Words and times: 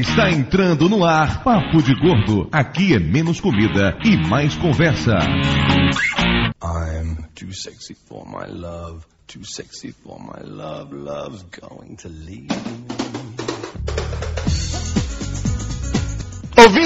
Está 0.00 0.30
entrando 0.30 0.88
no 0.88 1.04
ar 1.04 1.44
Papo 1.44 1.82
de 1.82 1.94
Gordo. 1.94 2.48
Aqui 2.50 2.94
é 2.94 2.98
menos 2.98 3.38
comida 3.38 3.98
e 4.02 4.16
mais 4.16 4.56
conversa. 4.56 5.18
I'm 6.62 7.28
too 7.34 7.52
sexy 7.52 7.94
for 7.94 8.24
my 8.26 8.46
love, 8.46 9.04
too 9.26 9.44
sexy 9.44 9.92
for 9.92 10.18
my 10.18 10.40
love, 10.42 10.94
love's 10.94 11.42
going 11.42 11.96
to 11.96 12.08
leave 12.08 12.48
me. 12.48 12.99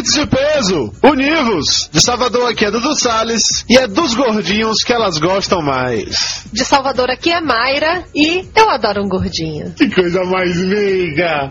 De 0.04 0.26
peso, 0.26 0.92
univos! 1.02 1.88
De 1.90 1.98
Salvador 1.98 2.50
aqui 2.50 2.66
é 2.66 2.70
Dudu 2.70 2.94
Salles 2.94 3.64
e 3.70 3.78
é 3.78 3.86
dos 3.86 4.14
gordinhos 4.14 4.82
que 4.84 4.92
elas 4.92 5.16
gostam 5.16 5.62
mais. 5.62 6.44
De 6.52 6.62
Salvador 6.62 7.10
aqui 7.10 7.30
é 7.30 7.40
Mayra 7.40 8.04
e 8.14 8.46
eu 8.54 8.68
adoro 8.68 9.02
um 9.02 9.08
gordinho. 9.08 9.72
Que 9.72 9.88
coisa 9.88 10.22
mais 10.24 10.56
meiga! 10.58 11.48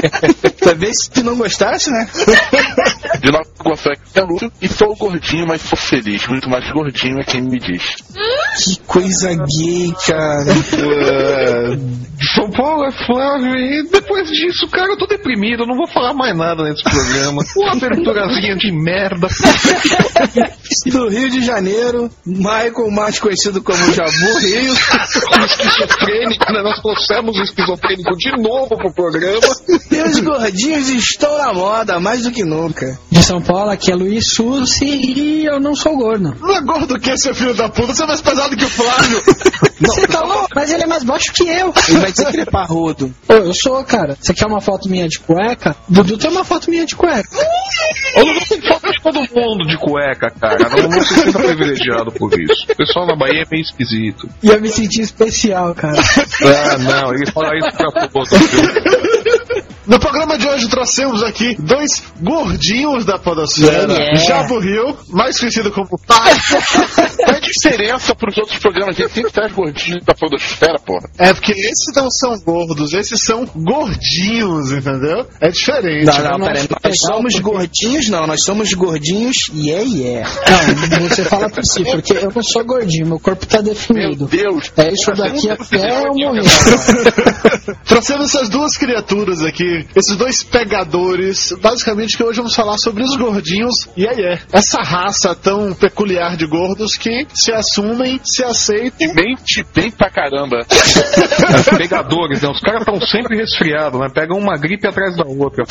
Talvez 0.58 0.94
se 1.12 1.22
não 1.22 1.36
gostasse, 1.36 1.90
né? 1.90 2.08
De 3.20 3.30
Nova 3.30 3.44
Iguaçu 3.60 3.90
aqui 3.90 4.02
é 4.14 4.22
Lúcio 4.22 4.52
e 4.60 4.68
sou 4.68 4.96
gordinho, 4.96 5.46
mas 5.46 5.60
sou 5.60 5.76
feliz. 5.76 6.26
Muito 6.26 6.48
mais 6.48 6.68
gordinho 6.72 7.20
é 7.20 7.24
quem 7.24 7.42
me 7.42 7.58
diz. 7.58 7.96
Que 8.64 8.80
coisa 8.86 9.34
gay, 9.34 9.92
cara. 10.06 10.54
São 12.34 12.50
Paulo 12.50 12.84
é 12.84 12.92
Flávio 13.06 13.54
e 13.54 13.88
depois 13.90 14.28
disso, 14.30 14.68
cara, 14.68 14.92
eu 14.92 14.98
tô 14.98 15.06
deprimido, 15.06 15.62
eu 15.62 15.66
não 15.66 15.76
vou 15.76 15.86
falar 15.86 16.14
mais 16.14 16.36
nada 16.36 16.62
nesse 16.64 16.82
programa. 16.82 17.42
aberturazinha 17.86 18.56
de 18.56 18.72
merda. 18.72 19.28
Do 20.86 21.08
Rio 21.08 21.30
de 21.30 21.44
Janeiro, 21.44 22.10
Michael, 22.24 22.90
mais 22.90 23.18
conhecido 23.18 23.62
como 23.62 23.78
Jabu 23.92 24.38
Rio. 24.38 24.74
esquizofrênico, 25.44 26.52
né? 26.52 26.62
Nós 26.62 26.80
trouxemos 26.80 27.36
o 27.36 27.42
esquizofrênico 27.42 28.16
de 28.16 28.42
novo 28.42 28.76
pro 28.76 28.92
programa. 28.92 29.56
E 29.90 30.02
os 30.02 30.18
gordinhos 30.20 30.88
estão 30.88 31.38
na 31.38 31.52
moda, 31.52 32.00
mais 32.00 32.22
do 32.22 32.32
que 32.32 32.44
nunca. 32.44 32.98
De 33.10 33.22
São 33.22 33.40
Paulo, 33.40 33.70
aqui 33.70 33.92
é 33.92 33.94
Luiz 33.94 34.32
Sussi 34.32 34.84
e 34.84 35.44
eu 35.46 35.60
não 35.60 35.74
sou 35.74 35.96
gordo. 35.96 36.34
Não 36.40 36.56
é 36.56 36.60
gordo 36.62 36.98
que 36.98 37.16
seu 37.16 37.34
filho 37.34 37.54
da 37.54 37.68
puta, 37.68 37.94
você 37.94 38.02
é 38.02 38.06
mais 38.06 38.20
pesado 38.20 38.56
que 38.56 38.64
o 38.64 38.68
Flávio. 38.68 39.22
Você 39.82 40.06
tá 40.06 40.20
louco? 40.20 40.48
Mas 40.54 40.70
ele 40.70 40.84
é 40.84 40.86
mais 40.86 41.02
baixo 41.02 41.32
que 41.32 41.42
eu. 41.42 41.72
Ele 41.88 41.98
vai 41.98 42.12
dizer 42.12 42.26
que 42.26 42.36
ele 42.36 42.42
é 42.42 42.44
parrudo. 42.46 43.12
Ô, 43.28 43.32
eu 43.32 43.52
sou, 43.52 43.82
cara. 43.82 44.16
Você 44.20 44.32
quer 44.32 44.46
uma 44.46 44.60
foto 44.60 44.88
minha 44.88 45.08
de 45.08 45.18
cueca? 45.18 45.74
Dudu 45.88 46.16
tem 46.16 46.30
uma 46.30 46.44
foto 46.44 46.70
minha 46.70 46.86
de 46.86 46.94
cueca. 46.94 47.28
Eu 48.16 48.26
não 48.26 48.40
tem 48.40 48.60
foto 48.62 48.92
de 48.92 49.02
todo 49.02 49.18
mundo 49.34 49.66
de 49.66 49.76
cueca, 49.78 50.30
cara. 50.30 50.68
Não, 50.68 50.88
não 50.88 51.00
se 51.00 51.14
sinta 51.14 51.38
privilegiado 51.38 52.12
por 52.12 52.32
isso. 52.38 52.66
O 52.70 52.76
pessoal 52.76 53.06
na 53.06 53.16
Bahia 53.16 53.42
é 53.42 53.50
meio 53.50 53.62
esquisito. 53.62 54.28
E 54.42 54.48
eu 54.48 54.60
me 54.60 54.68
senti 54.68 55.00
especial, 55.00 55.74
cara. 55.74 55.98
Ah, 56.44 56.78
não, 56.78 57.14
ele 57.14 57.30
fala 57.30 57.56
isso 57.56 57.76
pra 57.76 58.08
todo 58.08 58.24
viu? 58.26 59.62
No 59.86 59.98
programa 59.98 60.38
de 60.38 60.46
hoje 60.46 60.68
trouxemos 60.68 61.22
aqui 61.24 61.56
dois 61.58 62.02
gordinhos 62.20 63.04
da 63.04 63.18
podosfera. 63.18 63.92
Yeah. 63.92 64.14
Jabo 64.16 64.60
Rio, 64.60 64.96
mais 65.08 65.38
conhecido 65.38 65.72
como 65.72 65.88
Pai. 66.06 66.32
Qual 67.16 67.34
é 67.34 67.36
a 67.36 67.40
diferença 67.40 68.14
pros 68.14 68.38
outros 68.38 68.58
programas? 68.58 68.98
Ele 68.98 69.08
sempre 69.08 69.32
traz 69.32 69.52
gordinho 69.52 70.00
da 70.04 70.14
podosfera, 70.14 70.78
porra. 70.78 71.10
É 71.18 71.34
porque 71.34 71.52
esses 71.52 71.92
não 71.96 72.08
são 72.10 72.38
gordos, 72.44 72.92
esses 72.92 73.20
são 73.24 73.44
gordinhos, 73.44 74.70
entendeu? 74.70 75.26
É 75.40 75.48
diferente. 75.48 76.06
Não, 76.06 76.38
não, 76.38 76.46
peraí. 76.46 76.68
Nós 76.84 76.96
somos 76.98 77.38
gordinhos, 77.40 78.08
não. 78.08 78.26
Nós 78.26 78.44
somos 78.44 78.72
gordinhos, 78.74 79.50
yeah, 79.54 79.84
yeah. 79.84 80.30
Não, 81.00 81.08
você 81.08 81.24
fala 81.24 81.50
por 81.50 81.64
si, 81.64 81.82
porque 81.84 82.12
eu 82.12 82.30
não 82.32 82.42
sou 82.42 82.64
gordinho, 82.64 83.08
meu 83.08 83.18
corpo 83.18 83.46
tá 83.46 83.60
Meu 83.60 83.74
definido. 83.74 84.26
Deus. 84.26 84.72
É 84.76 84.92
isso 84.92 85.10
daqui 85.12 85.50
até 85.50 86.06
eu 86.06 86.12
morrer. 86.14 86.42
Trouxemos 87.84 88.34
essas 88.34 88.48
duas 88.48 88.76
criaturas 88.76 89.42
aqui, 89.42 89.71
esses 89.94 90.16
dois 90.16 90.42
pegadores, 90.42 91.52
basicamente 91.60 92.16
que 92.16 92.22
hoje 92.22 92.38
vamos 92.38 92.54
falar 92.54 92.78
sobre 92.78 93.02
os 93.02 93.16
gordinhos 93.16 93.74
e 93.96 94.06
aí 94.06 94.20
é 94.20 94.40
essa 94.52 94.82
raça 94.82 95.34
tão 95.34 95.74
peculiar 95.74 96.36
de 96.36 96.46
gordos 96.46 96.96
que 96.96 97.26
se 97.34 97.52
assumem, 97.52 98.20
se 98.22 98.44
aceitam. 98.44 99.14
Mente 99.14 99.64
bem 99.74 99.90
pra 99.90 100.10
caramba. 100.10 100.58
Pegadores, 101.76 102.42
né? 102.42 102.48
Os 102.48 102.60
caras 102.60 102.80
estão 102.80 103.00
sempre 103.00 103.36
resfriados, 103.36 104.00
né? 104.00 104.08
Pegam 104.12 104.38
uma 104.38 104.56
gripe 104.56 104.86
atrás 104.86 105.16
da 105.16 105.24
outra. 105.24 105.64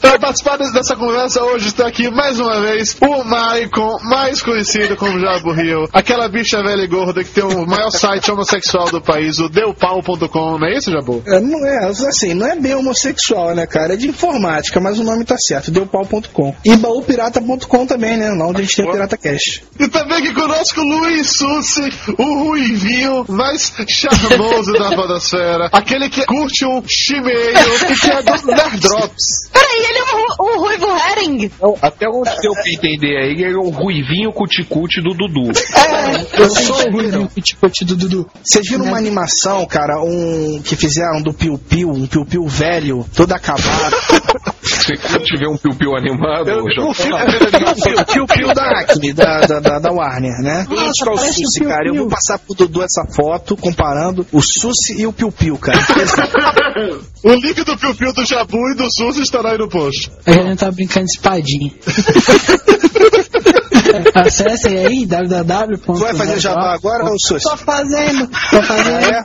Para 0.00 0.18
participar 0.18 0.56
dessa 0.56 0.96
conversa 0.96 1.42
hoje 1.44 1.68
está 1.68 1.86
aqui 1.86 2.10
mais 2.10 2.40
uma 2.40 2.60
vez 2.60 2.96
o 3.00 3.24
Maicon, 3.24 3.98
mais 4.02 4.42
conhecido 4.42 4.96
como 4.96 5.18
Jabo 5.20 5.52
Rio, 5.52 5.88
aquela 5.92 6.28
bicha 6.28 6.62
velha 6.62 6.82
e 6.82 6.86
gorda 6.86 7.22
que 7.22 7.30
tem 7.30 7.44
o 7.44 7.66
maior 7.66 7.90
site 7.90 8.30
homossexual 8.30 8.90
do 8.90 9.00
país, 9.00 9.38
o 9.38 9.48
deupau.com, 9.48 10.58
não 10.58 10.66
é 10.66 10.76
isso, 10.76 10.90
Jabo? 10.90 11.07
É, 11.26 11.40
Não 11.40 11.66
é, 11.66 11.86
assim, 11.86 12.34
não 12.34 12.46
é 12.46 12.56
bem 12.56 12.74
homossexual, 12.74 13.54
né, 13.54 13.66
cara? 13.66 13.94
É 13.94 13.96
de 13.96 14.08
informática, 14.08 14.80
mas 14.80 14.98
o 14.98 15.04
nome 15.04 15.24
tá 15.24 15.36
certo, 15.38 15.70
deupau.com. 15.70 16.54
E 16.64 16.76
baúpirata.com 16.76 17.86
também, 17.86 18.16
né? 18.16 18.30
Lá 18.30 18.46
onde 18.46 18.60
a 18.60 18.64
gente 18.64 18.76
tem 18.76 18.88
o 18.88 18.92
Pirata 18.92 19.16
Cash. 19.16 19.62
E 19.78 19.88
também 19.88 20.18
aqui 20.18 20.34
conosco 20.34 20.80
Luiz 20.80 21.30
Sussi, 21.30 21.88
o 22.18 22.44
ruivinho 22.44 23.24
mais 23.28 23.72
charmoso 23.88 24.72
da 24.72 24.94
podosfera, 24.94 25.68
aquele 25.72 26.08
que 26.08 26.24
curte 26.26 26.64
um 26.66 26.82
chimeio 26.86 27.58
e 27.90 27.94
que 27.94 28.10
é 28.10 28.22
do 28.22 28.46
Nerdrops. 28.46 29.48
Peraí, 29.52 29.86
ele 29.88 29.98
é 29.98 30.04
um, 30.14 30.44
um 30.44 30.60
ruivo 30.60 30.86
herring. 30.86 31.50
Até 31.80 32.08
onde 32.08 32.30
deu 32.40 32.52
pra 32.52 32.72
entender 32.72 33.16
aí, 33.16 33.32
ele 33.32 33.54
é 33.54 33.56
o 33.56 33.70
ruivinho 33.70 34.32
cuticute 34.32 35.00
do 35.00 35.14
Dudu. 35.14 35.52
Eu 36.38 36.50
sou 36.50 36.88
o 36.88 36.92
Rui, 36.92 37.28
o 37.36 37.40
tipo 37.40 37.68
do 37.84 37.96
Dudu. 37.96 38.30
Vocês 38.42 38.68
viram 38.68 38.84
uma 38.84 38.98
animação, 38.98 39.66
cara, 39.66 40.00
um 40.02 40.60
que 40.62 40.76
fizeram 40.76 40.97
do 41.22 41.32
Piu 41.32 41.58
Piu, 41.58 41.90
um 41.90 42.06
Piu 42.06 42.24
Piu 42.24 42.46
velho, 42.46 43.04
todo 43.14 43.32
acabado. 43.32 43.96
Você 44.62 44.96
curte 44.96 45.36
ver 45.38 45.48
um 45.48 45.56
piu-piu 45.56 45.96
animado, 45.96 46.50
João? 46.74 46.90
o 46.90 46.94
Piu 46.94 48.04
Piu 48.06 48.26
Piu 48.26 48.54
da 48.54 48.80
Acme, 48.80 49.12
da, 49.12 49.40
da, 49.40 49.60
da, 49.60 49.78
da 49.78 49.92
Warner, 49.92 50.38
né? 50.42 50.66
É 50.70 51.08
o 51.08 51.12
o 51.12 51.18
Susi, 51.18 51.60
Piu 51.60 51.68
cara. 51.68 51.88
Eu 51.88 51.94
vou 51.94 52.08
passar 52.08 52.38
pro 52.38 52.54
Dudu 52.54 52.82
essa 52.82 53.04
foto 53.14 53.56
comparando 53.56 54.26
o 54.32 54.40
Susi 54.40 55.00
e 55.00 55.06
o 55.06 55.12
Piu 55.12 55.30
Piu, 55.30 55.58
cara. 55.58 55.78
O 57.24 57.32
link 57.32 57.64
do 57.64 57.76
Piu 57.76 57.94
Piu 57.96 58.12
do 58.12 58.24
Jabu 58.24 58.56
e 58.70 58.76
do 58.76 58.88
Sussi 58.92 59.22
estará 59.22 59.50
aí 59.50 59.58
no 59.58 59.68
post. 59.68 60.12
A 60.24 60.30
gente 60.30 60.58
tá 60.58 60.70
brincando 60.70 61.06
de 61.06 61.12
espadinha. 61.12 61.72
Acessem 64.26 64.78
aí 64.78 65.06
www. 65.06 65.78
Tu 65.78 65.94
vai 65.94 66.14
fazer 66.14 66.40
jabá 66.40 66.74
agora 66.74 67.04
ou 67.04 67.16
Susi? 67.18 67.44
Tô 67.44 67.56
fazendo. 67.56 68.28
Tô 68.50 68.62
fazendo. 68.62 69.24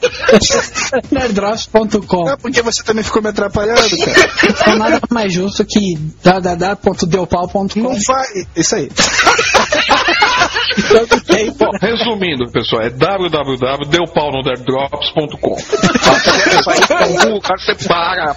Nerddrops.com. 1.11 2.29
É 2.29 2.37
porque 2.37 2.61
você 2.61 2.83
também 2.83 3.03
ficou 3.03 3.21
me 3.21 3.29
atrapalhando, 3.29 3.97
cara. 3.97 4.29
É 4.67 4.75
nada 4.75 4.99
mais 5.09 5.33
justo 5.33 5.65
que 5.65 5.97
www.deupau.com. 6.23 7.79
Não 7.79 7.95
vai. 8.07 8.27
Isso 8.55 8.75
aí. 8.75 8.89
Bom, 11.57 11.71
resumindo, 11.79 12.51
pessoal, 12.51 12.83
é 12.83 12.89
então, 17.09 17.39
cara 17.39 17.59
você 17.59 17.75
para. 17.87 18.35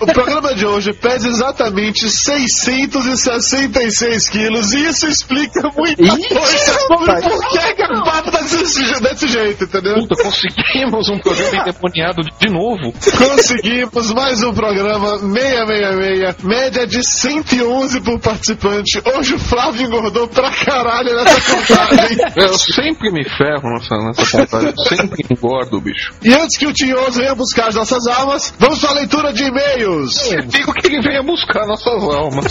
O 0.00 0.06
programa 0.06 0.54
de 0.54 0.66
hoje 0.66 0.92
pesa 0.92 1.28
exatamente 1.28 2.08
666 2.08 4.28
quilos 4.30 4.72
e 4.72 4.86
isso 4.86 5.06
explica 5.06 5.70
muita 5.78 6.34
coisa 6.34 6.78
sobre 6.86 7.22
por 7.22 7.48
que, 7.48 7.74
que 7.74 7.82
o 7.84 8.04
papo 8.04 8.30
tá 8.30 8.40
desse, 8.40 9.00
desse 9.00 9.28
jeito, 9.28 9.64
entendeu? 9.64 9.94
Puta, 9.94 10.22
conseguimos 10.22 11.08
um 11.08 11.18
programa 11.18 11.56
endemoniado 11.56 12.22
de 12.22 12.50
novo. 12.50 12.92
Conseguimos 13.16 14.12
mais 14.12 14.42
um 14.42 14.52
programa 14.52 15.18
666, 15.18 16.44
média 16.44 16.86
de 16.86 17.02
111 17.02 18.00
por 18.00 18.20
participante. 18.20 19.02
Hoje 19.16 19.34
o 19.34 19.38
Flávio 19.38 19.86
engordou 19.86 20.28
pra 20.28 20.50
caralho 20.50 21.14
nessa 21.14 21.40
contagem. 21.40 22.18
Eu 22.36 22.58
sempre 22.58 23.10
me 23.10 23.24
ferro 23.24 23.70
nessa, 23.70 23.96
nessa 23.96 24.38
contagem, 24.38 24.74
eu 24.76 24.84
sempre 24.84 25.26
engordo, 25.30 25.80
bicho. 25.80 26.12
E 26.22 26.32
antes 26.32 26.56
que 26.56 26.66
o 26.66 26.72
Tinhoso 26.72 27.18
venha 27.18 27.34
buscar 27.34 27.68
as 27.68 27.74
nossas 27.74 28.06
almas, 28.06 28.54
vamos 28.58 28.78
para 28.80 28.90
a 28.90 28.94
leitura 28.94 29.32
de 29.32 29.44
e-mails. 29.44 30.30
Eu 30.30 30.42
digo 30.42 30.72
que 30.72 30.86
ele 30.86 31.00
venha 31.00 31.22
buscar 31.22 31.66
nossas 31.66 32.02
almas. 32.02 32.46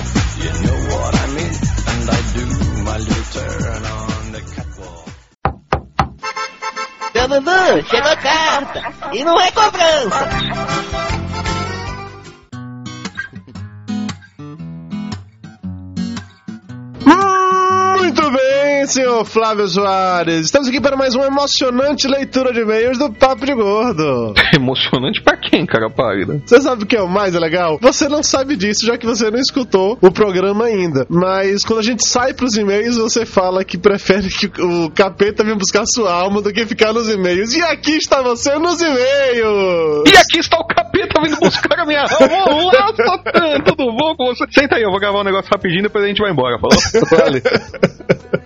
Dudu, 7.28 7.82
chegou 7.88 8.16
carta. 8.18 8.82
E 9.12 9.24
não 9.24 9.40
é 9.40 9.50
cobrança. 9.50 10.28
Bem, 18.36 18.86
senhor 18.86 19.24
Flávio 19.24 19.66
Soares. 19.66 20.44
Estamos 20.44 20.68
aqui 20.68 20.80
para 20.80 20.96
mais 20.96 21.14
uma 21.14 21.26
emocionante 21.26 22.06
leitura 22.06 22.52
de 22.52 22.60
e-mails 22.60 22.98
do 22.98 23.10
Papo 23.10 23.46
de 23.46 23.54
Gordo. 23.54 24.34
Emocionante 24.54 25.22
pra 25.22 25.38
quem, 25.38 25.64
cara 25.64 25.88
pálida? 25.88 26.42
Você 26.44 26.60
sabe 26.60 26.84
o 26.84 26.86
que 26.86 26.96
é 26.96 27.00
o 27.00 27.08
mais 27.08 27.34
legal? 27.34 27.78
Você 27.80 28.08
não 28.08 28.22
sabe 28.22 28.54
disso, 28.54 28.84
já 28.84 28.98
que 28.98 29.06
você 29.06 29.30
não 29.30 29.38
escutou 29.38 29.98
o 30.02 30.10
programa 30.10 30.66
ainda. 30.66 31.06
Mas 31.08 31.64
quando 31.64 31.78
a 31.80 31.82
gente 31.82 32.06
sai 32.06 32.34
pros 32.34 32.56
e-mails, 32.56 32.98
você 32.98 33.24
fala 33.24 33.64
que 33.64 33.78
prefere 33.78 34.28
que 34.28 34.50
o 34.60 34.90
capeta 34.90 35.42
venha 35.42 35.56
buscar 35.56 35.84
sua 35.86 36.12
alma 36.12 36.42
do 36.42 36.52
que 36.52 36.66
ficar 36.66 36.92
nos 36.92 37.08
e-mails. 37.08 37.54
E 37.54 37.62
aqui 37.62 37.92
está 37.92 38.20
você 38.20 38.58
nos 38.58 38.80
e-mails! 38.80 40.04
E 40.06 40.16
aqui 40.16 40.38
está 40.40 40.58
o 40.58 40.66
capeta 40.66 41.22
vindo 41.22 41.38
buscar 41.40 41.65
minha 41.86 42.02
alma. 42.02 42.64
Olá, 42.64 42.92
Satã, 42.94 43.60
tudo 43.64 43.92
bom 43.92 44.14
com 44.16 44.26
você? 44.26 44.44
Senta 44.50 44.76
aí, 44.76 44.82
eu 44.82 44.90
vou 44.90 45.00
gravar 45.00 45.20
um 45.20 45.24
negócio 45.24 45.50
rapidinho, 45.50 45.84
depois 45.84 46.04
a 46.04 46.08
gente 46.08 46.20
vai 46.20 46.32
embora, 46.32 46.58
falou? 46.58 46.76
Vale. 47.10 47.42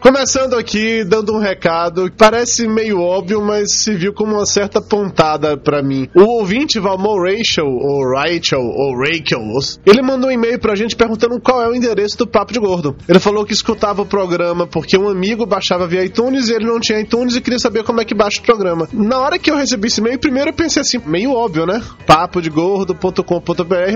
Começando 0.01 0.55
aqui, 0.55 1.05
dando 1.05 1.35
um 1.35 1.41
recado, 1.41 2.11
parece 2.17 2.67
meio 2.67 3.01
óbvio, 3.01 3.41
mas 3.43 3.73
se 3.73 3.95
viu 3.95 4.13
como 4.13 4.35
uma 4.35 4.47
certa 4.47 4.81
pontada 4.81 5.57
pra 5.57 5.83
mim. 5.83 6.09
O 6.15 6.23
ouvinte 6.39 6.79
Valmor 6.79 7.25
Rachel, 7.25 7.67
ou 7.67 8.15
Rachel, 8.15 8.61
ou 8.61 8.97
Rachel, 8.99 9.41
ele 9.87 10.03
mandou 10.03 10.31
um 10.31 10.33
e-mail 10.33 10.59
pra 10.59 10.75
gente 10.75 10.97
perguntando 10.97 11.41
qual 11.41 11.63
é 11.63 11.69
o 11.69 11.75
endereço 11.75 12.17
do 12.19 12.27
Papo 12.27 12.53
de 12.53 12.59
Gordo. 12.59 12.97
Ele 13.09 13.19
falou 13.19 13.45
que 13.45 13.53
escutava 13.53 14.03
o 14.03 14.07
programa 14.07 14.67
porque 14.67 14.97
um 14.97 15.09
amigo 15.09 15.47
baixava 15.47 15.87
via 15.87 16.05
iTunes 16.05 16.49
e 16.49 16.55
ele 16.55 16.67
não 16.67 16.81
tinha 16.81 17.01
iTunes 17.01 17.37
e 17.37 17.41
queria 17.41 17.59
saber 17.59 17.85
como 17.85 18.01
é 18.01 18.05
que 18.05 18.15
baixa 18.15 18.41
o 18.41 18.45
programa. 18.45 18.89
Na 18.93 19.19
hora 19.19 19.39
que 19.39 19.51
eu 19.51 19.57
recebi 19.57 19.89
esse 19.89 20.01
e-mail, 20.01 20.19
primeiro 20.19 20.51
eu 20.51 20.55
pensei 20.55 20.83
assim, 20.83 20.99
meio 21.07 21.33
óbvio, 21.33 21.67
né? 21.67 21.83
papodegordo.com.br, 22.07 23.30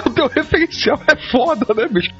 o 0.04 0.10
teu 0.10 0.26
referencial 0.28 1.00
é 1.08 1.30
foda, 1.30 1.74
né, 1.74 1.88
bicho? 1.88 2.10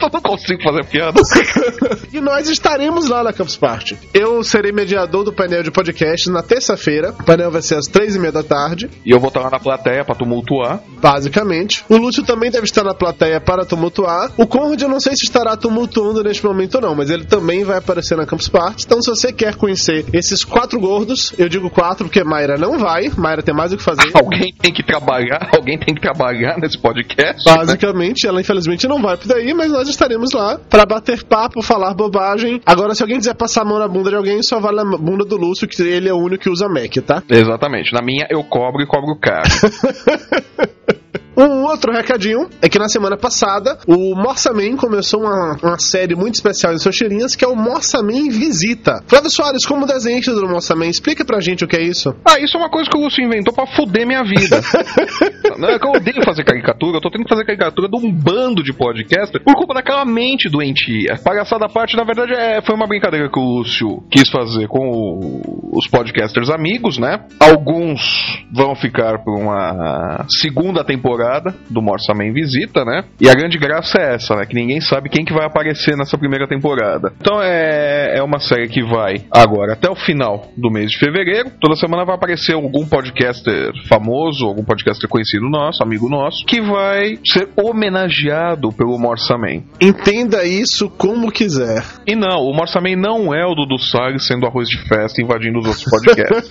Eu 0.00 0.08
não 0.12 0.20
consigo 0.20 0.62
fazer 0.62 0.84
piada. 0.86 1.20
e 2.12 2.20
nós 2.20 2.48
estaremos 2.48 3.08
lá 3.08 3.22
na 3.22 3.32
Campus 3.32 3.56
Party. 3.56 3.98
Eu 4.14 4.44
serei 4.44 4.70
mediador 4.70 5.24
do 5.24 5.32
painel 5.32 5.62
de 5.62 5.70
podcast 5.70 6.30
na 6.30 6.42
terça-feira. 6.42 7.14
O 7.18 7.24
painel 7.24 7.50
vai 7.50 7.62
ser 7.62 7.76
às 7.76 7.86
três 7.86 8.14
e 8.14 8.18
meia 8.18 8.32
da 8.32 8.42
tarde. 8.42 8.88
E 9.04 9.10
eu 9.10 9.18
vou 9.18 9.28
estar 9.28 9.40
lá 9.40 9.50
na 9.50 9.58
plateia 9.58 10.04
para 10.04 10.14
tumultuar. 10.14 10.80
Basicamente. 11.00 11.84
O 11.88 11.96
Lúcio 11.96 12.22
também 12.22 12.50
deve 12.50 12.64
estar 12.64 12.84
na 12.84 12.94
plateia 12.94 13.40
para 13.40 13.64
tumultuar. 13.64 14.30
O 14.36 14.46
Conrad 14.46 14.80
eu 14.80 14.88
não 14.88 15.00
sei 15.00 15.16
se 15.16 15.24
estará 15.24 15.56
tumultuando 15.56 16.22
neste 16.22 16.44
momento 16.44 16.76
ou 16.76 16.80
não, 16.80 16.94
mas 16.94 17.10
ele 17.10 17.24
também 17.24 17.64
vai 17.64 17.78
aparecer 17.78 18.16
na 18.16 18.24
Campus 18.24 18.48
Party. 18.48 18.84
Então 18.86 19.02
se 19.02 19.10
você 19.10 19.32
quer 19.32 19.56
conhecer 19.56 20.06
esses 20.12 20.44
quatro 20.44 20.78
gordos, 20.78 21.32
eu 21.36 21.48
digo 21.48 21.68
quatro 21.70 22.04
porque 22.06 22.22
Mayra 22.22 22.56
não 22.56 22.78
vai. 22.78 23.10
Mayra 23.16 23.37
tem 23.42 23.54
mais 23.54 23.72
o 23.72 23.76
que 23.76 23.82
fazer. 23.82 24.10
Alguém 24.14 24.52
tem 24.52 24.72
que 24.72 24.82
trabalhar, 24.82 25.48
alguém 25.56 25.78
tem 25.78 25.94
que 25.94 26.00
trabalhar 26.00 26.58
nesse 26.58 26.78
podcast. 26.78 27.42
Basicamente, 27.44 28.24
né? 28.24 28.30
ela 28.30 28.40
infelizmente 28.40 28.86
não 28.86 29.00
vai 29.00 29.16
por 29.16 29.26
daí, 29.26 29.54
mas 29.54 29.70
nós 29.70 29.88
estaremos 29.88 30.32
lá 30.32 30.58
para 30.58 30.84
bater 30.84 31.22
papo, 31.24 31.62
falar 31.62 31.94
bobagem. 31.94 32.60
Agora, 32.66 32.94
se 32.94 33.02
alguém 33.02 33.18
quiser 33.18 33.34
passar 33.34 33.62
a 33.62 33.64
mão 33.64 33.78
na 33.78 33.88
bunda 33.88 34.10
de 34.10 34.16
alguém, 34.16 34.42
só 34.42 34.60
vale 34.60 34.80
a 34.80 34.84
bunda 34.84 35.24
do 35.24 35.36
Lúcio, 35.36 35.68
que 35.68 35.80
ele 35.82 36.08
é 36.08 36.12
o 36.12 36.18
único 36.18 36.44
que 36.44 36.50
usa 36.50 36.68
Mac, 36.68 36.94
tá? 37.06 37.22
Exatamente. 37.28 37.92
Na 37.92 38.02
minha 38.02 38.26
eu 38.30 38.42
cobro 38.44 38.82
e 38.82 38.86
cobro 38.86 39.18
caro. 39.20 39.48
Um 41.38 41.62
outro 41.62 41.92
recadinho 41.92 42.48
é 42.60 42.68
que 42.68 42.80
na 42.80 42.88
semana 42.88 43.16
passada 43.16 43.78
o 43.86 44.16
Morsaman 44.16 44.76
começou 44.76 45.20
uma, 45.20 45.56
uma 45.62 45.78
série 45.78 46.16
muito 46.16 46.34
especial 46.34 46.74
em 46.74 46.78
suas 46.78 46.96
tirinhas 46.96 47.36
que 47.36 47.44
é 47.44 47.48
o 47.48 47.54
Morsaman 47.54 48.28
Visita. 48.28 49.04
Flávio 49.06 49.30
Soares, 49.30 49.64
como 49.64 49.86
desenhista 49.86 50.34
do 50.34 50.48
Morsaman, 50.48 50.88
explica 50.88 51.24
pra 51.24 51.38
gente 51.38 51.64
o 51.64 51.68
que 51.68 51.76
é 51.76 51.82
isso. 51.82 52.12
Ah, 52.24 52.40
isso 52.40 52.56
é 52.56 52.60
uma 52.60 52.68
coisa 52.68 52.90
que 52.90 52.96
o 52.96 53.00
Lúcio 53.00 53.24
inventou 53.24 53.54
pra 53.54 53.68
fuder 53.68 54.04
minha 54.04 54.24
vida. 54.24 54.60
Não 55.56 55.68
é 55.68 55.78
que 55.78 55.86
eu 55.86 55.92
odeio 55.92 56.24
fazer 56.24 56.42
caricatura, 56.42 56.96
eu 56.96 57.00
tô 57.00 57.08
tendo 57.08 57.22
que 57.22 57.28
fazer 57.28 57.44
caricatura 57.44 57.88
de 57.88 57.96
um 57.96 58.12
bando 58.12 58.60
de 58.60 58.72
podcaster 58.72 59.40
por 59.40 59.54
culpa 59.54 59.74
daquela 59.74 60.04
mente 60.04 60.48
doentia. 60.48 61.20
Palhaçada 61.22 61.66
à 61.66 61.68
parte, 61.68 61.96
na 61.96 62.02
verdade, 62.02 62.32
é, 62.32 62.60
foi 62.62 62.74
uma 62.74 62.88
brincadeira 62.88 63.30
que 63.30 63.38
o 63.38 63.58
Lúcio 63.58 64.02
quis 64.10 64.28
fazer 64.28 64.66
com 64.66 64.90
o, 64.90 65.78
os 65.78 65.86
podcasters 65.86 66.50
amigos, 66.50 66.98
né? 66.98 67.20
Alguns 67.38 68.44
vão 68.52 68.74
ficar 68.74 69.22
por 69.22 69.38
uma 69.38 70.26
segunda 70.28 70.82
temporada 70.82 71.27
do 71.70 71.82
Morsaman 71.82 72.32
Visita, 72.32 72.84
né? 72.84 73.04
E 73.20 73.28
a 73.28 73.34
grande 73.34 73.58
graça 73.58 73.98
é 73.98 74.14
essa, 74.14 74.34
né? 74.34 74.46
Que 74.46 74.54
ninguém 74.54 74.80
sabe 74.80 75.08
quem 75.08 75.24
que 75.24 75.32
vai 75.32 75.46
aparecer 75.46 75.96
nessa 75.96 76.16
primeira 76.16 76.48
temporada. 76.48 77.12
Então 77.20 77.42
é, 77.42 78.18
é 78.18 78.22
uma 78.22 78.38
série 78.38 78.68
que 78.68 78.82
vai 78.82 79.24
agora 79.30 79.74
até 79.74 79.88
o 79.90 79.94
final 79.94 80.50
do 80.56 80.70
mês 80.70 80.90
de 80.90 80.98
fevereiro. 80.98 81.50
Toda 81.60 81.76
semana 81.76 82.04
vai 82.04 82.14
aparecer 82.14 82.54
algum 82.54 82.86
podcaster 82.86 83.72
famoso, 83.88 84.46
algum 84.46 84.64
podcaster 84.64 85.08
conhecido 85.08 85.48
nosso, 85.48 85.82
amigo 85.82 86.08
nosso, 86.08 86.44
que 86.46 86.60
vai 86.60 87.18
ser 87.24 87.48
homenageado 87.56 88.72
pelo 88.72 88.98
Morsaman. 88.98 89.62
Entenda 89.80 90.44
isso 90.44 90.88
como 90.90 91.30
quiser. 91.30 91.84
E 92.06 92.14
não, 92.14 92.42
o 92.42 92.54
Morsaman 92.54 92.96
não 92.96 93.34
é 93.34 93.44
o 93.44 93.54
Dudu 93.54 93.78
Salles 93.78 94.26
sendo 94.26 94.46
arroz 94.46 94.68
de 94.68 94.78
festa 94.88 95.22
invadindo 95.22 95.58
os 95.58 95.66
outros 95.66 95.84
podcasts. 95.84 96.48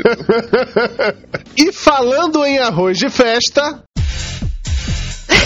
e 1.58 1.72
falando 1.74 2.46
em 2.46 2.60
arroz 2.60 2.98
de 2.98 3.10
festa, 3.10 3.84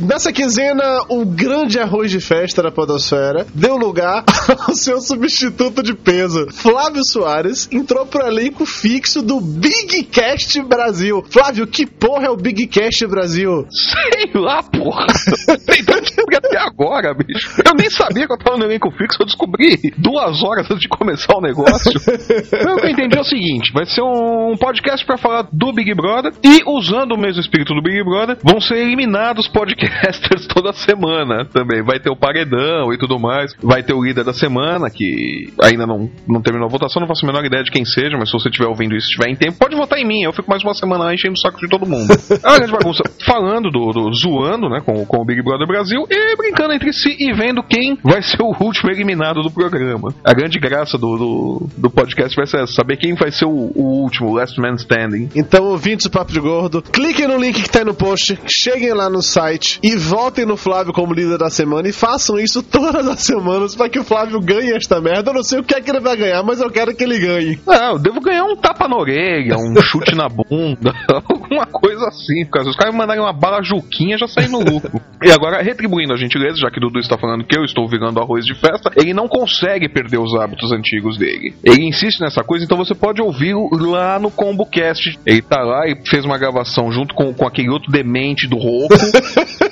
Nessa 0.00 0.32
quinzena, 0.32 1.04
o 1.10 1.26
grande 1.26 1.78
arroz 1.78 2.10
de 2.10 2.20
festa 2.20 2.62
da 2.62 2.70
Podosfera 2.70 3.46
deu 3.54 3.76
lugar 3.76 4.24
ao 4.66 4.74
seu 4.74 4.98
substituto 4.98 5.82
de 5.82 5.94
peso. 5.94 6.46
Flávio 6.50 7.04
Soares 7.04 7.68
entrou 7.70 8.06
pro 8.06 8.26
elenco 8.26 8.64
fixo 8.64 9.20
do 9.20 9.38
Big 9.40 10.04
Cast 10.04 10.58
Brasil. 10.62 11.22
Flávio, 11.30 11.66
que 11.66 11.84
porra 11.84 12.26
é 12.26 12.30
o 12.30 12.36
Big 12.36 12.66
Cast 12.68 13.06
Brasil? 13.08 13.66
Sei 13.70 14.40
lá, 14.40 14.62
porra. 14.62 15.06
Descobrir 16.00 16.36
até 16.36 16.58
agora, 16.58 17.12
bicho. 17.12 17.60
Eu 17.62 17.74
nem 17.74 17.90
sabia 17.90 18.26
que 18.26 18.32
eu 18.32 18.38
tava 18.38 18.56
no 18.56 18.64
elenco 18.64 18.90
fixo, 18.92 19.20
eu 19.20 19.26
descobri 19.26 19.76
duas 19.98 20.42
horas 20.42 20.64
antes 20.70 20.80
de 20.80 20.88
começar 20.88 21.36
o 21.36 21.42
negócio. 21.42 21.92
o 22.00 22.76
que 22.80 22.86
eu 22.86 22.90
entendi 22.90 23.18
é 23.18 23.20
o 23.20 23.24
seguinte: 23.24 23.70
vai 23.74 23.84
ser 23.84 24.00
um 24.00 24.56
podcast 24.56 25.04
para 25.04 25.18
falar 25.18 25.46
do 25.52 25.72
Big 25.74 25.94
Brother 25.94 26.32
e, 26.42 26.62
usando 26.66 27.12
o 27.12 27.18
mesmo 27.18 27.40
espírito 27.40 27.74
do 27.74 27.82
Big 27.82 28.02
Brother, 28.02 28.38
vão 28.42 28.60
ser 28.60 28.78
eliminados 28.78 29.46
podcasts 29.46 29.89
podcasters 29.90 30.46
toda 30.48 30.72
semana 30.72 31.44
também. 31.44 31.82
Vai 31.82 31.98
ter 31.98 32.10
o 32.10 32.16
paredão 32.16 32.92
e 32.92 32.98
tudo 32.98 33.18
mais. 33.18 33.54
Vai 33.60 33.82
ter 33.82 33.92
o 33.92 34.02
líder 34.02 34.24
da 34.24 34.32
semana, 34.32 34.88
que 34.90 35.52
ainda 35.62 35.86
não, 35.86 36.10
não 36.28 36.40
terminou 36.40 36.66
a 36.66 36.70
votação, 36.70 37.00
não 37.00 37.08
faço 37.08 37.24
a 37.24 37.28
menor 37.28 37.44
ideia 37.44 37.62
de 37.62 37.70
quem 37.70 37.84
seja, 37.84 38.16
mas 38.16 38.30
se 38.30 38.32
você 38.32 38.48
estiver 38.48 38.68
ouvindo 38.68 38.96
isso, 38.96 39.08
estiver 39.08 39.30
em 39.30 39.36
tempo, 39.36 39.58
pode 39.58 39.76
votar 39.76 39.98
em 39.98 40.06
mim. 40.06 40.22
Eu 40.22 40.32
fico 40.32 40.48
mais 40.48 40.62
uma 40.62 40.74
semana 40.74 41.04
lá 41.04 41.14
enchendo 41.14 41.34
o 41.34 41.38
saco 41.38 41.58
de 41.58 41.68
todo 41.68 41.88
mundo. 41.88 42.08
Uma 42.44 42.56
grande 42.56 42.72
bagunça. 42.72 43.02
Falando 43.24 43.70
do, 43.70 43.92
do 43.92 44.14
zoando, 44.14 44.68
né, 44.68 44.80
com, 44.84 45.04
com 45.04 45.18
o 45.18 45.24
Big 45.24 45.42
Brother 45.42 45.66
Brasil 45.66 46.06
e 46.08 46.36
brincando 46.36 46.72
entre 46.72 46.92
si 46.92 47.16
e 47.18 47.32
vendo 47.32 47.62
quem 47.62 47.98
vai 48.02 48.22
ser 48.22 48.42
o 48.42 48.54
último 48.60 48.90
eliminado 48.90 49.42
do 49.42 49.50
programa. 49.50 50.14
A 50.24 50.32
grande 50.32 50.58
graça 50.58 50.96
do, 50.96 51.16
do, 51.16 51.68
do 51.76 51.90
podcast 51.90 52.34
vai 52.36 52.46
ser 52.46 52.62
essa, 52.62 52.74
saber 52.74 52.96
quem 52.96 53.14
vai 53.14 53.30
ser 53.30 53.46
o, 53.46 53.72
o 53.74 54.02
último, 54.02 54.30
o 54.30 54.34
last 54.34 54.58
man 54.60 54.74
standing. 54.74 55.30
Então, 55.34 55.64
ouvintes 55.64 56.06
do 56.06 56.10
Papo 56.10 56.32
de 56.32 56.40
Gordo, 56.40 56.82
cliquem 56.82 57.26
no 57.26 57.38
link 57.38 57.62
que 57.62 57.70
tá 57.70 57.80
aí 57.80 57.84
no 57.84 57.94
post, 57.94 58.38
cheguem 58.46 58.92
lá 58.92 59.08
no 59.08 59.22
site 59.22 59.79
e 59.82 59.96
votem 59.96 60.44
no 60.44 60.56
Flávio 60.56 60.92
como 60.92 61.14
líder 61.14 61.38
da 61.38 61.50
semana 61.50 61.88
e 61.88 61.92
façam 61.92 62.38
isso 62.38 62.62
todas 62.62 63.06
as 63.06 63.20
semanas 63.20 63.74
para 63.74 63.88
que 63.88 63.98
o 63.98 64.04
Flávio 64.04 64.40
ganhe 64.40 64.72
esta 64.72 65.00
merda. 65.00 65.30
Eu 65.30 65.34
não 65.34 65.42
sei 65.42 65.60
o 65.60 65.64
que 65.64 65.74
é 65.74 65.80
que 65.80 65.90
ele 65.90 66.00
vai 66.00 66.16
ganhar, 66.16 66.42
mas 66.42 66.60
eu 66.60 66.70
quero 66.70 66.94
que 66.94 67.04
ele 67.04 67.18
ganhe. 67.18 67.58
Ah, 67.68 67.90
eu 67.92 67.98
devo 67.98 68.20
ganhar 68.20 68.44
um 68.44 68.56
tapa 68.56 68.88
na 68.88 68.96
orelha, 68.96 69.56
um 69.56 69.74
chute 69.80 70.14
na 70.14 70.28
bunda, 70.28 70.92
alguma 71.28 71.66
coisa 71.66 72.06
assim. 72.08 72.44
Porque 72.44 72.64
se 72.64 72.70
os 72.70 72.76
caras 72.76 72.92
me 72.92 72.98
mandarem 72.98 73.22
uma 73.22 73.32
bala 73.32 73.62
juquinha, 73.62 74.18
já 74.18 74.26
saí 74.26 74.48
no 74.48 74.58
lucro. 74.60 75.00
E 75.22 75.30
agora, 75.30 75.60
retribuindo 75.62 76.14
a 76.14 76.16
gentileza, 76.16 76.56
já 76.56 76.70
que 76.70 76.80
Dudu 76.80 76.98
está 76.98 77.18
falando 77.18 77.44
que 77.44 77.54
eu 77.54 77.62
estou 77.62 77.86
virando 77.86 78.18
arroz 78.18 78.42
de 78.42 78.54
festa, 78.54 78.90
ele 78.96 79.12
não 79.12 79.28
consegue 79.28 79.86
perder 79.86 80.18
os 80.18 80.34
hábitos 80.34 80.72
antigos 80.72 81.18
dele. 81.18 81.54
Ele 81.62 81.86
insiste 81.86 82.22
nessa 82.22 82.42
coisa, 82.42 82.64
então 82.64 82.78
você 82.78 82.94
pode 82.94 83.20
ouvi-lo 83.20 83.68
lá 83.70 84.18
no 84.18 84.30
ComboCast. 84.30 85.18
Ele 85.26 85.42
tá 85.42 85.60
lá 85.60 85.86
e 85.86 86.08
fez 86.08 86.24
uma 86.24 86.38
gravação 86.38 86.90
junto 86.90 87.14
com, 87.14 87.34
com 87.34 87.46
aquele 87.46 87.68
outro 87.68 87.92
demente 87.92 88.48
do 88.48 88.56
Roco, 88.56 88.94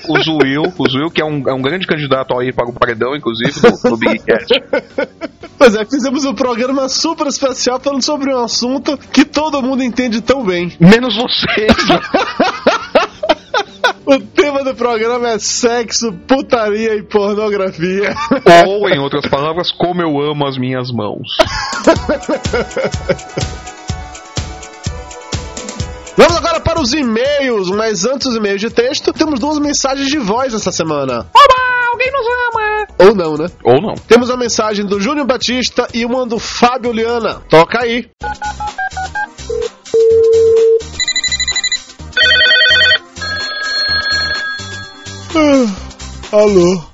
o 0.08 0.22
Zuil, 0.22 0.72
o 0.76 0.88
Zuil, 0.88 1.10
que 1.10 1.20
é 1.20 1.24
um, 1.24 1.48
é 1.48 1.52
um 1.52 1.62
grande 1.62 1.86
candidato 1.86 2.38
aí 2.38 2.52
para 2.52 2.68
o 2.68 2.72
paredão, 2.72 3.14
inclusive, 3.14 3.52
no, 3.62 3.90
no 3.90 3.96
Big 3.96 4.18
Cast. 4.20 4.48
Pois 5.58 5.74
é, 5.74 5.84
fizemos 5.84 6.24
um 6.24 6.34
programa 6.34 6.88
super 6.88 7.26
especial 7.26 7.80
falando 7.80 8.02
sobre 8.02 8.32
um 8.32 8.38
assunto 8.38 8.96
que 9.12 9.24
todo 9.24 9.62
mundo 9.62 9.82
entende 9.82 10.20
tão 10.20 10.44
bem. 10.44 10.72
Menos 10.80 11.16
vocês. 11.16 11.76
O 14.10 14.18
tema 14.18 14.64
do 14.64 14.74
programa 14.74 15.28
é 15.28 15.38
sexo, 15.38 16.14
putaria 16.26 16.94
e 16.94 17.02
pornografia. 17.02 18.14
Ou, 18.66 18.88
em 18.88 18.98
outras 18.98 19.26
palavras, 19.26 19.70
como 19.70 20.00
eu 20.00 20.18
amo 20.18 20.46
as 20.46 20.56
minhas 20.56 20.90
mãos. 20.90 21.36
Vamos 26.18 26.36
agora 26.36 26.58
para 26.58 26.80
os 26.80 26.92
e-mails, 26.92 27.70
mas 27.70 28.04
antes 28.04 28.26
dos 28.26 28.36
e-mails 28.36 28.60
de 28.60 28.70
texto, 28.70 29.12
temos 29.12 29.38
duas 29.38 29.56
mensagens 29.60 30.08
de 30.08 30.18
voz 30.18 30.52
essa 30.52 30.72
semana. 30.72 31.30
Oba, 31.32 31.54
alguém 31.92 32.10
nos 32.10 32.26
ama! 32.26 32.86
Ou 32.98 33.14
não, 33.14 33.36
né? 33.36 33.46
Ou 33.62 33.80
não. 33.80 33.94
Temos 33.94 34.28
a 34.28 34.36
mensagem 34.36 34.84
do 34.84 35.00
Júnior 35.00 35.28
Batista 35.28 35.86
e 35.94 36.04
uma 36.04 36.26
do 36.26 36.40
Fábio 36.40 36.90
Liana. 36.90 37.40
Toca 37.48 37.82
aí. 37.82 38.10
Ah, 45.36 46.36
alô. 46.36 46.87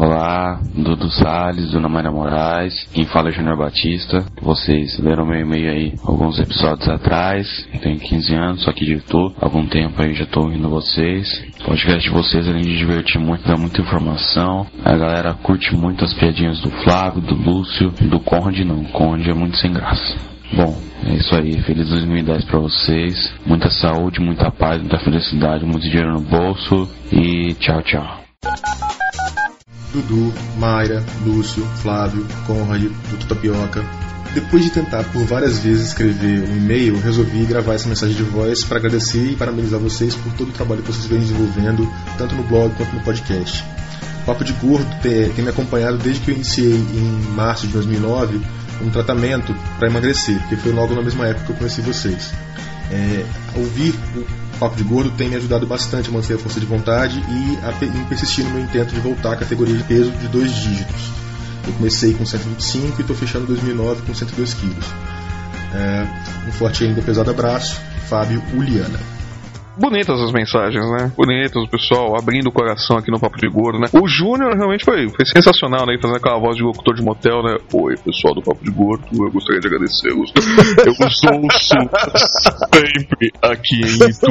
Olá, 0.00 0.58
Dudu 0.74 1.10
Salles, 1.10 1.72
Dona 1.72 1.86
Maria 1.86 2.10
Moraes, 2.10 2.88
quem 2.90 3.04
fala 3.04 3.28
é 3.28 3.32
Júnior 3.32 3.58
Batista. 3.58 4.24
Vocês 4.40 4.98
leram 4.98 5.26
meu 5.26 5.38
e-mail 5.38 5.70
aí 5.70 5.94
alguns 6.02 6.38
episódios 6.38 6.88
atrás, 6.88 7.68
tenho 7.82 7.98
15 7.98 8.34
anos, 8.34 8.62
só 8.62 8.72
que 8.72 8.94
há 8.94 9.44
algum 9.44 9.66
tempo 9.66 10.00
aí 10.00 10.14
já 10.14 10.24
tô 10.24 10.40
ouvindo 10.44 10.70
vocês. 10.70 11.44
O 11.60 11.64
podcast 11.64 12.08
de 12.08 12.14
vocês, 12.14 12.48
além 12.48 12.62
de 12.62 12.78
divertir 12.78 13.20
muito, 13.20 13.46
dá 13.46 13.58
muita 13.58 13.82
informação. 13.82 14.66
A 14.82 14.96
galera 14.96 15.34
curte 15.34 15.76
muito 15.76 16.02
as 16.02 16.14
piadinhas 16.14 16.60
do 16.60 16.70
Flávio, 16.70 17.20
do 17.20 17.34
Lúcio, 17.34 17.90
do 17.90 18.18
Conde 18.20 18.64
não, 18.64 18.82
Conde 18.84 19.28
é 19.28 19.34
muito 19.34 19.58
sem 19.58 19.70
graça. 19.70 20.16
Bom, 20.54 20.80
é 21.04 21.12
isso 21.12 21.36
aí. 21.36 21.60
Feliz 21.60 21.90
2010 21.90 22.46
pra 22.46 22.58
vocês. 22.58 23.34
Muita 23.44 23.68
saúde, 23.68 24.18
muita 24.18 24.50
paz, 24.50 24.80
muita 24.80 24.98
felicidade, 24.98 25.66
muito 25.66 25.86
dinheiro 25.86 26.14
no 26.14 26.22
bolso 26.22 26.88
e 27.12 27.52
tchau, 27.60 27.82
tchau. 27.82 28.89
Dudu, 29.92 30.32
Mayra, 30.58 31.04
Lúcio, 31.24 31.64
Flávio, 31.82 32.26
Conrad, 32.46 32.82
Dudu 32.82 33.26
Tapioca. 33.26 33.84
Depois 34.34 34.62
de 34.62 34.70
tentar 34.70 35.02
por 35.04 35.24
várias 35.24 35.58
vezes 35.58 35.88
escrever 35.88 36.48
um 36.48 36.56
e-mail, 36.56 37.00
resolvi 37.00 37.44
gravar 37.46 37.74
essa 37.74 37.88
mensagem 37.88 38.14
de 38.14 38.22
voz 38.22 38.62
para 38.62 38.78
agradecer 38.78 39.32
e 39.32 39.36
parabenizar 39.36 39.80
vocês 39.80 40.14
por 40.14 40.32
todo 40.34 40.50
o 40.50 40.52
trabalho 40.52 40.82
que 40.82 40.92
vocês 40.92 41.06
vêm 41.06 41.18
desenvolvendo, 41.18 41.90
tanto 42.16 42.36
no 42.36 42.44
blog 42.44 42.72
quanto 42.76 42.94
no 42.94 43.00
podcast. 43.00 43.64
O 44.22 44.26
Papo 44.26 44.44
de 44.44 44.52
Gordo 44.52 44.86
tem, 45.02 45.30
tem 45.30 45.44
me 45.44 45.50
acompanhado 45.50 45.98
desde 45.98 46.20
que 46.20 46.30
eu 46.30 46.36
iniciei 46.36 46.74
em 46.74 47.34
março 47.34 47.66
de 47.66 47.72
2009 47.72 48.40
um 48.82 48.90
tratamento 48.90 49.54
para 49.78 49.88
emagrecer, 49.88 50.38
porque 50.40 50.56
foi 50.56 50.72
logo 50.72 50.94
na 50.94 51.02
mesma 51.02 51.26
época 51.26 51.46
que 51.46 51.52
eu 51.52 51.56
conheci 51.56 51.80
vocês. 51.80 52.32
É, 52.90 53.24
ouvir 53.56 53.94
o 54.16 54.24
Papo 54.60 54.76
de 54.76 54.84
Gordo 54.84 55.10
tem 55.12 55.30
me 55.30 55.36
ajudado 55.36 55.66
bastante 55.66 56.10
a 56.10 56.12
manter 56.12 56.34
a 56.34 56.38
força 56.38 56.60
de 56.60 56.66
vontade 56.66 57.18
e 57.18 57.58
a 57.64 57.82
em 57.82 58.04
persistir 58.04 58.44
no 58.44 58.50
meu 58.50 58.62
intento 58.62 58.92
de 58.92 59.00
voltar 59.00 59.32
à 59.32 59.36
categoria 59.36 59.74
de 59.74 59.82
peso 59.84 60.10
de 60.10 60.28
dois 60.28 60.54
dígitos. 60.54 61.10
Eu 61.66 61.72
comecei 61.72 62.12
com 62.12 62.26
125 62.26 62.98
e 62.98 63.00
estou 63.00 63.16
fechando 63.16 63.46
2009 63.46 64.02
com 64.02 64.14
102 64.14 64.52
quilos. 64.52 64.84
É, 65.72 66.06
um 66.46 66.52
forte 66.52 66.84
ainda 66.84 67.00
pesado 67.00 67.30
abraço, 67.30 67.80
Fábio 68.06 68.42
Uliana. 68.52 69.00
Bonitas 69.80 70.20
as 70.20 70.32
mensagens, 70.32 70.84
né? 70.92 71.10
Bonitas, 71.16 71.62
o 71.62 71.68
pessoal 71.68 72.16
abrindo 72.18 72.48
o 72.48 72.52
coração 72.52 72.98
aqui 72.98 73.10
no 73.10 73.18
Papo 73.18 73.38
de 73.38 73.48
Gordo, 73.48 73.78
né? 73.78 73.86
O 73.92 74.06
Júnior 74.06 74.54
realmente 74.56 74.84
foi, 74.84 75.08
foi 75.08 75.24
sensacional, 75.24 75.86
né? 75.86 75.96
Fazendo 76.00 76.16
aquela 76.18 76.38
voz 76.38 76.56
de 76.56 76.62
locutor 76.62 76.94
de 76.94 77.02
motel, 77.02 77.42
né? 77.42 77.56
Oi, 77.72 77.96
pessoal 78.04 78.34
do 78.34 78.42
Papo 78.42 78.62
de 78.64 78.70
Gordo, 78.70 79.04
eu 79.12 79.30
gostaria 79.30 79.60
de 79.60 79.66
agradecê-los. 79.66 80.32
Eu 80.84 80.92
ouço 81.00 81.26
sempre 82.74 83.30
aqui 83.42 83.76
em 83.80 84.10
Itu. 84.10 84.30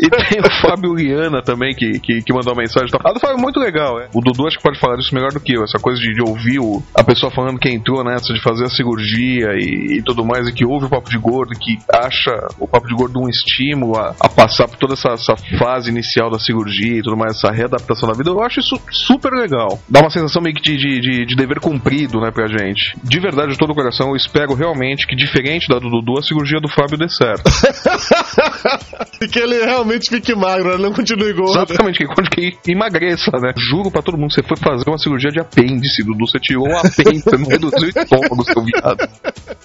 E 0.00 0.08
tem 0.10 0.40
o 0.40 0.60
Fábio 0.60 0.94
Liana 0.94 1.42
também, 1.42 1.74
que, 1.74 1.98
que, 2.00 2.22
que 2.22 2.32
mandou 2.32 2.52
uma 2.52 2.62
mensagem. 2.62 2.88
tal. 2.90 3.00
Ah, 3.04 3.18
foi 3.18 3.34
muito 3.36 3.58
legal, 3.58 4.00
é. 4.00 4.08
O 4.14 4.20
Dudu 4.20 4.46
acho 4.46 4.56
que 4.58 4.62
pode 4.62 4.78
falar 4.78 4.96
disso 4.96 5.14
melhor 5.14 5.32
do 5.32 5.40
que 5.40 5.54
eu. 5.54 5.62
Essa 5.64 5.78
coisa 5.78 6.00
de, 6.00 6.12
de 6.14 6.22
ouvir 6.22 6.58
o- 6.60 6.82
a 6.94 7.02
pessoa 7.04 7.30
falando 7.32 7.58
que 7.58 7.68
entrou 7.68 8.02
nessa 8.04 8.32
de 8.32 8.40
fazer 8.42 8.64
a 8.64 8.68
cirurgia 8.68 9.48
e, 9.56 9.98
e 9.98 10.02
tudo 10.02 10.24
mais, 10.24 10.46
e 10.48 10.52
que 10.52 10.64
ouve 10.64 10.86
o 10.86 10.90
Papo 10.90 11.08
de 11.10 11.18
Gordo, 11.18 11.52
que 11.58 11.78
acha 11.92 12.32
o 12.58 12.66
Papo 12.68 12.86
de 12.88 12.94
Gordo 12.94 13.20
um 13.20 13.28
estímulo 13.28 13.96
a, 13.98 14.14
a 14.20 14.28
passar 14.28 14.68
por 14.68 14.76
toda 14.82 14.94
essa, 14.94 15.10
essa 15.12 15.36
fase 15.58 15.90
inicial 15.90 16.28
da 16.28 16.40
cirurgia 16.40 16.98
e 16.98 17.02
tudo 17.02 17.16
mais, 17.16 17.36
essa 17.36 17.52
readaptação 17.52 18.08
da 18.08 18.14
vida. 18.14 18.30
Eu 18.30 18.42
acho 18.42 18.58
isso 18.58 18.76
super 18.90 19.32
legal. 19.32 19.78
Dá 19.88 20.00
uma 20.00 20.10
sensação 20.10 20.42
meio 20.42 20.56
que 20.56 20.62
de, 20.62 20.76
de, 20.76 21.00
de, 21.00 21.26
de 21.26 21.36
dever 21.36 21.60
cumprido, 21.60 22.20
né, 22.20 22.32
pra 22.32 22.48
gente. 22.48 22.96
De 23.04 23.20
verdade, 23.20 23.52
de 23.52 23.58
todo 23.58 23.70
o 23.70 23.74
coração, 23.74 24.08
eu 24.08 24.16
espero 24.16 24.54
realmente 24.54 25.06
que, 25.06 25.14
diferente 25.14 25.68
da 25.68 25.78
do 25.78 25.88
Dudu, 25.88 26.18
a 26.18 26.22
cirurgia 26.22 26.60
do 26.60 26.68
Fábio 26.68 26.98
dê 26.98 27.08
certo. 27.08 27.44
E 29.20 29.28
que 29.28 29.38
ele 29.38 29.64
realmente 29.64 30.10
fique 30.10 30.34
magro, 30.34 30.72
ele 30.72 30.82
não 30.82 30.92
continue 30.92 31.32
gordo. 31.32 31.52
Exatamente, 31.52 31.98
que 31.98 32.06
quando 32.06 32.28
que 32.28 32.56
emagreça, 32.66 33.30
né? 33.40 33.52
Juro 33.56 33.88
pra 33.88 34.02
todo 34.02 34.18
mundo, 34.18 34.32
você 34.32 34.42
foi 34.42 34.56
fazer 34.56 34.88
uma 34.88 34.98
cirurgia 34.98 35.30
de 35.30 35.40
apêndice, 35.40 36.02
Dudu. 36.02 36.26
Você 36.26 36.40
tirou 36.40 36.66
um 36.66 36.76
apêndice, 36.76 37.30
não 37.38 37.46
reduziu 37.46 37.86
o 37.86 37.88
estômago, 37.88 38.44
seu 38.44 38.64
viado. 38.64 39.08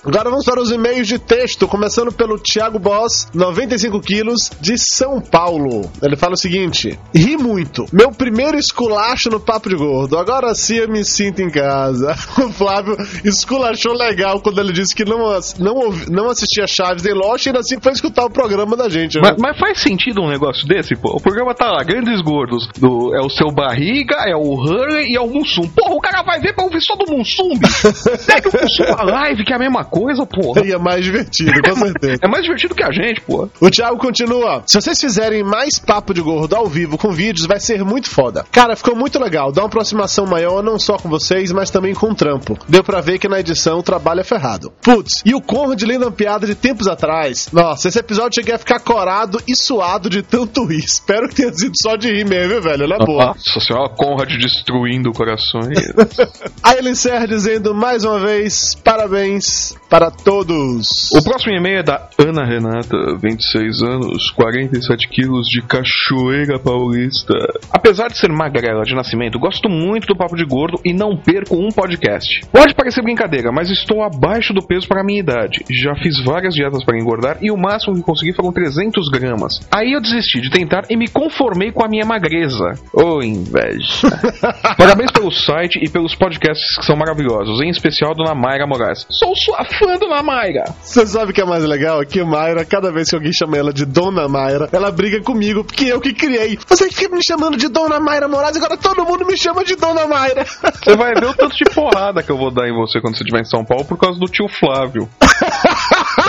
Agora 0.05 0.29
vamos 0.29 0.45
para 0.45 0.61
os 0.61 0.71
e-mails 0.71 1.07
de 1.07 1.17
texto, 1.17 1.67
começando 1.67 2.11
pelo 2.11 2.37
Thiago 2.37 2.77
Boss, 2.77 3.29
95 3.33 3.99
quilos, 3.99 4.51
de 4.61 4.77
São 4.97 5.21
Paulo. 5.21 5.87
Ele 6.01 6.17
fala 6.17 6.33
o 6.33 6.37
seguinte: 6.37 6.97
Ri 7.13 7.37
muito. 7.37 7.85
Meu 7.93 8.11
primeiro 8.11 8.57
esculacho 8.57 9.29
no 9.29 9.39
Papo 9.39 9.69
de 9.69 9.75
Gordo. 9.75 10.17
Agora 10.17 10.55
sim 10.55 10.77
eu 10.77 10.89
me 10.89 11.05
sinto 11.05 11.39
em 11.39 11.51
casa. 11.51 12.15
O 12.47 12.51
Flávio 12.51 12.95
esculachou 13.25 13.93
legal 13.93 14.39
quando 14.39 14.59
ele 14.61 14.71
disse 14.71 14.95
que 14.95 15.03
não, 15.03 15.17
não, 15.59 15.89
não 16.09 16.29
assistia 16.29 16.65
Chaves 16.65 17.05
em 17.05 17.13
Lost 17.13 17.45
e 17.45 17.49
ainda 17.49 17.59
assim 17.59 17.77
foi 17.81 17.91
escutar 17.91 18.25
o 18.25 18.29
programa 18.29 18.77
da 18.77 18.87
gente. 18.89 19.15
né? 19.15 19.21
Mas, 19.31 19.35
mas 19.37 19.59
faz 19.59 19.79
sentido 19.81 20.21
um 20.21 20.29
negócio 20.29 20.65
desse, 20.67 20.95
pô? 20.95 21.15
O 21.17 21.21
programa 21.21 21.53
tá 21.53 21.69
lá, 21.69 21.83
grandes 21.83 22.21
gordos. 22.21 22.67
Do, 22.77 23.13
é 23.15 23.19
o 23.19 23.29
seu 23.29 23.51
Barriga, 23.51 24.15
é 24.25 24.35
o 24.35 24.53
Hurley 24.53 25.11
e 25.11 25.15
é 25.17 25.21
o 25.21 25.27
Mussum. 25.27 25.67
Porra, 25.67 25.95
o 25.95 25.99
cara 25.99 26.23
vai 26.23 26.39
ver 26.39 26.53
pra 26.53 26.63
ouvir 26.63 26.81
só 26.81 26.95
do 26.95 27.11
Mussum, 27.11 27.49
bicho. 27.57 27.87
Pega 28.25 28.49
o 28.49 28.61
Mussum 28.61 28.83
na 28.83 29.03
live, 29.03 29.43
que 29.43 29.51
é 29.51 29.55
a 29.55 29.59
mesma 29.59 29.83
coisa, 29.83 30.25
porra. 30.25 30.65
E 30.65 30.71
é 30.71 30.77
mais 30.77 31.03
divertido, 31.03 31.51
com 31.61 31.75
certeza. 31.75 32.19
É 32.23 32.27
mais 32.27 32.43
divertido 32.43 32.75
que 32.75 32.83
a 32.83 32.91
gente, 32.91 33.21
pô. 33.21 33.49
O 33.59 33.69
Thiago 33.69 33.97
continua. 33.97 34.63
Se 34.65 34.77
vocês 34.87 35.01
fizerem 35.01 35.43
mais 35.43 35.79
papo 35.79 36.13
de 36.13 36.21
gordo 36.21 36.55
ao 36.55 36.65
vivo 36.65 36.97
com 36.97 37.11
vídeos, 37.11 37.45
vai 37.45 37.59
ser 37.59 37.83
muito 37.83 38.09
foda. 38.09 38.45
Cara, 38.49 38.73
ficou 38.73 38.95
muito 38.95 39.19
legal. 39.19 39.51
Dá 39.51 39.61
uma 39.61 39.67
aproximação 39.67 40.25
maior, 40.25 40.63
não 40.63 40.79
só 40.79 40.95
com 40.97 41.09
vocês, 41.09 41.51
mas 41.51 41.69
também 41.69 41.93
com 41.93 42.11
o 42.11 42.15
trampo. 42.15 42.57
Deu 42.69 42.81
pra 42.81 43.01
ver 43.01 43.19
que 43.19 43.27
na 43.27 43.37
edição 43.37 43.79
o 43.79 43.83
trabalho 43.83 44.21
é 44.21 44.23
ferrado. 44.23 44.71
Putz, 44.81 45.21
e 45.25 45.35
o 45.35 45.41
Conrad 45.41 45.81
lendo 45.83 46.03
uma 46.03 46.11
piada 46.11 46.47
de 46.47 46.55
tempos 46.55 46.87
atrás. 46.87 47.49
Nossa, 47.51 47.89
esse 47.89 47.99
episódio 47.99 48.35
cheguei 48.35 48.55
a 48.55 48.57
ficar 48.57 48.79
corado 48.79 49.41
e 49.45 49.57
suado 49.57 50.09
de 50.09 50.21
tanto 50.21 50.65
rir. 50.65 50.85
Espero 50.85 51.27
que 51.27 51.35
tenha 51.35 51.53
sido 51.53 51.73
só 51.81 51.97
de 51.97 52.07
rir 52.07 52.25
mesmo, 52.25 52.61
velho? 52.61 52.87
Na 52.87 52.97
boa. 52.97 53.25
Nossa 53.25 53.59
senhora, 53.59 53.89
Conrad 53.89 54.31
destruindo 54.37 55.11
corações. 55.11 55.77
Aí 56.63 56.77
ele 56.77 56.91
encerra 56.91 57.27
dizendo 57.27 57.75
mais 57.75 58.05
uma 58.05 58.19
vez: 58.19 58.73
parabéns 58.85 59.75
para 59.89 60.09
todos. 60.09 61.11
O 61.11 61.21
próximo 61.21 61.53
e-mail 61.53 61.79
é 61.79 61.83
da 61.83 62.09
Ana 62.17 62.45
Renata, 62.45 62.97
26 63.21 63.81
anos, 63.81 64.31
40 64.31 64.76
87 64.77 65.09
quilos 65.09 65.47
de 65.47 65.61
cachoeira 65.61 66.59
paulista. 66.59 67.33
Apesar 67.71 68.07
de 68.09 68.17
ser 68.17 68.29
magrela 68.29 68.83
de 68.83 68.95
nascimento, 68.95 69.39
gosto 69.39 69.69
muito 69.69 70.07
do 70.07 70.15
Papo 70.15 70.35
de 70.35 70.45
Gordo 70.45 70.79
e 70.85 70.93
não 70.93 71.17
perco 71.17 71.55
um 71.55 71.69
podcast. 71.69 72.41
Pode 72.51 72.75
parecer 72.75 73.01
brincadeira, 73.01 73.51
mas 73.51 73.69
estou 73.69 74.03
abaixo 74.03 74.53
do 74.53 74.65
peso 74.65 74.87
para 74.87 75.01
a 75.01 75.03
minha 75.03 75.19
idade. 75.19 75.63
Já 75.69 75.95
fiz 75.95 76.23
várias 76.23 76.53
dietas 76.53 76.83
para 76.83 76.97
engordar 76.97 77.37
e 77.41 77.51
o 77.51 77.57
máximo 77.57 77.95
que 77.95 78.03
consegui 78.03 78.33
foram 78.33 78.51
300 78.51 79.09
gramas. 79.09 79.59
Aí 79.71 79.93
eu 79.93 80.01
desisti 80.01 80.41
de 80.41 80.49
tentar 80.49 80.85
e 80.89 80.95
me 80.95 81.07
conformei 81.07 81.71
com 81.71 81.83
a 81.83 81.87
minha 81.87 82.05
magreza. 82.05 82.73
Ô 82.93 83.21
inveja. 83.21 84.07
Parabéns 84.77 85.11
pelo 85.11 85.31
site 85.31 85.79
e 85.81 85.89
pelos 85.89 86.15
podcasts 86.15 86.77
que 86.77 86.85
são 86.85 86.95
maravilhosos, 86.95 87.61
em 87.61 87.69
especial 87.69 88.13
Dona 88.13 88.35
Mayra 88.35 88.67
Moraes. 88.67 89.05
Sou 89.09 89.35
sua 89.35 89.65
fã, 89.65 89.97
Dona 89.97 90.21
Mayra! 90.21 90.65
Você 90.81 91.05
sabe 91.05 91.31
o 91.31 91.33
que 91.33 91.41
é 91.41 91.45
mais 91.45 91.63
legal? 91.63 92.01
Que 92.05 92.23
Mayra, 92.23 92.63
cada 92.65 92.91
vez 92.91 93.09
que 93.09 93.15
alguém 93.15 93.33
chama 93.33 93.57
ela 93.57 93.73
de 93.73 93.85
Dona 93.85 94.27
Mayra, 94.27 94.66
ela 94.71 94.91
briga 94.91 95.21
comigo, 95.21 95.63
porque 95.63 95.85
eu 95.85 95.99
que 95.99 96.13
criei. 96.13 96.57
Você 96.67 96.89
fica 96.89 97.15
me 97.15 97.21
chamando 97.25 97.57
de 97.57 97.67
Dona 97.67 97.99
Mayra 97.99 98.27
Moraes, 98.27 98.57
agora 98.57 98.77
todo 98.77 99.05
mundo 99.05 99.25
me 99.25 99.37
chama 99.37 99.63
de 99.63 99.75
Dona 99.75 100.07
Mayra. 100.07 100.45
Você 100.45 100.95
vai 100.95 101.13
ver 101.13 101.27
o 101.27 101.33
tanto 101.33 101.55
de 101.55 101.65
porrada 101.73 102.21
que 102.23 102.31
eu 102.31 102.37
vou 102.37 102.51
dar 102.51 102.67
em 102.67 102.73
você 102.73 102.99
quando 103.01 103.15
você 103.15 103.23
estiver 103.23 103.41
em 103.41 103.45
São 103.45 103.63
Paulo 103.63 103.85
por 103.85 103.97
causa 103.97 104.19
do 104.19 104.25
tio 104.25 104.47
Flávio. 104.47 105.09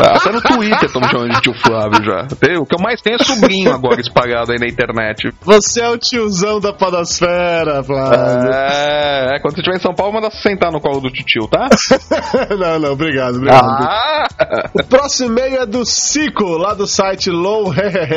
Até 0.00 0.33
no 0.33 0.40
Twitter 0.40 0.85
estão 0.85 1.00
me 1.00 1.09
chamando 1.09 1.35
de 1.35 1.40
tio 1.40 1.55
Flávio 1.55 2.05
já. 2.05 2.26
O 2.59 2.67
que 2.67 2.75
eu 2.75 2.83
mais 2.83 3.00
tenho 3.00 3.17
é 3.21 3.25
sobrinho 3.25 3.73
agora 3.73 4.00
espalhado 4.00 4.52
aí 4.52 4.59
na 4.59 4.67
internet. 4.67 5.33
Você 5.43 5.81
é 5.81 5.88
o 5.88 5.99
tiozão 5.99 6.61
da 6.61 6.73
podosfera, 6.73 7.83
Flávio. 7.83 8.52
É, 8.52 9.37
é, 9.37 9.40
quando 9.40 9.55
você 9.55 9.61
estiver 9.61 9.76
em 9.76 9.81
São 9.81 9.95
Paulo, 9.95 10.14
manda 10.14 10.31
se 10.31 10.43
sentar 10.43 10.71
no 10.71 10.81
colo 10.81 11.00
do 11.00 11.11
tio, 11.11 11.49
tá? 11.49 11.69
não, 12.57 12.78
não, 12.78 12.93
obrigado, 12.93 13.37
obrigado. 13.37 13.64
Ah! 13.64 14.28
O 14.75 14.85
próximo 14.85 15.31
e-mail 15.31 15.62
é 15.62 15.67
do 15.67 15.85
Cico, 15.85 16.57
lá 16.57 16.75
do 16.75 16.87
site 16.87 17.31
Low. 17.31 17.73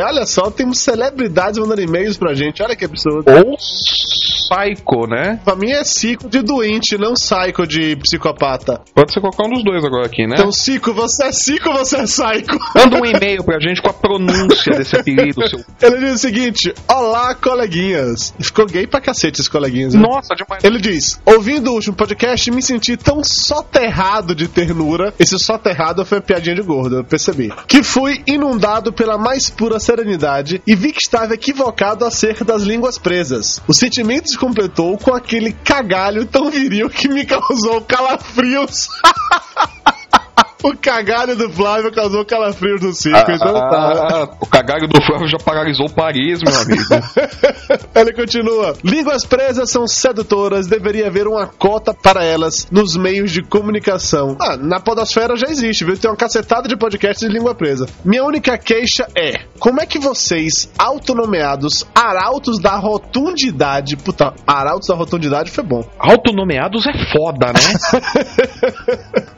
Olha 0.05 0.25
só, 0.25 0.49
temos 0.51 0.79
celebridades 0.79 1.59
mandando 1.59 1.81
e-mails 1.81 2.17
pra 2.17 2.33
gente. 2.33 2.61
Olha 2.61 2.75
que 2.75 2.85
absurdo. 2.85 3.25
Ou 3.31 3.57
Psycho, 3.57 5.07
né? 5.07 5.39
Pra 5.43 5.55
mim 5.55 5.71
é 5.71 5.83
Cico 5.83 6.29
de 6.29 6.41
doente, 6.41 6.97
não 6.97 7.13
Psycho 7.13 7.65
de 7.65 7.95
psicopata. 7.95 8.81
Pode 8.93 9.13
ser 9.13 9.21
qualquer 9.21 9.45
um 9.47 9.53
dos 9.53 9.63
dois 9.63 9.83
agora 9.83 10.05
aqui, 10.05 10.27
né? 10.27 10.35
Então, 10.37 10.51
Cico, 10.51 10.93
você 10.93 11.25
é 11.25 11.31
Cico 11.31 11.70
ou 11.71 11.85
você 11.85 11.97
é 11.97 12.03
Psycho? 12.03 12.57
Manda 12.75 12.97
um 13.01 13.05
e-mail 13.05 13.43
pra 13.43 13.59
gente 13.59 13.81
com 13.81 13.89
a 13.89 13.93
pronúncia 13.93 14.77
desse 14.77 14.95
apelido, 14.95 15.47
seu. 15.47 15.59
Ele 15.81 15.97
diz 16.05 16.13
o 16.15 16.17
seguinte: 16.17 16.73
Olá, 16.87 17.33
coleguinhas. 17.35 18.33
Ficou 18.39 18.65
gay 18.65 18.85
pra 18.87 19.01
cacete 19.01 19.35
esses 19.39 19.47
coleguinhas. 19.47 19.93
né? 19.93 20.01
Nossa, 20.01 20.35
demais. 20.35 20.63
Ele 20.63 20.79
diz: 20.79 21.19
Ouvindo 21.25 21.71
o 21.71 21.73
último 21.75 21.95
podcast, 21.95 22.49
me 22.51 22.61
senti 22.61 22.95
tão 22.97 23.23
soterrado 23.23 24.35
de 24.35 24.47
ternura. 24.47 25.13
Esse 25.19 25.37
soterrado 25.39 26.05
foi 26.05 26.21
piadinha 26.21 26.55
de 26.55 26.61
gordo, 26.61 26.97
eu 26.97 27.03
percebi. 27.03 27.51
Que 27.67 27.83
fui 27.83 28.21
inundado 28.27 28.93
pela 28.93 29.17
mais 29.17 29.49
pura 29.49 29.79
serenidade 29.79 30.61
e 30.65 30.75
vi 30.75 30.91
que 30.91 31.01
estava 31.01 31.33
equivocado 31.33 32.05
acerca 32.05 32.43
das 32.43 32.63
línguas 32.63 32.97
presas. 32.97 33.61
O 33.67 33.73
sentimento 33.73 34.29
se 34.29 34.37
completou 34.37 34.97
com 34.97 35.13
aquele 35.13 35.51
cagalho 35.53 36.25
tão 36.25 36.49
viril 36.49 36.89
que 36.89 37.07
me 37.07 37.25
causou 37.25 37.81
calafrios. 37.81 38.87
O 40.63 40.75
cagalho 40.77 41.35
do 41.35 41.49
Flávio 41.49 41.91
causou 41.91 42.23
calafrios 42.23 42.81
no 42.81 42.93
circo, 42.93 43.31
então 43.31 43.53
tá. 43.53 44.07
Ah, 44.11 44.29
o 44.39 44.45
cagalho 44.45 44.87
do 44.87 45.01
Flávio 45.01 45.27
já 45.27 45.37
paralisou 45.37 45.89
Paris, 45.89 46.39
meu 46.43 46.55
amigo. 46.55 46.83
Ele 47.95 48.13
continua. 48.13 48.73
Línguas 48.83 49.25
presas 49.25 49.71
são 49.71 49.87
sedutoras, 49.87 50.67
deveria 50.67 51.07
haver 51.07 51.27
uma 51.27 51.47
cota 51.47 51.93
para 51.93 52.23
elas 52.23 52.67
nos 52.71 52.95
meios 52.95 53.31
de 53.31 53.41
comunicação. 53.41 54.37
Ah, 54.39 54.55
na 54.55 54.79
podosfera 54.79 55.35
já 55.35 55.47
existe, 55.47 55.83
viu? 55.83 55.97
Tem 55.97 56.09
uma 56.09 56.17
cacetada 56.17 56.67
de 56.67 56.77
podcasts 56.77 57.27
de 57.27 57.33
língua 57.33 57.55
presa. 57.55 57.87
Minha 58.05 58.23
única 58.23 58.57
queixa 58.57 59.07
é, 59.15 59.45
como 59.59 59.81
é 59.81 59.85
que 59.85 59.97
vocês, 59.97 60.71
autonomeados 60.77 61.85
arautos 61.95 62.59
da 62.59 62.75
rotundidade... 62.75 63.97
Puta, 63.97 64.33
arautos 64.45 64.87
da 64.87 64.95
rotundidade 64.95 65.49
foi 65.51 65.63
bom. 65.63 65.83
Autonomeados 65.99 66.85
é 66.85 66.93
foda, 67.11 67.47
né? 67.47 68.01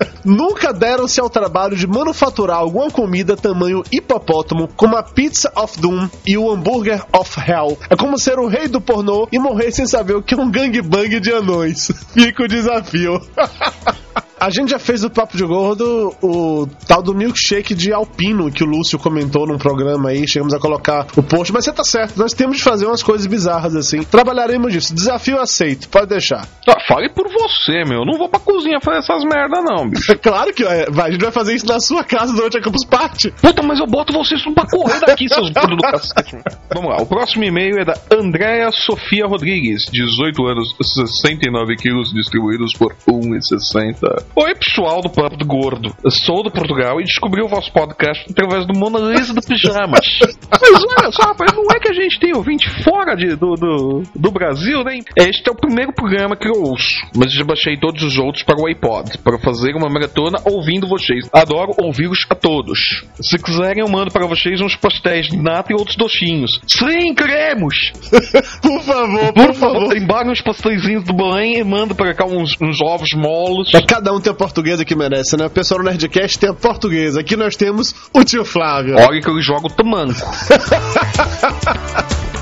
Nunca 0.26 0.74
deram-se 1.14 1.22
ao 1.22 1.30
trabalho 1.30 1.76
de 1.76 1.86
manufaturar 1.86 2.58
alguma 2.58 2.90
comida 2.90 3.38
tamanho 3.38 3.84
hipopótamo, 3.92 4.68
como 4.76 4.96
a 4.96 5.04
Pizza 5.04 5.52
of 5.56 5.80
Doom 5.80 6.10
e 6.26 6.38
o 6.38 6.52
Hambúrguer 6.52 7.04
of 7.14 7.40
Hell. 7.40 7.78
É 7.90 7.96
como 7.96 8.18
ser 8.18 8.40
o 8.40 8.48
rei 8.48 8.68
do 8.68 8.82
pornô 8.82 9.28
e 9.32 9.38
morrer 9.38 9.72
sem 9.72 9.86
saber 9.86 10.16
o 10.16 10.24
que 10.24 10.34
é 10.34 10.38
um 10.38 10.50
gangbang 10.50 11.20
de 11.20 11.32
anões. 11.32 11.92
Fica 12.14 12.44
o 12.44 12.48
desafio. 12.48 13.22
A 14.44 14.50
gente 14.50 14.72
já 14.72 14.80
fez 14.80 15.06
o 15.06 15.10
Papo 15.10 15.38
de 15.38 15.46
Gordo 15.46 16.14
o 16.22 16.68
tal 16.86 17.02
do 17.02 17.16
milkshake 17.16 17.74
de 17.74 17.94
alpino 17.94 18.52
que 18.52 18.62
o 18.62 18.68
Lúcio 18.68 19.00
comentou 19.00 19.48
num 19.48 19.58
programa 19.58 20.10
aí. 20.10 20.28
Chegamos 20.28 20.54
a 20.54 20.60
colocar 20.60 21.08
o 21.16 21.24
post, 21.24 21.54
mas 21.54 21.64
você 21.64 21.72
tá 21.72 21.84
certo, 21.86 22.18
nós 22.18 22.34
temos 22.34 22.58
de 22.58 22.64
fazer 22.64 22.86
umas 22.86 23.02
coisas 23.02 23.26
bizarras 23.26 23.74
assim. 23.74 24.04
Trabalharemos 24.04 24.74
disso. 24.74 24.94
Desafio 24.94 25.40
aceito, 25.40 25.88
pode 25.88 26.08
deixar. 26.08 26.46
Fale 26.88 27.10
por 27.10 27.28
você, 27.32 27.84
meu. 27.86 28.04
Não 28.06 28.18
vou 28.18 28.28
pra 28.28 28.40
cozinha 28.40 28.80
fazer 28.82 29.00
essas 29.00 29.24
merda, 29.24 29.62
não, 29.62 29.90
bicho. 29.90 30.14
Claro 30.24 30.54
que 30.54 30.64
é, 30.64 30.90
vai, 30.90 31.10
a 31.10 31.12
gente 31.12 31.22
vai 31.22 31.32
fazer 31.32 31.54
isso 31.54 31.66
na 31.66 31.80
sua 31.80 32.04
casa 32.04 32.34
durante 32.34 32.58
a 32.58 32.62
Campus 32.62 32.86
Party. 32.86 33.32
Puta, 33.42 33.62
mas 33.62 33.80
eu 33.80 33.86
boto 33.86 34.14
vocês 34.14 34.42
pra 34.54 34.66
correr 34.66 35.00
daqui, 35.02 35.28
seus 35.28 35.50
gordos 35.50 35.78
do 35.78 35.84
cacete. 35.84 36.38
Vamos 36.74 36.90
lá, 36.90 36.98
o 37.02 37.06
próximo 37.06 37.44
e-mail 37.44 37.80
é 37.80 37.86
da 37.86 37.94
Andréa 38.12 38.72
Sofia 38.72 39.26
Rodrigues, 39.26 39.86
18 39.92 40.46
anos, 40.46 40.76
69 40.82 41.76
quilos, 41.76 42.14
distribuídos 42.14 42.74
por 42.74 42.96
1,60. 43.08 44.24
Oi, 44.36 44.56
pessoal 44.56 45.02
do 45.02 45.10
Papo 45.10 45.38
do 45.38 45.46
Gordo. 45.46 45.94
Eu 46.04 46.12
sou 46.12 46.44
do 46.44 46.52
Portugal 46.52 47.00
e 47.02 47.04
descobri 47.04 47.42
o 47.42 47.48
vosso 47.48 47.72
podcast 47.74 48.26
através 48.30 48.66
do 48.66 48.78
Mona 48.78 49.00
Lisa 49.00 49.34
do 49.34 49.42
Pijamas. 49.42 50.08
Mas 50.50 50.84
olha 51.00 51.12
só, 51.12 51.24
rapaz, 51.24 51.52
não 51.54 51.66
é 51.76 51.80
que 51.80 51.90
a 51.90 51.94
gente 51.94 52.20
tem 52.20 52.36
ouvinte 52.36 52.70
fora 52.84 53.16
de, 53.16 53.36
do, 53.36 53.56
do, 53.56 54.04
do 54.16 54.32
Brasil, 54.32 54.84
né? 54.84 55.00
Este 55.18 55.50
é 55.50 55.52
o 55.52 55.56
primeiro 55.56 55.92
programa 55.94 56.36
que 56.36 56.48
eu 56.48 56.73
mas 57.16 57.34
já 57.34 57.44
baixei 57.44 57.78
todos 57.78 58.04
os 58.04 58.18
outros 58.18 58.44
para 58.44 58.60
o 58.60 58.68
iPod, 58.68 59.18
para 59.20 59.40
fazer 59.40 59.76
uma 59.76 59.90
maratona 59.90 60.40
ouvindo 60.46 60.88
vocês. 60.88 61.30
Adoro 61.32 61.74
ouvi-los 61.78 62.26
a 62.30 62.36
todos. 62.36 63.06
Se 63.22 63.38
quiserem, 63.38 63.84
eu 63.84 63.90
mando 63.90 64.12
para 64.12 64.26
vocês 64.26 64.62
uns 64.62 64.76
pastéis 64.76 65.28
de 65.28 65.38
nata 65.38 65.72
e 65.72 65.76
outros 65.76 65.96
docinhos. 65.96 66.60
Sim, 66.68 67.14
queremos! 67.14 67.92
Por 68.62 68.82
favor, 68.82 69.34
Por 69.34 69.54
favor, 69.54 69.98
embarque 69.98 70.32
uns 70.32 70.42
pastéisinhos 70.42 71.04
do 71.04 71.14
Belém 71.14 71.60
e 71.60 71.64
manda 71.64 71.96
para 71.96 72.14
cá 72.14 72.26
uns, 72.26 72.56
uns 72.62 72.82
ovos 72.82 73.14
moles. 73.14 73.70
Mas 73.74 73.86
cada 73.86 74.14
um 74.14 74.20
tem 74.20 74.32
a 74.32 74.36
portuguesa 74.36 74.86
que 74.86 74.96
merece, 74.96 75.38
né? 75.38 75.46
O 75.46 75.50
pessoal 75.50 75.82
do 75.82 75.86
Nerdcast 75.86 76.40
tem 76.40 76.50
a 76.50 76.54
portuguesa. 76.54 77.22
Aqui 77.22 77.36
nós 77.36 77.56
temos 77.56 77.94
o 78.14 78.24
tio 78.24 78.46
Flávio. 78.46 78.96
Olha 78.96 79.22
que 79.22 79.30
eu 79.30 79.42
jogo 79.42 79.70
tamanco. 79.70 80.14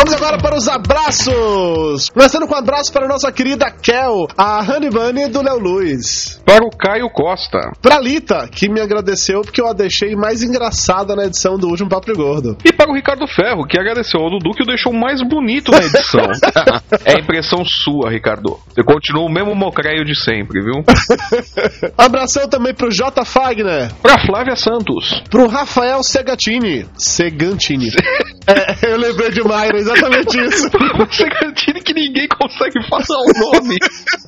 Vamos 0.00 0.14
agora 0.14 0.38
para 0.38 0.56
os 0.56 0.66
abraços! 0.66 2.08
Começando 2.08 2.46
com 2.46 2.54
um 2.54 2.58
abraço 2.58 2.90
para 2.90 3.04
a 3.04 3.08
nossa 3.08 3.30
querida 3.30 3.70
Kel, 3.70 4.26
a 4.34 4.60
Honey 4.60 4.88
Bunny 4.88 5.28
do 5.28 5.42
Léo 5.42 5.58
Luz. 5.58 6.40
Para 6.42 6.64
o 6.64 6.70
Caio 6.70 7.10
Costa. 7.10 7.58
Pra 7.82 8.00
Lita, 8.00 8.48
que 8.50 8.66
me 8.70 8.80
agradeceu 8.80 9.42
porque 9.42 9.60
eu 9.60 9.68
a 9.68 9.74
deixei 9.74 10.16
mais 10.16 10.42
engraçada 10.42 11.14
na 11.14 11.26
edição 11.26 11.58
do 11.58 11.68
último 11.68 11.90
Papo 11.90 12.16
Gordo. 12.16 12.56
E 12.64 12.72
para 12.72 12.90
o 12.90 12.94
Ricardo 12.94 13.26
Ferro, 13.26 13.66
que 13.66 13.78
agradeceu 13.78 14.20
ao 14.20 14.30
Dudu 14.30 14.52
que 14.52 14.62
o 14.62 14.66
deixou 14.66 14.90
mais 14.90 15.20
bonito 15.22 15.70
na 15.70 15.84
edição. 15.84 16.30
é 17.04 17.20
impressão 17.20 17.62
sua, 17.62 18.10
Ricardo. 18.10 18.58
Você 18.74 18.82
continua 18.82 19.26
o 19.26 19.30
mesmo 19.30 19.54
mocreio 19.54 20.02
de 20.02 20.18
sempre, 20.18 20.62
viu? 20.62 20.82
Abração 21.98 22.48
também 22.48 22.72
pro 22.72 22.90
J. 22.90 23.22
Fagner. 23.22 23.92
Pra 24.00 24.18
Flávia 24.24 24.56
Santos. 24.56 25.22
Pro 25.28 25.46
Rafael 25.46 26.02
Segatini. 26.02 26.86
Segantini. 26.96 27.90
é, 28.48 28.92
eu 28.92 28.96
lembrei 28.96 29.30
de 29.30 29.42
Mayra, 29.42 29.89
exatamente 29.92 30.38
isso. 30.40 30.68
Segantini 31.10 31.80
que 31.82 31.92
ninguém 31.94 32.28
consegue 32.28 32.82
falar 32.88 33.20
o 33.20 33.52
nome. 33.52 33.76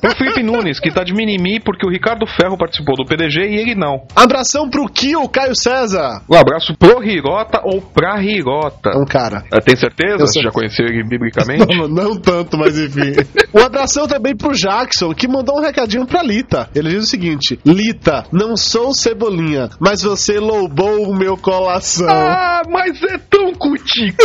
Pro 0.01 0.15
Felipe 0.15 0.43
Nunes, 0.43 0.79
que 0.79 0.91
tá 0.91 1.03
de 1.03 1.13
mimimi 1.13 1.59
porque 1.59 1.85
o 1.85 1.89
Ricardo 1.89 2.25
Ferro 2.27 2.57
participou 2.57 2.95
do 2.95 3.05
PDG 3.05 3.41
e 3.41 3.55
ele 3.57 3.75
não. 3.75 4.05
Abração 4.15 4.69
pro 4.69 4.85
Kio 4.87 5.27
Caio 5.29 5.55
César. 5.55 6.21
Um 6.29 6.35
abraço 6.35 6.75
pro 6.77 7.03
Hirota 7.03 7.61
ou 7.63 7.81
pra 7.81 8.21
Hirota. 8.21 8.91
É 8.93 8.97
um 8.97 9.05
cara. 9.05 9.43
Ah, 9.51 9.61
Tem 9.61 9.75
certeza? 9.75 10.25
Você 10.25 10.41
já 10.41 10.51
conheceu 10.51 10.85
ele 10.85 11.03
biblicamente? 11.03 11.63
Não, 11.73 11.87
não 11.87 12.15
tanto, 12.19 12.57
mas 12.57 12.77
enfim. 12.77 13.13
Um 13.53 13.59
abração 13.59 14.07
também 14.07 14.35
pro 14.35 14.53
Jackson, 14.53 15.13
que 15.13 15.27
mandou 15.27 15.57
um 15.57 15.61
recadinho 15.61 16.05
pra 16.05 16.23
Lita. 16.23 16.69
Ele 16.73 16.89
diz 16.89 17.03
o 17.03 17.07
seguinte: 17.07 17.59
Lita, 17.65 18.25
não 18.31 18.57
sou 18.57 18.93
cebolinha, 18.93 19.69
mas 19.79 20.01
você 20.01 20.39
loubou 20.39 21.09
o 21.09 21.15
meu 21.15 21.37
coração. 21.37 22.09
Ah, 22.09 22.61
mas 22.69 23.01
é 23.03 23.17
tão 23.29 23.53
cuti 23.53 24.13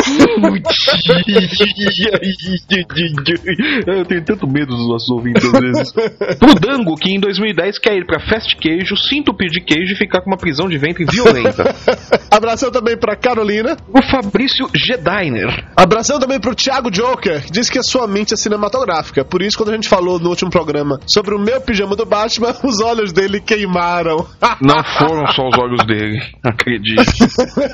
Eu 3.87 4.05
tenho 4.05 4.25
tanto 4.25 4.47
medo 4.47 4.75
dos 4.75 4.89
nossos 4.89 5.09
ouvintes 5.11 5.45
às 5.45 5.61
vezes. 5.61 5.93
Pro 6.39 6.55
Dango, 6.55 6.95
que 6.97 7.11
em 7.11 7.21
2010 7.21 7.79
quer 7.79 7.97
ir 7.97 8.07
pra 8.07 8.21
Fast 8.21 8.57
Queijo, 8.57 8.97
sinto 8.97 9.35
pedir 9.35 9.61
queijo 9.61 9.93
e 9.93 9.97
ficar 9.97 10.23
com 10.23 10.31
uma 10.31 10.37
prisão 10.37 10.69
de 10.69 10.79
ventre 10.79 11.05
violenta. 11.05 11.75
Abração 12.31 12.71
também 12.71 12.97
pra 12.97 13.17
Carolina. 13.17 13.77
O 13.89 14.03
Fabrício 14.11 14.69
Gediner. 14.75 15.67
Abração 15.77 16.19
também 16.19 16.41
pro 16.41 16.55
Thiago 16.55 16.91
Joker, 16.91 17.45
que 17.45 17.53
diz 17.53 17.71
que 17.71 17.79
a 17.79 17.83
sua 17.83 18.07
mente 18.07 18.35
é 18.35 18.37
cinematográfica. 18.37 19.18
É 19.21 19.25
por 19.25 19.43
isso, 19.43 19.57
quando 19.57 19.71
a 19.71 19.75
gente 19.75 19.89
falou 19.89 20.19
no 20.19 20.29
último 20.29 20.51
programa 20.51 21.01
sobre 21.07 21.35
o 21.35 21.39
meu 21.39 21.61
pijama 21.61 21.97
do 21.97 22.07
Batman, 22.07 22.55
os 22.65 22.81
olhos 22.81 23.13
dele 23.13 23.41
queimaram. 23.41 24.27
Não 24.61 24.83
foram 24.85 25.27
só 25.33 25.49
os 25.49 25.59
olhos 25.59 25.85
dele, 25.87 26.21
acredite. 26.45 27.05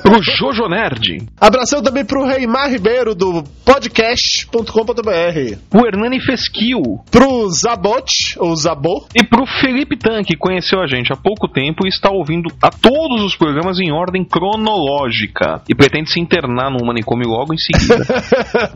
Pro 0.03 0.23
Jojo 0.23 0.69
Nerd. 0.69 1.27
Abração 1.41 1.83
também 1.83 2.05
pro 2.05 2.25
Reimar 2.25 2.71
Ribeiro, 2.71 3.15
do 3.15 3.43
podcast.com.br. 3.65 5.57
O 5.75 5.87
Hernani 5.87 6.21
Fesquil. 6.21 6.83
Pro 7.11 7.49
Zabot, 7.51 8.11
ou 8.39 8.55
Zabô. 8.57 9.07
E 9.15 9.25
pro 9.25 9.47
Felipe 9.61 9.97
Tan, 9.97 10.23
que 10.23 10.37
conheceu 10.37 10.81
a 10.81 10.87
gente 10.87 11.13
há 11.13 11.17
pouco 11.17 11.49
tempo 11.49 11.85
e 11.85 11.89
está 11.89 12.11
ouvindo 12.11 12.49
a 12.63 12.71
todos 12.71 13.23
os 13.23 13.37
programas 13.37 13.79
em 13.79 13.93
ordem 13.93 14.25
cronológica. 14.25 15.63
E 15.69 15.75
pretende 15.75 16.11
se 16.11 16.21
internar 16.21 16.71
no 16.71 16.85
manicômio 16.87 17.29
logo 17.29 17.55
em 17.55 17.59
seguida. 17.59 18.05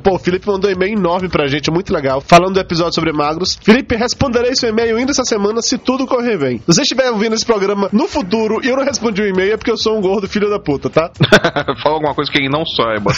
Pô, 0.03 0.17
o 0.17 0.19
Felipe 0.19 0.47
mandou 0.47 0.71
um 0.71 0.73
e-mail 0.73 0.99
enorme 0.99 1.29
pra 1.29 1.47
gente, 1.47 1.71
muito 1.71 1.93
legal, 1.93 2.21
falando 2.21 2.58
do 2.59 2.61
episódio 2.61 2.95
sobre 2.95 3.13
magros. 3.13 3.59
Felipe, 3.63 3.95
responderei 3.95 4.55
seu 4.57 4.71
e-mail 4.71 4.97
ainda 4.97 5.13
essa 5.13 5.25
semana 5.25 5.63
se 5.63 5.79
tudo 5.79 6.07
correr 6.07 6.37
bem. 6.37 6.59
Se 6.59 6.67
você 6.67 6.83
estiver 6.83 7.11
ouvindo 7.11 7.35
esse 7.35 7.47
programa 7.47 7.89
no 7.93 8.09
futuro 8.09 8.61
e 8.63 8.69
eu 8.69 8.77
não 8.77 8.85
respondi 8.85 9.23
o 9.23 9.27
e-mail, 9.27 9.55
é 9.55 9.57
porque 9.57 9.71
eu 9.71 9.77
sou 9.77 9.97
um 9.97 10.01
gordo 10.01 10.29
filho 10.29 10.51
da 10.51 10.59
puta, 10.59 10.91
tá? 10.91 11.11
Fala 11.83 11.95
alguma 11.95 12.15
coisa 12.15 12.31
que 12.31 12.39
ele 12.39 12.49
não 12.49 12.65
saiba. 12.67 13.13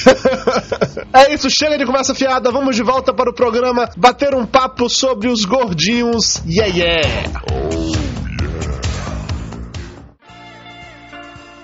é 1.12 1.32
isso, 1.34 1.48
chega 1.50 1.78
de 1.78 1.86
conversa 1.86 2.14
fiada, 2.14 2.50
vamos 2.50 2.76
de 2.76 2.82
volta 2.82 3.14
para 3.14 3.30
o 3.30 3.34
programa 3.34 3.88
bater 3.96 4.34
um 4.34 4.44
papo 4.44 4.88
sobre 4.88 5.28
os 5.28 5.44
gordinhos. 5.44 6.42
Yeah, 6.46 6.76
yeah! 6.76 7.30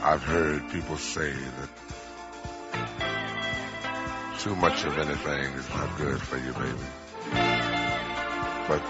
I've 0.03 0.23
heard 0.23 0.62
people 0.71 0.97
say 0.97 1.33
that 1.33 1.77
too 4.39 4.55
much 4.55 4.85
of 4.85 4.97
anything 4.99 5.53
is 5.59 5.69
not 5.71 5.99
good 5.99 6.23
for 6.23 6.39
you, 6.39 6.53
baby. 6.53 7.65
But 8.68 8.83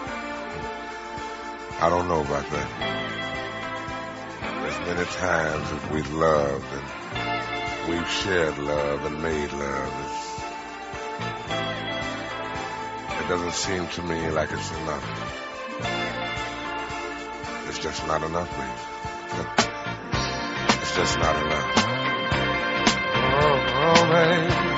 I 1.80 1.88
don't 1.90 2.08
know 2.08 2.22
about 2.22 2.48
that. 2.50 2.68
There's 4.62 4.80
many 4.86 5.04
times 5.04 5.70
that 5.70 5.92
we've 5.92 6.12
loved 6.12 6.64
and 6.72 7.90
we've 7.90 8.08
shared 8.08 8.56
love 8.56 9.04
and 9.04 9.22
made 9.22 9.52
love. 9.52 9.92
It 13.20 13.28
doesn't 13.28 13.52
seem 13.52 13.86
to 13.88 14.02
me 14.02 14.30
like 14.30 14.50
it's 14.52 14.70
enough. 14.70 15.04
It's 17.68 17.78
just 17.78 18.06
not 18.06 18.22
enough, 18.22 18.50
baby. 18.56 18.70
It's 20.80 20.96
just 20.96 21.18
not 21.18 21.36
enough. 21.36 21.72
Oh, 23.42 23.58
oh, 23.76 24.10
baby. 24.10 24.75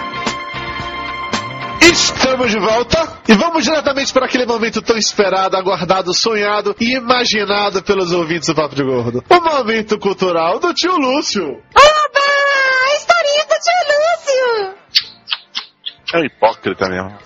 Estamos 1.90 2.50
de 2.50 2.58
volta 2.58 3.20
e 3.26 3.34
vamos 3.34 3.64
diretamente 3.64 4.12
para 4.12 4.26
aquele 4.26 4.44
momento 4.44 4.82
tão 4.82 4.96
esperado, 4.96 5.56
aguardado, 5.56 6.12
sonhado 6.12 6.76
e 6.78 6.94
imaginado 6.94 7.82
pelos 7.82 8.12
ouvintes 8.12 8.48
do 8.48 8.54
Papo 8.54 8.74
de 8.74 8.84
Gordo. 8.84 9.24
O 9.28 9.40
momento 9.40 9.98
cultural 9.98 10.58
do 10.58 10.74
tio 10.74 10.96
Lúcio. 10.98 11.44
Oba! 11.44 12.20
A 12.84 12.94
historinha 12.94 13.44
do 13.46 13.56
tio 13.64 13.80
Lúcio! 13.88 14.74
É 16.14 16.18
um 16.18 16.24
hipócrita 16.24 16.88
mesmo. 16.88 17.18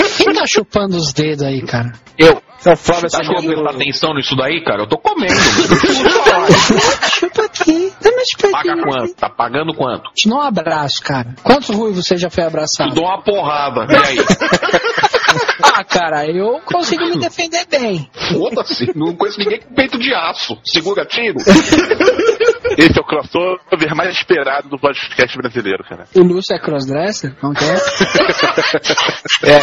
Quem 0.16 0.32
tá 0.34 0.44
chupando 0.46 0.96
os 0.96 1.12
dedos 1.12 1.42
aí, 1.42 1.62
cara? 1.62 1.92
Eu. 2.18 2.42
Então, 2.58 2.74
Flávio, 2.74 3.08
Tá 3.10 3.18
prestando 3.18 3.54
do- 3.62 3.68
atenção 3.68 4.14
nisso 4.14 4.34
daí, 4.34 4.64
cara? 4.64 4.82
Eu 4.82 4.88
tô 4.88 4.98
comendo. 4.98 5.34
Chupa 7.14 7.44
aqui. 7.44 7.92
Dá 8.02 8.10
uma 8.10 8.22
chupadinha. 8.28 8.76
Paga 8.76 8.82
quanto? 8.82 9.14
Tá 9.14 9.30
pagando 9.30 9.74
quanto? 9.74 10.10
Te 10.14 10.28
dou 10.28 10.38
um 10.38 10.40
abraço, 10.40 11.00
cara. 11.02 11.34
Quantos 11.44 11.68
ruivos 11.68 12.04
você 12.06 12.16
já 12.16 12.28
foi 12.30 12.42
Tu 12.42 12.46
abraçado? 12.48 12.94
dou 12.94 13.04
uma 13.04 13.22
porrada. 13.22 13.86
E 13.92 13.96
aí? 13.96 14.16
Ah, 15.62 15.84
cara, 15.84 16.24
eu 16.26 16.60
consigo 16.64 17.04
me 17.04 17.18
defender 17.18 17.66
bem. 17.68 18.08
Foda-se. 18.32 18.90
Não 18.96 19.14
conheço 19.14 19.38
ninguém 19.38 19.60
com 19.60 19.74
peito 19.74 19.98
de 19.98 20.14
aço. 20.14 20.56
Segura 20.64 21.04
tiro. 21.04 21.36
Esse 22.76 22.98
é 22.98 23.00
o 23.00 23.04
crossover 23.04 23.94
mais 23.94 24.14
esperado 24.16 24.68
do 24.68 24.78
podcast 24.78 25.36
brasileiro, 25.36 25.84
cara. 25.84 26.04
O 26.14 26.22
Lúcio 26.22 26.54
é 26.54 26.58
crossdresser? 26.58 27.34
Como 27.40 27.54
que 27.54 27.64
é? 27.64 27.76
É, 29.42 29.58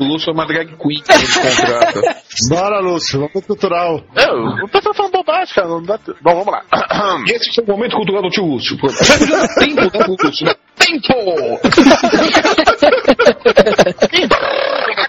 o 0.00 0.04
Lúcio 0.04 0.30
é 0.30 0.32
uma 0.32 0.46
drag 0.46 0.66
queen 0.76 1.02
que 1.02 1.12
ele 1.12 1.26
contrata. 1.26 2.00
Bora, 2.48 2.80
Lúcio, 2.80 3.20
momento 3.20 3.42
cultural. 3.46 4.02
Eu 4.16 4.56
não 4.56 4.68
tô 4.68 4.94
falando 4.94 5.12
bobagem, 5.12 5.54
cara. 5.54 5.68
Não 5.68 5.82
dá... 5.82 5.98
Bom, 6.20 6.34
vamos 6.44 6.52
lá. 6.52 6.62
E 7.26 7.32
esse 7.32 7.60
é 7.60 7.62
o 7.62 7.66
momento 7.66 7.96
cultural 7.96 8.22
do 8.22 8.30
tio 8.30 8.44
Lúcio. 8.44 8.76
Pô, 8.78 8.86
Podia 8.88 9.26
dar 9.26 9.48
tempo, 9.58 9.98
né, 9.98 10.06
Lúcio, 10.08 10.46
Tempo! 10.88 11.60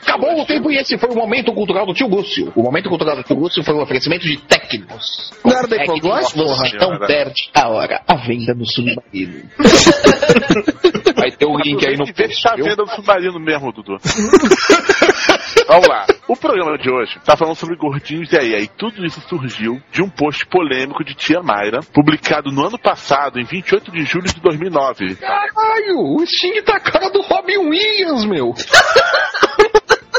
Acabou 0.02 0.42
o 0.42 0.46
tempo 0.46 0.70
e 0.72 0.78
esse 0.78 0.98
foi 0.98 1.10
o 1.10 1.16
momento 1.16 1.54
cultural 1.54 1.86
do 1.86 1.94
tio 1.94 2.08
Lúcio. 2.08 2.52
O 2.56 2.64
momento 2.64 2.90
cultural 2.90 3.16
do 3.16 3.24
tio 3.24 3.38
Lúcio 3.38 3.64
foi 3.64 3.74
um 3.74 3.82
oferecimento 3.82 4.26
de 4.26 4.38
técnicos. 4.42 5.32
Não 5.46 5.54
era 5.54 5.68
porra? 6.02 6.22
Você 6.24 6.78
não 6.78 7.00
perde 7.00 7.50
a 7.54 7.70
hora. 7.70 8.02
A 8.08 8.16
venda 8.16 8.54
no 8.54 8.66
submarino. 8.66 9.50
Vai 11.16 11.32
ter 11.32 11.46
o 11.46 11.58
link 11.58 11.88
aí 11.88 11.96
no 11.96 12.06
tá 12.06 12.14
post. 12.14 12.56
viu? 12.56 12.66
vendo 12.66 12.84
o 12.84 12.88
submarino 12.88 13.40
mesmo, 13.40 13.72
Dudu. 13.72 13.98
Vamos 15.70 15.88
lá. 15.88 16.08
O 16.28 16.36
programa 16.36 16.80
de 16.80 16.90
hoje 16.90 17.20
tá 17.24 17.38
falando 17.38 17.54
sobre 17.54 17.76
gordinhos 17.76 18.32
e 18.34 18.38
aí. 18.40 18.56
Aí 18.56 18.68
tudo 18.68 19.06
isso 19.06 19.22
surgiu 19.30 19.80
de 19.92 20.02
um 20.02 20.10
post 20.10 20.44
polêmico 20.48 21.04
de 21.04 21.14
Tia 21.14 21.44
Mayra, 21.44 21.82
publicado 21.94 22.52
no 22.52 22.66
ano 22.66 22.80
passado, 22.80 23.40
em 23.40 23.44
28 23.44 23.92
de 23.92 24.02
julho 24.02 24.26
de 24.26 24.42
2009. 24.42 25.16
Caralho, 25.18 26.00
o 26.18 26.26
Sting 26.26 26.60
tá 26.64 26.78
a 26.78 26.80
cara 26.80 27.12
do 27.12 27.22
Robin 27.22 27.58
Williams, 27.58 28.26
meu. 28.26 28.52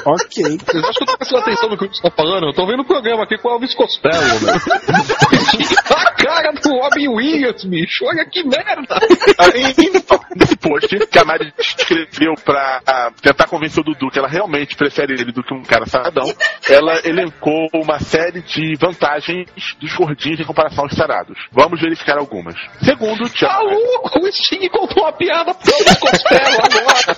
Ok. 0.02 0.42
Vocês 0.42 0.82
acham 0.82 0.92
que 0.94 1.02
eu 1.02 1.06
tô 1.06 1.16
prestando 1.18 1.42
atenção 1.42 1.68
no 1.68 1.76
que 1.76 1.86
você 1.88 2.02
tá 2.02 2.10
falando? 2.10 2.46
Eu 2.46 2.54
tô 2.54 2.66
vendo 2.66 2.80
o 2.80 2.86
programa 2.86 3.24
aqui 3.24 3.36
com 3.36 3.48
o 3.48 3.52
Elvis 3.52 3.74
Costello, 3.74 4.40
meu. 4.40 4.54
A 6.20 6.34
cara 6.34 6.52
do 6.52 6.70
Robin 6.78 7.08
Williams, 7.08 7.64
bicho. 7.64 8.04
Olha 8.04 8.24
que 8.24 8.42
merda. 8.44 8.98
Aí, 9.38 9.74
então, 9.78 10.20
nesse 10.36 10.56
post 10.56 10.88
que 11.06 11.18
a 11.18 11.24
Mari 11.24 11.52
escreveu 11.58 12.34
pra 12.44 12.80
ah, 12.86 13.10
tentar 13.22 13.46
convencer 13.46 13.80
o 13.80 13.84
Dudu 13.84 14.10
que 14.10 14.18
ela 14.18 14.28
realmente 14.28 14.76
prefere 14.76 15.14
ele 15.14 15.32
do 15.32 15.42
que 15.42 15.54
um 15.54 15.62
cara 15.62 15.86
saradão, 15.86 16.32
ela 16.68 17.00
elencou 17.04 17.68
uma 17.74 17.98
série 18.00 18.42
de 18.42 18.74
vantagens 18.78 19.46
dos 19.80 19.92
gordinhos 19.94 20.40
em 20.40 20.44
comparação 20.44 20.84
aos 20.84 20.94
sarados. 20.94 21.36
Vamos 21.52 21.80
verificar 21.80 22.18
algumas. 22.18 22.54
Segundo, 22.82 23.28
Tá 23.30 23.46
Mayra- 23.62 23.74
louco, 23.74 24.18
o 24.20 24.32
Sting 24.32 24.68
contou 24.68 25.02
uma 25.04 25.12
piada 25.12 25.54
pro 25.54 25.72
Costello 26.00 26.58
agora. 26.62 27.16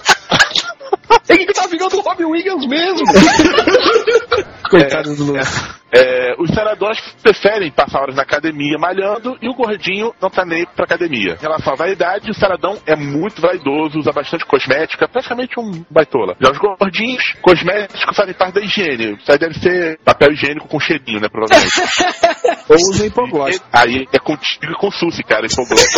Ele 1.28 1.46
que 1.46 1.52
tá 1.52 1.66
virando 1.66 1.96
o 1.96 2.00
Robin 2.00 2.24
Williams 2.24 2.66
mesmo. 2.66 3.06
Coitado 4.68 5.14
do 5.14 5.24
Lúcio. 5.24 5.82
É, 5.94 6.34
os 6.38 6.48
saradões 6.54 6.98
preferem 7.22 7.70
passar 7.70 8.00
horas 8.00 8.16
na 8.16 8.22
academia 8.22 8.78
malhando 8.78 9.36
e 9.42 9.48
o 9.48 9.54
gordinho 9.54 10.14
não 10.18 10.30
tá 10.30 10.42
nem 10.42 10.64
pra 10.64 10.86
academia. 10.86 11.36
Em 11.38 11.42
relação 11.42 11.74
à 11.74 11.76
vaidade, 11.76 12.30
o 12.30 12.34
saradão 12.34 12.78
é 12.86 12.96
muito 12.96 13.42
vaidoso, 13.42 13.98
usa 13.98 14.10
bastante 14.10 14.46
cosmética, 14.46 15.04
é 15.04 15.08
praticamente 15.08 15.60
um 15.60 15.84
baitola. 15.90 16.34
Já 16.40 16.50
os 16.50 16.56
gordinhos, 16.56 17.34
cosméticos 17.42 18.16
fazem 18.16 18.32
parte 18.32 18.54
da 18.54 18.62
higiene. 18.62 19.18
Isso 19.20 19.30
aí 19.30 19.38
deve 19.38 19.54
ser 19.60 19.98
papel 20.02 20.32
higiênico 20.32 20.66
com 20.66 20.80
cheirinho, 20.80 21.20
né, 21.20 21.28
provavelmente. 21.28 21.72
Ou 22.70 22.76
usa 22.76 23.06
hipoglós. 23.06 23.62
aí 23.70 24.06
é 24.10 24.18
contigo 24.18 24.72
e 24.72 24.74
com 24.76 24.90
Susi, 24.90 25.22
cara, 25.22 25.44
hipoglós. 25.44 25.92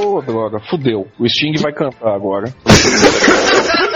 Ô, 0.00 0.22
droga, 0.22 0.58
fudeu. 0.70 1.06
O 1.18 1.28
Sting 1.28 1.60
vai 1.60 1.72
cantar 1.72 2.14
agora. 2.14 2.52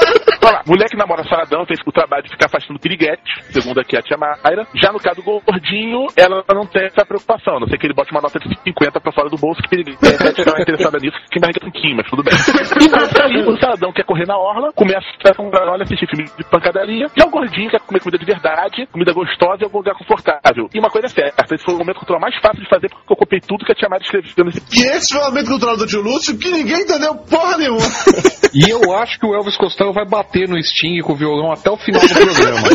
Olha 0.46 0.58
lá, 0.58 0.62
mulher 0.64 0.86
que 0.88 0.96
namora 0.96 1.24
saradão 1.24 1.66
tem 1.66 1.76
o 1.84 1.90
trabalho 1.90 2.22
de 2.22 2.30
ficar 2.30 2.46
afastando 2.46 2.78
piriguete, 2.78 3.20
segundo 3.50 3.80
aqui 3.80 3.96
a 3.96 4.02
tia 4.02 4.16
Mayra. 4.16 4.62
Já 4.74 4.92
no 4.92 5.00
caso 5.00 5.20
do 5.20 5.24
gordinho, 5.42 6.06
ela 6.16 6.44
não 6.54 6.64
tem 6.64 6.86
essa 6.86 7.04
preocupação. 7.04 7.56
A 7.56 7.60
não 7.60 7.66
sei 7.66 7.76
que 7.76 7.86
ele 7.86 7.94
bote 7.94 8.12
uma 8.12 8.20
nota 8.20 8.38
de 8.38 8.54
50 8.62 9.00
pra 9.00 9.10
fora 9.10 9.28
do 9.28 9.36
bolso, 9.36 9.60
que 9.62 9.68
piriguete 9.68 9.98
não 10.46 10.54
é 10.54 10.62
interessada 10.62 10.98
nisso, 11.02 11.16
que 11.32 11.40
barriga 11.40 11.58
tanquinho, 11.58 11.96
mas 11.96 12.06
tudo 12.06 12.22
bem. 12.22 12.32
E 12.32 13.22
aí, 13.22 13.42
o 13.42 13.58
saradão 13.58 13.92
quer 13.92 14.04
correr 14.04 14.26
na 14.26 14.38
orla, 14.38 14.72
começa 14.72 15.06
a 15.26 15.42
um 15.42 15.50
olha, 15.50 15.82
assistir 15.82 16.06
filme 16.06 16.30
de 16.38 16.44
pancadaria. 16.44 17.06
Já 17.16 17.26
o 17.26 17.30
gordinho 17.30 17.70
quer 17.70 17.80
comer 17.80 17.98
comida 17.98 18.18
de 18.18 18.24
verdade, 18.24 18.86
comida 18.86 19.12
gostosa 19.12 19.62
e 19.62 19.64
algum 19.64 19.78
lugar 19.78 19.96
confortável. 19.98 20.70
E 20.72 20.78
uma 20.78 20.90
coisa 20.90 21.06
é 21.06 21.10
certa, 21.10 21.54
esse 21.56 21.64
foi 21.64 21.74
o 21.74 21.78
momento 21.78 21.98
cultural 21.98 22.20
mais 22.20 22.36
fácil 22.38 22.62
de 22.62 22.68
fazer, 22.68 22.88
porque 22.88 23.12
eu 23.12 23.16
copiei 23.16 23.40
tudo 23.40 23.64
que 23.64 23.72
a 23.72 23.74
tia 23.74 23.88
Mayra 23.88 24.04
escreveu 24.04 24.44
nesse 24.44 24.62
E 24.78 24.86
esse 24.94 25.12
foi 25.12 25.22
o 25.22 25.26
momento 25.26 25.48
cultural 25.48 25.76
do 25.76 25.86
tio 25.86 26.02
Lúcio 26.02 26.38
que 26.38 26.50
ninguém 26.52 26.82
entendeu 26.82 27.16
porra 27.16 27.58
nenhuma. 27.58 27.82
E 28.54 28.70
eu 28.70 28.96
acho 28.96 29.18
que 29.18 29.26
o 29.26 29.34
Elvis 29.34 29.54
Costello 29.56 29.92
vai 29.92 30.06
bater 30.06 30.35
no 30.44 30.62
Sting 30.62 31.00
com 31.00 31.12
o 31.12 31.16
violão 31.16 31.52
até 31.52 31.70
o 31.70 31.76
final 31.76 32.02
do 32.02 32.14
programa. 32.14 32.68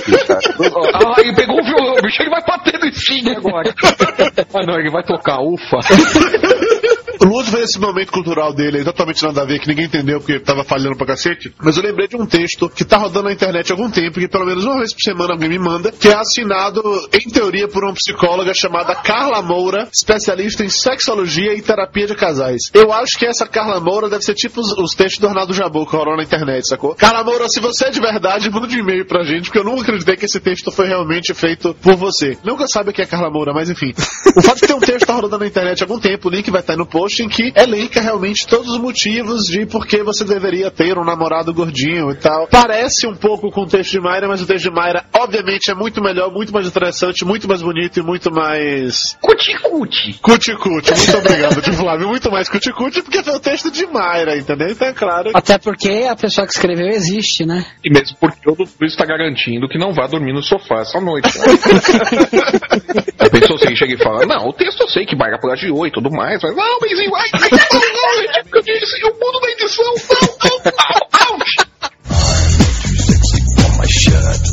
Ah, 0.94 1.22
ele 1.22 1.36
pegou 1.36 1.60
o 1.60 1.64
violão, 1.64 1.96
bicho, 2.02 2.22
ele 2.22 2.30
vai 2.30 2.42
bater 2.46 2.80
no 2.80 2.94
Sting 2.94 3.30
agora. 3.30 3.74
Ah, 4.54 4.66
não, 4.66 4.78
ele 4.78 4.90
vai 4.90 5.04
tocar, 5.04 5.40
ufa. 5.40 5.80
O 7.22 7.26
Lúcio 7.26 7.52
fez 7.52 7.70
esse 7.70 7.80
momento 7.80 8.12
cultural 8.12 8.52
dele 8.52 8.80
aí, 8.80 8.84
totalmente 8.84 9.22
nada 9.22 9.44
a 9.44 9.46
ver, 9.46 9.60
que 9.60 9.68
ninguém 9.68 9.86
entendeu 9.86 10.20
porque 10.20 10.40
tava 10.40 10.64
falhando 10.64 10.98
pra 10.98 11.06
cacete. 11.06 11.54
Mas 11.62 11.78
eu 11.78 11.84
lembrei 11.84 12.08
de 12.08 12.16
um 12.18 12.26
texto 12.26 12.68
que 12.68 12.84
tá 12.84 12.98
rodando 12.98 13.28
na 13.28 13.34
internet 13.34 13.72
há 13.72 13.76
algum 13.76 13.92
tempo, 13.92 14.20
que 14.20 14.28
pelo 14.28 14.44
menos 14.44 14.66
uma 14.66 14.80
vez 14.80 14.92
por 14.92 15.02
semana 15.02 15.34
alguém 15.34 15.48
me 15.48 15.60
manda, 15.60 15.92
que 15.92 16.08
é 16.08 16.16
assinado, 16.16 16.82
em 17.14 17.30
teoria, 17.30 17.68
por 17.68 17.84
uma 17.84 17.94
psicóloga 17.94 18.56
chamada 18.56 18.96
Carla 18.96 19.40
Moura, 19.44 19.88
especialista 19.94 20.64
em 20.66 20.70
sexologia 20.70 21.54
e 21.54 21.62
terapia 21.62 22.08
de 22.08 22.16
casais. 22.16 22.72
Eu 22.74 22.92
acho 22.92 23.20
que 23.20 23.28
essa 23.28 23.46
Carla 23.46 23.80
Moura 23.80 24.10
deve 24.10 24.24
ser 24.24 24.34
tipo 24.34 24.60
os, 24.60 24.72
os 24.80 24.96
textos 24.96 25.20
do 25.20 25.28
Arnaldo 25.28 25.54
Jabor. 25.54 25.86
boca 25.86 25.98
rolando 25.98 26.18
na 26.18 26.24
internet, 26.24 26.68
sacou? 26.68 26.96
Carla 26.96 27.24
Moura, 27.24 27.48
se 27.52 27.60
você 27.60 27.86
é 27.86 27.90
de 27.90 28.00
verdade, 28.00 28.50
manda 28.50 28.68
um 28.68 28.72
e-mail 28.72 29.06
pra 29.06 29.24
gente, 29.24 29.46
porque 29.46 29.60
eu 29.60 29.64
nunca 29.64 29.82
acreditei 29.82 30.16
que 30.16 30.26
esse 30.26 30.40
texto 30.40 30.72
foi 30.72 30.88
realmente 30.88 31.34
feito 31.34 31.74
por 31.76 31.96
você. 31.96 32.38
Nunca 32.44 32.68
sabe 32.68 32.90
o 32.90 32.94
que 32.94 33.02
é 33.02 33.06
Carla 33.06 33.30
Moura, 33.30 33.54
mas 33.54 33.70
enfim. 33.70 33.92
O 34.34 34.42
fato 34.42 34.62
de 34.62 34.68
ter 34.68 34.74
um 34.74 34.80
texto 34.80 35.06
tá 35.06 35.14
rodando 35.14 35.40
na 35.40 35.48
internet 35.48 35.82
há 35.82 35.84
algum 35.84 36.00
tempo, 36.00 36.30
o 36.30 36.32
link 36.32 36.50
vai 36.50 36.62
estar 36.62 36.74
aí 36.74 36.80
no 36.80 36.86
post, 36.86 37.22
em 37.22 37.28
que 37.28 37.52
elenca 37.54 38.00
realmente 38.00 38.48
todos 38.48 38.70
os 38.70 38.78
motivos 38.78 39.46
de 39.46 39.66
por 39.66 39.86
que 39.86 40.02
você 40.04 40.24
deveria 40.24 40.72
ter 40.72 40.98
um 40.98 41.04
namorado 41.04 41.54
gordinho 41.54 42.12
e 42.12 42.16
tal. 42.16 42.48
Parece 42.48 43.06
um 43.08 43.16
pouco 43.16 43.52
com 43.52 43.64
o 43.64 43.68
texto 43.68 43.92
de 43.92 44.00
Mayra, 44.00 44.30
mas 44.30 44.42
o 44.42 44.46
texto 44.46 44.64
de 44.64 44.72
Mayra, 44.72 45.04
obviamente, 45.14 45.70
é 45.70 45.76
muito 45.76 46.02
melhor, 46.02 46.32
muito 46.32 46.54
mais 46.54 46.66
interessante, 46.66 47.26
muito 47.26 47.46
mais 47.46 47.62
bonito 47.62 48.00
e 48.00 48.04
muito 48.04 48.32
mais. 48.32 49.18
Cuti-cuti. 49.22 50.20
Cuti-cuti. 50.22 50.92
Muito 50.94 51.18
obrigado, 51.18 51.62
de 51.62 51.72
Flávio. 51.74 52.08
Muito 52.08 52.32
mais 52.32 52.48
cuti-cuti, 52.48 53.02
porque 53.02 53.22
foi 53.22 53.36
o 53.36 53.40
texto 53.40 53.70
de 53.70 53.86
Mayra, 53.86 54.38
entendeu? 54.38 54.70
Então 54.70 54.88
é 54.88 54.94
claro. 54.94 55.32
Até 55.34 55.58
porque 55.58 56.08
a 56.10 56.16
pessoa 56.16 56.48
que 56.48 56.54
escreveu 56.54 56.88
existe, 56.88 57.31
né? 57.40 57.66
E 57.84 57.90
mesmo 57.90 58.18
porque 58.20 58.50
o 58.50 58.56
Luiz 58.56 58.94
está 58.94 59.06
garantindo 59.06 59.68
que 59.68 59.78
não 59.78 59.94
vai 59.94 60.08
dormir 60.08 60.34
no 60.34 60.44
sofá 60.44 60.82
essa 60.82 61.00
noite. 61.00 61.30
Né? 61.38 61.46
a 63.20 63.30
pessoa 63.30 63.60
assim 63.60 63.76
chega 63.76 63.94
e 63.94 63.98
fala: 63.98 64.26
Não, 64.26 64.50
o 64.50 64.54
texto 64.54 64.82
eu 64.82 64.90
sei 64.90 65.06
que 65.06 65.16
vai 65.16 65.32
plagiou 65.40 65.88
e 65.88 65.92
tudo 65.92 66.12
mais, 66.12 66.42
mas 66.44 66.56
não, 66.56 66.78
mas 66.80 66.92
vai, 66.92 67.30
vai, 67.40 67.50
não, 67.52 67.80
não, 67.80 68.22
é 68.22 68.44
eu 68.54 68.62
disse, 68.62 69.04
o 69.04 69.14
mundo 69.14 69.40
da 69.42 69.50
edição, 69.52 69.86
não, 69.86 70.28
não, 70.44 70.62
não, 70.66 71.36
ouch. 71.36 71.72
for 73.62 73.78
my 73.78 73.86
shirt. 73.86 74.44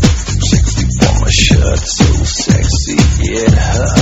Sexy 0.51 0.85
for 0.99 1.15
my 1.21 1.31
shirt. 1.31 1.79
So 1.79 2.05
sexy 2.25 2.97
it 3.33 3.53
hurts. 3.53 3.98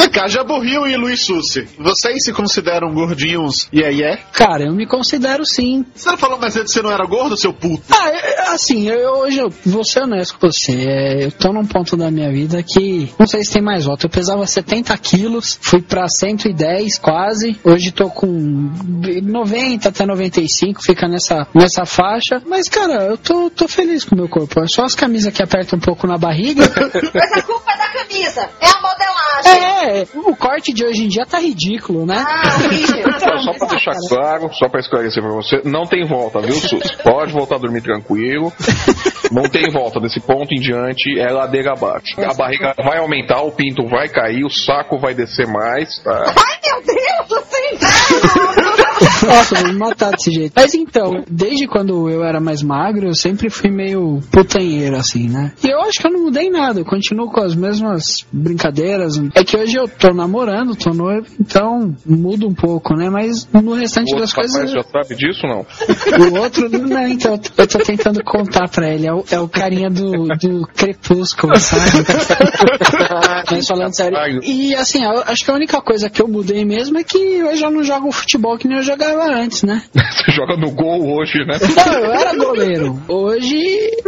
Vem 0.00 0.08
cá, 0.08 0.26
Jaburril 0.28 0.86
e 0.86 0.96
Luiz 0.96 1.20
Sussi, 1.26 1.68
vocês 1.78 2.24
se 2.24 2.32
consideram 2.32 2.94
gordinhos 2.94 3.68
e 3.70 3.84
aí 3.84 4.02
é? 4.02 4.16
Cara, 4.32 4.64
eu 4.64 4.72
me 4.72 4.86
considero 4.86 5.44
sim. 5.44 5.84
Você 5.94 6.10
não 6.10 6.16
falou 6.16 6.38
mais 6.38 6.56
antes 6.56 6.72
que 6.72 6.78
você 6.78 6.82
não 6.82 6.90
era 6.90 7.04
gordo, 7.04 7.36
seu 7.36 7.52
puto? 7.52 7.82
Ah, 7.90 8.08
é- 8.08 8.48
assim, 8.48 8.88
eu, 8.88 9.10
hoje 9.18 9.38
eu 9.38 9.50
vou 9.66 9.84
ser 9.84 10.04
honesto 10.04 10.38
com 10.38 10.50
você. 10.50 10.72
é, 10.72 11.24
eu 11.26 11.32
tô 11.32 11.52
num 11.52 11.66
ponto 11.66 11.98
da 11.98 12.10
minha 12.10 12.32
vida 12.32 12.62
que 12.62 13.12
não 13.18 13.26
sei 13.26 13.44
se 13.44 13.52
tem 13.52 13.62
mais 13.62 13.84
volta. 13.84 14.06
Eu 14.06 14.10
pesava 14.10 14.46
70 14.46 14.96
quilos, 14.96 15.58
fui 15.60 15.82
pra 15.82 16.08
110 16.08 16.98
quase. 16.98 17.60
Hoje 17.62 17.92
tô 17.92 18.08
com 18.08 18.26
90 19.22 19.90
até 19.90 20.06
95, 20.06 20.82
fica 20.82 21.06
nessa, 21.08 21.46
nessa 21.54 21.84
faixa. 21.84 22.40
Mas, 22.46 22.70
cara, 22.70 23.04
eu 23.04 23.18
tô, 23.18 23.50
tô 23.50 23.68
feliz 23.68 24.02
com 24.04 24.14
o 24.14 24.18
meu 24.18 24.30
corpo. 24.30 24.60
É 24.60 24.66
só 24.66 24.84
as 24.84 24.94
camisas 24.94 25.30
que 25.32 25.42
apertam 25.42 25.78
um 25.78 25.82
pouco 25.82 26.06
na 26.06 26.16
barriga. 26.16 26.62
Mas 27.14 27.32
a 27.32 27.42
culpa 27.42 27.70
é 27.70 27.76
da 27.76 27.88
camisa, 27.92 28.48
é 28.60 28.66
a 28.66 28.80
modelagem. 28.80 29.89
É, 29.89 29.89
o 30.14 30.36
corte 30.36 30.72
de 30.72 30.84
hoje 30.84 31.04
em 31.04 31.08
dia 31.08 31.24
tá 31.26 31.38
ridículo, 31.38 32.06
né? 32.06 32.24
Ah, 32.26 32.64
horrível. 32.64 33.10
Só, 33.20 33.38
só 33.38 33.52
pra 33.52 33.68
deixar 33.68 33.92
claro, 34.08 34.50
só 34.54 34.68
pra 34.68 34.80
esclarecer 34.80 35.22
pra 35.22 35.32
você, 35.32 35.60
não 35.64 35.84
tem 35.84 36.06
volta, 36.06 36.40
viu, 36.40 36.54
Sus? 36.54 36.90
Pode 37.02 37.32
voltar 37.32 37.56
a 37.56 37.58
dormir 37.58 37.82
tranquilo. 37.82 38.52
Não 39.30 39.42
tem 39.42 39.70
volta 39.70 40.00
desse 40.00 40.20
ponto 40.20 40.52
em 40.52 40.60
diante, 40.60 41.18
é 41.18 41.30
ladeira 41.30 41.72
abaixo. 41.72 42.18
A 42.18 42.34
barriga 42.34 42.74
vai 42.82 42.98
aumentar, 42.98 43.42
o 43.42 43.52
pinto 43.52 43.86
vai 43.86 44.08
cair, 44.08 44.44
o 44.44 44.50
saco 44.50 44.98
vai 44.98 45.14
descer 45.14 45.46
mais, 45.46 45.98
tá? 46.02 46.24
Ai, 46.26 46.58
meu 46.64 46.82
Deus 46.82 47.28
do 47.28 47.46
céu! 47.46 47.59
Nossa, 49.26 49.54
vou 49.56 49.72
me 49.72 49.78
matar 49.78 50.12
desse 50.12 50.30
jeito. 50.30 50.52
Mas 50.54 50.74
então, 50.74 51.24
desde 51.28 51.66
quando 51.66 52.08
eu 52.08 52.22
era 52.24 52.40
mais 52.40 52.62
magro, 52.62 53.08
eu 53.08 53.14
sempre 53.14 53.48
fui 53.48 53.70
meio 53.70 54.20
putanheiro, 54.30 54.96
assim, 54.96 55.28
né? 55.28 55.52
E 55.62 55.68
eu 55.68 55.80
acho 55.80 56.00
que 56.00 56.06
eu 56.06 56.12
não 56.12 56.24
mudei 56.24 56.50
nada, 56.50 56.80
eu 56.80 56.84
continuo 56.84 57.30
com 57.30 57.40
as 57.40 57.54
mesmas 57.54 58.26
brincadeiras. 58.32 59.20
É 59.34 59.44
que 59.44 59.56
hoje 59.56 59.76
eu 59.76 59.88
tô 59.88 60.12
namorando, 60.12 60.76
tô 60.76 60.90
noivo, 60.90 61.26
então 61.38 61.94
muda 62.04 62.46
um 62.46 62.54
pouco, 62.54 62.94
né? 62.94 63.08
Mas 63.10 63.48
no 63.52 63.74
restante 63.74 64.14
O 64.14 64.18
das 64.18 64.32
coisas. 64.32 64.70
já 64.70 64.82
sabe 64.82 65.14
disso, 65.14 65.46
não? 65.46 65.66
O 66.30 66.38
outro, 66.40 66.68
não, 66.68 67.06
então, 67.08 67.38
eu 67.56 67.66
tô 67.66 67.78
tentando 67.78 68.22
contar 68.24 68.68
pra 68.68 68.88
ele. 68.88 69.06
É 69.06 69.12
o, 69.12 69.24
é 69.30 69.38
o 69.38 69.48
carinha 69.48 69.88
do, 69.88 70.26
do 70.26 70.66
crepúsculo, 70.74 71.58
sabe? 71.58 71.90
Mas 73.50 73.66
falando 73.66 73.94
sério. 73.94 74.40
E 74.42 74.74
assim, 74.74 75.04
eu 75.04 75.22
acho 75.26 75.44
que 75.44 75.50
a 75.50 75.54
única 75.54 75.80
coisa 75.80 76.10
que 76.10 76.20
eu 76.20 76.28
mudei 76.28 76.64
mesmo 76.64 76.98
é 76.98 77.04
que 77.04 77.42
hoje 77.42 77.64
eu 77.64 77.70
não 77.70 77.82
jogo 77.82 78.12
futebol 78.12 78.56
que 78.58 78.68
nem 78.68 78.78
eu 78.78 78.82
jogava 78.90 79.24
antes, 79.34 79.62
né? 79.62 79.82
Você 79.94 80.32
joga 80.32 80.56
no 80.56 80.70
gol 80.70 81.16
hoje, 81.16 81.38
né? 81.46 81.58
Não, 81.76 81.92
eu 81.92 82.12
era 82.12 82.36
goleiro. 82.36 83.02
Hoje 83.08 83.56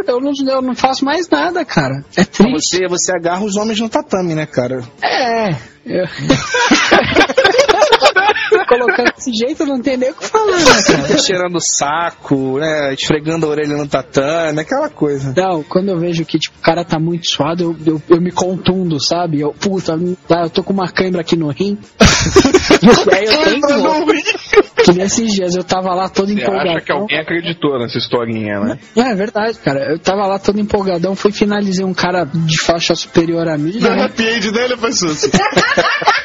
eu 0.07 0.21
não, 0.21 0.33
eu 0.47 0.63
não 0.63 0.75
faço 0.75 1.05
mais 1.05 1.29
nada, 1.29 1.65
cara. 1.65 2.05
É 2.17 2.25
triste. 2.25 2.79
Você, 2.79 2.89
você 2.89 3.13
agarra 3.13 3.45
os 3.45 3.57
homens 3.57 3.81
no 3.81 3.89
tatame, 3.89 4.35
né, 4.35 4.47
cara? 4.47 4.83
É. 5.03 5.51
Eu... 5.87 6.05
Colocando 8.69 9.13
desse 9.15 9.33
jeito, 9.33 9.65
não 9.65 9.81
tem 9.81 9.97
nem 9.97 10.11
o 10.11 10.15
que 10.15 10.27
falar, 10.27 10.59
né, 10.59 10.83
cara? 10.87 11.19
Cheirando 11.19 11.57
o 11.57 11.61
saco, 11.61 12.59
né? 12.59 12.95
Esfregando 12.95 13.47
a 13.47 13.49
orelha 13.49 13.77
no 13.77 13.87
tatame, 13.87 14.61
aquela 14.61 14.89
coisa. 14.89 15.33
Não, 15.37 15.63
quando 15.63 15.89
eu 15.89 15.99
vejo 15.99 16.25
que 16.25 16.39
tipo, 16.39 16.59
o 16.59 16.63
cara 16.63 16.85
tá 16.85 16.99
muito 16.99 17.29
suado, 17.29 17.63
eu, 17.63 17.95
eu, 17.95 18.03
eu 18.09 18.21
me 18.21 18.31
contundo, 18.31 19.01
sabe? 19.01 19.41
Eu, 19.41 19.53
puta, 19.53 19.99
tá, 20.29 20.43
eu 20.43 20.51
tô 20.51 20.63
com 20.63 20.73
uma 20.73 20.91
cãibra 20.91 21.21
aqui 21.21 21.37
no 21.37 21.49
rim. 21.49 21.79
e 22.83 23.15
aí 23.15 23.25
eu 23.25 23.45
tenho. 23.45 24.83
Que 24.85 24.93
nesses 24.93 25.33
dias 25.33 25.55
eu 25.55 25.63
tava 25.63 25.95
lá 25.95 26.09
todo 26.09 26.29
Você 26.29 26.35
empolgadão. 26.35 26.73
acha 26.73 26.81
que 26.81 26.93
alguém 26.93 27.21
acreditou 27.21 27.79
nessa 27.79 27.99
historinha, 27.99 28.61
né? 28.61 28.79
É, 28.97 29.01
é 29.01 29.15
verdade, 29.15 29.59
cara. 29.59 29.93
Eu 29.93 29.99
tava 29.99 30.27
lá 30.27 30.39
todo 30.39 30.59
empolgadão, 30.59 31.15
fui 31.15 31.33
finalizei 31.33 31.85
um 31.85 31.95
cara 31.95 32.25
de 32.25 32.61
faixa 32.61 32.95
superior 32.95 33.49
a 33.49 33.57
mim. 33.57 33.79
Na 33.81 33.91
né? 33.91 34.05
happy 34.05 34.25
end 34.25 34.51
dele 34.51 34.77
foi 34.77 34.93
Sussi. 34.93 35.31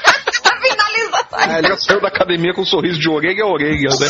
Ah, 1.38 1.60
ele 1.60 1.68
já 1.68 1.78
saiu 1.78 2.02
da 2.02 2.08
academia 2.08 2.52
com 2.54 2.62
um 2.62 2.66
sorriso 2.66 3.00
de 3.00 3.08
orelha 3.08 3.44
a 3.44 3.48
orelha, 3.48 3.90
né? 3.90 4.08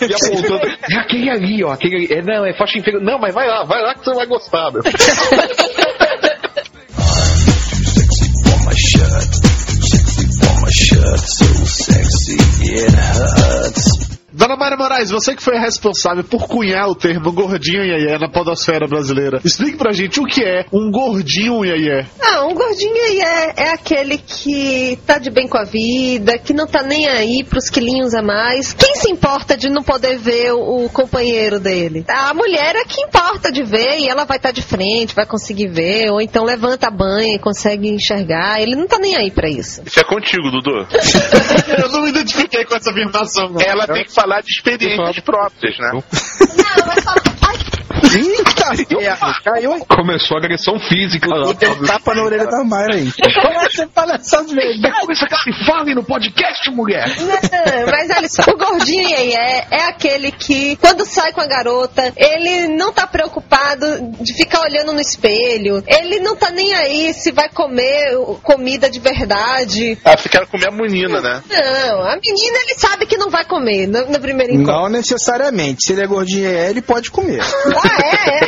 e 0.08 0.14
apontando. 0.14 0.66
É 0.90 0.96
aquele 0.96 1.28
ali, 1.28 1.64
ó. 1.64 1.72
Aquele 1.72 1.96
ali. 1.96 2.08
É, 2.12 2.22
não, 2.22 2.46
é 2.46 2.54
faixa 2.56 2.78
inferior. 2.78 3.02
Não, 3.02 3.18
mas 3.18 3.34
vai 3.34 3.48
lá, 3.48 3.64
vai 3.64 3.82
lá 3.82 3.94
que 3.94 4.04
você 4.04 4.14
vai 4.14 4.26
gostar, 4.26 4.70
meu. 4.70 4.82
For 4.82 4.92
my 8.64 8.74
shirt. 8.76 9.32
Sexy 9.84 10.26
for 10.38 10.60
my 10.62 10.70
shirt. 10.70 11.20
So 11.20 11.46
sexy 11.66 12.36
it 12.62 12.92
hurts. 12.94 13.93
Dona 14.44 14.56
Mayra 14.56 14.76
Moraes, 14.76 15.08
você 15.08 15.34
que 15.34 15.42
foi 15.42 15.56
a 15.56 15.60
responsável 15.60 16.22
por 16.22 16.46
cunhar 16.46 16.86
o 16.86 16.94
termo 16.94 17.32
gordinho 17.32 17.82
iaié 17.82 18.18
na 18.18 18.28
podosfera 18.28 18.86
brasileira, 18.86 19.40
explique 19.42 19.78
pra 19.78 19.90
gente 19.90 20.20
o 20.20 20.26
que 20.26 20.44
é 20.44 20.66
um 20.70 20.90
gordinho 20.90 21.64
iaié. 21.64 22.06
Ah, 22.20 22.44
um 22.44 22.52
gordinho 22.52 22.94
aí 23.06 23.20
é, 23.20 23.54
é 23.56 23.72
aquele 23.72 24.18
que 24.18 24.98
tá 25.06 25.16
de 25.16 25.30
bem 25.30 25.48
com 25.48 25.56
a 25.56 25.64
vida, 25.64 26.36
que 26.36 26.52
não 26.52 26.66
tá 26.66 26.82
nem 26.82 27.08
aí 27.08 27.42
pros 27.42 27.70
quilinhos 27.70 28.12
a 28.12 28.20
mais. 28.20 28.74
Quem 28.74 28.96
se 28.96 29.10
importa 29.10 29.56
de 29.56 29.70
não 29.70 29.82
poder 29.82 30.18
ver 30.18 30.52
o, 30.52 30.90
companheiro 30.90 31.58
dele? 31.58 32.04
A 32.06 32.34
mulher 32.34 32.76
é 32.76 32.84
que 32.84 33.00
importa 33.00 33.50
de 33.50 33.62
ver 33.62 33.98
e 33.98 34.08
ela 34.10 34.26
vai 34.26 34.36
estar 34.36 34.50
de 34.50 34.60
frente, 34.60 35.14
vai 35.14 35.24
conseguir 35.24 35.68
ver, 35.68 36.10
ou 36.10 36.20
então 36.20 36.44
levanta 36.44 36.88
a 36.88 36.90
banha 36.90 37.34
e 37.34 37.38
consegue 37.38 37.88
enxergar. 37.88 38.60
Ele 38.60 38.76
não 38.76 38.86
tá 38.86 38.98
nem 38.98 39.16
aí 39.16 39.30
pra 39.30 39.48
isso. 39.48 39.80
Isso 39.86 40.00
é 40.00 40.04
contigo, 40.04 40.50
Dudu. 40.50 40.86
Eu 41.82 41.88
não 41.88 42.02
me 42.02 42.10
identifiquei 42.10 42.66
com 42.66 42.76
essa 42.76 42.90
afirmação. 42.90 43.48
não. 43.48 43.60
Ela 43.62 43.86
tem 43.86 44.04
que 44.04 44.12
falar 44.12 44.33
de 44.42 44.50
experiências 44.50 45.20
próprias, 45.20 45.78
né? 45.78 46.02
Eita, 48.04 49.00
é, 49.00 49.42
caiu. 49.42 49.84
Começou 49.86 50.36
a 50.36 50.40
agressão 50.40 50.78
física. 50.78 51.26
Deu 51.58 51.86
tapa 51.86 52.14
na 52.14 52.22
orelha 52.22 52.46
da 52.46 52.62
Mayra 52.62 52.94
aí. 52.94 53.10
Como 53.42 53.60
é 53.60 53.66
que 53.66 53.76
você 53.76 53.86
fala 53.88 54.14
essas 54.14 54.52
verdades? 54.52 55.00
Começa 55.00 55.26
que 55.26 55.36
se 55.36 55.64
fale 55.66 55.94
no 55.94 56.04
podcast, 56.04 56.70
mulher! 56.70 57.08
Não, 57.18 57.86
mas 57.90 58.10
olha 58.10 58.28
só, 58.28 58.42
o 58.50 58.56
gordinho 58.56 59.08
iê 59.08 59.64
é 59.70 59.84
aquele 59.88 60.30
que, 60.30 60.76
quando 60.76 61.04
sai 61.04 61.32
com 61.32 61.40
a 61.40 61.46
garota, 61.46 62.12
ele 62.16 62.68
não 62.68 62.92
tá 62.92 63.06
preocupado 63.06 63.86
de 64.20 64.32
ficar 64.34 64.62
olhando 64.62 64.92
no 64.92 65.00
espelho, 65.00 65.82
ele 65.86 66.20
não 66.20 66.36
tá 66.36 66.50
nem 66.50 66.74
aí 66.74 67.12
se 67.14 67.32
vai 67.32 67.48
comer 67.48 68.16
comida 68.42 68.90
de 68.90 69.00
verdade. 69.00 69.98
Ah, 70.04 70.16
você 70.16 70.28
quer 70.28 70.46
comer 70.46 70.68
a 70.68 70.72
menina, 70.72 71.20
né? 71.20 71.42
Não, 71.48 72.00
a 72.02 72.16
menina 72.16 72.58
ele 72.60 72.74
sabe 72.78 73.06
que 73.06 73.16
não 73.16 73.30
vai 73.30 73.44
comer 73.44 73.86
no, 73.86 74.06
no 74.06 74.20
primeiro 74.20 74.52
encontro. 74.52 74.72
Não 74.72 74.88
necessariamente. 74.88 75.84
Se 75.84 75.92
ele 75.92 76.02
é 76.02 76.06
gordinho, 76.06 76.46
é, 76.48 76.70
ele 76.70 76.82
pode 76.82 77.10
comer. 77.10 77.40
Ah, 77.42 77.93
é, 78.02 78.38
é. 78.38 78.46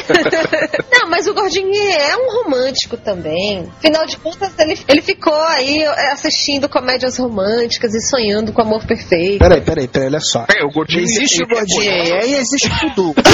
Não, 1.00 1.11
mas 1.11 1.26
o 1.26 1.35
gordinho 1.35 1.72
é 1.74 2.16
um 2.16 2.42
romântico 2.42 2.96
também. 2.96 3.68
Afinal 3.78 4.06
de 4.06 4.16
contas, 4.16 4.52
ele, 4.59 4.78
ele 4.88 5.02
ficou 5.02 5.35
aí 5.35 5.82
é, 5.82 6.12
assistindo 6.12 6.68
comédias 6.68 7.18
românticas 7.18 7.94
e 7.94 8.00
sonhando 8.00 8.52
com 8.52 8.62
o 8.62 8.64
amor 8.64 8.87
perfeito. 8.87 9.38
Peraí, 9.38 9.61
peraí, 9.61 9.88
peraí, 9.88 10.09
olha 10.09 10.20
só. 10.20 10.46
É, 10.48 10.64
o 10.64 10.70
gordinho 10.70 11.02
Existe 11.02 11.42
o 11.42 11.48
gordinho 11.48 11.90
é, 11.90 12.26
e 12.26 12.35
existe 12.35 12.68
o 12.68 12.94
Dudu. 12.94 13.14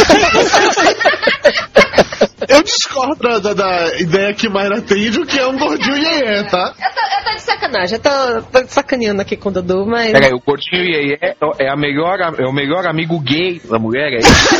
Eu 2.48 2.62
discordo 2.62 3.22
da, 3.22 3.38
da, 3.38 3.55
da 3.55 3.98
ideia 3.98 4.35
que 4.35 4.48
Mayra 4.48 4.81
tem 4.81 5.11
de 5.11 5.20
o 5.20 5.27
que 5.27 5.38
é 5.38 5.46
um 5.46 5.57
gordinho 5.57 5.96
iê 5.96 6.44
tá? 6.44 6.75
Eu 6.79 6.90
tô, 6.92 7.01
eu 7.01 7.25
tô 7.25 7.35
de 7.35 7.42
sacanagem, 7.42 7.98
eu 7.98 8.03
tô, 8.03 8.61
tô 8.61 8.68
sacaneando 8.68 9.22
aqui 9.22 9.37
com 9.37 9.48
o 9.48 9.53
Dudu, 9.53 9.87
mas. 9.87 10.12
Peraí, 10.12 10.33
o 10.33 10.40
gordinho 10.40 10.83
iê 10.83 11.18
é, 11.20 11.37
é, 11.59 11.70
a 11.70 11.77
melhor, 11.77 12.18
é 12.20 12.46
o 12.46 12.53
melhor 12.53 12.87
amigo 12.87 13.18
gay 13.20 13.61
da 13.70 13.79
mulher, 13.79 14.12
é 14.12 14.18
isso? 14.18 14.55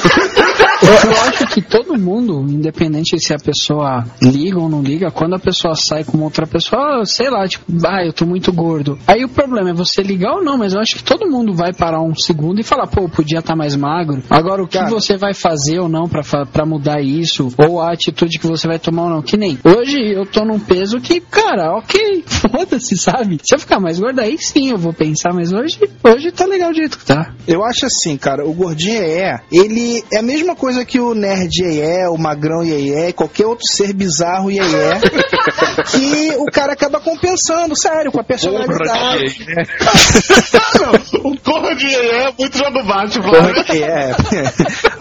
Eu, 0.83 1.11
eu 1.11 1.23
acho 1.23 1.42
que 1.47 1.61
todo 1.61 1.99
mundo, 1.99 2.45
independente 2.49 3.19
se 3.19 3.35
a 3.35 3.39
pessoa 3.39 4.05
liga 4.21 4.59
ou 4.59 4.69
não 4.69 4.83
liga, 4.83 5.11
quando 5.11 5.35
a 5.35 5.39
pessoa 5.39 5.75
sai 5.75 6.05
com 6.05 6.19
outra 6.23 6.47
pessoa, 6.47 7.05
sei 7.05 7.31
lá, 7.31 7.47
tipo, 7.47 7.65
ah, 7.87 8.05
eu 8.05 8.13
tô 8.13 8.27
muito 8.27 8.53
gordo. 8.53 8.99
Aí 9.07 9.25
o 9.25 9.29
problema 9.29 9.71
é 9.71 9.75
você 9.75 10.03
ligar 10.03 10.35
ou 10.35 10.45
não, 10.45 10.57
mas 10.57 10.75
eu 10.75 10.81
acho 10.81 10.97
que 10.97 11.05
todo 11.05 11.31
mundo 11.31 11.53
vai 11.53 11.73
parar 11.73 12.03
um 12.03 12.15
segundo 12.15 12.61
e 12.61 12.65
falar, 12.65 12.87
pô, 12.87 13.09
podia 13.09 13.39
estar 13.39 13.53
tá 13.53 13.57
mais 13.57 13.77
magro. 13.77 14.23
Agora, 14.31 14.63
o 14.63 14.69
que 14.69 14.79
Cara. 14.79 14.91
você 14.91 15.17
vai 15.17 15.35
fazer 15.35 15.79
ou 15.81 15.89
não 15.89 16.09
para 16.09 16.67
mudar 16.67 17.01
isso? 17.01 17.53
Ou 17.59 17.81
a 17.81 17.93
atitude 17.93 18.39
que 18.39 18.47
você 18.47 18.67
vai 18.67 18.79
tomar 18.79 19.05
ou 19.05 19.11
não? 19.11 19.23
Que 19.23 19.37
nem 19.37 19.59
hoje 19.65 19.99
eu 19.99 20.27
tô 20.27 20.45
num 20.45 20.59
peso 20.59 21.01
que, 21.01 21.21
cara, 21.21 21.77
ok, 21.77 22.25
foda-se, 22.27 22.97
sabe? 22.97 23.39
Se 23.43 23.55
eu 23.55 23.59
ficar 23.59 23.81
mais 23.81 23.99
gordo, 23.99 24.21
aí 24.21 24.37
sim 24.39 24.71
eu 24.71 24.79
vou 24.79 24.93
pensar, 24.93 25.33
mas 25.33 25.53
hoje, 25.53 25.79
hoje 26.05 26.33
tá 26.33 26.47
legal 26.47 26.71
do 26.71 26.77
jeito 26.77 26.99
que 26.99 27.05
tá. 27.05 27.35
Eu 27.47 27.65
acho 27.65 27.87
assim, 27.87 28.17
cara, 28.17 28.47
o 28.47 28.53
gordinho 28.53 29.03
é, 29.03 29.41
ele 29.51 30.03
é 30.13 30.19
a 30.19 30.23
mesma 30.23 30.55
coisa 30.55 30.85
que 30.85 31.01
o 31.01 31.15
nerd 31.23 31.81
é, 31.81 32.09
o 32.09 32.19
magrão 32.19 32.63
é, 32.65 33.13
qualquer 33.13 33.47
outro 33.47 33.65
ser 33.65 33.93
bizarro 33.93 34.51
é, 34.51 35.01
que 35.91 36.35
o 36.37 36.47
cara 36.47 36.73
acaba 36.73 37.01
compensando, 37.01 37.77
sério, 37.77 38.11
com 38.11 38.21
a 38.21 38.25
personalidade. 38.25 39.37
o 41.23 41.39
corno 41.41 41.41
de 41.41 41.43
é 41.43 41.52
muito 42.39 42.59
jogo 42.59 42.83
baixo, 42.85 43.21
é. 43.73 44.15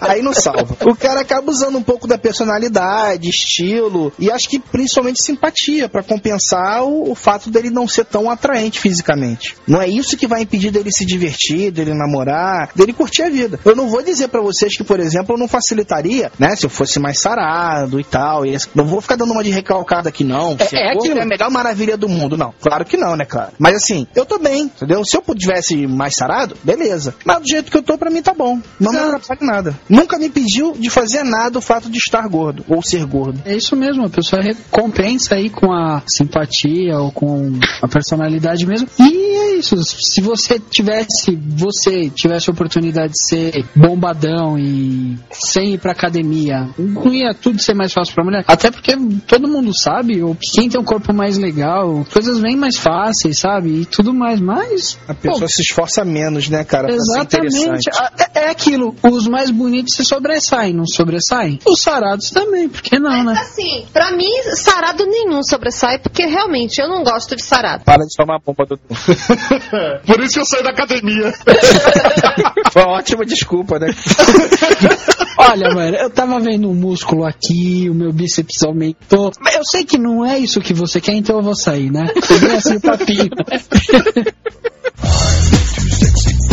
Aí 0.00 0.22
não 0.22 0.32
salva. 0.32 0.76
O 0.84 0.96
cara 0.96 1.20
acaba 1.20 1.50
usando 1.50 1.78
um 1.78 1.82
pouco 1.82 2.06
da 2.06 2.18
personalidade, 2.18 3.28
estilo 3.28 4.12
e 4.18 4.30
acho 4.30 4.48
que 4.48 4.58
principalmente 4.58 5.22
simpatia 5.22 5.88
para 5.88 6.02
compensar 6.02 6.82
o, 6.82 7.10
o 7.10 7.14
fato 7.14 7.50
dele 7.50 7.70
não 7.70 7.86
ser 7.86 8.04
tão 8.04 8.30
atraente 8.30 8.80
fisicamente. 8.80 9.56
Não 9.66 9.80
é 9.80 9.88
isso 9.88 10.16
que 10.16 10.26
vai 10.26 10.42
impedir 10.42 10.70
dele 10.70 10.90
se 10.90 11.04
divertir, 11.04 11.70
dele 11.70 11.94
namorar, 11.94 12.70
dele 12.74 12.92
curtir 12.92 13.22
a 13.22 13.30
vida. 13.30 13.60
Eu 13.64 13.76
não 13.76 13.88
vou 13.88 14.02
dizer 14.02 14.28
para 14.28 14.40
vocês 14.40 14.76
que, 14.76 14.84
por 14.84 15.00
exemplo, 15.00 15.34
eu 15.34 15.38
não 15.38 15.48
facilitaria, 15.48 16.30
né? 16.38 16.56
Se 16.56 16.66
eu 16.66 16.70
fosse 16.70 16.98
mais 16.98 17.20
sarado 17.20 18.00
e 18.00 18.04
tal. 18.04 18.44
E 18.44 18.56
não 18.74 18.84
vou 18.84 19.00
ficar 19.00 19.16
dando 19.16 19.32
uma 19.32 19.44
de 19.44 19.50
recalcada 19.50 20.08
aqui, 20.08 20.24
não. 20.24 20.56
É, 20.58 20.76
é, 20.76 20.92
aquilo. 20.92 21.18
é 21.18 21.22
a 21.22 21.26
melhor 21.26 21.50
maravilha 21.50 21.96
do 21.96 22.08
mundo, 22.08 22.36
não. 22.36 22.52
Claro 22.60 22.84
que 22.84 22.96
não, 22.96 23.16
né, 23.16 23.24
cara? 23.24 23.52
Mas 23.58 23.76
assim, 23.76 24.06
eu 24.14 24.24
tô 24.24 24.38
bem, 24.38 24.62
entendeu? 24.62 25.04
Se 25.04 25.16
eu 25.16 25.22
tivesse 25.34 25.86
mais 25.86 26.14
sarado, 26.16 26.56
beleza. 26.62 27.14
Mas 27.24 27.40
do 27.40 27.48
jeito 27.48 27.70
que 27.70 27.76
eu 27.76 27.82
tô, 27.82 27.98
pra 27.98 28.10
mim 28.10 28.22
tá 28.22 28.34
bom. 28.34 28.60
Não 28.78 28.92
Exato. 28.92 29.08
me 29.08 29.14
atrapalha 29.16 29.52
nada. 29.52 29.80
Nunca 29.88 30.18
me 30.18 30.28
pediu 30.28 30.72
de 30.72 30.90
fazer 30.90 31.22
nada 31.22 31.58
o 31.58 31.62
fato 31.62 31.90
de 31.90 31.98
estar 31.98 32.26
gordo 32.28 32.64
ou 32.68 32.82
ser 32.82 33.04
gordo. 33.04 33.40
É 33.44 33.54
isso 33.54 33.76
mesmo, 33.76 34.04
a 34.04 34.10
pessoa 34.10 34.42
recompensa 34.42 35.34
aí 35.34 35.50
com 35.50 35.72
a 35.72 36.02
simpatia 36.06 36.98
ou 36.98 37.10
com 37.12 37.58
a 37.80 37.88
personalidade 37.88 38.66
mesmo. 38.66 38.88
E 38.98 39.36
é 39.36 39.56
isso. 39.56 39.76
Se 39.82 40.20
você 40.20 40.58
tivesse, 40.58 41.36
você 41.36 42.10
tivesse 42.10 42.50
a 42.50 42.52
oportunidade 42.52 43.12
de 43.12 43.28
ser 43.28 43.64
bombadão 43.74 44.58
e 44.58 45.18
sem 45.30 45.74
ir 45.74 45.78
pra 45.78 45.92
academia. 45.92 46.68
Não 46.78 47.12
ia 47.12 47.34
tudo 47.34 47.60
ser 47.60 47.74
mais 47.74 47.92
fácil 47.92 48.14
pra 48.14 48.24
mulher. 48.24 48.44
Até 48.46 48.70
porque 48.70 48.96
todo 49.26 49.48
mundo 49.48 49.76
sabe, 49.76 50.22
ou 50.22 50.36
quem 50.40 50.68
tem 50.68 50.80
um 50.80 50.84
corpo 50.84 51.12
mais 51.12 51.38
legal, 51.38 52.04
coisas 52.12 52.40
bem 52.40 52.56
mais 52.56 52.76
fáceis, 52.76 53.38
sabe? 53.38 53.82
E 53.82 53.84
tudo 53.84 54.12
mais, 54.14 54.40
mas. 54.40 54.98
A 55.08 55.14
pessoa 55.14 55.40
pô, 55.40 55.48
se 55.48 55.62
esforça 55.62 56.04
menos, 56.04 56.48
né, 56.52 56.64
cara? 56.64 56.92
Exatamente. 56.92 57.88
É, 58.34 58.44
é 58.44 58.50
aquilo. 58.50 58.94
Os 59.02 59.26
mais 59.26 59.50
bonitos 59.50 59.94
se 59.96 60.04
sobressaem, 60.04 60.74
não 60.74 60.86
sobressaem? 60.86 61.58
Os 61.66 61.80
sarados 61.80 62.30
também, 62.30 62.68
por 62.68 62.82
que 62.82 62.98
não, 62.98 63.24
mas, 63.24 63.24
né? 63.24 63.40
Assim, 63.40 63.86
pra 63.92 64.12
mim, 64.12 64.30
sarado 64.54 65.04
nenhum 65.06 65.42
sobressai, 65.42 65.98
porque 65.98 66.26
realmente 66.26 66.80
eu 66.80 66.88
não 66.88 67.02
gosto 67.02 67.34
de 67.34 67.42
sarado. 67.42 67.84
Para 67.84 68.04
de 68.04 68.14
tomar 68.16 68.38
bomba 68.38 68.66
do. 68.66 68.78
por 70.06 70.20
isso 70.20 70.34
que 70.34 70.40
eu 70.40 70.44
saí 70.44 70.62
da 70.62 70.70
academia. 70.70 71.32
Foi 72.70 72.82
uma 72.82 72.98
ótima 72.98 73.24
desculpa, 73.24 73.78
né? 73.78 73.88
Olha, 75.38 75.74
mano, 75.74 75.96
eu 75.96 76.10
tava 76.10 76.38
vendo 76.38 76.68
um 76.68 76.74
músculo 76.74 77.24
aqui, 77.24 77.88
o 77.88 77.94
meu 77.94 78.12
bíceps 78.12 78.62
aumentou. 78.62 79.32
Mas 79.40 79.56
eu 79.56 79.64
sei 79.64 79.84
que 79.84 79.98
não 79.98 80.24
é 80.24 80.38
isso 80.38 80.60
que 80.60 80.74
você 80.74 81.00
quer, 81.00 81.14
então 81.14 81.38
eu 81.38 81.42
vou 81.42 81.56
sair, 81.56 81.90
né? 81.90 82.04
Bem 82.40 82.56
assim 82.56 82.76
o 82.76 82.80
papinho. 82.80 83.30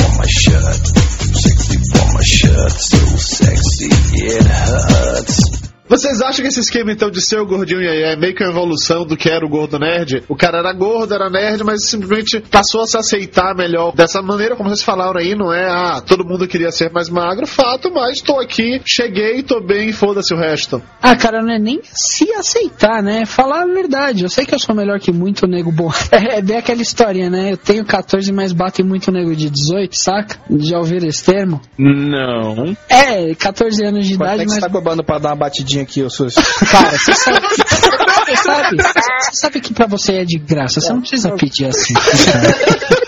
on 0.06 0.18
my 0.18 0.26
shirt. 0.28 0.88
Sexy 1.36 1.78
on 2.00 2.14
my 2.14 2.22
shirt. 2.22 2.72
So 2.72 2.98
sexy, 3.18 3.90
it 3.92 4.44
hurts. 4.46 5.69
Vocês 5.90 6.22
acham 6.22 6.44
que 6.44 6.50
esse 6.50 6.60
esquema 6.60 6.92
então 6.92 7.10
de 7.10 7.20
ser 7.20 7.40
o 7.40 7.48
gordinho 7.48 7.82
e 7.82 8.04
é 8.04 8.16
meio 8.16 8.36
que 8.36 8.44
a 8.44 8.48
evolução 8.48 9.04
do 9.08 9.18
que 9.18 9.28
era 9.28 9.44
o 9.44 9.50
gordo 9.50 9.80
nerd? 9.80 10.24
O 10.30 10.36
cara 10.36 10.60
era 10.60 10.72
gordo, 10.72 11.16
era 11.16 11.32
nerd, 11.32 11.64
mas 11.64 11.88
simplesmente 11.90 12.40
passou 12.42 12.82
a 12.82 12.86
se 12.86 12.96
aceitar 12.96 13.56
melhor 13.56 13.92
dessa 13.96 14.22
maneira, 14.22 14.56
como 14.56 14.70
vocês 14.70 14.84
falaram 14.84 15.20
aí, 15.20 15.34
não 15.34 15.52
é? 15.52 15.68
Ah, 15.68 16.00
todo 16.00 16.24
mundo 16.24 16.48
queria 16.48 16.72
ser 16.72 16.92
mais 16.92 17.10
magro, 17.10 17.48
fato, 17.48 17.92
mas 17.92 18.22
tô 18.22 18.40
aqui, 18.40 18.80
cheguei, 18.86 19.42
tô 19.42 19.60
bem, 19.60 19.92
foda-se 19.92 20.32
o 20.32 20.38
resto. 20.38 20.80
Ah, 21.02 21.16
cara, 21.16 21.42
não 21.42 21.52
é 21.52 21.58
nem 21.58 21.80
se 21.84 22.32
aceitar, 22.34 23.02
né? 23.02 23.26
Falar 23.26 23.64
a 23.64 23.66
verdade. 23.66 24.24
Eu 24.24 24.30
sei 24.30 24.46
que 24.46 24.54
eu 24.54 24.60
sou 24.60 24.76
melhor 24.76 25.00
que 25.00 25.12
muito 25.12 25.48
nego 25.48 25.72
bom. 25.72 25.90
É, 26.12 26.40
é 26.40 26.42
bem 26.42 26.58
aquela 26.58 26.82
história, 26.82 27.30
né? 27.30 27.52
Eu 27.54 27.58
tenho 27.58 27.86
14, 27.86 28.32
mas 28.32 28.52
batem 28.52 28.84
muito 28.86 29.12
nego 29.12 29.36
de 29.36 29.50
18, 29.50 29.96
saca? 29.96 30.38
Já 30.60 30.78
ouviram 30.80 31.08
esse 31.08 31.24
termo? 31.24 31.62
Não. 31.78 32.76
É, 32.90 33.34
14 33.36 33.86
anos 33.86 34.08
de 34.08 34.18
Quanto 34.18 34.28
idade, 34.28 34.42
é 34.42 34.46
que 34.46 34.50
mas. 34.50 34.56
você 34.56 34.62
tá 34.62 34.70
cobrando 34.70 35.04
pra 35.04 35.18
dar 35.20 35.30
uma 35.30 35.36
batidinha 35.36 35.79
aqui, 35.82 36.04
ô 36.04 36.10
Sus? 36.10 36.36
Cara, 36.36 36.98
você 36.98 37.14
sabe. 37.14 37.48
Você 37.48 38.36
sabe, 38.36 38.78
você 38.78 39.32
sabe 39.34 39.62
que 39.62 39.74
pra 39.74 39.88
você 39.88 40.14
é 40.18 40.26
de 40.26 40.38
graça, 40.38 40.80
você 40.80 40.94
não 40.94 41.02
precisa 41.02 41.32
pedir 41.32 41.66
assim. 41.66 41.94
Que 41.96 42.99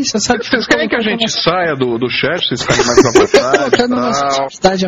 isso, 0.00 0.18
sabe? 0.18 0.44
Vocês 0.44 0.66
querem 0.66 0.88
que 0.88 0.96
a 0.96 1.00
gente 1.00 1.28
saia 1.30 1.74
do, 1.74 1.98
do 1.98 2.08
chat? 2.08 2.46
Vocês 2.46 2.64
querem 2.64 2.84
mais 2.84 3.04
à 3.04 3.10
vontade? 3.10 3.78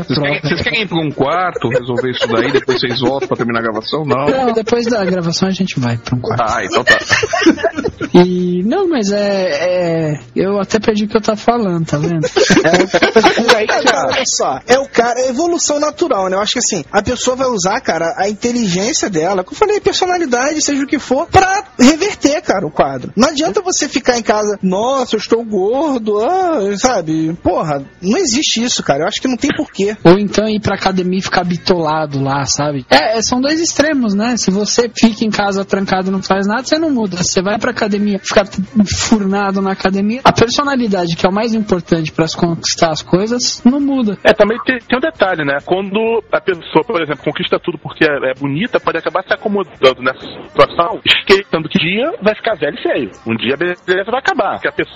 Vocês 0.00 0.18
querem, 0.18 0.40
vocês 0.40 0.62
querem 0.62 0.82
ir 0.82 0.88
pra 0.88 0.98
um 0.98 1.10
quarto, 1.10 1.68
resolver 1.68 2.10
isso 2.10 2.26
daí, 2.28 2.52
depois 2.52 2.80
vocês 2.80 3.00
voltam 3.00 3.28
pra 3.28 3.36
terminar 3.36 3.60
a 3.60 3.62
gravação? 3.62 4.04
Não. 4.04 4.26
Não, 4.26 4.52
depois 4.52 4.86
da 4.86 5.04
gravação 5.04 5.48
a 5.48 5.52
gente 5.52 5.78
vai 5.78 5.96
pra 5.96 6.16
um 6.16 6.20
quarto. 6.20 6.42
Ah, 6.42 6.64
então 6.64 6.84
tá. 6.84 6.98
E 8.12 8.62
não, 8.64 8.88
mas 8.88 9.12
é, 9.12 10.14
é, 10.14 10.20
Eu 10.34 10.58
até 10.58 10.80
perdi 10.80 11.04
o 11.04 11.08
que 11.08 11.16
eu 11.16 11.20
tava 11.20 11.36
falando, 11.36 11.86
tá 11.86 11.96
vendo? 11.96 12.26
É, 12.26 12.86
cara, 13.66 14.08
olha 14.08 14.22
só, 14.26 14.60
é 14.66 14.78
o 14.78 14.88
cara, 14.88 15.20
é 15.20 15.28
evolução 15.28 15.78
natural, 15.78 16.28
né? 16.28 16.36
Eu 16.36 16.40
acho 16.40 16.54
que 16.54 16.58
assim, 16.58 16.84
a 16.90 17.02
pessoa 17.02 17.36
vai 17.36 17.46
usar, 17.46 17.80
cara, 17.80 18.14
a 18.16 18.28
inteligência 18.28 19.08
dela, 19.08 19.44
como 19.44 19.54
eu 19.54 19.58
falei, 19.58 19.80
personalidade, 19.80 20.60
seja 20.60 20.82
o 20.82 20.86
que 20.86 20.98
for, 20.98 21.26
pra 21.26 21.64
reverter, 21.78 22.42
cara, 22.42 22.66
o 22.66 22.70
quadro. 22.70 23.12
Não 23.16 23.28
adianta 23.28 23.62
você 23.62 23.88
ficar 23.88 24.18
em 24.18 24.22
casa, 24.22 24.58
nossa, 24.62 24.99
eu 25.14 25.18
estou 25.18 25.44
gordo, 25.44 26.18
ah, 26.18 26.76
sabe? 26.76 27.34
Porra, 27.42 27.84
não 28.02 28.18
existe 28.18 28.62
isso, 28.62 28.82
cara. 28.82 29.02
Eu 29.02 29.08
acho 29.08 29.20
que 29.20 29.28
não 29.28 29.36
tem 29.36 29.50
porquê. 29.54 29.96
Ou 30.04 30.18
então 30.18 30.48
ir 30.48 30.60
pra 30.60 30.74
academia 30.74 31.18
e 31.18 31.22
ficar 31.22 31.44
bitolado 31.44 32.22
lá, 32.22 32.44
sabe? 32.44 32.84
É, 32.90 33.20
são 33.22 33.40
dois 33.40 33.60
extremos, 33.60 34.14
né? 34.14 34.36
Se 34.36 34.50
você 34.50 34.88
fica 34.88 35.24
em 35.24 35.30
casa 35.30 35.64
trancado 35.64 36.08
e 36.08 36.10
não 36.10 36.22
faz 36.22 36.46
nada, 36.46 36.64
você 36.64 36.78
não 36.78 36.90
muda. 36.90 37.16
Você 37.16 37.42
vai 37.42 37.58
pra 37.58 37.70
academia, 37.70 38.18
ficar 38.18 38.44
furnado 38.86 39.60
na 39.60 39.72
academia, 39.72 40.20
a 40.24 40.32
personalidade, 40.32 41.16
que 41.16 41.26
é 41.26 41.28
o 41.28 41.32
mais 41.32 41.54
importante 41.54 42.12
para 42.12 42.26
conquistar 42.36 42.90
as 42.90 43.02
coisas, 43.02 43.62
não 43.64 43.80
muda. 43.80 44.18
É, 44.24 44.32
também 44.32 44.58
tem, 44.64 44.78
tem, 44.78 44.98
um 44.98 45.00
detalhe, 45.00 45.44
né? 45.44 45.58
Quando 45.64 46.22
a 46.32 46.40
pessoa, 46.40 46.84
por 46.84 47.02
exemplo, 47.02 47.24
conquista 47.24 47.58
tudo 47.58 47.78
porque 47.78 48.04
é, 48.04 48.30
é 48.30 48.34
bonita, 48.38 48.80
pode 48.80 48.98
acabar 48.98 49.22
se 49.24 49.32
acomodando 49.32 50.02
nessa 50.02 50.20
situação, 50.20 51.00
esquecendo 51.04 51.68
que 51.68 51.78
um 51.78 51.82
dia 51.82 52.12
vai 52.22 52.34
ficar 52.34 52.54
velho 52.54 52.76
e 52.78 52.82
feio. 52.82 53.10
Um 53.26 53.36
dia 53.36 53.54
a 53.54 53.56
beleza 53.56 54.10
vai 54.10 54.20
acabar. 54.20 54.54
Porque 54.54 54.68
a 54.68 54.72
pessoa 54.72 54.89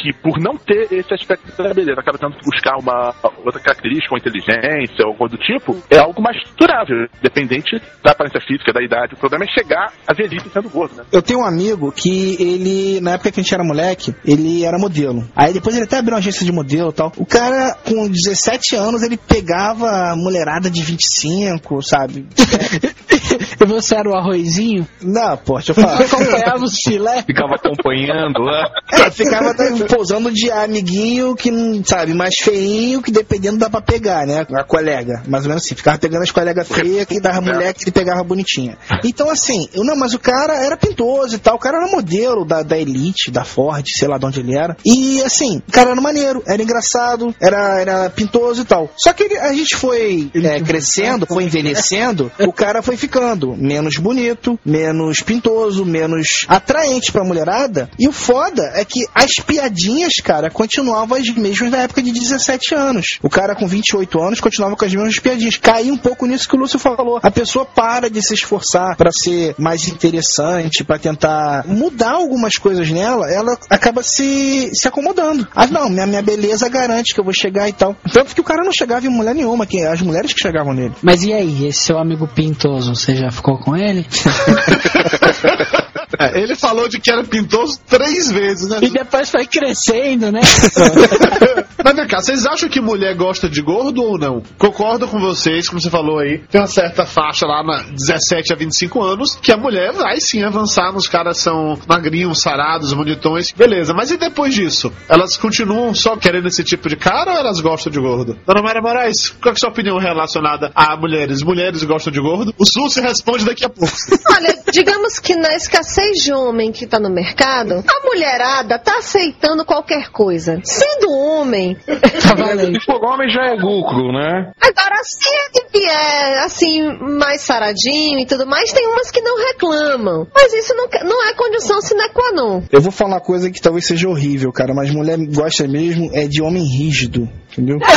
que, 0.00 0.12
por 0.12 0.40
não 0.40 0.56
ter 0.56 0.88
esse 0.90 1.12
aspecto 1.12 1.50
da 1.62 1.74
beleza, 1.74 2.00
acaba 2.00 2.18
tendo 2.18 2.36
que 2.36 2.44
buscar 2.44 2.76
uma 2.78 3.14
outra 3.44 3.60
característica, 3.60 4.14
uma 4.14 4.18
inteligência 4.18 5.06
ou 5.06 5.14
coisa 5.14 5.36
do 5.36 5.42
tipo, 5.42 5.76
é 5.90 5.98
algo 5.98 6.20
mais 6.22 6.36
durável, 6.56 7.06
dependente 7.22 7.80
da 8.02 8.12
aparência 8.12 8.40
física, 8.40 8.72
da 8.72 8.82
idade. 8.82 9.14
O 9.14 9.18
problema 9.18 9.44
é 9.44 9.48
chegar 9.48 9.92
a 10.06 10.14
velhice 10.14 10.48
sendo 10.50 10.70
gordo, 10.70 10.96
né? 10.96 11.04
Eu 11.12 11.22
tenho 11.22 11.40
um 11.40 11.44
amigo 11.44 11.92
que 11.92 12.36
ele, 12.40 13.00
na 13.00 13.12
época 13.12 13.30
que 13.30 13.40
a 13.40 13.42
gente 13.42 13.54
era 13.54 13.62
moleque, 13.64 14.14
ele 14.24 14.64
era 14.64 14.78
modelo. 14.78 15.28
Aí 15.36 15.52
depois 15.52 15.76
ele 15.76 15.84
até 15.84 15.98
abriu 15.98 16.14
uma 16.14 16.20
agência 16.20 16.44
de 16.44 16.52
modelo 16.52 16.90
e 16.90 16.94
tal. 16.94 17.12
O 17.18 17.26
cara, 17.26 17.76
com 17.84 18.08
17 18.08 18.76
anos, 18.76 19.02
ele 19.02 19.16
pegava 19.16 20.14
mulherada 20.16 20.70
de 20.70 20.82
25, 20.82 21.82
sabe? 21.82 22.26
E 23.60 23.64
você 23.64 23.94
era 23.96 24.08
o 24.10 24.14
arrozinho? 24.14 24.86
Não, 25.02 25.36
pô, 25.36 25.54
deixa 25.54 25.72
eu 25.72 25.74
falar. 25.74 26.00
Acompanhava 26.00 26.64
os 26.64 26.74
filé? 26.82 27.22
Ficava 27.22 27.54
acompanhando 27.56 28.40
lá. 28.40 28.70
É, 28.92 29.10
ficava 29.10 29.54
pousando 29.88 30.30
de 30.32 30.50
amiguinho 30.50 31.34
que, 31.34 31.50
não 31.50 31.84
sabe, 31.84 32.14
mais 32.14 32.34
feinho, 32.42 33.02
que 33.02 33.10
dependendo 33.10 33.58
dá 33.58 33.68
pra 33.70 33.80
pegar, 33.80 34.26
né? 34.26 34.46
A 34.52 34.64
colega. 34.64 35.22
Mais 35.26 35.44
ou 35.44 35.48
menos 35.48 35.64
assim. 35.64 35.74
Ficava 35.74 35.98
pegando 35.98 36.22
as 36.22 36.30
colegas 36.30 36.68
feias 36.68 37.06
que 37.06 37.20
dava 37.20 37.40
mulher 37.40 37.72
que 37.74 37.84
ele 37.84 37.90
pegava 37.92 38.22
bonitinha. 38.24 38.76
Então, 39.04 39.30
assim, 39.30 39.68
eu 39.74 39.84
não, 39.84 39.96
mas 39.96 40.14
o 40.14 40.18
cara 40.18 40.54
era 40.64 40.76
pintoso 40.76 41.36
e 41.36 41.38
tal. 41.38 41.56
O 41.56 41.58
cara 41.58 41.78
era 41.78 41.90
modelo 41.90 42.44
da, 42.44 42.62
da 42.62 42.78
Elite, 42.78 43.30
da 43.30 43.44
Ford, 43.44 43.86
sei 43.88 44.08
lá 44.08 44.18
de 44.18 44.26
onde 44.26 44.40
ele 44.40 44.56
era. 44.56 44.76
E, 44.84 45.22
assim, 45.22 45.62
o 45.68 45.72
cara 45.72 45.90
era 45.90 46.00
maneiro, 46.00 46.42
era 46.46 46.62
engraçado, 46.62 47.34
era, 47.40 47.80
era 47.80 48.10
pintoso 48.10 48.62
e 48.62 48.64
tal. 48.64 48.90
Só 48.96 49.12
que 49.12 49.22
ele- 49.24 49.38
a 49.38 49.52
gente 49.52 49.76
foi 49.76 50.30
é, 50.34 50.60
crescendo, 50.60 51.26
foi 51.26 51.44
envelhecendo, 51.44 52.30
o 52.40 52.52
cara 52.52 52.82
foi 52.82 52.96
ficando 52.96 53.19
menos 53.56 53.96
bonito, 53.96 54.58
menos 54.64 55.20
pintoso, 55.20 55.84
menos 55.84 56.44
atraente 56.48 57.12
pra 57.12 57.24
mulherada. 57.24 57.90
E 57.98 58.08
o 58.08 58.12
foda 58.12 58.72
é 58.74 58.84
que 58.84 59.06
as 59.14 59.32
piadinhas, 59.34 60.14
cara, 60.22 60.50
continuavam 60.50 61.18
as 61.18 61.28
mesmas 61.28 61.70
na 61.70 61.78
época 61.78 62.02
de 62.02 62.12
17 62.12 62.74
anos. 62.74 63.18
O 63.22 63.28
cara 63.28 63.54
com 63.54 63.66
28 63.66 64.20
anos 64.20 64.40
continuava 64.40 64.76
com 64.76 64.84
as 64.84 64.94
mesmas 64.94 65.18
piadinhas. 65.18 65.56
Caiu 65.56 65.94
um 65.94 65.98
pouco 65.98 66.26
nisso 66.26 66.48
que 66.48 66.56
o 66.56 66.58
Lúcio 66.58 66.78
falou. 66.78 67.20
A 67.22 67.30
pessoa 67.30 67.64
para 67.64 68.08
de 68.10 68.22
se 68.22 68.34
esforçar 68.34 68.96
pra 68.96 69.10
ser 69.10 69.54
mais 69.58 69.88
interessante, 69.88 70.84
pra 70.84 70.98
tentar 70.98 71.64
mudar 71.66 72.12
algumas 72.12 72.54
coisas 72.54 72.90
nela, 72.90 73.30
ela 73.30 73.58
acaba 73.68 74.02
se, 74.02 74.70
se 74.74 74.88
acomodando. 74.88 75.46
Ah, 75.54 75.66
não, 75.66 75.88
minha, 75.88 76.06
minha 76.06 76.22
beleza 76.22 76.68
garante 76.68 77.14
que 77.14 77.20
eu 77.20 77.24
vou 77.24 77.34
chegar 77.34 77.68
e 77.68 77.72
tal. 77.72 77.96
Tanto 78.12 78.34
que 78.34 78.40
o 78.40 78.44
cara 78.44 78.64
não 78.64 78.72
chegava 78.72 79.06
em 79.06 79.10
mulher 79.10 79.34
nenhuma, 79.34 79.66
que 79.66 79.84
as 79.84 80.00
mulheres 80.00 80.32
que 80.32 80.40
chegavam 80.40 80.72
nele. 80.72 80.94
Mas 81.02 81.22
e 81.22 81.32
aí, 81.32 81.66
esse 81.66 81.80
seu 81.80 81.98
amigo 81.98 82.26
pintoso, 82.26 82.94
você 82.94 83.09
já 83.14 83.30
ficou 83.30 83.58
com 83.58 83.76
ele? 83.76 84.06
É, 86.20 86.38
ele 86.38 86.54
falou 86.54 86.86
de 86.86 87.00
que 87.00 87.10
era 87.10 87.24
pintoso 87.24 87.80
três 87.88 88.30
vezes, 88.30 88.68
né? 88.68 88.78
E 88.82 88.90
depois 88.90 89.30
foi 89.30 89.46
crescendo, 89.46 90.30
né? 90.30 90.42
Mas 91.82 91.96
vem 91.96 92.06
cá, 92.06 92.20
vocês 92.20 92.44
acham 92.44 92.68
que 92.68 92.78
mulher 92.78 93.16
gosta 93.16 93.48
de 93.48 93.62
gordo 93.62 94.02
ou 94.02 94.18
não? 94.18 94.42
Concordo 94.58 95.08
com 95.08 95.18
vocês, 95.18 95.66
como 95.66 95.80
você 95.80 95.88
falou 95.88 96.18
aí, 96.18 96.40
tem 96.50 96.60
uma 96.60 96.66
certa 96.66 97.06
faixa 97.06 97.46
lá 97.46 97.62
na 97.62 97.84
17 97.84 98.52
a 98.52 98.56
25 98.56 99.02
anos 99.02 99.34
que 99.36 99.50
a 99.50 99.56
mulher 99.56 99.92
vai 99.92 100.20
sim 100.20 100.42
avançar, 100.42 100.94
os 100.94 101.08
caras 101.08 101.38
são 101.38 101.78
magrinhos, 101.88 102.42
sarados, 102.42 102.92
bonitões, 102.92 103.52
beleza. 103.52 103.94
Mas 103.94 104.10
e 104.10 104.18
depois 104.18 104.54
disso? 104.54 104.92
Elas 105.08 105.38
continuam 105.38 105.94
só 105.94 106.18
querendo 106.18 106.48
esse 106.48 106.62
tipo 106.62 106.86
de 106.86 106.96
cara 106.96 107.32
ou 107.32 107.38
elas 107.38 107.60
gostam 107.60 107.90
de 107.90 107.98
gordo? 107.98 108.38
Dona 108.46 108.60
Maria 108.60 108.82
Moraes, 108.82 109.30
qual 109.30 109.40
que 109.40 109.48
é 109.48 109.52
a 109.52 109.56
sua 109.56 109.70
opinião 109.70 109.96
relacionada 109.96 110.70
a 110.74 110.94
mulheres? 110.98 111.42
Mulheres 111.42 111.82
gostam 111.82 112.12
de 112.12 112.20
gordo? 112.20 112.54
O 112.58 112.66
Sul 112.66 112.90
se 112.90 113.00
responde 113.00 113.46
daqui 113.46 113.64
a 113.64 113.70
pouco. 113.70 113.94
Olha, 114.30 114.54
digamos 114.70 115.18
que 115.18 115.34
na 115.34 115.54
escassez 115.54 116.09
de 116.12 116.32
homem 116.32 116.72
que 116.72 116.86
tá 116.86 116.98
no 116.98 117.10
mercado, 117.10 117.84
a 117.86 118.06
mulherada 118.06 118.78
tá 118.78 118.98
aceitando 118.98 119.64
qualquer 119.64 120.10
coisa. 120.10 120.60
Sendo 120.64 121.10
homem, 121.10 121.76
Tá 122.22 122.34
valendo. 122.34 122.78
Homem 123.02 123.28
já 123.30 123.46
é 123.46 123.54
lucro, 123.54 124.12
né? 124.12 124.52
agora 124.60 125.00
se 125.02 125.28
ele 125.28 125.66
vier 125.72 126.44
assim, 126.44 126.82
mais 127.18 127.40
saradinho 127.42 128.20
e 128.20 128.26
tudo 128.26 128.46
mais, 128.46 128.72
tem 128.72 128.86
umas 128.86 129.10
que 129.10 129.20
não 129.20 129.38
reclamam. 129.46 130.26
Mas 130.34 130.52
isso 130.52 130.74
não, 130.74 130.86
não 131.04 131.28
é 131.28 131.32
condição 131.34 131.80
sine 131.80 132.08
qua 132.10 132.32
non. 132.32 132.62
Eu 132.70 132.80
vou 132.80 132.92
falar 132.92 133.14
uma 133.14 133.20
coisa 133.20 133.50
que 133.50 133.60
talvez 133.60 133.86
seja 133.86 134.08
horrível, 134.08 134.52
cara, 134.52 134.74
mas 134.74 134.90
mulher 134.90 135.18
gosta 135.18 135.66
mesmo 135.66 136.10
é 136.12 136.26
de 136.26 136.42
homem 136.42 136.62
rígido, 136.62 137.28
entendeu? 137.52 137.78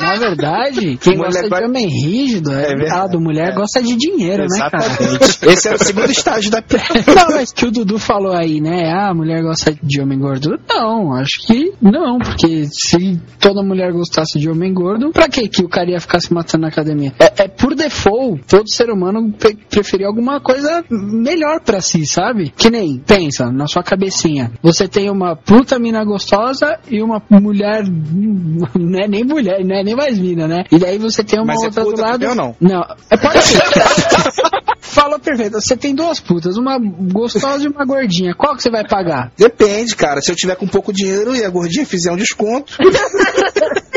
Na 0.00 0.14
verdade, 0.16 0.96
quem 0.96 1.16
Mulher 1.16 1.26
gosta 1.32 1.48
go- 1.48 1.56
de 1.56 1.64
homem 1.64 1.86
rígido 1.88 2.52
é, 2.52 2.72
É 2.72 2.74
verdade. 2.76 3.16
Mulher 3.18 3.54
gosta 3.54 3.82
de 3.82 3.94
dinheiro, 3.96 4.44
né, 4.50 4.58
cara? 4.70 4.86
Exatamente. 4.86 5.38
Esse 5.52 5.68
é 5.68 5.74
o 5.74 5.78
segundo 5.78 6.10
estágio 6.10 6.50
da 6.50 6.62
Não, 6.62 7.36
mas 7.36 7.52
que 7.52 7.66
o 7.66 7.70
Dudu 7.70 7.98
falou 7.98 8.32
aí, 8.32 8.60
né? 8.60 8.90
Ah, 8.92 9.10
a 9.10 9.14
mulher 9.14 9.42
gosta 9.42 9.74
de 9.82 10.00
homem 10.00 10.18
gordo. 10.18 10.58
Não, 10.68 11.12
acho 11.14 11.46
que 11.46 11.72
não, 11.80 12.18
porque 12.18 12.66
se 12.70 13.20
toda 13.38 13.62
mulher 13.62 13.92
gostasse 13.92 14.38
de 14.38 14.48
homem 14.48 14.72
gordo, 14.72 15.10
pra 15.12 15.28
que 15.28 15.48
que 15.48 15.62
o 15.62 15.68
cara 15.68 15.90
ia 15.90 16.00
ficar 16.00 16.20
se 16.20 16.32
matando 16.32 16.62
na 16.62 16.68
academia? 16.68 17.12
É, 17.18 17.44
é 17.44 17.48
por 17.48 17.74
default, 17.74 18.42
todo 18.48 18.68
ser 18.70 18.90
humano 18.90 19.32
pre 19.32 19.54
preferir 19.68 20.06
alguma 20.06 20.40
coisa 20.40 20.84
melhor 20.90 21.60
pra 21.64 21.80
si, 21.80 22.06
sabe? 22.06 22.50
Que 22.56 22.70
nem, 22.70 22.98
pensa, 22.98 23.50
na 23.50 23.66
sua 23.66 23.82
cabecinha, 23.82 24.50
você 24.62 24.88
tem 24.88 25.10
uma 25.10 25.36
puta 25.36 25.78
mina 25.78 26.04
gostosa 26.04 26.78
e 26.90 27.02
uma 27.02 27.22
mulher, 27.30 27.71
não 27.82 29.00
é 29.00 29.08
nem 29.08 29.24
mulher, 29.24 29.64
não 29.64 29.76
é 29.76 29.82
nem 29.82 29.94
mais 29.94 30.18
mina, 30.18 30.46
né? 30.46 30.64
E 30.70 30.78
daí 30.78 30.98
você 30.98 31.22
tem 31.24 31.38
uma 31.38 31.54
Mas 31.54 31.62
é 31.62 31.66
outra 31.66 31.84
puta 31.84 31.96
do 31.96 32.02
lado. 32.02 32.26
ou 32.28 32.34
não? 32.34 32.56
Não, 32.60 32.82
é 33.10 33.16
pode 33.16 33.42
ser. 33.42 33.62
Falou 34.80 35.18
perfeito. 35.18 35.58
Você 35.60 35.76
tem 35.76 35.94
duas 35.94 36.20
putas, 36.20 36.56
uma 36.58 36.78
gostosa 36.78 37.64
e 37.64 37.68
uma 37.68 37.84
gordinha. 37.84 38.34
Qual 38.34 38.54
que 38.54 38.62
você 38.62 38.70
vai 38.70 38.86
pagar? 38.86 39.32
Depende, 39.38 39.96
cara. 39.96 40.20
Se 40.20 40.30
eu 40.30 40.36
tiver 40.36 40.54
com 40.56 40.66
pouco 40.66 40.92
dinheiro 40.92 41.34
e 41.34 41.42
a 41.44 41.48
gordinha 41.48 41.86
fizer 41.86 42.12
um 42.12 42.16
desconto, 42.16 42.76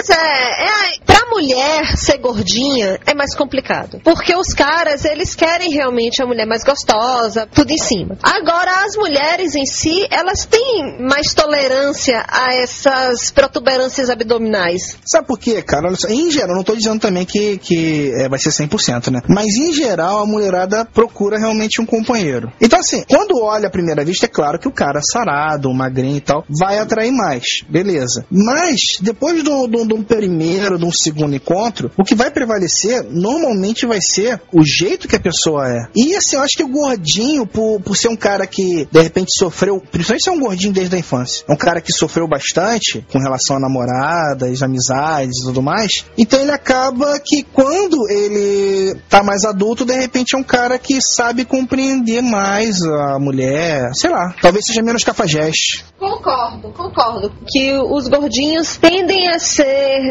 Mas 0.08 0.10
é, 0.10 0.94
é, 0.94 1.00
pra 1.04 1.26
mulher 1.32 1.98
ser 1.98 2.20
gordinha 2.20 3.00
é 3.06 3.14
mais 3.16 3.36
complicado. 3.36 4.00
Porque 4.04 4.36
os 4.36 4.54
caras, 4.54 5.04
eles 5.04 5.34
querem 5.34 5.72
realmente 5.72 6.22
a 6.22 6.26
mulher 6.26 6.46
mais 6.46 6.64
gostosa, 6.64 7.48
tudo 7.52 7.72
em 7.72 7.78
cima. 7.78 8.18
Agora, 8.22 8.86
as 8.86 8.96
mulheres 8.96 9.56
em 9.56 9.66
si, 9.66 10.06
elas 10.12 10.46
têm 10.46 10.98
mais 11.00 11.34
tolerância 11.34 12.24
a 12.28 12.54
essas 12.54 13.32
protuberâncias 13.32 14.10
abdominais. 14.10 14.98
Sabe 15.06 15.28
por 15.28 15.40
quê, 15.40 15.62
cara? 15.62 15.92
Em 16.10 16.30
geral, 16.30 16.56
não 16.56 16.64
tô 16.64 16.76
dizendo 16.76 17.00
também 17.00 17.26
que, 17.26 17.58
que 17.58 18.12
é, 18.16 18.30
vai 18.30 18.38
ser 18.38 18.50
100%, 18.50 19.12
né? 19.12 19.22
Mas 19.28 19.56
em 19.56 19.74
geral, 19.74 20.20
a 20.20 20.26
mulherada 20.26 20.86
procura 20.86 21.40
realmente 21.40 21.82
um 21.82 21.86
companheiro. 21.86 22.52
Então, 22.62 22.80
assim, 22.80 23.04
quando 23.10 23.42
olha 23.42 23.68
à 23.68 23.72
primeira 23.72 24.06
vista, 24.06 24.26
é 24.26 24.30
claro 24.30 24.60
que 24.60 24.68
o 24.68 24.72
cara 24.72 25.02
sarado, 25.02 25.74
magrinho 25.74 26.18
e 26.18 26.22
tal, 26.22 26.46
vai 26.48 26.78
atrair 26.78 27.12
mais. 27.12 27.64
Beleza. 27.68 28.26
Mas, 28.30 29.00
depois 29.02 29.42
do, 29.44 29.68
do, 29.68 29.86
do 29.86 29.95
primeiro, 30.04 30.78
de 30.78 30.86
um 30.86 30.92
segundo 30.92 31.36
encontro, 31.36 31.92
o 31.98 32.04
que 32.04 32.16
vai 32.16 32.32
prevalecer 32.32 33.04
normalmente 33.10 33.86
vai 33.86 34.00
ser 34.02 34.42
o 34.52 34.64
jeito 34.64 35.08
que 35.08 35.16
a 35.16 35.20
pessoa 35.20 35.68
é. 35.70 35.88
E, 35.96 36.16
assim, 36.16 36.36
eu 36.36 36.42
acho 36.42 36.58
que 36.58 36.64
o 36.64 36.68
gordinho, 36.68 37.46
por, 37.46 37.82
por 37.82 37.96
ser 37.96 38.10
um 38.10 38.16
cara 38.16 38.46
que, 38.48 38.88
de 38.92 39.02
repente, 39.02 39.36
sofreu, 39.36 39.82
principalmente 39.92 40.24
ser 40.24 40.32
um 40.32 40.40
gordinho 40.40 40.74
desde 40.74 40.96
a 40.96 41.00
infância, 41.00 41.46
é 41.48 41.54
um 41.54 41.58
cara 41.58 41.82
que 41.82 41.92
sofreu 41.92 42.28
bastante 42.28 43.06
com 43.12 43.20
relação 43.20 43.58
a 43.58 43.60
namoradas, 43.60 44.62
amizades 44.62 45.42
e 45.42 45.46
tudo 45.46 45.62
mais. 45.62 46.06
Então 46.18 46.40
ele 46.40 46.52
acaba 46.52 47.20
que 47.20 47.44
quando 47.44 48.10
ele 48.10 48.96
tá 49.10 49.24
mais 49.24 49.44
adulto, 49.46 49.86
de 49.86 49.94
repente 49.94 50.36
é 50.36 50.38
um 50.38 50.44
cara 50.44 50.78
que 50.78 51.00
sabe 51.02 51.46
compreender 51.46 52.22
mais 52.22 52.82
a 52.82 53.20
mulher, 53.20 53.92
sei 53.94 54.10
lá, 54.10 54.34
talvez 54.42 54.66
seja 54.66 54.82
menos 54.82 55.04
cafajeste. 55.04 55.86
Concordo, 55.98 56.70
concordo. 56.70 57.32
Que 57.48 57.74
os 57.74 58.08
gordinhos 58.08 58.78
tendem 58.78 59.30
a 59.30 59.40
ser 59.40 59.66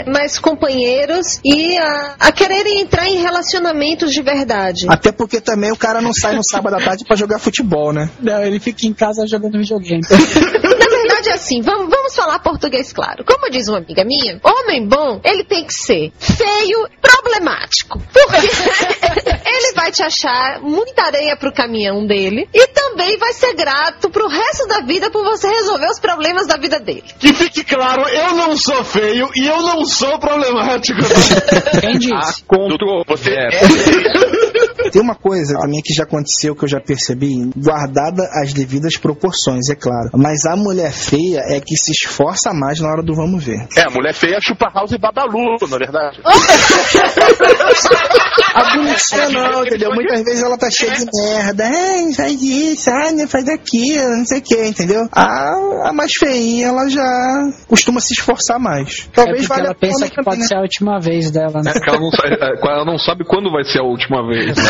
mais 0.07 0.39
companheiros 0.39 1.41
e 1.45 1.77
a, 1.79 2.15
a 2.19 2.33
quererem 2.33 2.81
entrar 2.81 3.07
em 3.07 3.21
relacionamentos 3.21 4.13
de 4.13 4.23
verdade. 4.23 4.87
Até 4.89 5.13
porque 5.13 5.41
também 5.41 5.73
o 5.73 5.77
cara 5.77 6.01
não 6.01 6.13
sai 6.13 6.35
no 6.35 6.43
sábado 6.45 6.77
à 6.77 6.81
tarde 6.81 7.05
pra 7.05 7.17
jogar 7.17 7.39
futebol, 7.39 7.93
né? 7.93 8.11
Não, 8.21 8.43
ele 8.43 8.59
fica 8.59 8.87
em 8.87 8.93
casa 8.93 9.27
jogando 9.27 9.59
videogame. 9.59 10.03
É 11.45 11.47
assim, 11.47 11.61
vamos, 11.61 11.91
vamos 11.91 12.15
falar 12.15 12.39
português 12.39 12.91
claro. 12.91 13.23
Como 13.23 13.51
diz 13.51 13.69
uma 13.69 13.77
amiga 13.77 14.03
minha, 14.03 14.41
homem 14.43 14.87
bom, 14.89 15.21
ele 15.23 15.45
tem 15.45 15.65
que 15.65 15.75
ser 15.75 16.11
feio, 16.19 16.89
problemático. 17.03 17.99
Porque 17.99 18.47
ele 19.47 19.75
vai 19.75 19.93
te 19.93 20.03
achar 20.03 20.61
muita 20.63 21.03
areia 21.03 21.37
pro 21.37 21.53
caminhão 21.53 22.07
dele 22.07 22.49
e 22.53 22.67
também 22.69 23.19
vai 23.19 23.35
ser 23.35 23.55
grato 23.55 24.09
pro 24.09 24.27
resto 24.27 24.67
da 24.67 24.81
vida 24.81 25.11
por 25.11 25.23
você 25.23 25.47
resolver 25.49 25.89
os 25.89 26.01
problemas 26.01 26.47
da 26.47 26.57
vida 26.57 26.81
dele. 26.81 27.05
Que 27.19 27.35
fique 27.35 27.63
claro, 27.63 28.09
eu 28.09 28.35
não 28.35 28.57
sou 28.57 28.83
feio 28.83 29.29
e 29.37 29.47
eu 29.47 29.61
não 29.61 29.85
sou 29.85 30.19
problemático. 30.19 31.01
Quem 31.79 31.99
disse? 31.99 32.43
Doutor, 32.49 33.05
você 33.07 33.35
É. 33.35 34.54
Tem 34.95 35.03
uma 35.03 35.17
coisa 35.17 35.59
também 35.59 35.83
que 35.83 35.93
já 35.93 36.05
aconteceu, 36.05 36.55
que 36.55 36.65
eu 36.65 36.69
já 36.69 36.81
percebi, 36.81 37.51
guardada 37.57 38.23
as 38.41 38.53
devidas 38.53 38.97
proporções, 38.97 39.69
é 39.69 39.75
claro. 39.75 40.11
Mas 40.15 40.47
a 40.47 40.55
mulher 40.55 40.93
feia 40.93 41.41
é 41.49 41.61
que 41.61 41.77
se 41.77 41.91
esforça 41.91 42.53
mais 42.55 42.79
na 42.79 42.89
hora 42.91 43.03
do 43.03 43.13
vamos 43.13 43.43
ver. 43.43 43.67
É, 43.77 43.83
a 43.83 43.91
mulher 43.91 44.15
feia 44.15 44.39
chupa 44.41 44.71
house 44.73 44.93
e 44.93 44.99
babalu, 44.99 45.57
na 45.69 45.79
verdade. 45.79 46.21
A 48.55 48.77
bonitinha 48.77 49.29
não, 49.31 49.65
entendeu? 49.67 49.91
Muitas 49.93 50.23
vezes 50.23 50.43
ela 50.43 50.57
tá 50.57 50.71
cheia 50.71 50.93
de 50.93 51.07
merda. 51.13 51.65
Ai, 51.65 52.13
faz 52.15 52.41
isso, 52.41 52.89
ai, 52.91 53.13
não 53.13 53.27
faz 53.27 53.49
aquilo, 53.49 54.17
não 54.17 54.25
sei 54.25 54.39
o 54.39 54.43
que, 54.43 54.67
entendeu? 54.69 55.09
A, 55.11 55.89
a 55.89 55.93
mais 55.93 56.13
feinha, 56.13 56.69
ela 56.69 56.89
já 56.89 57.03
costuma 57.67 58.01
se 58.01 58.15
esforçar 58.15 58.61
mais. 58.61 59.09
É 59.13 59.15
Talvez 59.17 59.39
porque 59.39 59.49
valha 59.49 59.67
ela 59.67 59.75
pensa 59.75 60.09
que 60.09 60.23
pode 60.23 60.39
né? 60.41 60.47
ser 60.47 60.55
a 60.55 60.61
última 60.61 61.01
vez 61.01 61.31
dela, 61.33 61.61
né? 61.65 61.71
É 61.71 61.73
porque 61.73 61.91
ela 61.91 61.99
não, 62.01 62.11
sa- 62.11 62.27
é, 62.29 62.73
ela 62.73 62.85
não 62.85 62.99
sabe 62.99 63.25
quando 63.25 63.51
vai 63.51 63.65
ser 63.65 63.81
a 63.81 63.85
última 63.85 64.25
vez, 64.29 64.57
né? 64.57 64.63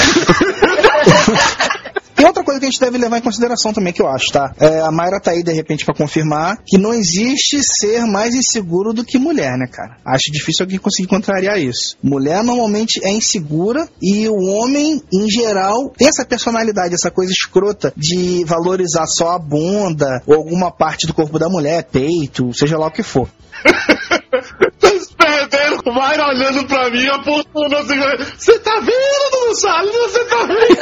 Tem 2.14 2.26
outra 2.26 2.44
coisa 2.44 2.60
que 2.60 2.66
a 2.66 2.70
gente 2.70 2.80
deve 2.80 2.98
levar 2.98 3.18
em 3.18 3.22
consideração 3.22 3.72
também, 3.72 3.92
que 3.92 4.00
eu 4.00 4.08
acho, 4.08 4.32
tá? 4.32 4.54
É, 4.58 4.80
a 4.80 4.90
Mayra 4.90 5.20
tá 5.20 5.32
aí, 5.32 5.42
de 5.42 5.52
repente, 5.52 5.84
pra 5.84 5.94
confirmar 5.94 6.58
que 6.64 6.78
não 6.78 6.94
existe 6.94 7.60
ser 7.62 8.04
mais 8.06 8.34
inseguro 8.34 8.92
do 8.92 9.04
que 9.04 9.18
mulher, 9.18 9.56
né, 9.56 9.66
cara? 9.70 9.96
Acho 10.04 10.30
difícil 10.30 10.64
alguém 10.64 10.78
conseguir 10.78 11.08
contrariar 11.08 11.58
isso. 11.58 11.96
Mulher 12.02 12.42
normalmente 12.42 13.00
é 13.04 13.10
insegura 13.10 13.88
e 14.00 14.28
o 14.28 14.36
homem, 14.36 15.02
em 15.12 15.30
geral, 15.30 15.90
tem 15.96 16.08
essa 16.08 16.24
personalidade, 16.24 16.94
essa 16.94 17.10
coisa 17.10 17.32
escrota 17.32 17.92
de 17.96 18.44
valorizar 18.44 19.06
só 19.06 19.32
a 19.32 19.38
bunda 19.38 20.22
ou 20.26 20.34
alguma 20.34 20.70
parte 20.70 21.06
do 21.06 21.14
corpo 21.14 21.38
da 21.38 21.48
mulher, 21.48 21.84
peito, 21.84 22.52
seja 22.54 22.78
lá 22.78 22.86
o 22.86 22.90
que 22.90 23.02
for. 23.02 23.28
perderam 25.24 25.78
o 25.84 25.92
Mayra 25.92 26.28
olhando 26.28 26.66
pra 26.66 26.90
mim, 26.90 27.06
apontando 27.08 27.76
assim. 27.76 27.94
Você 28.36 28.58
tá 28.58 28.80
vendo, 28.80 29.30
Dudu 29.32 29.54
Salles? 29.60 29.94
Você 29.94 30.24
tá 30.24 30.46
vendo? 30.46 30.74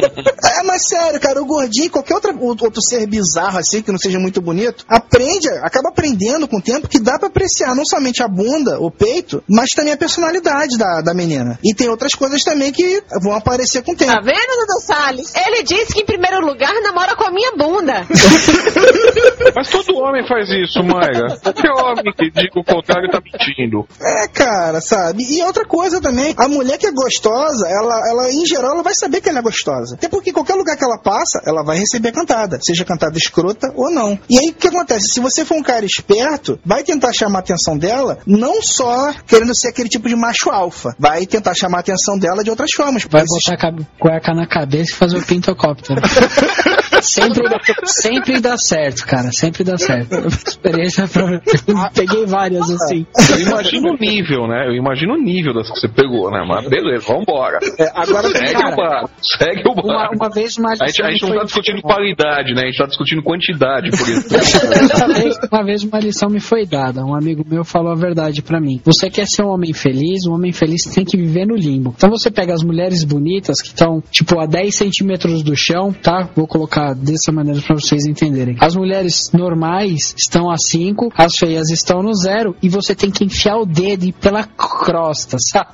É, 0.60 0.62
mas 0.62 0.88
sério, 0.88 1.20
cara, 1.20 1.40
o 1.40 1.46
gordinho, 1.46 1.90
qualquer 1.90 2.14
outra, 2.14 2.34
outro 2.34 2.82
ser 2.82 3.06
bizarro 3.06 3.58
assim, 3.58 3.82
que 3.82 3.90
não 3.90 3.98
seja 3.98 4.18
muito 4.18 4.42
bonito, 4.42 4.84
aprende, 4.88 5.48
acaba 5.62 5.88
aprendendo 5.88 6.46
com 6.48 6.58
o 6.58 6.62
tempo 6.62 6.88
que 6.88 6.98
dá 6.98 7.18
pra 7.18 7.28
apreciar 7.28 7.74
não 7.74 7.84
somente 7.84 8.22
a 8.22 8.28
bunda, 8.28 8.78
o 8.78 8.90
peito, 8.90 9.42
mas 9.48 9.70
também 9.70 9.92
a 9.92 9.96
personalidade 9.96 10.76
da, 10.76 11.00
da 11.00 11.14
menina. 11.14 11.58
E 11.64 11.74
tem 11.74 11.88
outras 11.88 12.12
coisas 12.12 12.42
também 12.42 12.72
que 12.72 13.02
vão 13.22 13.32
aparecer 13.32 13.82
com 13.82 13.92
o 13.92 13.96
tempo. 13.96 14.12
Tá 14.12 14.20
vendo, 14.20 14.66
Dudu 14.66 14.80
Salles? 14.80 15.32
Ele 15.34 15.62
disse 15.62 15.94
que 15.94 16.00
em 16.02 16.06
primeiro 16.06 16.44
lugar 16.44 16.72
namora 16.82 17.14
com 17.16 17.24
a 17.24 17.30
minha 17.30 17.52
bunda. 17.52 18.06
Mas 19.54 19.70
todo 19.70 19.96
homem 19.98 20.26
faz 20.26 20.48
isso, 20.50 20.82
Mayra. 20.82 21.38
Qualquer 21.42 21.70
homem 21.70 22.12
que 22.16 22.30
diga 22.30 22.60
o 22.60 22.64
contrário 22.64 22.89
tá 23.10 23.20
mentindo. 23.20 23.86
É, 24.00 24.28
cara, 24.28 24.80
sabe? 24.80 25.24
E 25.24 25.42
outra 25.42 25.64
coisa 25.64 26.00
também, 26.00 26.34
a 26.36 26.48
mulher 26.48 26.78
que 26.78 26.86
é 26.86 26.92
gostosa, 26.92 27.66
ela, 27.68 28.08
ela 28.08 28.30
em 28.30 28.46
geral, 28.46 28.72
ela 28.72 28.82
vai 28.82 28.94
saber 28.94 29.20
que 29.20 29.28
ela 29.28 29.38
é 29.38 29.42
gostosa. 29.42 29.94
Até 29.94 30.08
porque 30.08 30.32
qualquer 30.32 30.54
lugar 30.54 30.76
que 30.76 30.84
ela 30.84 30.98
passa, 30.98 31.42
ela 31.46 31.62
vai 31.62 31.78
receber 31.78 32.12
cantada, 32.12 32.58
seja 32.62 32.84
cantada 32.84 33.16
escrota 33.16 33.72
ou 33.74 33.90
não. 33.90 34.18
E 34.28 34.38
aí 34.38 34.50
o 34.50 34.54
que 34.54 34.68
acontece? 34.68 35.12
Se 35.12 35.20
você 35.20 35.44
for 35.44 35.56
um 35.56 35.62
cara 35.62 35.84
esperto, 35.84 36.58
vai 36.64 36.82
tentar 36.82 37.12
chamar 37.12 37.38
a 37.38 37.40
atenção 37.40 37.76
dela, 37.76 38.18
não 38.26 38.62
só 38.62 39.12
querendo 39.26 39.54
ser 39.54 39.68
aquele 39.68 39.88
tipo 39.88 40.08
de 40.08 40.16
macho 40.16 40.50
alfa, 40.50 40.94
vai 40.98 41.26
tentar 41.26 41.54
chamar 41.54 41.78
a 41.78 41.80
atenção 41.80 42.18
dela 42.18 42.42
de 42.42 42.50
outras 42.50 42.72
formas. 42.72 43.04
Vai 43.04 43.24
botar 43.24 43.68
a 43.68 43.98
cueca 43.98 44.34
na 44.34 44.46
cabeça 44.46 44.92
e 44.92 44.94
fazer 44.94 45.18
o 45.18 45.22
pintocóptero. 45.22 46.00
sempre, 47.02 47.48
dá- 47.48 47.60
sempre 47.84 48.40
dá 48.40 48.56
certo, 48.56 49.06
cara. 49.06 49.30
Sempre 49.32 49.64
dá 49.64 49.76
certo. 49.78 50.14
Experiência 50.26 51.06
pra... 51.08 51.40
Peguei 51.94 52.26
várias 52.26 52.70
assim. 52.70 53.06
Eu 53.30 53.40
imagino 53.40 53.92
o 53.92 53.96
nível, 53.96 54.46
né? 54.46 54.66
Eu 54.68 54.74
imagino 54.74 55.14
o 55.14 55.18
nível 55.18 55.54
das 55.54 55.70
que 55.70 55.80
você 55.80 55.88
pegou, 55.88 56.30
né? 56.30 56.44
Mas 56.46 56.68
beleza, 56.68 57.04
vambora. 57.06 57.58
agora, 57.94 58.28
segue 58.28 58.52
cara, 58.52 58.72
o 58.72 58.76
barco, 58.76 59.10
segue 59.38 59.60
o 59.68 59.74
barco. 59.74 59.88
Uma, 59.88 60.10
uma 60.10 60.30
vez 60.30 60.56
uma 60.56 60.70
A 60.72 60.86
gente, 60.86 61.02
a 61.02 61.10
gente 61.10 61.22
não 61.22 61.36
tá 61.38 61.44
discutindo 61.44 61.82
qualidade, 61.82 62.54
né? 62.54 62.62
A 62.62 62.66
gente 62.66 62.78
tá 62.78 62.86
discutindo 62.86 63.22
quantidade, 63.22 63.90
por 63.90 64.08
isso. 64.08 64.28
uma, 64.96 65.14
vez, 65.14 65.38
uma 65.50 65.64
vez 65.64 65.82
uma 65.82 65.98
lição 65.98 66.28
me 66.28 66.40
foi 66.40 66.66
dada. 66.66 67.04
Um 67.04 67.14
amigo 67.14 67.44
meu 67.48 67.64
falou 67.64 67.92
a 67.92 67.96
verdade 67.96 68.42
pra 68.42 68.60
mim. 68.60 68.80
Você 68.84 69.10
quer 69.10 69.26
ser 69.26 69.42
um 69.42 69.48
homem 69.48 69.72
feliz? 69.72 70.26
Um 70.26 70.34
homem 70.34 70.52
feliz 70.52 70.82
tem 70.84 71.04
que 71.04 71.16
viver 71.16 71.46
no 71.46 71.56
limbo. 71.56 71.94
Então 71.96 72.10
você 72.10 72.30
pega 72.30 72.52
as 72.52 72.62
mulheres 72.62 73.04
bonitas 73.04 73.60
que 73.60 73.68
estão, 73.68 74.02
tipo, 74.10 74.38
a 74.38 74.46
10 74.46 74.74
centímetros 74.74 75.42
do 75.42 75.56
chão, 75.56 75.92
tá? 75.92 76.28
Vou 76.34 76.46
colocar 76.46 76.89
dessa 76.94 77.32
maneira 77.32 77.60
pra 77.60 77.74
vocês 77.74 78.04
entenderem. 78.06 78.56
As 78.60 78.74
mulheres 78.74 79.30
normais 79.32 80.14
estão 80.16 80.50
a 80.50 80.56
5, 80.56 81.12
as 81.16 81.36
feias 81.36 81.70
estão 81.70 82.02
no 82.02 82.14
zero 82.14 82.56
e 82.62 82.68
você 82.68 82.94
tem 82.94 83.10
que 83.10 83.24
enfiar 83.24 83.56
o 83.56 83.66
dedo 83.66 84.04
e 84.04 84.12
pela 84.12 84.44
crosta, 84.44 85.36
sabe? 85.38 85.70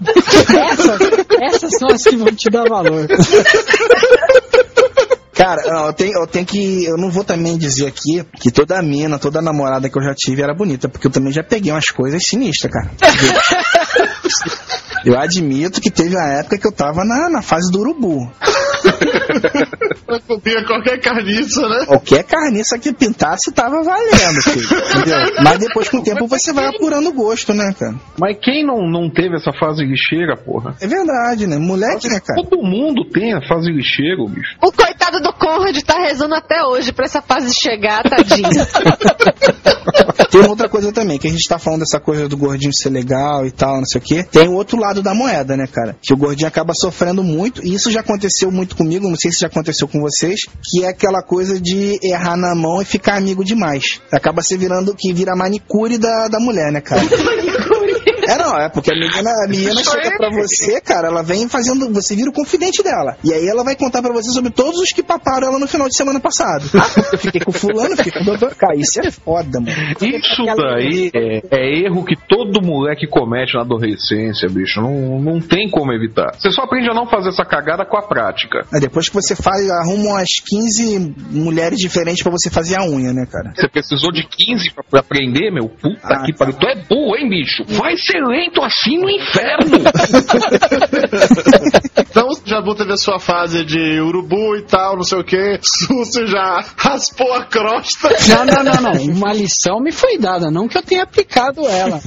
Essas, 0.56 1.00
essas 1.42 1.70
são 1.78 1.88
as 1.88 2.02
que 2.02 2.16
vão 2.16 2.32
te 2.32 2.50
dar 2.50 2.64
valor. 2.68 3.06
Cara, 5.36 5.60
eu, 5.86 5.92
tenho, 5.92 6.18
eu 6.18 6.26
tenho 6.26 6.46
que. 6.46 6.86
Eu 6.86 6.96
não 6.96 7.10
vou 7.10 7.22
também 7.22 7.58
dizer 7.58 7.86
aqui 7.86 8.24
que 8.40 8.50
toda 8.50 8.80
mina, 8.80 9.18
toda 9.18 9.42
namorada 9.42 9.90
que 9.90 9.98
eu 9.98 10.02
já 10.02 10.14
tive 10.14 10.40
era 10.40 10.54
bonita, 10.54 10.88
porque 10.88 11.06
eu 11.06 11.10
também 11.10 11.30
já 11.30 11.44
peguei 11.44 11.70
umas 11.70 11.90
coisas 11.90 12.22
sinistras, 12.26 12.72
cara. 12.72 12.90
Eu 15.04 15.18
admito 15.18 15.80
que 15.80 15.90
teve 15.90 16.16
uma 16.16 16.28
época 16.38 16.58
que 16.58 16.66
eu 16.66 16.72
tava 16.72 17.04
na, 17.04 17.30
na 17.30 17.42
fase 17.42 17.70
do 17.70 17.80
urubu. 17.80 18.30
Eu 20.08 20.20
comia 20.20 20.64
qualquer 20.64 21.00
carniça, 21.00 21.60
né? 21.68 21.84
Qualquer 21.86 22.24
carniça 22.24 22.78
que 22.78 22.92
pintasse 22.92 23.52
tava 23.52 23.82
valendo, 23.82 24.42
filho, 24.42 24.66
entendeu? 24.90 25.42
Mas 25.42 25.58
depois 25.58 25.88
com 25.88 25.98
o 25.98 26.02
tempo 26.02 26.26
você 26.26 26.52
vai 26.52 26.66
apurando 26.66 27.08
o 27.08 27.12
gosto, 27.12 27.52
né, 27.52 27.74
cara? 27.78 27.94
Mas 28.18 28.38
quem 28.40 28.64
não, 28.64 28.88
não 28.88 29.10
teve 29.10 29.34
essa 29.36 29.52
fase 29.52 29.84
lixeira, 29.84 30.36
porra? 30.36 30.76
É 30.80 30.86
verdade, 30.86 31.46
né? 31.46 31.58
Moleque, 31.58 32.08
né, 32.08 32.20
cara? 32.20 32.40
Todo 32.42 32.62
mundo 32.62 33.04
tem 33.10 33.34
a 33.34 33.40
fase 33.48 33.70
lixeira, 33.70 34.24
bicho. 34.28 34.56
O 34.62 34.70
coitado 34.70 35.20
do 35.20 35.32
Conrad 35.32 35.76
tá 35.82 35.98
rezando 35.98 36.34
até 36.34 36.62
hoje 36.64 36.92
pra 36.92 37.04
essa 37.04 37.20
fase 37.20 37.52
chegar, 37.54 38.02
tadinho. 38.04 38.46
Tem 40.30 40.40
outra 40.48 40.68
coisa 40.68 40.92
também, 40.92 41.18
que 41.18 41.28
a 41.28 41.30
gente 41.30 41.48
tá 41.48 41.58
falando 41.58 41.80
dessa 41.80 42.00
coisa 42.00 42.28
do 42.28 42.36
gordinho 42.36 42.72
ser 42.74 42.90
legal 42.90 43.46
e 43.46 43.50
tal, 43.50 43.76
não 43.76 43.84
sei 43.84 44.00
o 44.00 44.04
quê. 44.04 44.15
Tem 44.24 44.48
o 44.48 44.54
outro 44.54 44.78
lado 44.78 45.02
da 45.02 45.14
moeda, 45.14 45.56
né, 45.56 45.66
cara? 45.66 45.96
Que 46.00 46.12
o 46.12 46.16
gordinho 46.16 46.48
acaba 46.48 46.72
sofrendo 46.74 47.22
muito, 47.22 47.64
e 47.64 47.74
isso 47.74 47.90
já 47.90 48.00
aconteceu 48.00 48.50
muito 48.50 48.76
comigo, 48.76 49.08
não 49.08 49.16
sei 49.16 49.30
se 49.32 49.40
já 49.40 49.46
aconteceu 49.46 49.88
com 49.88 50.00
vocês, 50.00 50.40
que 50.64 50.84
é 50.84 50.88
aquela 50.88 51.22
coisa 51.22 51.60
de 51.60 51.98
errar 52.02 52.36
na 52.36 52.54
mão 52.54 52.80
e 52.80 52.84
ficar 52.84 53.16
amigo 53.16 53.44
demais. 53.44 54.00
Acaba 54.12 54.42
se 54.42 54.56
virando, 54.56 54.94
que 54.94 55.12
vira 55.12 55.36
manicure 55.36 55.98
da, 55.98 56.28
da 56.28 56.38
mulher, 56.38 56.72
né, 56.72 56.80
cara? 56.80 57.02
É, 58.26 58.36
não, 58.36 58.58
é 58.58 58.68
porque 58.68 58.90
a 58.90 58.94
menina, 58.98 59.30
a 59.44 59.48
menina 59.48 59.82
chega 59.82 60.16
pra 60.16 60.30
você, 60.30 60.80
cara, 60.80 61.08
ela 61.08 61.22
vem 61.22 61.48
fazendo. 61.48 61.92
Você 61.92 62.14
vira 62.14 62.30
o 62.30 62.32
confidente 62.32 62.82
dela. 62.82 63.16
E 63.24 63.32
aí 63.32 63.46
ela 63.46 63.64
vai 63.64 63.76
contar 63.76 64.02
pra 64.02 64.12
você 64.12 64.30
sobre 64.30 64.50
todos 64.50 64.80
os 64.80 64.90
que 64.90 65.02
paparam 65.02 65.48
ela 65.48 65.58
no 65.58 65.66
final 65.66 65.88
de 65.88 65.96
semana 65.96 66.20
passado. 66.20 66.64
Ah, 66.74 66.86
eu 67.12 67.18
fiquei 67.18 67.40
com 67.40 67.52
fulano, 67.52 67.96
fiquei 67.96 68.12
com 68.12 68.20
o 68.20 68.24
doutor. 68.24 68.54
Cara, 68.54 68.76
isso 68.76 69.00
é 69.00 69.10
foda, 69.10 69.60
mano. 69.60 69.72
Isso 70.00 70.44
daí 70.56 71.10
é, 71.14 71.42
é 71.50 71.86
erro 71.86 72.04
que 72.04 72.16
todo 72.28 72.62
moleque 72.62 73.06
comete 73.06 73.54
na 73.54 73.62
adolescência, 73.62 74.48
bicho. 74.48 74.80
Não, 74.80 75.20
não 75.20 75.40
tem 75.40 75.70
como 75.70 75.92
evitar. 75.92 76.34
Você 76.34 76.50
só 76.50 76.62
aprende 76.62 76.90
a 76.90 76.94
não 76.94 77.06
fazer 77.06 77.28
essa 77.28 77.44
cagada 77.44 77.84
com 77.84 77.96
a 77.96 78.02
prática. 78.02 78.66
Aí 78.72 78.80
depois 78.80 79.08
que 79.08 79.14
você 79.14 79.34
faz, 79.36 79.68
arruma 79.70 80.16
umas 80.16 80.28
15 80.48 81.14
mulheres 81.30 81.78
diferentes 81.78 82.22
pra 82.22 82.32
você 82.32 82.50
fazer 82.50 82.76
a 82.76 82.84
unha, 82.84 83.12
né, 83.12 83.26
cara? 83.30 83.52
Você 83.54 83.68
precisou 83.68 84.12
de 84.12 84.26
15 84.26 84.72
pra, 84.72 84.84
pra 84.84 85.00
aprender, 85.00 85.50
meu? 85.50 85.68
Puta 85.68 86.22
que 86.24 86.32
pariu. 86.34 86.54
Tu 86.54 86.66
é 86.66 86.74
burro, 86.74 87.16
hein, 87.16 87.28
bicho? 87.28 87.64
Vai 87.68 87.96
ser 87.96 88.15
lento 88.20 88.62
assim 88.62 88.98
no 88.98 89.10
inferno. 89.10 89.76
Então, 92.16 92.30
já 92.46 92.62
vou 92.62 92.74
ter 92.74 92.90
a 92.90 92.96
sua 92.96 93.18
fase 93.18 93.62
de 93.62 94.00
urubu 94.00 94.56
e 94.56 94.62
tal, 94.62 94.96
não 94.96 95.02
sei 95.02 95.18
o 95.18 95.24
que. 95.24 95.60
Você 95.88 96.26
já 96.26 96.64
raspou 96.74 97.30
a 97.34 97.44
crosta. 97.44 98.08
Não, 98.28 98.46
não, 98.46 98.64
não, 98.64 98.80
não. 98.80 98.92
Uma 99.14 99.34
lição 99.34 99.78
me 99.80 99.92
foi 99.92 100.16
dada, 100.16 100.50
não 100.50 100.66
que 100.66 100.78
eu 100.78 100.82
tenha 100.82 101.02
aplicado 101.02 101.60
ela. 101.66 102.00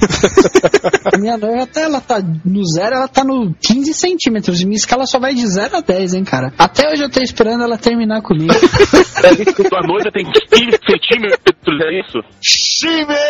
A 1.14 1.16
minha 1.16 1.36
noiva 1.36 1.62
até 1.62 1.82
ela 1.82 2.00
tá 2.00 2.20
no 2.44 2.64
zero, 2.64 2.96
ela 2.96 3.06
tá 3.06 3.22
no 3.22 3.54
15 3.54 3.94
centímetros. 3.94 4.60
E 4.60 4.66
minha 4.66 4.76
escala 4.76 5.06
só 5.06 5.20
vai 5.20 5.32
de 5.32 5.46
0 5.46 5.76
a 5.76 5.80
10, 5.80 6.14
hein, 6.14 6.24
cara. 6.24 6.52
Até 6.58 6.90
hoje 6.90 7.04
eu 7.04 7.10
tô 7.10 7.20
esperando 7.20 7.62
ela 7.62 7.78
terminar 7.78 8.20
comigo. 8.20 8.52
Tua 8.52 9.82
noiva 9.86 10.10
tem 10.12 10.24
15 10.24 10.76
centímetros, 10.86 11.80
é 11.84 12.00
isso? 12.00 12.18
Chimeio! 12.42 13.20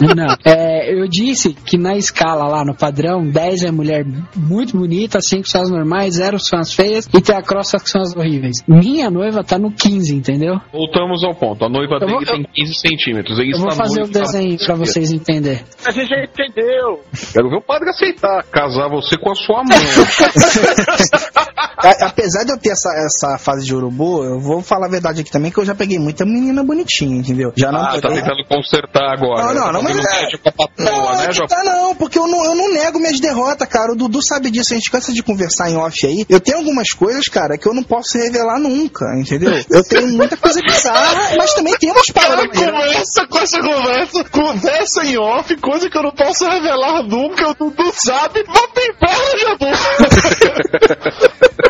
Não, 0.00 0.34
é, 0.44 0.92
eu 0.94 1.06
disse 1.08 1.52
que 1.54 1.76
na 1.78 1.94
escala 1.96 2.46
lá 2.46 2.64
no 2.64 2.74
padrão, 2.74 3.22
10 3.26 3.64
é 3.64 3.70
mulher 3.70 4.04
muito 4.36 4.76
bonita, 4.76 5.20
5 5.20 5.48
são 5.48 5.62
as 5.62 5.70
normais, 5.70 6.14
0 6.14 6.38
são 6.38 6.58
as 6.58 6.72
feias 6.72 7.06
e 7.14 7.20
tem 7.20 7.34
a 7.36 7.42
crosta 7.42 7.78
que 7.78 7.88
são 7.90 8.00
as 8.00 8.14
horríveis. 8.16 8.62
Minha 8.66 9.10
noiva 9.10 9.42
tá 9.44 9.58
no 9.58 9.70
15, 9.72 10.14
entendeu? 10.16 10.54
Voltamos 10.72 11.22
ao 11.24 11.34
ponto. 11.34 11.64
A 11.64 11.68
noiva 11.68 11.94
Eu 11.94 12.00
dele 12.00 12.12
vou- 12.12 12.24
tem 12.24 12.46
15 12.54 12.74
centímetros. 12.74 13.38
Ele 13.38 13.52
Eu 13.54 13.58
vou 13.58 13.68
está 13.68 13.82
fazer 13.84 14.02
o 14.02 14.08
desenho 14.08 14.56
pra 14.58 14.74
15 14.76 14.78
vocês 14.92 15.12
entenderem. 15.12 15.62
A 15.86 15.90
gente 15.90 16.08
já 16.08 16.24
entendeu. 16.24 17.00
Quero 17.32 17.50
ver 17.50 17.56
o 17.56 17.62
padre 17.62 17.90
aceitar 17.90 18.42
casar 18.44 18.88
você 18.88 19.16
com 19.16 19.30
a 19.30 19.34
sua 19.34 19.62
mãe. 19.64 19.78
A- 21.82 22.06
apesar 22.06 22.44
de 22.44 22.52
eu 22.52 22.58
ter 22.58 22.70
essa, 22.70 22.90
essa 22.94 23.38
fase 23.38 23.64
de 23.64 23.74
urubu, 23.74 24.24
eu 24.24 24.38
vou 24.40 24.62
falar 24.62 24.86
a 24.86 24.90
verdade 24.90 25.20
aqui 25.22 25.30
também, 25.30 25.50
que 25.50 25.58
eu 25.58 25.64
já 25.64 25.74
peguei 25.74 25.98
muita 25.98 26.24
menina 26.24 26.62
bonitinha, 26.62 27.16
entendeu? 27.16 27.52
Já 27.56 27.70
não 27.72 27.80
ah, 27.80 27.98
tá 28.00 28.08
peguei- 28.08 28.22
tentando 28.22 28.44
consertar 28.48 29.12
agora. 29.14 29.44
Não, 29.46 29.54
não, 29.54 29.64
Tá 29.66 29.72
não, 29.72 29.82
mas 29.82 29.96
é- 29.98 30.36
patroa, 30.50 30.68
Não, 30.78 31.16
né, 31.16 31.26
é 31.28 31.32
Jô? 31.32 31.46
tá 31.46 31.62
não, 31.64 31.94
porque 31.94 32.18
eu 32.18 32.26
não, 32.26 32.44
eu 32.44 32.54
não 32.54 32.72
nego 32.72 32.98
minhas 32.98 33.20
derrotas, 33.20 33.68
cara. 33.68 33.92
O 33.92 33.96
Dudu 33.96 34.22
sabe 34.22 34.50
disso, 34.50 34.72
a 34.72 34.76
gente 34.76 34.90
cansa 34.90 35.12
de 35.12 35.22
conversar 35.22 35.70
em 35.70 35.76
off 35.76 36.06
aí. 36.06 36.24
Eu 36.28 36.40
tenho 36.40 36.58
algumas 36.58 36.90
coisas, 36.90 37.24
cara, 37.26 37.56
que 37.58 37.66
eu 37.68 37.74
não 37.74 37.82
posso 37.82 38.16
revelar 38.18 38.58
nunca, 38.58 39.04
entendeu? 39.18 39.52
Eu 39.70 39.82
tenho 39.84 40.08
muita 40.08 40.36
coisa 40.36 40.60
bizarra, 40.62 41.36
mas 41.36 41.54
também 41.54 41.74
tem 41.78 41.90
umas 41.90 42.06
Cara, 42.06 42.48
paradas. 42.48 42.58
começa 42.58 43.26
com 43.28 43.38
essa 43.38 43.60
conversa, 43.60 44.24
conversa 44.24 45.04
em 45.04 45.18
off, 45.18 45.56
coisa 45.56 45.88
que 45.90 45.96
eu 45.98 46.02
não 46.02 46.12
posso 46.12 46.44
revelar 46.48 47.02
nunca, 47.04 47.48
o 47.50 47.54
Dudu 47.54 47.92
sabe, 47.94 48.44
mas 48.46 48.66
tem 48.74 48.92
perna, 48.94 49.38
Jabu. 49.38 49.66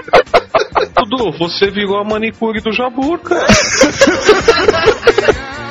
Dudu, 0.95 1.33
você 1.39 1.71
virou 1.71 1.99
a 1.99 2.05
manicure 2.05 2.61
do 2.61 2.73
Jabur, 2.73 3.19
cara. 3.19 3.47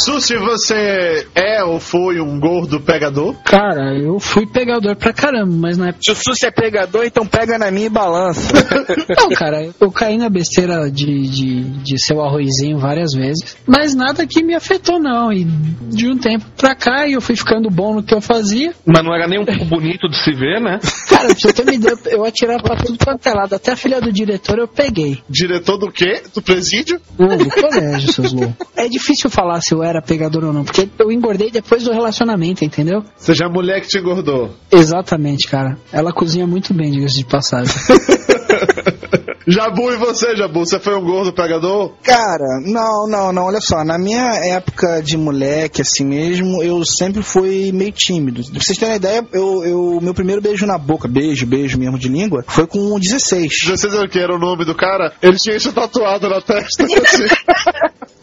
Susi, 0.00 0.34
você 0.38 1.26
é 1.34 1.62
ou 1.62 1.78
foi 1.78 2.22
um 2.22 2.40
gordo 2.40 2.80
pegador? 2.80 3.34
Cara, 3.44 3.94
eu 3.98 4.18
fui 4.18 4.46
pegador 4.46 4.96
pra 4.96 5.12
caramba, 5.12 5.54
mas 5.54 5.76
na 5.76 5.88
época. 5.88 6.00
Se 6.02 6.12
o 6.12 6.14
Susi 6.14 6.46
é 6.46 6.50
pegador, 6.50 7.04
então 7.04 7.26
pega 7.26 7.58
na 7.58 7.70
minha 7.70 7.86
e 7.86 7.90
balança. 7.90 8.50
Não, 9.14 9.28
cara, 9.30 9.68
eu 9.78 9.90
caí 9.90 10.16
na 10.16 10.30
besteira 10.30 10.90
de, 10.90 11.28
de, 11.28 11.60
de 11.82 12.02
ser 12.02 12.14
o 12.14 12.22
arrozinho 12.22 12.78
várias 12.78 13.12
vezes, 13.12 13.58
mas 13.66 13.94
nada 13.94 14.26
que 14.26 14.42
me 14.42 14.54
afetou, 14.54 14.98
não. 14.98 15.30
E 15.30 15.44
de 15.44 16.08
um 16.08 16.16
tempo 16.16 16.46
pra 16.56 16.74
cá 16.74 17.06
eu 17.06 17.20
fui 17.20 17.36
ficando 17.36 17.68
bom 17.68 17.94
no 17.94 18.02
que 18.02 18.14
eu 18.14 18.22
fazia. 18.22 18.72
Mas 18.86 19.04
não 19.04 19.14
era 19.14 19.28
nem 19.28 19.40
um 19.40 19.44
pouco 19.44 19.64
bonito 19.66 20.08
de 20.08 20.16
se 20.16 20.32
ver, 20.32 20.60
né? 20.60 20.80
Cara, 21.08 21.28
pra 21.28 21.34
você 21.34 21.52
ter 21.52 21.62
uma 21.62 21.74
ideia, 21.74 21.98
eu 22.06 22.24
atirava 22.24 22.62
pra 22.62 22.76
tudo 22.76 22.98
quanto 23.04 23.26
é 23.26 23.34
lado. 23.34 23.54
Até 23.54 23.72
a 23.72 23.76
filha 23.76 24.00
do 24.00 24.10
diretor 24.10 24.58
eu 24.58 24.68
peguei. 24.68 25.22
Diretor 25.28 25.76
do 25.76 25.92
quê? 25.92 26.22
Do 26.34 26.40
presídio? 26.40 27.00
Não, 27.18 27.36
do 27.36 27.50
colégio, 27.50 28.12
seus 28.12 28.32
loucos. 28.32 28.66
É 28.76 28.88
difícil 28.88 29.28
falar 29.28 29.60
se 29.60 29.74
eu 29.74 29.82
era 29.82 29.89
pegador 30.00 30.44
ou 30.44 30.52
não, 30.52 30.64
porque 30.64 30.88
eu 30.98 31.10
engordei 31.10 31.50
depois 31.50 31.82
do 31.82 31.92
relacionamento, 31.92 32.64
entendeu? 32.64 33.02
Seja 33.16 33.46
a 33.46 33.48
mulher 33.48 33.80
que 33.80 33.88
te 33.88 33.98
engordou. 33.98 34.50
Exatamente, 34.70 35.48
cara. 35.48 35.78
Ela 35.92 36.12
cozinha 36.12 36.46
muito 36.46 36.72
bem, 36.72 36.90
diga-se 36.90 37.16
de 37.16 37.24
passagem. 37.24 37.74
Jabu 39.46 39.90
e 39.92 39.96
você, 39.96 40.36
Jabu? 40.36 40.60
Você 40.60 40.78
foi 40.78 40.94
um 40.96 41.04
gordo 41.04 41.32
pegador? 41.32 41.94
Cara, 42.04 42.60
não, 42.64 43.08
não, 43.08 43.32
não. 43.32 43.44
Olha 43.46 43.60
só, 43.60 43.82
na 43.84 43.98
minha 43.98 44.34
época 44.44 45.02
de 45.02 45.16
moleque, 45.16 45.82
assim 45.82 46.04
mesmo, 46.04 46.62
eu 46.62 46.84
sempre 46.84 47.22
fui 47.22 47.72
meio 47.72 47.90
tímido. 47.90 48.42
Pra 48.44 48.60
vocês 48.62 48.78
terem 48.78 48.92
uma 48.94 48.96
ideia, 48.96 49.26
eu, 49.32 49.64
eu, 49.64 49.98
meu 50.00 50.14
primeiro 50.14 50.40
beijo 50.42 50.66
na 50.66 50.78
boca, 50.78 51.08
beijo, 51.08 51.46
beijo 51.46 51.78
mesmo 51.78 51.98
de 51.98 52.08
língua, 52.08 52.44
foi 52.46 52.66
com 52.66 52.98
16. 53.00 53.50
16 53.66 53.94
era 53.94 54.04
o 54.04 54.08
que? 54.08 54.18
Era 54.18 54.34
o 54.34 54.38
nome 54.38 54.64
do 54.64 54.74
cara? 54.76 55.12
Ele 55.22 55.36
tinha 55.36 55.56
isso 55.56 55.72
tatuado 55.72 56.28
na 56.28 56.40
testa. 56.40 56.84
assim. 56.84 57.24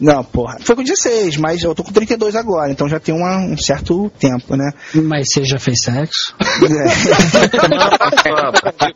Não, 0.00 0.22
porra. 0.22 0.58
Foi 0.60 0.76
com 0.76 0.84
16, 0.84 1.38
mas 1.38 1.60
eu 1.60 1.74
tô 1.74 1.82
com 1.82 1.90
32 1.90 2.36
agora, 2.36 2.70
então 2.70 2.88
já 2.88 3.00
tem 3.00 3.12
uma- 3.12 3.38
um 3.38 3.56
certo 3.58 4.08
tempo, 4.16 4.54
né? 4.56 4.70
Mas 4.94 5.26
você 5.32 5.42
já 5.42 5.58
fez 5.58 5.82
sexo? 5.82 6.32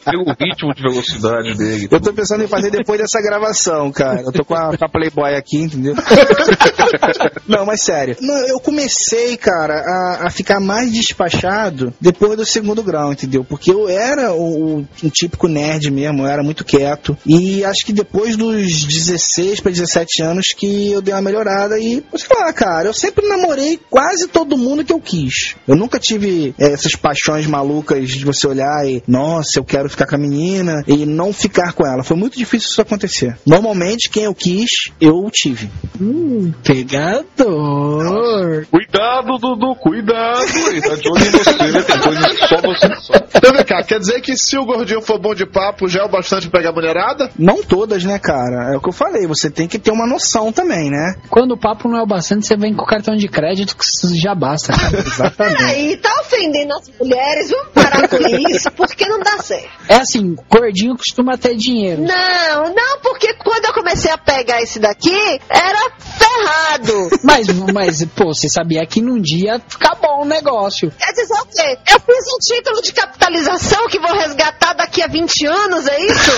Pelo 0.05 0.25
ritmo 0.39 0.73
de 0.75 0.83
velocidade 0.83 1.32
dele. 1.41 1.89
Eu 1.91 2.01
tô 2.01 2.13
pensando 2.13 2.45
em 2.45 2.49
fazer 2.49 2.71
depois 2.71 3.01
dessa 3.01 3.21
gravação, 3.21 3.91
cara. 3.93 4.21
Eu 4.23 4.33
tô 4.33 4.45
com 4.45 4.55
a, 4.55 4.77
com 4.77 4.85
a 4.85 4.89
Playboy 4.89 5.35
aqui, 5.35 5.59
entendeu? 5.59 5.95
Não, 7.47 7.65
mas 7.67 7.83
sério. 7.83 8.17
Não, 8.21 8.37
eu 8.47 8.61
comecei, 8.61 9.37
cara, 9.37 9.75
a, 9.81 10.27
a 10.27 10.31
ficar 10.31 10.61
mais 10.61 10.91
despachado 10.93 11.93
depois 12.01 12.37
do 12.37 12.45
segundo 12.47 12.83
grau, 12.83 13.13
entendeu? 13.13 13.45
Porque 13.45 13.71
eu 13.71 13.89
era 13.89 14.33
o, 14.33 14.79
o- 14.81 14.89
um 15.03 15.09
típico 15.11 15.49
nerd 15.49 15.91
mesmo, 15.91 16.23
eu 16.23 16.27
era 16.27 16.43
muito 16.43 16.65
quieto. 16.65 17.17
E 17.27 17.65
acho 17.65 17.85
que 17.85 17.93
depois 17.93 18.37
dos 18.37 18.85
16 18.85 19.61
para 19.61 19.73
17 19.73 20.23
anos 20.23 20.47
que 20.57 20.93
eu 20.93 21.01
dei 21.03 21.15
uma 21.15 21.23
melhorada 21.23 21.79
e, 21.79 22.03
sei 22.17 22.37
lá, 22.39 22.53
cara, 22.53 22.89
eu 22.89 22.93
sempre 22.95 23.27
namorei 23.29 23.79
quase 23.91 24.29
todo 24.29 24.57
mundo 24.57 24.85
que 24.85 24.93
eu 24.93 25.01
quis. 25.01 25.55
Eu 25.67 25.77
nunca 25.77 25.99
tive 25.99 26.55
eh, 26.59 26.73
essas 26.73 26.95
paixões 26.97 27.47
malucas 27.47 28.11
de 28.11 28.25
você 28.25 28.47
olhar 28.47 28.87
e, 28.87 29.03
nossa, 29.07 29.59
eu 29.59 29.65
quero 29.65 29.89
ficar 29.89 30.07
com 30.07 30.15
a 30.17 30.19
menina 30.19 30.83
e 30.87 31.05
não 31.23 31.33
ficar 31.33 31.73
com 31.73 31.87
ela. 31.87 32.03
Foi 32.03 32.17
muito 32.17 32.37
difícil 32.37 32.69
isso 32.69 32.83
acontecer. 32.83 33.39
Normalmente, 33.47 34.11
quem 34.11 34.25
eu 34.25 34.35
quis, 34.35 34.69
eu 35.01 35.29
tive. 35.33 35.71
Hum, 36.01 36.53
pegador. 36.65 38.67
Cuidado, 38.71 39.39
Dudu, 39.39 39.75
cuidado. 39.77 40.43
Ele 40.69 40.83
tá 40.83 40.95
de 40.97 41.09
olho 41.09 41.25
em 41.25 41.31
você, 41.31 41.83
tem 41.83 42.01
coisas 42.01 42.27
que 42.27 42.49
só 42.49 42.57
você 42.57 42.89
sabe. 43.01 43.23
Então 43.35 43.53
vem 43.53 43.65
cá, 43.65 43.83
quer 43.83 43.99
dizer 43.99 44.21
que 44.21 44.37
se 44.37 44.57
o 44.57 44.65
gordinho 44.65 45.01
for 45.01 45.19
bom 45.19 45.35
de 45.35 45.47
papo, 45.47 45.89
já 45.89 46.01
é 46.01 46.05
o 46.05 46.09
bastante 46.09 46.49
pra 46.49 46.61
pegar 46.61 46.71
a 46.71 46.75
mulherada? 46.75 47.31
Não 47.39 47.63
todas, 47.63 48.05
né, 48.05 48.19
cara? 48.19 48.75
É 48.75 48.77
o 48.77 48.81
que 48.81 48.89
eu 48.89 48.93
falei, 48.93 49.27
você 49.27 49.51
tem 49.51 49.69
que 49.69 49.79
ter 49.79 49.91
uma 49.91 50.07
noção 50.07 50.53
também, 50.53 50.91
né? 50.91 51.15
Quando 51.31 51.53
o 51.53 51.59
papo 51.59 51.89
não 51.89 51.99
é 51.99 52.03
o 52.03 52.07
bastante, 52.07 52.47
você 52.47 52.57
vem 52.57 52.75
com 52.75 52.83
o 52.83 52.87
cartão 52.87 53.17
de 53.17 53.29
crédito 53.29 53.77
que 53.77 53.85
já 54.17 54.35
basta, 54.35 54.73
cara. 54.73 54.99
Exatamente. 54.99 55.63
Aí 55.63 55.97
tá 55.97 56.13
ofendendo 56.21 56.75
as 56.75 56.91
mulheres, 56.99 57.51
vamos 57.51 57.69
parar 57.73 58.09
com 58.09 58.17
isso, 58.49 58.71
porque 58.73 59.07
não 59.07 59.21
dá 59.21 59.39
certo. 59.39 59.71
É 59.89 59.97
assim, 59.97 60.37
gordinho 60.49 60.97
costuma 61.13 61.37
ter 61.37 61.55
dinheiro. 61.55 62.03
Não, 62.03 62.75
não, 62.75 62.99
porque 63.03 63.35
quando 63.35 63.67
eu 63.67 63.75
comecei 63.75 64.11
a 64.11 64.17
pegar 64.17 64.63
esse 64.63 64.79
daqui, 64.79 65.41
era 65.49 65.91
ferrado. 65.99 67.11
Mas, 67.23 67.47
mas, 67.73 68.05
pô, 68.17 68.35
você 68.35 68.49
sabia 68.49 68.85
que 68.87 69.01
num 69.01 69.21
dia 69.21 69.61
fica 69.69 69.95
bom 69.95 70.23
o 70.23 70.25
negócio. 70.25 70.91
Quer 70.99 71.13
dizer 71.13 71.35
o 71.35 71.47
quê? 71.47 71.79
Eu 71.93 72.01
fiz 72.01 72.25
um 72.35 72.39
título 72.39 72.83
de 72.83 72.93
capitalização 72.93 73.87
que 73.89 73.99
vou 73.99 74.13
resgatar 74.13 74.75
daqui 74.75 75.03
a 75.03 75.07
20 75.07 75.47
anos, 75.47 75.87
é 75.87 76.07
isso? 76.07 76.31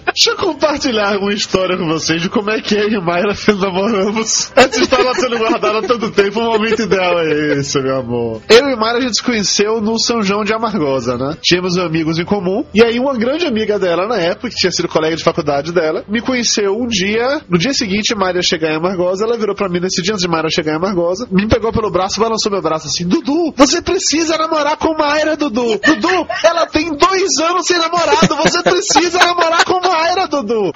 Deixa 0.12 0.30
eu 0.32 0.36
compartilhar 0.36 1.16
uma 1.18 1.32
história 1.32 1.78
com 1.78 1.86
vocês 1.86 2.20
de 2.20 2.28
como 2.28 2.50
é 2.50 2.60
que 2.60 2.74
eu 2.74 2.88
e 2.88 3.00
Mayra 3.00 3.34
namoramos. 3.58 4.52
Essa 4.56 4.80
história 4.80 5.14
sendo 5.14 5.38
guardada 5.38 5.78
há 5.78 5.82
tanto 5.82 6.10
tempo, 6.10 6.40
o 6.40 6.44
momento 6.44 6.82
ideal 6.82 7.20
é 7.20 7.58
esse, 7.58 7.80
meu 7.80 7.96
amor. 7.96 8.42
Eu 8.48 8.68
e 8.68 8.76
Mayra 8.76 8.98
a 8.98 9.00
gente 9.02 9.16
se 9.16 9.22
conheceu 9.22 9.80
no 9.80 9.98
São 9.98 10.22
João 10.22 10.42
de 10.42 10.52
Amargosa, 10.52 11.16
né? 11.16 11.36
Tínhamos 11.40 11.78
amigos 11.78 12.18
em 12.18 12.24
comum, 12.24 12.64
e 12.72 12.84
aí 12.84 12.98
uma 12.98 13.16
grande 13.16 13.46
amiga 13.46 13.78
dela 13.78 14.06
na 14.06 14.18
época, 14.18 14.48
que 14.48 14.54
tinha 14.54 14.70
sido 14.70 14.88
colega 14.88 15.16
de 15.16 15.24
faculdade 15.24 15.72
dela, 15.72 16.04
me 16.08 16.20
conheceu 16.20 16.72
um 16.72 16.86
dia, 16.86 17.40
no 17.48 17.58
dia 17.58 17.72
seguinte, 17.72 18.14
Mayra 18.14 18.42
chegar 18.42 18.70
em 18.72 18.76
Amargosa, 18.76 19.24
ela 19.24 19.36
virou 19.36 19.54
pra 19.54 19.68
mim 19.68 19.80
nesse 19.80 20.02
dia 20.02 20.12
antes 20.12 20.22
de 20.22 20.30
Mayra 20.30 20.48
chegar 20.50 20.72
em 20.72 20.76
Amargosa, 20.76 21.26
me 21.30 21.48
pegou 21.48 21.72
pelo 21.72 21.90
braço, 21.90 22.20
balançou 22.20 22.50
meu 22.50 22.62
braço 22.62 22.86
assim, 22.86 23.06
Dudu, 23.06 23.52
você 23.56 23.82
precisa 23.82 24.38
namorar 24.38 24.76
com 24.76 24.94
Mayra, 24.96 25.36
Dudu. 25.36 25.78
Dudu, 25.78 26.26
ela 26.44 26.66
tem 26.66 26.94
dois 26.94 27.38
anos 27.38 27.66
sem 27.66 27.78
namorado, 27.78 28.36
você 28.36 28.62
precisa 28.62 29.18
namorar 29.18 29.64
com 29.64 29.80
Mayra, 29.80 30.28
Dudu. 30.28 30.72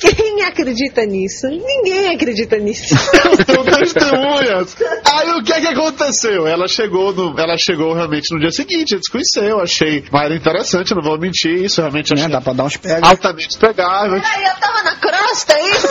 Quem 0.00 0.42
acredita 0.42 1.04
nisso? 1.04 1.46
Ninguém 1.46 2.08
acredita 2.08 2.56
nisso. 2.58 2.94
São 3.46 3.64
testemunhas. 3.64 4.76
Aí 5.04 5.30
o 5.32 5.42
que 5.42 5.52
é 5.52 5.60
que 5.60 5.66
aconteceu? 5.66 6.46
Ela 6.46 6.66
chegou 6.68 7.12
no, 7.12 7.38
ela 7.38 7.56
chegou 7.58 7.92
realmente 7.92 8.32
no 8.32 8.40
dia 8.40 8.50
seguinte, 8.50 8.94
a 8.94 8.96
gente 8.96 9.06
se 9.06 9.12
conheceu, 9.12 9.60
achei 9.60 10.04
Mayra 10.10 10.34
interessante, 10.34 10.94
não 10.94 11.02
vou 11.02 11.17
mentir, 11.18 11.64
isso 11.64 11.80
realmente 11.80 12.14
Né? 12.14 12.28
Dá 12.28 12.40
pra 12.40 12.52
dar 12.52 12.64
uns 12.64 12.76
pega. 12.76 13.06
altamente 13.06 13.58
pegável. 13.58 14.20
Peraí, 14.20 14.44
eu 14.44 14.54
tava 14.60 14.82
na 14.82 14.94
crosta, 14.96 15.52
é 15.52 15.70
isso? 15.70 15.88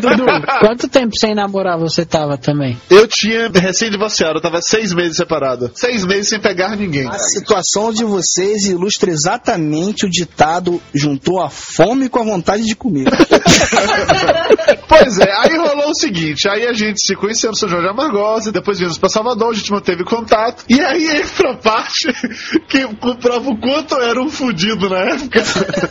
Dudu, 0.00 0.24
quanto 0.60 0.88
tempo 0.88 1.16
sem 1.16 1.34
namorar 1.34 1.78
você 1.78 2.04
tava 2.04 2.36
também? 2.36 2.78
Eu 2.90 3.06
tinha 3.08 3.48
recém-divorciado, 3.48 4.38
eu 4.38 4.42
tava 4.42 4.60
seis 4.62 4.92
meses 4.92 5.16
separado. 5.16 5.70
Seis 5.74 6.04
meses 6.04 6.28
sem 6.28 6.40
pegar 6.40 6.76
ninguém. 6.76 7.08
A 7.08 7.18
situação 7.18 7.92
de 7.92 8.04
vocês 8.04 8.66
ilustra 8.66 9.10
exatamente 9.10 10.06
o 10.06 10.10
ditado 10.10 10.80
juntou 10.94 11.40
a 11.42 11.48
fome 11.50 12.08
com 12.08 12.20
a 12.20 12.24
vontade 12.24 12.64
de 12.64 12.74
comer. 12.76 13.06
Pois 14.88 15.18
é, 15.18 15.32
aí 15.32 15.56
rolou 15.56 15.90
o 15.90 15.94
seguinte, 15.94 16.48
aí 16.48 16.66
a 16.66 16.72
gente 16.72 17.04
se 17.04 17.14
conheceu 17.16 17.50
no 17.50 17.56
São 17.56 17.68
João 17.68 17.82
de 17.82 17.88
Amargosa, 17.88 18.52
depois 18.52 18.78
viemos 18.78 18.96
pra 18.98 19.08
Salvador, 19.08 19.50
a 19.50 19.54
gente 19.54 19.70
manteve 19.70 20.04
contato, 20.04 20.64
e 20.68 20.80
aí 20.80 21.04
entra 21.20 21.52
a 21.52 21.56
parte 21.56 22.12
que 22.68 22.86
comprova 22.96 23.50
o 23.50 23.58
quanto 23.58 23.96
era 23.96 24.20
um 24.20 24.30
fudido 24.36 24.88
na 24.88 24.98
época, 24.98 25.42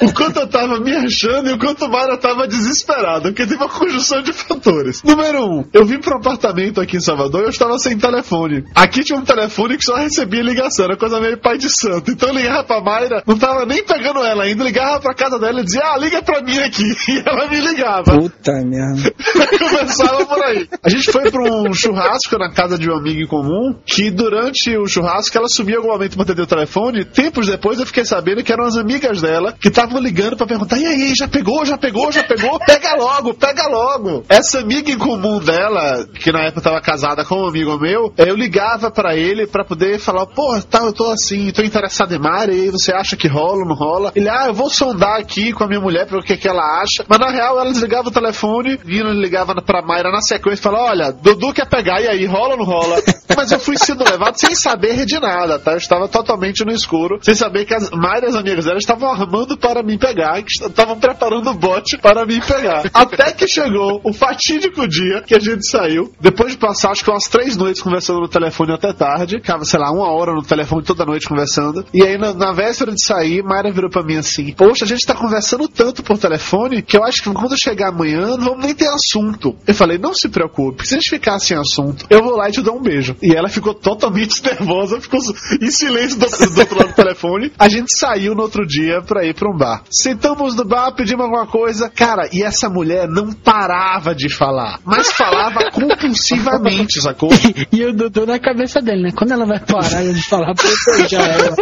o 0.02 0.14
quanto 0.14 0.40
eu 0.40 0.48
tava 0.48 0.80
me 0.80 0.94
achando 0.94 1.50
e 1.50 1.54
o 1.54 1.58
quanto 1.58 1.86
o 1.86 1.90
Mara 1.90 2.18
tava 2.18 2.48
desesperado, 2.48 3.24
porque 3.24 3.46
teve 3.46 3.56
uma 3.56 3.70
conjunção 3.70 4.22
de 4.22 4.32
fatores. 4.32 5.02
Número 5.04 5.44
um, 5.44 5.66
eu 5.74 5.86
vim 5.86 5.96
um 5.96 6.18
apartamento 6.18 6.80
aqui 6.80 6.98
em 6.98 7.02
Salvador 7.02 7.42
e 7.42 7.44
eu 7.46 7.50
estava 7.50 7.78
sem 7.80 7.98
telefone. 7.98 8.64
Aqui 8.76 9.04
tinha 9.04 9.18
um 9.18 9.24
telefone 9.24 9.78
que 9.78 9.84
só 9.84 9.96
recebia 9.96 10.44
ligação, 10.44 10.86
era 10.86 10.98
coisa 10.98 11.20
meio 11.20 11.40
pai 11.40 11.58
de 11.58 11.70
santo. 11.70 12.12
Então 12.12 12.30
eu 12.30 12.36
ligava 12.36 12.64
pra 12.64 12.82
Mayra, 12.82 13.24
não 13.26 13.38
tava 13.38 13.66
nem 13.66 13.84
pegando 13.84 14.24
ela 14.24 14.44
ainda, 14.44 14.64
ligava 14.64 15.00
pra 15.00 15.16
casa 15.16 15.40
dela 15.40 15.62
e 15.62 15.64
dizia, 15.64 15.82
ah, 15.84 15.98
liga 15.98 16.22
pra 16.22 16.42
mim 16.42 16.58
aqui. 16.60 16.86
E 17.08 17.24
ela 17.26 17.48
me 17.48 17.60
ligava. 17.62 18.20
Puta 18.20 18.52
merda. 18.66 19.14
Começava 19.70 20.26
por 20.26 20.44
aí. 20.44 20.68
A 20.84 20.90
gente 20.90 21.12
foi 21.12 21.30
pra 21.30 21.42
um 21.42 21.74
churrasco 21.74 22.38
na 22.38 22.52
casa 22.52 22.78
de 22.78 22.90
um 22.90 22.98
amigo 22.98 23.22
em 23.22 23.28
comum, 23.28 23.76
que 23.86 24.10
durante 24.12 24.76
o 24.76 24.88
churrasco 24.88 25.38
ela 25.38 25.48
sumiu 25.48 25.78
algum 25.78 25.90
momento 25.90 26.16
pra 26.16 26.24
atender 26.24 26.42
o 26.42 26.48
telefone. 26.48 27.06
Tempos 27.06 27.48
depois 27.48 27.80
eu 27.80 27.86
fiquei 27.86 28.04
sabendo 28.04 28.35
que 28.44 28.52
eram 28.52 28.66
as 28.66 28.78
amigas 28.78 29.22
dela 29.22 29.54
que 29.54 29.68
estavam 29.68 30.00
ligando 30.00 30.38
pra 30.38 30.48
perguntar: 30.48 30.78
e 30.78 30.86
aí, 30.86 31.14
já 31.16 31.28
pegou, 31.28 31.66
já 31.66 31.78
pegou, 31.78 32.12
já 32.12 32.24
pegou? 32.24 32.60
Pega 32.66 32.96
logo, 32.96 33.34
pega 33.34 33.68
logo. 33.68 34.24
Essa 34.28 34.60
amiga 34.60 34.92
em 34.92 34.98
comum 34.98 35.40
dela, 35.40 36.06
que 36.20 36.32
na 36.32 36.46
época 36.46 36.62
tava 36.62 36.82
casada 36.82 37.24
com 37.24 37.44
um 37.44 37.48
amigo 37.48 37.78
meu, 37.80 38.14
eu 38.18 38.36
ligava 38.36 38.90
pra 38.90 39.16
ele 39.16 39.48
pra 39.48 39.64
poder 39.64 40.00
falar: 40.00 40.26
pô, 40.26 40.60
tá, 40.62 40.80
eu 40.80 40.94
tô 40.94 41.12
assim, 41.12 41.52
tô 41.52 41.62
interessado 41.62 42.14
em 42.14 42.20
Mari, 42.20 42.56
e 42.56 42.62
aí 42.64 42.70
você 42.70 42.92
acha 42.94 43.16
que 43.16 43.28
rola 43.28 43.60
ou 43.60 43.66
não 43.66 43.76
rola? 43.76 44.12
Ele, 44.16 44.30
ah, 44.30 44.48
eu 44.48 44.54
vou 44.54 44.70
sondar 44.70 45.20
aqui 45.20 45.54
com 45.54 45.64
a 45.64 45.68
minha 45.68 45.80
mulher 45.80 46.06
pra 46.06 46.18
ver 46.18 46.24
o 46.24 46.26
que, 46.26 46.38
que 46.38 46.48
ela 46.48 46.82
acha. 46.82 47.06
Mas 47.08 47.20
na 47.20 47.30
real 47.30 47.60
ela 47.60 47.72
desligava 47.72 48.10
o 48.10 48.12
telefone, 48.12 48.78
Vino 48.84 49.12
ligava 49.12 49.54
pra 49.62 49.82
Mayra 49.82 50.12
na 50.12 50.22
sequência 50.22 50.60
e 50.60 50.64
falava: 50.64 50.92
olha, 50.92 51.12
Dudu 51.12 51.54
quer 51.54 51.68
pegar, 51.68 52.02
e 52.02 52.08
aí, 52.08 52.26
rola 52.26 52.54
ou 52.54 52.58
não 52.58 52.66
rola? 52.66 53.02
Mas 53.36 53.52
eu 53.52 53.60
fui 53.60 53.78
sendo 53.78 54.04
levado 54.04 54.40
sem 54.40 54.56
saber 54.56 55.06
de 55.06 55.20
nada, 55.20 55.60
tá? 55.60 55.72
Eu 55.72 55.78
estava 55.78 56.08
totalmente 56.08 56.64
no 56.64 56.72
escuro, 56.72 57.20
sem 57.22 57.36
saber 57.36 57.66
que 57.66 57.74
as 57.74 57.90
Mayra 57.92 58.25
e 58.26 58.28
as 58.28 58.36
amigas 58.36 58.66
dela 58.66 58.78
estavam 58.78 59.10
armando 59.10 59.56
para 59.56 59.84
me 59.84 59.98
pegar, 59.98 60.40
estavam 60.40 60.98
preparando 61.00 61.52
o 61.52 61.54
bote 61.54 61.98
para 61.98 62.26
me 62.26 62.42
pegar. 62.42 62.90
Até 62.94 63.32
que 63.32 63.48
chegou 63.48 64.02
o 64.04 64.12
fatídico 64.12 64.88
dia 64.88 65.22
que 65.22 65.36
a 65.36 65.40
gente 65.40 65.68
saiu, 65.70 66.12
depois 66.20 66.52
de 66.52 66.58
passar 66.58 66.92
acho 66.92 67.04
que 67.04 67.10
umas 67.10 67.28
três 67.28 67.56
noites 67.56 67.82
conversando 67.82 68.20
no 68.20 68.28
telefone 68.28 68.74
até 68.74 68.92
tarde, 68.92 69.36
ficava, 69.38 69.64
sei 69.64 69.80
lá, 69.80 69.92
uma 69.92 70.12
hora 70.12 70.34
no 70.34 70.42
telefone 70.42 70.84
toda 70.84 71.06
noite 71.06 71.28
conversando, 71.28 71.86
e 71.94 72.02
aí 72.02 72.18
na, 72.18 72.34
na 72.34 72.52
véspera 72.52 72.92
de 72.92 73.04
sair, 73.06 73.44
Mayra 73.44 73.72
virou 73.72 73.90
pra 73.90 74.04
mim 74.04 74.18
assim, 74.18 74.52
poxa, 74.54 74.86
a 74.86 74.88
gente 74.88 75.06
tá 75.06 75.14
conversando 75.14 75.68
tanto 75.68 76.02
por 76.02 76.18
telefone 76.18 76.82
que 76.82 76.98
eu 76.98 77.04
acho 77.04 77.22
que 77.22 77.32
quando 77.32 77.58
chegar 77.58 77.90
amanhã 77.90 78.38
não 78.38 78.56
vamos 78.56 78.66
nem 78.66 78.74
ter 78.74 78.88
assunto. 78.88 79.56
Eu 79.68 79.76
falei, 79.76 79.98
não 79.98 80.14
se 80.14 80.30
preocupe, 80.30 80.88
se 80.88 80.96
a 80.96 80.98
gente 80.98 81.10
ficar 81.10 81.38
sem 81.40 81.58
assunto, 81.58 82.06
eu 82.10 82.24
vou 82.24 82.36
lá 82.36 82.50
e 82.50 82.52
te 82.52 82.62
dou 82.62 82.78
um 82.78 82.82
beijo. 82.82 83.16
E 83.22 83.36
ela 83.36 83.50
ficou 83.50 83.74
totalmente 83.74 84.42
nervosa, 84.44 85.00
ficou 85.00 85.20
em 85.62 85.70
silêncio 85.70 86.18
do, 86.18 86.26
do 86.26 86.60
outro 86.60 86.78
lado 86.78 86.90
do 86.90 86.96
telefone. 86.96 87.52
A 87.60 87.70
gente 87.70 87.96
saiu 87.96 88.15
no 88.20 88.42
outro 88.42 88.66
dia 88.66 89.02
pra 89.02 89.26
ir 89.26 89.34
pra 89.34 89.50
um 89.50 89.58
bar. 89.58 89.84
Sentamos 89.90 90.56
no 90.56 90.66
bar, 90.66 90.94
pedimos 90.94 91.26
alguma 91.26 91.48
coisa. 91.48 91.90
Cara, 91.90 92.30
e 92.32 92.44
essa 92.44 92.70
mulher 92.70 93.08
não 93.08 93.32
parava 93.32 94.16
de 94.16 94.30
falar, 94.30 94.80
mas 94.86 95.12
falava 95.12 95.70
compulsivamente, 95.72 97.02
sacou? 97.02 97.30
E 97.72 97.84
o 97.84 97.94
Dudu 97.94 98.26
na 98.26 98.40
cabeça 98.40 98.82
dele, 98.82 99.04
né? 99.04 99.10
Quando 99.16 99.32
ela 99.32 99.46
vai 99.46 99.60
parar 99.60 100.04
de 100.04 100.22
falar 100.24 100.54
beijar 100.54 101.30
ela. 101.30 101.56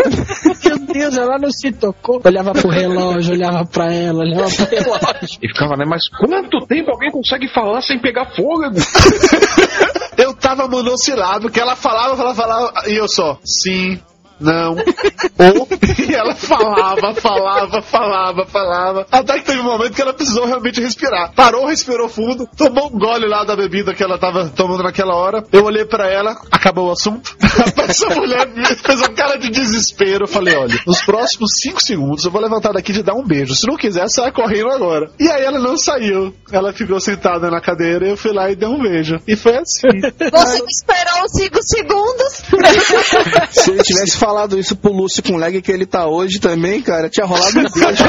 Meu 0.65 0.79
Deus, 0.93 1.17
ela 1.17 1.37
não 1.37 1.51
se 1.51 1.71
tocou. 1.71 2.21
Olhava 2.23 2.51
pro 2.51 2.69
relógio, 2.69 3.33
olhava 3.33 3.65
pra 3.65 3.93
ela, 3.93 4.19
olhava 4.19 4.49
pro 4.49 4.65
relógio. 4.65 5.39
E 5.41 5.47
ficava, 5.47 5.75
né? 5.75 5.85
Mas 5.87 6.07
quanto 6.09 6.65
tempo 6.67 6.91
alguém 6.91 7.11
consegue 7.11 7.47
falar 7.53 7.81
sem 7.81 7.99
pegar 7.99 8.33
fôlego? 8.35 8.77
Eu 10.17 10.33
tava 10.33 10.67
monossilábico, 10.67 11.51
que 11.51 11.59
ela 11.59 11.75
falava, 11.75 12.21
ela 12.21 12.35
falava, 12.35 12.71
e 12.87 12.93
eu 12.93 13.07
só, 13.07 13.39
sim, 13.43 13.99
não, 14.39 14.75
ou, 14.75 15.67
e 16.07 16.13
ela 16.13 16.35
falava, 16.35 17.13
falava, 17.15 17.81
falava, 17.81 18.45
falava, 18.45 19.07
até 19.11 19.39
que 19.39 19.45
teve 19.45 19.59
um 19.59 19.63
momento 19.63 19.93
que 19.93 20.01
ela 20.01 20.13
precisou 20.13 20.45
realmente 20.45 20.81
respirar. 20.81 21.33
Parou, 21.33 21.65
respirou 21.65 22.09
fundo, 22.09 22.47
tomou 22.57 22.87
um 22.87 22.99
gole 22.99 23.27
lá 23.27 23.43
da 23.43 23.55
bebida 23.55 23.93
que 23.93 24.03
ela 24.03 24.17
tava 24.17 24.49
tomando 24.49 24.83
naquela 24.83 25.15
hora. 25.15 25.43
Eu 25.51 25.65
olhei 25.65 25.85
pra 25.85 26.09
ela, 26.09 26.35
acabou 26.51 26.89
o 26.89 26.91
assunto. 26.91 27.35
Essa 27.87 28.09
mulher 28.09 28.47
fez 28.83 28.99
uma 28.99 29.13
cara 29.13 29.37
de 29.37 29.49
desespero. 29.49 30.23
Eu 30.23 30.27
falei, 30.27 30.55
olha, 30.55 30.79
nos 30.85 31.01
próximos 31.01 31.57
5 31.59 31.81
segundos 31.81 32.25
eu 32.25 32.31
vou 32.31 32.41
levantar 32.41 32.73
daqui 32.73 32.91
e 32.91 33.03
dar 33.03 33.15
um 33.15 33.23
beijo. 33.23 33.55
Se 33.55 33.67
não 33.67 33.75
quiser, 33.75 34.07
sai 34.09 34.31
correndo 34.31 34.69
agora. 34.69 35.09
E 35.19 35.29
aí 35.29 35.43
ela 35.43 35.59
não 35.59 35.77
saiu. 35.77 36.33
Ela 36.51 36.73
ficou 36.73 36.99
sentada 36.99 37.49
na 37.49 37.61
cadeira 37.61 38.07
e 38.07 38.11
eu 38.11 38.17
fui 38.17 38.31
lá 38.31 38.51
e 38.51 38.55
dei 38.55 38.67
um 38.67 38.81
beijo. 38.81 39.19
E 39.27 39.35
foi 39.35 39.57
assim. 39.57 39.87
Você 40.31 40.61
me 40.61 40.69
esperou 40.69 41.27
5 41.27 41.59
segundos? 41.61 42.43
Se 43.51 43.71
ele 43.71 43.83
tivesse 43.83 44.17
falado 44.23 44.57
isso 44.57 44.75
pro 44.77 44.93
Lúcio 44.93 45.21
com 45.21 45.33
o 45.33 45.37
leg 45.37 45.61
que 45.61 45.71
ele 45.71 45.85
tá 45.85 46.07
hoje 46.07 46.39
também, 46.39 46.81
cara, 46.81 47.09
tinha 47.09 47.25
rolado 47.25 47.59
um 47.59 47.63
beijo. 47.75 48.03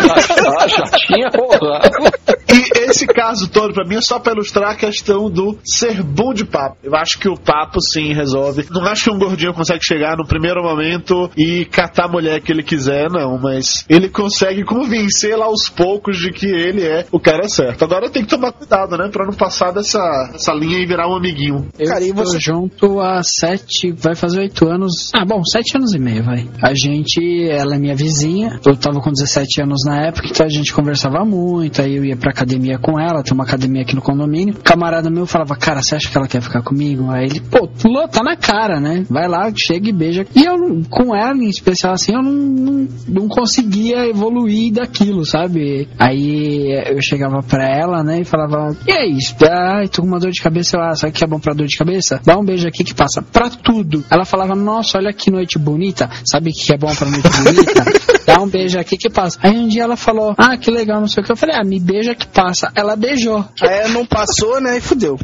Ah, 0.61 0.69
já 0.69 0.85
tinha 1.07 1.29
rolado. 1.37 2.44
E 2.55 2.85
esse 2.91 3.07
caso 3.07 3.49
todo, 3.49 3.75
pra 3.75 3.85
mim, 3.85 3.97
é 3.97 4.01
só 4.01 4.19
pra 4.19 4.33
ilustrar 4.33 4.71
a 4.71 4.75
questão 4.77 5.29
do 5.31 5.59
ser 5.65 6.03
bom 6.03 6.33
de 6.33 6.45
papo. 6.45 6.77
Eu 6.83 6.95
acho 6.95 7.19
que 7.19 7.29
o 7.29 7.37
papo, 7.37 7.81
sim, 7.81 8.13
resolve. 8.13 8.67
Não 8.71 8.85
acho 8.87 9.05
que 9.05 9.11
um 9.11 9.19
gordinho 9.19 9.53
consegue 9.53 9.85
chegar 9.85 10.17
no 10.17 10.27
primeiro 10.27 10.63
momento 10.63 11.31
e 11.37 11.65
catar 11.65 12.05
a 12.05 12.09
mulher 12.09 12.41
que 12.41 12.53
ele 12.53 12.63
quiser, 12.63 13.11
não. 13.11 13.39
Mas 13.39 13.85
ele 13.89 14.09
consegue 14.09 14.63
convencê-la 14.65 15.47
aos 15.47 15.69
poucos 15.69 16.19
de 16.19 16.31
que 16.31 16.47
ele 16.47 16.83
é 16.83 17.07
o 17.11 17.19
cara 17.19 17.49
certo. 17.49 17.83
Agora 17.85 18.09
tem 18.11 18.23
que 18.23 18.29
tomar 18.31 18.53
cuidado, 18.53 18.97
né? 18.97 19.09
Pra 19.11 19.27
não 19.27 19.33
passar 19.35 19.73
dessa, 19.73 19.99
dessa 20.33 20.53
linha 20.53 20.79
e 20.79 20.87
virar 20.87 21.09
um 21.09 21.17
amiguinho. 21.17 21.67
Eu 21.79 21.87
Cara, 21.89 22.05
e 22.05 22.13
tô 22.13 22.23
você- 22.25 22.39
junto 22.39 23.01
há 23.01 23.23
sete, 23.23 23.91
vai 23.93 24.15
fazer 24.15 24.41
oito 24.41 24.69
anos. 24.69 25.11
Ah, 25.15 25.25
bom, 25.25 25.43
sete 25.45 25.77
anos 25.77 25.93
e 25.95 25.99
meio, 25.99 26.23
vai. 26.23 26.49
A 26.63 26.73
gente, 26.75 27.49
ela 27.51 27.75
é 27.75 27.79
minha 27.79 27.97
vizinha. 27.97 28.61
Eu 28.65 28.77
tava 28.77 29.01
com 29.01 29.11
17 29.11 29.63
anos 29.63 29.81
na 29.87 30.07
época, 30.07 30.29
então 30.31 30.47
a 30.47 30.49
gente 30.51 30.73
conversava 30.73 31.25
muito. 31.25 31.81
Aí 31.83 31.97
eu 31.97 32.05
ia 32.05 32.17
pra 32.17 32.33
academia 32.45 32.79
com 32.79 33.01
ela, 33.01 33.23
tem 33.23 33.33
uma 33.33 33.45
academia 33.45 33.83
aqui 33.83 33.95
no 33.95 34.03
condomínio. 34.03 34.55
Camarada 34.63 35.11
meu 35.11 35.27
falava, 35.27 35.57
cara, 35.57 35.83
você 35.83 35.97
acha 35.97 36.09
que 36.09 36.17
ela 36.17 36.29
quer 36.29 36.43
ficar 36.43 36.63
comigo? 36.63 37.11
Aí 37.11 37.25
ele, 37.25 37.41
pô, 37.41 37.67
pulou, 37.67 38.07
tá 38.07 38.23
na 38.23 38.37
cara, 38.37 38.79
né? 38.79 39.05
Vai 39.09 39.27
lá, 39.27 39.51
chega 39.57 39.89
e 39.89 39.93
beija. 39.93 40.27
E 40.35 40.45
eu, 40.45 40.83
com 40.89 41.15
ela 41.17 41.37
em 41.37 41.49
especial, 41.49 41.95
assim, 41.95 42.15
eu 42.15 42.23
não, 42.23 42.33
não, 42.33 42.89
não 43.09 43.29
conseguia 43.29 44.07
evoluir 44.07 44.73
daquilo, 44.73 45.25
sabe? 45.25 45.89
Aí 45.99 46.71
eu 46.87 47.01
chegava 47.01 47.43
pra 47.43 47.67
ela, 47.67 48.05
né, 48.05 48.21
e 48.21 48.25
falava, 48.25 48.77
e 48.87 48.93
é 48.93 49.07
isso? 49.07 49.35
Ai, 49.51 49.89
tô 49.89 50.03
com 50.03 50.09
uma 50.09 50.21
dor 50.21 50.31
de 50.31 50.43
cabeça. 50.43 50.77
Eu, 50.77 50.83
ah, 50.83 50.95
sabe 50.95 51.13
o 51.13 51.15
que 51.15 51.25
é 51.25 51.27
bom 51.27 51.41
pra 51.41 51.55
dor 51.55 51.67
de 51.67 51.77
cabeça? 51.77 52.21
Dá 52.25 52.39
um 52.39 52.45
beijo 52.45 52.69
aqui 52.69 52.85
que 52.85 52.95
passa 52.95 53.23
pra 53.23 53.49
tudo. 53.49 54.05
Ela 54.11 54.25
falava, 54.25 54.55
nossa, 54.55 54.99
olha 54.99 55.13
que 55.13 55.31
noite 55.31 55.59
bonita. 55.59 56.11
Sabe 56.31 56.51
o 56.51 56.53
que 56.53 56.73
é 56.73 56.77
bom 56.77 56.95
pra 56.95 57.11
noite 57.11 57.29
bonita? 57.43 57.85
Dá 58.27 58.41
um 58.41 58.49
beijo 58.49 58.79
aqui 58.79 58.97
que 58.97 59.11
passa. 59.11 59.39
Aí 59.43 59.57
um 59.57 59.69
dia 59.69 59.83
ela 59.83 59.97
falou, 59.97 60.35
ah, 60.39 60.57
que 60.57 60.71
legal, 60.71 61.01
não 61.01 61.07
sei 61.07 61.23
o 61.23 61.27
que. 61.27 61.33
Eu 61.33 61.37
falei, 61.37 61.57
ah, 61.57 61.65
me 61.65 61.79
beija 61.79 62.15
que 62.15 62.27
passa. 62.35 62.73
Ela 62.75 62.97
beijou. 62.97 63.45
Aí 63.63 63.89
não 63.93 64.05
passou, 64.05 64.61
né? 64.61 64.79
E 64.79 64.81
fudeu. 64.81 65.19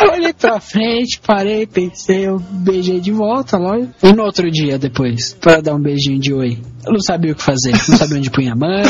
Eu 0.00 0.10
olhei 0.12 0.32
pra 0.32 0.60
frente, 0.60 1.20
parei, 1.24 1.66
pensei, 1.66 2.26
eu 2.26 2.38
beijei 2.38 3.00
de 3.00 3.12
volta, 3.12 3.56
lógico. 3.56 3.92
E 4.02 4.12
no 4.12 4.24
outro 4.24 4.50
dia 4.50 4.78
depois, 4.78 5.34
pra 5.40 5.60
dar 5.60 5.74
um 5.74 5.80
beijinho 5.80 6.18
de 6.18 6.34
oi. 6.34 6.58
Eu 6.84 6.92
não 6.94 7.00
sabia 7.00 7.32
o 7.32 7.36
que 7.36 7.42
fazer, 7.42 7.70
não 7.70 7.96
sabia 7.96 8.18
onde 8.18 8.30
punha 8.30 8.52
a 8.52 8.56
mão. 8.56 8.82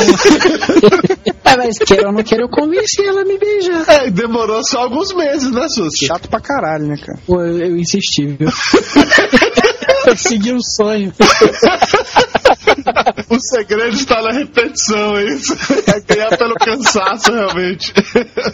Mas 1.59 1.79
queira 1.79 2.09
ou 2.09 2.15
não 2.15 2.23
queira, 2.23 2.45
eu 2.45 2.49
convenci 2.49 3.05
ela 3.05 3.21
a 3.21 3.25
me 3.25 3.39
beijar. 3.39 3.85
É, 3.89 4.11
demorou 4.11 4.65
só 4.65 4.81
alguns 4.81 5.15
meses, 5.15 5.51
né, 5.51 5.69
Suski? 5.69 6.07
Chato 6.07 6.29
pra 6.29 6.41
caralho, 6.41 6.87
né, 6.87 6.97
cara? 6.97 7.19
Pô, 7.27 7.43
eu, 7.43 7.59
eu 7.59 7.77
insisti, 7.77 8.27
viu? 8.27 8.49
eu 10.07 10.17
segui 10.17 10.53
o 10.55 10.63
sonho. 10.63 11.13
O 13.29 13.41
segredo 13.41 13.97
está 13.97 14.21
na 14.21 14.33
repetição, 14.33 15.17
é 15.17 15.25
isso? 15.25 15.57
É 15.87 16.01
ganhar 16.01 16.37
pelo 16.37 16.55
cansaço, 16.55 17.33
realmente. 17.33 17.93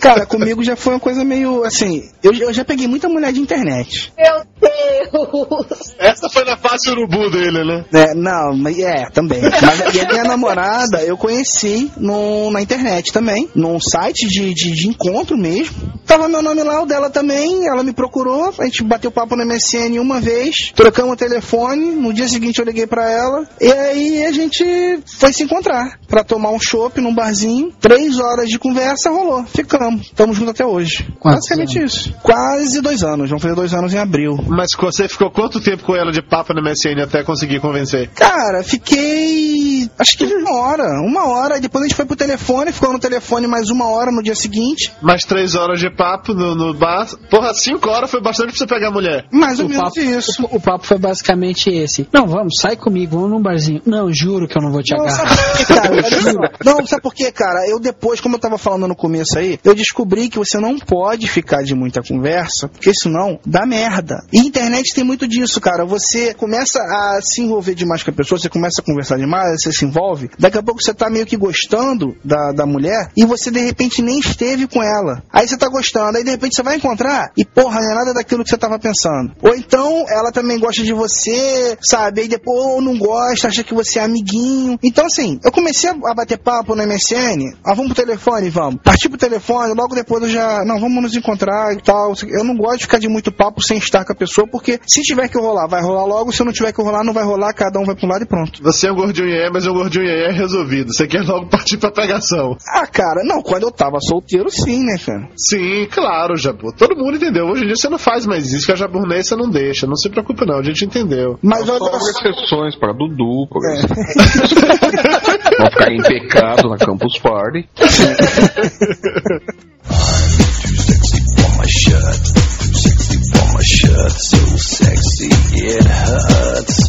Cara, 0.00 0.24
comigo 0.24 0.62
já 0.62 0.76
foi 0.76 0.94
uma 0.94 1.00
coisa 1.00 1.24
meio 1.24 1.64
assim. 1.64 2.08
Eu, 2.22 2.32
eu 2.32 2.52
já 2.52 2.64
peguei 2.64 2.86
muita 2.86 3.08
mulher 3.08 3.32
de 3.32 3.40
internet. 3.40 4.12
Meu 4.16 4.44
Deus! 4.60 5.94
Essa 5.98 6.28
foi 6.28 6.44
na 6.44 6.56
fase 6.56 6.90
urubu 6.90 7.30
dele, 7.30 7.64
né? 7.64 7.84
É, 7.92 8.14
não, 8.14 8.56
mas 8.56 8.78
é, 8.78 9.08
também. 9.10 9.40
Mas 9.42 9.94
e 9.94 10.00
a 10.00 10.08
minha 10.08 10.24
namorada 10.24 11.02
eu 11.02 11.16
conheci 11.16 11.90
no, 11.96 12.50
na 12.50 12.60
internet 12.60 13.12
também, 13.12 13.48
num 13.54 13.80
site 13.80 14.28
de, 14.28 14.54
de, 14.54 14.70
de 14.72 14.88
encontro 14.88 15.36
mesmo. 15.36 15.74
Tava 16.06 16.28
meu 16.28 16.42
nome 16.42 16.62
lá, 16.62 16.82
o 16.82 16.86
dela 16.86 17.10
também, 17.10 17.66
ela 17.66 17.82
me 17.82 17.92
procurou, 17.92 18.52
a 18.58 18.64
gente 18.64 18.82
bateu 18.82 19.10
papo 19.10 19.36
no 19.36 19.44
MSN 19.44 19.98
uma 20.00 20.20
vez, 20.20 20.72
trocamos 20.74 21.12
o 21.12 21.16
telefone, 21.16 21.94
no 21.94 22.12
dia 22.12 22.28
seguinte 22.28 22.58
eu 22.58 22.64
liguei 22.64 22.86
pra 22.86 23.10
ela, 23.10 23.46
e 23.60 23.70
aí 23.70 23.87
a 23.88 24.32
gente 24.32 25.00
foi 25.06 25.32
se 25.32 25.42
encontrar 25.42 25.98
pra 26.06 26.24
tomar 26.24 26.50
um 26.50 26.60
chopp 26.60 27.00
num 27.00 27.14
barzinho, 27.14 27.72
três 27.80 28.18
horas 28.18 28.48
de 28.48 28.58
conversa, 28.58 29.10
rolou, 29.10 29.44
ficamos, 29.44 30.06
estamos 30.06 30.36
juntos 30.36 30.52
até 30.54 30.64
hoje. 30.66 31.06
Quantos 31.18 31.48
Basicamente 31.48 31.82
isso. 31.84 32.14
Quase 32.22 32.80
dois 32.80 33.02
anos, 33.02 33.28
vamos 33.28 33.42
fazer 33.42 33.54
dois 33.54 33.74
anos 33.74 33.92
em 33.94 33.98
abril. 33.98 34.36
Mas 34.48 34.70
você 34.78 35.08
ficou 35.08 35.30
quanto 35.30 35.60
tempo 35.60 35.84
com 35.84 35.94
ela 35.96 36.10
de 36.10 36.22
papo 36.22 36.52
no 36.54 36.62
MSN 36.62 37.02
até 37.02 37.22
conseguir 37.22 37.60
convencer? 37.60 38.08
Cara, 38.14 38.62
fiquei. 38.62 39.88
Acho 39.98 40.16
que 40.18 40.24
uma 40.24 40.54
hora. 40.56 40.84
Uma 41.02 41.26
hora. 41.26 41.60
Depois 41.60 41.84
a 41.84 41.88
gente 41.88 41.96
foi 41.96 42.04
pro 42.06 42.16
telefone, 42.16 42.72
ficou 42.72 42.92
no 42.92 42.98
telefone 42.98 43.46
mais 43.46 43.70
uma 43.70 43.88
hora 43.88 44.10
no 44.10 44.22
dia 44.22 44.34
seguinte. 44.34 44.92
Mais 45.00 45.22
três 45.24 45.54
horas 45.54 45.80
de 45.80 45.90
papo 45.90 46.32
no, 46.34 46.54
no 46.54 46.74
bar. 46.74 47.06
Porra, 47.30 47.52
cinco 47.54 47.88
horas 47.88 48.10
foi 48.10 48.20
bastante 48.22 48.50
pra 48.50 48.58
você 48.58 48.66
pegar 48.66 48.88
a 48.88 48.92
mulher. 48.92 49.26
Mais 49.32 49.58
ou 49.60 49.66
O 49.66 49.68
menos 49.68 49.84
papo, 49.84 50.00
isso. 50.00 50.42
o, 50.50 50.56
o 50.56 50.60
papo 50.60 50.86
foi 50.86 50.98
basicamente 50.98 51.70
esse. 51.70 52.06
Não, 52.12 52.26
vamos, 52.26 52.54
sai 52.60 52.76
comigo, 52.76 53.16
vamos 53.16 53.30
num 53.30 53.42
barzinho. 53.42 53.77
Não, 53.86 54.12
juro 54.12 54.46
que 54.46 54.56
eu 54.56 54.62
não 54.62 54.70
vou 54.70 54.82
te 54.82 54.94
Não, 54.94 55.04
agarrar. 55.04 55.28
sabe 55.28 55.56
quê, 55.56 55.64
cara? 55.64 56.52
Não, 56.64 56.86
sabe 56.86 57.02
por 57.02 57.14
quê, 57.14 57.32
cara? 57.32 57.68
Eu 57.68 57.78
depois, 57.78 58.20
como 58.20 58.36
eu 58.36 58.40
tava 58.40 58.58
falando 58.58 58.88
no 58.88 58.96
começo 58.96 59.38
aí, 59.38 59.58
eu 59.64 59.74
descobri 59.74 60.28
que 60.28 60.38
você 60.38 60.58
não 60.58 60.78
pode 60.78 61.28
ficar 61.28 61.62
de 61.62 61.74
muita 61.74 62.02
conversa, 62.02 62.68
porque 62.68 62.92
senão 62.94 63.38
dá 63.44 63.66
merda. 63.66 64.16
E 64.32 64.40
internet 64.40 64.94
tem 64.94 65.04
muito 65.04 65.26
disso, 65.26 65.60
cara. 65.60 65.84
Você 65.84 66.34
começa 66.34 66.80
a 66.80 67.20
se 67.22 67.42
envolver 67.42 67.74
demais 67.74 68.02
com 68.02 68.10
a 68.10 68.14
pessoa, 68.14 68.38
você 68.38 68.48
começa 68.48 68.80
a 68.80 68.84
conversar 68.84 69.16
demais, 69.18 69.62
você 69.62 69.72
se 69.72 69.84
envolve. 69.84 70.30
Daqui 70.38 70.58
a 70.58 70.62
pouco 70.62 70.82
você 70.82 70.94
tá 70.94 71.08
meio 71.10 71.26
que 71.26 71.36
gostando 71.36 72.16
da, 72.24 72.52
da 72.52 72.66
mulher 72.66 73.10
e 73.16 73.24
você 73.24 73.50
de 73.50 73.60
repente 73.60 74.02
nem 74.02 74.18
esteve 74.18 74.66
com 74.66 74.82
ela. 74.82 75.22
Aí 75.32 75.46
você 75.46 75.56
tá 75.56 75.68
gostando, 75.68 76.18
aí 76.18 76.24
de 76.24 76.30
repente 76.30 76.54
você 76.56 76.62
vai 76.62 76.76
encontrar 76.76 77.30
e 77.36 77.44
porra, 77.44 77.80
não 77.80 77.92
é 77.92 77.94
nada 77.94 78.14
daquilo 78.14 78.44
que 78.44 78.50
você 78.50 78.58
tava 78.58 78.78
pensando. 78.78 79.32
Ou 79.42 79.54
então 79.54 80.04
ela 80.08 80.32
também 80.32 80.58
gosta 80.58 80.82
de 80.82 80.92
você, 80.92 81.76
sabe? 81.80 82.22
Aí 82.22 82.28
depois 82.28 82.58
ou 82.58 82.80
não 82.80 82.98
gosta, 82.98 83.48
acha 83.48 83.62
que 83.64 83.67
você 83.74 83.98
é 83.98 84.02
amiguinho. 84.04 84.78
Então 84.82 85.06
assim, 85.06 85.38
eu 85.44 85.52
comecei 85.52 85.90
a 85.90 86.14
bater 86.14 86.38
papo 86.38 86.74
no 86.74 86.86
MSN, 86.86 87.56
ah, 87.64 87.74
vamos 87.74 87.92
pro 87.92 88.04
telefone, 88.04 88.50
vamos. 88.50 88.80
Parti 88.82 89.08
pro 89.08 89.18
telefone, 89.18 89.74
logo 89.74 89.94
depois 89.94 90.22
eu 90.22 90.28
já, 90.28 90.64
não, 90.64 90.78
vamos 90.80 91.02
nos 91.02 91.16
encontrar 91.16 91.72
e 91.74 91.82
tal. 91.82 92.12
Eu 92.28 92.44
não 92.44 92.56
gosto 92.56 92.78
de 92.78 92.84
ficar 92.84 92.98
de 92.98 93.08
muito 93.08 93.32
papo 93.32 93.62
sem 93.62 93.78
estar 93.78 94.04
com 94.04 94.12
a 94.12 94.16
pessoa, 94.16 94.46
porque 94.50 94.78
se 94.86 95.02
tiver 95.02 95.28
que 95.28 95.38
rolar, 95.38 95.66
vai 95.66 95.82
rolar 95.82 96.04
logo, 96.04 96.32
se 96.32 96.44
não 96.44 96.52
tiver 96.52 96.72
que 96.72 96.82
rolar, 96.82 97.04
não 97.04 97.12
vai 97.12 97.24
rolar, 97.24 97.52
cada 97.52 97.78
um 97.78 97.84
vai 97.84 97.94
pra 97.94 98.06
um 98.06 98.10
lado 98.10 98.22
e 98.22 98.26
pronto. 98.26 98.62
Você 98.62 98.88
é 98.88 98.92
um 98.92 98.96
gordinho 98.96 99.28
iê, 99.28 99.50
mas 99.50 99.66
é 99.66 99.70
um 99.70 99.74
gordinho 99.74 100.04
iê 100.04 100.30
resolvido. 100.32 100.92
Você 100.92 101.06
quer 101.06 101.22
logo 101.22 101.48
partir 101.48 101.76
pra 101.78 101.90
pegação. 101.90 102.56
Ah, 102.68 102.86
cara, 102.86 103.22
não, 103.24 103.42
quando 103.42 103.64
eu 103.64 103.70
tava 103.70 103.98
solteiro, 104.00 104.50
sim, 104.50 104.84
né, 104.84 104.96
cara? 105.04 105.28
Sim, 105.36 105.86
claro, 105.90 106.36
Jabu. 106.36 106.72
Todo 106.72 106.96
mundo 106.96 107.16
entendeu. 107.16 107.46
Hoje 107.46 107.62
em 107.64 107.66
dia 107.66 107.76
você 107.76 107.88
não 107.88 107.98
faz 107.98 108.26
mais 108.26 108.52
isso, 108.52 108.66
que 108.66 108.72
a 108.72 108.76
jaburnês 108.76 109.26
você 109.28 109.36
não 109.36 109.48
deixa. 109.50 109.86
Não 109.86 109.96
se 109.96 110.08
preocupe 110.08 110.46
não, 110.46 110.58
a 110.58 110.62
gente 110.62 110.84
entendeu. 110.84 111.38
Mas 111.42 111.68
olha 111.68 111.78
Só 111.78 111.98
só. 111.98 112.10
exceções 112.10 112.76
para 112.76 112.92
Dudu, 112.92 113.47
exemplo. 113.56 113.96
Vão 115.58 115.70
ficar 115.70 115.92
em 115.92 116.02
pecado 116.02 116.68
na 116.68 116.76
Campus 116.76 117.18
Party. 117.18 117.68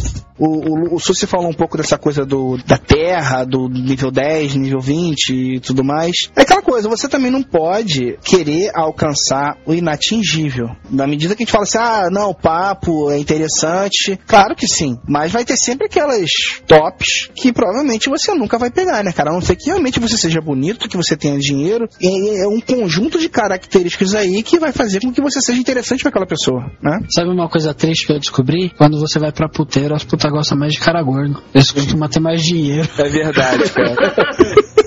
for 0.00 0.19
o, 0.40 0.94
o, 0.94 0.94
o 0.94 0.98
Susi 0.98 1.26
falou 1.26 1.50
um 1.50 1.54
pouco 1.54 1.76
dessa 1.76 1.98
coisa 1.98 2.24
do, 2.24 2.56
da 2.66 2.78
terra, 2.78 3.44
do 3.44 3.68
nível 3.68 4.10
10, 4.10 4.56
nível 4.56 4.80
20 4.80 5.28
e 5.28 5.60
tudo 5.60 5.84
mais. 5.84 6.30
É 6.34 6.40
aquela 6.40 6.62
coisa, 6.62 6.88
você 6.88 7.06
também 7.08 7.30
não 7.30 7.42
pode 7.42 8.18
querer 8.24 8.70
alcançar 8.74 9.58
o 9.66 9.74
inatingível. 9.74 10.70
Na 10.88 11.06
medida 11.06 11.36
que 11.36 11.42
a 11.42 11.44
gente 11.44 11.52
fala 11.52 11.64
assim, 11.64 11.78
ah, 11.78 12.08
não, 12.10 12.30
o 12.30 12.34
papo 12.34 13.10
é 13.10 13.18
interessante. 13.18 14.18
Claro 14.26 14.56
que 14.56 14.66
sim, 14.66 14.98
mas 15.06 15.30
vai 15.30 15.44
ter 15.44 15.58
sempre 15.58 15.86
aquelas 15.86 16.30
tops 16.66 17.28
que 17.34 17.52
provavelmente 17.52 18.08
você 18.08 18.32
nunca 18.32 18.56
vai 18.56 18.70
pegar, 18.70 19.04
né, 19.04 19.12
cara? 19.12 19.30
A 19.30 19.34
não 19.34 19.42
ser 19.42 19.56
que 19.56 19.66
realmente 19.66 20.00
você 20.00 20.16
seja 20.16 20.40
bonito, 20.40 20.88
que 20.88 20.96
você 20.96 21.16
tenha 21.16 21.38
dinheiro. 21.38 21.86
É, 22.02 22.44
é 22.44 22.48
um 22.48 22.60
conjunto 22.60 23.18
de 23.18 23.28
características 23.28 24.14
aí 24.14 24.42
que 24.42 24.58
vai 24.58 24.72
fazer 24.72 25.00
com 25.00 25.12
que 25.12 25.20
você 25.20 25.40
seja 25.40 25.60
interessante 25.60 26.00
para 26.00 26.08
aquela 26.08 26.26
pessoa, 26.26 26.70
né? 26.82 27.00
Sabe 27.14 27.28
uma 27.28 27.48
coisa 27.48 27.74
triste 27.74 28.06
que 28.06 28.12
eu 28.12 28.18
descobri? 28.18 28.70
Quando 28.70 28.98
você 28.98 29.18
vai 29.18 29.32
pra 29.32 29.48
puteiro, 29.48 29.94
as 29.94 30.04
putas 30.04 30.29
gostam 30.30 30.58
mais 30.58 30.72
de 30.72 30.80
cara 30.80 31.02
gordo. 31.02 31.42
Eles 31.54 31.70
costumam 31.70 32.08
ter 32.08 32.20
mais 32.20 32.42
dinheiro. 32.42 32.88
É 32.98 33.08
verdade, 33.08 33.70
cara. 33.70 33.96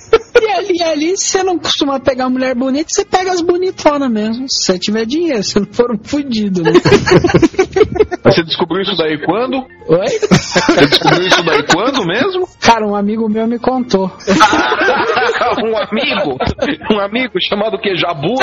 E 0.44 0.52
ali, 0.52 0.84
ali, 0.84 1.18
se 1.18 1.30
você 1.30 1.44
não 1.44 1.58
costuma 1.58 2.02
pegar 2.02 2.30
mulher 2.30 2.54
bonita, 2.54 2.90
você 2.90 3.06
pega 3.06 3.32
as 3.32 3.40
bonitonas 3.40 4.12
mesmo. 4.12 4.46
Se 4.50 4.66
você 4.66 4.78
tiver 4.78 5.06
dinheiro, 5.06 5.42
você 5.42 5.58
não 5.58 5.68
for 5.72 5.90
um 5.90 5.98
fudido, 6.04 6.64
né? 6.64 6.72
Mas 8.26 8.36
você 8.36 8.44
descobriu 8.44 8.82
isso 8.82 8.98
daí 8.98 9.18
quando? 9.24 9.66
Oi? 9.88 10.08
Você 10.20 10.88
descobriu 10.88 11.28
isso 11.28 11.44
daí 11.44 11.66
quando 11.68 12.06
mesmo? 12.06 12.50
Cara, 12.60 12.86
um 12.86 12.94
amigo 12.94 13.30
meu 13.30 13.48
me 13.48 13.58
contou. 13.58 14.12
um 15.64 15.78
amigo? 15.78 16.38
Um 16.92 17.00
amigo 17.00 17.40
chamado 17.42 17.78
que 17.78 17.96
Jabu? 17.96 18.36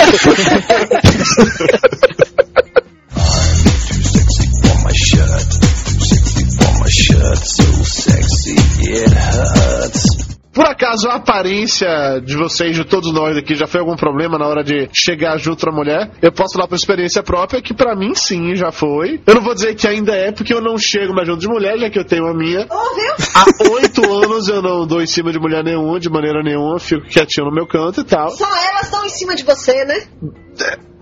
Por 10.52 10.66
acaso 10.66 11.08
a 11.08 11.14
aparência 11.14 12.20
de 12.20 12.36
vocês, 12.36 12.74
de 12.74 12.84
todos 12.84 13.12
nós 13.12 13.36
aqui, 13.36 13.54
já 13.54 13.68
foi 13.68 13.80
algum 13.80 13.94
problema 13.94 14.36
na 14.36 14.46
hora 14.46 14.64
de 14.64 14.88
chegar 14.92 15.38
junto 15.38 15.68
à 15.68 15.72
mulher? 15.72 16.10
Eu 16.20 16.32
posso 16.32 16.54
falar 16.54 16.66
por 16.66 16.74
experiência 16.74 17.22
própria 17.22 17.62
que 17.62 17.72
pra 17.72 17.94
mim 17.94 18.14
sim, 18.16 18.56
já 18.56 18.72
foi. 18.72 19.20
Eu 19.24 19.36
não 19.36 19.42
vou 19.42 19.54
dizer 19.54 19.76
que 19.76 19.86
ainda 19.86 20.12
é, 20.12 20.32
porque 20.32 20.52
eu 20.52 20.60
não 20.60 20.76
chego 20.76 21.14
mais 21.14 21.28
junto 21.28 21.40
de 21.40 21.48
mulher, 21.48 21.78
já 21.78 21.88
que 21.88 21.98
eu 21.98 22.04
tenho 22.04 22.26
a 22.26 22.34
minha. 22.34 22.66
Há 22.68 23.70
oito 23.70 24.02
anos 24.12 24.48
eu 24.48 24.60
não 24.60 24.84
dou 24.86 25.00
em 25.00 25.06
cima 25.06 25.30
de 25.30 25.38
mulher 25.38 25.62
nenhuma, 25.62 26.00
de 26.00 26.10
maneira 26.10 26.42
nenhuma, 26.42 26.80
fico 26.80 27.06
quietinho 27.06 27.46
no 27.46 27.54
meu 27.54 27.66
canto 27.68 28.00
e 28.00 28.04
tal. 28.04 28.30
Só 28.30 28.44
elas 28.44 28.86
estão 28.86 29.04
em 29.04 29.10
cima 29.10 29.36
de 29.36 29.44
você, 29.44 29.84
né? 29.84 29.94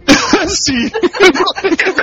Sim. 0.49 0.91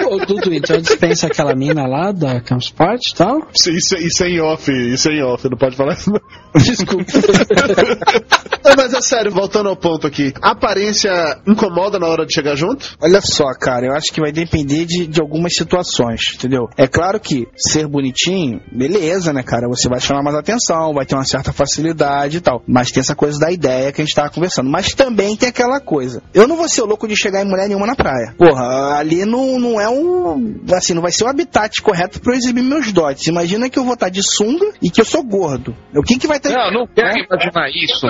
Ô, 0.07 0.17
Dudu, 0.25 0.53
então 0.53 0.79
dispensa 0.79 1.27
aquela 1.27 1.55
mina 1.55 1.87
lá 1.87 2.11
da 2.11 2.39
Campus 2.41 2.69
Party 2.69 3.11
e 3.11 3.15
tal? 3.15 3.47
Isso, 3.53 3.71
isso, 3.71 3.95
isso 3.97 4.23
é 4.23 4.29
em 4.29 4.39
off, 4.39 4.71
isso 4.71 5.09
é 5.09 5.13
em 5.13 5.23
off, 5.23 5.49
não 5.49 5.57
pode 5.57 5.75
falar 5.75 5.93
isso. 5.93 6.11
Desculpa. 6.55 7.05
Não, 8.65 8.73
Mas 8.75 8.93
é 8.93 9.01
sério, 9.01 9.31
voltando 9.31 9.69
ao 9.69 9.75
ponto 9.75 10.07
aqui. 10.07 10.33
A 10.41 10.51
aparência 10.51 11.37
incomoda 11.47 11.99
na 11.99 12.07
hora 12.07 12.25
de 12.25 12.33
chegar 12.33 12.55
junto? 12.55 12.97
Olha 12.99 13.21
só, 13.21 13.53
cara, 13.53 13.85
eu 13.85 13.93
acho 13.93 14.11
que 14.11 14.19
vai 14.19 14.31
depender 14.31 14.85
de, 14.85 15.05
de 15.05 15.21
algumas 15.21 15.53
situações, 15.55 16.33
entendeu? 16.33 16.67
É 16.75 16.87
claro 16.87 17.19
que 17.19 17.47
ser 17.55 17.87
bonitinho, 17.87 18.59
beleza, 18.71 19.31
né, 19.31 19.43
cara? 19.43 19.67
Você 19.67 19.87
vai 19.87 19.99
chamar 19.99 20.23
mais 20.23 20.35
atenção, 20.35 20.93
vai 20.93 21.05
ter 21.05 21.13
uma 21.13 21.23
certa 21.23 21.53
facilidade 21.53 22.37
e 22.37 22.41
tal. 22.41 22.63
Mas 22.67 22.89
tem 22.89 23.01
essa 23.01 23.15
coisa 23.15 23.39
da 23.39 23.51
ideia 23.51 23.91
que 23.91 24.01
a 24.01 24.05
gente 24.05 24.15
tava 24.15 24.31
conversando. 24.31 24.69
Mas 24.69 24.95
também 24.95 25.35
tem 25.35 25.49
aquela 25.49 25.79
coisa. 25.79 26.23
Eu 26.33 26.47
não 26.47 26.55
vou 26.55 26.67
ser 26.67 26.81
o 26.81 26.87
louco 26.87 27.07
de 27.07 27.15
chegar 27.15 27.43
em 27.43 27.47
mulher 27.47 27.67
nenhuma 27.67 27.85
na 27.85 27.95
praia. 27.95 28.33
Porra, 28.35 28.97
ali 28.97 29.25
não, 29.25 29.59
não 29.59 29.79
é 29.79 29.87
um. 29.87 30.63
Assim, 30.73 30.95
não 30.95 31.03
vai 31.03 31.11
ser 31.11 31.23
o 31.23 31.27
habitat 31.27 31.81
correto 31.83 32.19
pra 32.19 32.33
eu 32.33 32.37
exibir 32.37 32.63
meus 32.63 32.91
dotes. 32.91 33.27
Imagina 33.27 33.69
que 33.69 33.77
eu 33.77 33.83
vou 33.83 33.93
estar 33.93 34.09
de 34.09 34.23
sunga 34.23 34.73
e 34.81 34.89
que 34.89 35.01
eu 35.01 35.05
sou 35.05 35.23
gordo. 35.23 35.75
O 35.95 36.01
que 36.01 36.17
que 36.17 36.27
vai 36.27 36.39
ter. 36.39 36.49
Não, 36.49 36.71
não 36.71 36.87
quero 36.87 37.13
imaginar 37.19 37.69
isso. 37.69 38.07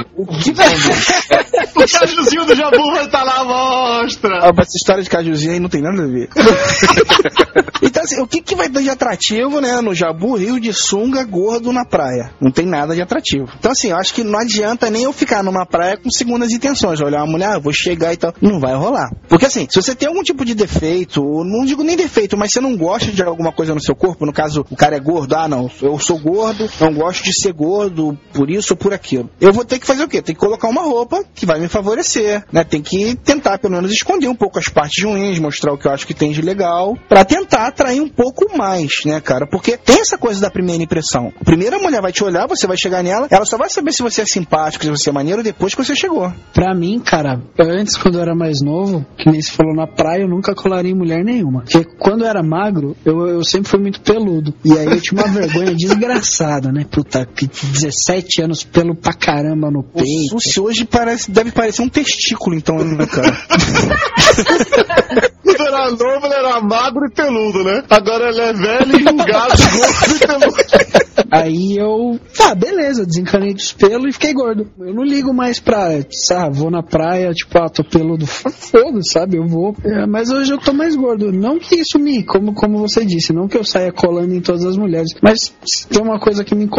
o 1.76 2.00
cajuzinho 2.00 2.46
do 2.46 2.56
Jabu 2.56 2.91
vai 2.91 3.06
estar 3.06 3.24
lá 3.24 3.39
à 3.39 3.43
mostra. 3.43 4.39
Ah, 4.41 4.52
essa 4.58 4.78
história 4.78 5.04
de 5.04 5.10
cajuzinho 5.10 5.54
aí 5.54 5.60
não 5.60 5.70
tem 5.70 5.82
nada 5.82 6.04
a 6.04 6.08
ver. 6.08 6.30
então, 7.82 8.04
assim, 8.04 8.22
o 8.22 8.28
que, 8.28 8.41
que 8.41 8.56
vai 8.56 8.70
ter 8.70 8.84
de 8.84 8.89
atrativo, 8.89 9.60
né, 9.60 9.82
no 9.82 9.93
Jabu 9.93 10.36
Rio 10.36 10.60
de 10.60 10.74
sunga 10.74 11.24
gordo 11.24 11.72
na 11.72 11.86
praia? 11.86 12.32
Não 12.41 12.52
tem 12.52 12.66
nada 12.66 12.96
de 12.96 13.02
atrativo. 13.02 13.48
Então, 13.58 13.72
assim, 13.72 13.89
eu 13.89 13.98
acho 13.98 14.14
que 14.14 14.24
não 14.24 14.39
adianta 14.39 14.89
nem 14.89 15.04
eu 15.04 15.14
ficar 15.14 15.43
numa 15.43 15.66
praia 15.66 15.98
com 15.98 16.10
segundas 16.10 16.52
intenções. 16.52 17.02
Olhar 17.02 17.24
uma 17.24 17.32
mulher, 17.32 17.50
ah, 17.56 17.60
vou 17.60 17.74
chegar 17.74 18.14
e 18.14 18.18
tal. 18.18 18.34
Não 18.41 18.60
vai 18.60 18.76
rolar. 18.76 19.10
Porque, 19.28 19.46
assim, 19.46 19.68
se 19.70 19.82
você 19.82 19.96
tem 19.96 20.08
algum 20.08 20.24
tipo 20.24 20.46
de 20.46 20.54
defeito, 20.54 21.22
não 21.43 21.66
digo 21.66 21.84
nem 21.84 21.96
defeito, 21.96 22.38
mas 22.38 22.52
você 22.52 22.62
não 22.62 22.78
gosta 22.78 23.12
de 23.12 23.24
alguma 23.24 23.52
coisa 23.52 23.74
no 23.74 23.82
seu 23.82 23.96
corpo, 23.96 24.26
no 24.26 24.34
caso, 24.34 24.66
o 24.70 24.76
cara 24.76 24.96
é 24.96 25.00
gordo, 25.00 25.36
ah, 25.36 25.48
não, 25.48 25.70
eu 25.82 26.00
sou 26.00 26.20
gordo, 26.20 26.70
não 26.80 26.93
gosto 26.93 27.24
de 27.24 27.34
ser 27.34 27.54
gordo 27.54 28.18
por 28.34 28.50
isso 28.50 28.74
ou 28.74 28.78
por 28.78 28.93
aquilo. 28.93 29.30
Eu 29.39 29.54
vou 29.54 29.66
ter 29.66 29.80
que 29.80 29.88
fazer 29.88 30.04
o 30.04 30.08
quê? 30.08 30.22
Tem 30.22 30.34
que 30.36 30.39
colocar 30.39 30.67
uma 30.67 30.83
roupa 30.83 31.23
que 31.33 31.45
vai 31.45 31.59
me 31.59 31.67
favorecer, 31.67 32.43
né? 32.51 32.63
Tem 32.63 32.81
que 32.81 33.15
tentar, 33.15 33.57
pelo 33.57 33.75
menos, 33.75 33.91
esconder 33.91 34.27
um 34.27 34.36
pouco 34.36 34.59
as 34.59 34.69
partes 34.69 35.03
ruins, 35.03 35.39
mostrar 35.39 35.73
o 35.73 35.77
que 35.77 35.88
eu 35.88 35.91
acho 35.91 36.05
que 36.05 36.13
tem 36.13 36.31
de 36.31 36.41
legal, 36.41 36.97
pra 37.09 37.25
tentar 37.25 37.67
atrair 37.67 38.01
um 38.01 38.09
pouco 38.09 38.55
mais, 38.57 38.91
né, 39.05 39.19
cara? 39.19 39.47
Porque 39.47 39.77
tem 39.77 40.01
essa 40.01 40.17
coisa 40.17 40.39
da 40.41 40.51
primeira 40.51 40.83
impressão. 40.83 41.33
Primeiro 41.43 41.77
a 41.77 41.79
mulher 41.79 42.01
vai 42.01 42.11
te 42.11 42.23
olhar, 42.23 42.47
você 42.47 42.67
vai 42.67 42.77
chegar 42.77 43.03
nela, 43.03 43.27
ela 43.29 43.45
só 43.45 43.57
vai 43.57 43.69
saber 43.69 43.91
se 43.91 44.03
você 44.03 44.21
é 44.21 44.25
simpático, 44.25 44.83
se 44.83 44.91
você 44.91 45.09
é 45.09 45.13
maneiro 45.13 45.41
depois 45.41 45.73
que 45.73 45.83
você 45.83 45.95
chegou. 45.95 46.31
Pra 46.53 46.75
mim, 46.75 46.99
cara, 46.99 47.41
antes, 47.59 47.97
quando 47.97 48.15
eu 48.15 48.21
era 48.21 48.36
mais 48.36 48.61
novo, 48.61 49.05
que 49.17 49.29
nem 49.29 49.41
se 49.41 49.51
falou 49.51 49.75
na 49.75 49.88
praia, 49.88 50.21
eu 50.21 50.29
nunca 50.29 50.53
colaria 50.53 50.91
em 50.91 50.95
mulher 50.95 51.23
nenhuma. 51.23 51.61
Porque 51.61 51.86
quando 51.97 52.23
eu 52.23 52.27
era 52.27 52.43
magro, 52.43 52.95
eu, 53.05 53.27
eu 53.27 53.43
sempre 53.43 53.69
fui 53.69 53.79
muito 53.79 54.01
peludo. 54.01 54.53
E 54.63 54.77
aí 54.77 54.86
eu 54.86 55.01
tinha 55.01 55.21
uma 55.21 55.31
vergonha 55.31 55.73
desgraçada, 55.75 56.71
né? 56.71 56.86
Puta, 56.89 57.25
que 57.25 57.47
17 57.47 58.41
anos 58.41 58.63
pelo 58.63 58.95
pra 58.95 59.13
caramba 59.13 59.69
no 59.69 59.83
peito. 59.83 60.24
O 60.34 60.39
Susi 60.39 60.59
hoje 60.59 60.86
parece, 60.86 61.32
deve 61.32 61.51
parecer 61.51 61.82
um 61.82 61.89
testículo, 61.89 62.55
então, 62.55 62.78
né, 62.78 63.05
cara? 63.05 63.38
Quando 65.56 65.68
era 65.68 65.91
novo, 65.91 66.26
ele 66.26 66.34
era 66.34 66.62
magro 66.62 67.06
e 67.06 67.12
peludo, 67.12 67.64
né? 67.64 67.84
Agora 67.89 68.30
ele 68.30 68.41
é 68.41 68.53
velho, 68.53 68.99
enrugado, 68.99 69.53
gordo 69.72 70.16
e 70.16 70.28
peludo. 70.28 71.26
Aí 71.32 71.78
eu, 71.78 72.20
tá, 72.36 72.53
beleza, 72.53 73.06
desencanei 73.06 73.53
dos 73.53 73.72
pelos 73.74 74.10
e 74.10 74.14
fiquei 74.14 74.34
gordo. 74.34 74.70
Eu 74.80 74.93
não 74.93 75.03
ligo 75.03 75.34
mais 75.34 75.60
pra, 75.60 75.89
sabe, 76.12 76.58
vou 76.58 76.70
na 76.70 76.84
praia, 76.84 77.32
tipo, 77.32 77.58
ah, 77.58 77.70
tô 77.70 77.84
peludo, 77.84 78.26
foda, 78.26 78.99
sabe, 79.01 79.38
eu 79.38 79.47
vou. 79.47 79.76
É, 79.84 80.06
mas 80.06 80.30
hoje 80.30 80.53
eu 80.53 80.58
tô 80.58 80.74
mais 80.74 80.95
gordo. 80.95 81.32
Não 81.32 81.58
que 81.60 81.76
isso 81.76 81.97
me, 81.97 82.24
como, 82.24 82.53
como 82.53 82.78
você 82.78 83.06
disse, 83.06 83.34
não 83.34 83.47
que 83.47 83.58
eu 83.58 83.64
saia 83.64 83.91
colando 83.91 84.34
em 84.34 84.41
todas 84.41 84.66
as 84.66 84.78
mulheres, 84.78 85.10
mas 85.22 85.53
se 85.66 85.88
tem 85.88 86.01
uma 86.01 86.20
coisa 86.20 86.43
que 86.43 86.56
me, 86.56 86.70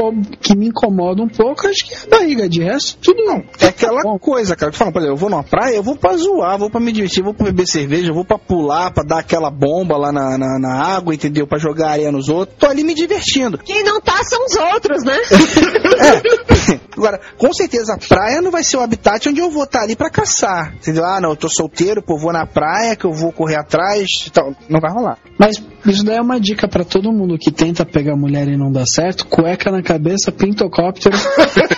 que 0.40 0.56
me 0.56 0.68
incomoda 0.68 1.22
um 1.22 1.28
pouco, 1.28 1.66
acho 1.66 1.86
que 1.86 1.94
é 1.94 1.98
a 1.98 2.18
barriga, 2.18 2.48
de 2.48 2.62
resto, 2.62 2.98
tudo 3.02 3.24
não. 3.24 3.42
É 3.60 3.66
aquela 3.66 4.02
coisa, 4.18 4.56
cara. 4.56 4.72
Tu 4.72 4.78
fala, 4.78 4.92
por 4.92 4.98
exemplo, 4.98 5.16
eu 5.16 5.20
vou 5.20 5.30
numa 5.30 5.42
praia, 5.42 5.76
eu 5.76 5.82
vou 5.82 5.96
pra 5.96 6.16
zoar, 6.16 6.58
vou 6.58 6.70
pra 6.70 6.80
me 6.80 6.92
divertir, 6.92 7.22
vou 7.22 7.34
pra 7.34 7.46
beber 7.46 7.66
cerveja, 7.66 8.12
vou 8.12 8.24
pra 8.24 8.38
pular, 8.38 8.65
pra 8.92 9.04
dar 9.04 9.18
aquela 9.18 9.50
bomba 9.50 9.96
lá 9.96 10.12
na, 10.12 10.38
na, 10.38 10.58
na 10.58 10.96
água, 10.96 11.14
entendeu? 11.14 11.46
Pra 11.46 11.58
jogar 11.58 11.90
areia 11.90 12.12
nos 12.12 12.28
outros. 12.28 12.56
Tô 12.58 12.66
ali 12.66 12.84
me 12.84 12.94
divertindo. 12.94 13.58
Quem 13.58 13.82
não 13.82 14.00
tá 14.00 14.22
são 14.24 14.44
os 14.44 14.56
outros, 14.56 15.04
né? 15.04 15.16
Agora, 16.96 17.20
com 17.36 17.52
certeza 17.52 17.94
a 17.94 17.98
praia 17.98 18.40
não 18.40 18.50
vai 18.50 18.64
ser 18.64 18.76
o 18.76 18.80
habitat 18.80 19.28
onde 19.28 19.40
eu 19.40 19.50
vou 19.50 19.64
estar 19.64 19.82
ali 19.82 19.96
pra 19.96 20.10
caçar. 20.10 20.74
Entendeu? 20.74 21.04
Ah, 21.04 21.20
não, 21.20 21.30
eu 21.30 21.36
tô 21.36 21.48
solteiro, 21.48 22.02
pô, 22.02 22.16
vou 22.18 22.32
na 22.32 22.46
praia, 22.46 22.96
que 22.96 23.04
eu 23.04 23.12
vou 23.12 23.32
correr 23.32 23.56
atrás 23.56 24.08
e 24.26 24.30
tal. 24.30 24.54
Não 24.68 24.80
vai 24.80 24.90
rolar. 24.90 25.18
Mas 25.38 25.62
isso 25.86 26.04
daí 26.04 26.16
é 26.16 26.20
uma 26.20 26.40
dica 26.40 26.68
pra 26.68 26.84
todo 26.84 27.12
mundo 27.12 27.38
que 27.38 27.50
tenta 27.50 27.84
pegar 27.84 28.16
mulher 28.16 28.48
e 28.48 28.56
não 28.56 28.72
dá 28.72 28.84
certo. 28.86 29.26
Cueca 29.26 29.70
na 29.70 29.82
cabeça, 29.82 30.32
pintocóptero. 30.32 31.16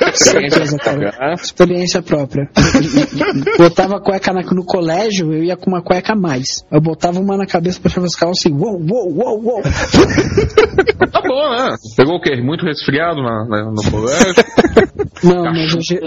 Cara. 1.13 1.35
Experiência 1.35 2.03
própria. 2.03 2.49
Botava 3.57 4.01
cueca 4.01 4.33
na- 4.33 4.43
no 4.43 4.65
colégio, 4.65 5.33
eu 5.33 5.45
ia 5.45 5.57
com 5.57 5.71
uma 5.71 5.83
cueca 5.83 6.13
a 6.13 6.17
mais. 6.17 6.65
Eu 6.71 6.81
botava 6.81 7.19
uma 7.21 7.37
na 7.37 7.47
cabeça 7.47 7.81
pra 7.81 7.91
chavar 7.91 8.09
assim, 8.31 8.53
uou, 8.53 8.81
uou, 8.81 9.13
uou, 9.15 9.43
uou. 9.45 9.63
Tá 11.11 11.21
bom, 11.23 11.51
né? 11.51 11.77
Pegou 11.97 12.17
o 12.17 12.21
quê? 12.21 12.37
Muito 12.37 12.65
resfriado 12.65 13.23
na, 13.23 13.45
na- 13.47 13.71
no 13.71 13.91
colégio? 13.91 14.35
Não, 15.23 15.45
mas 15.45 15.75
eu... 15.75 15.81
ge- 15.81 16.01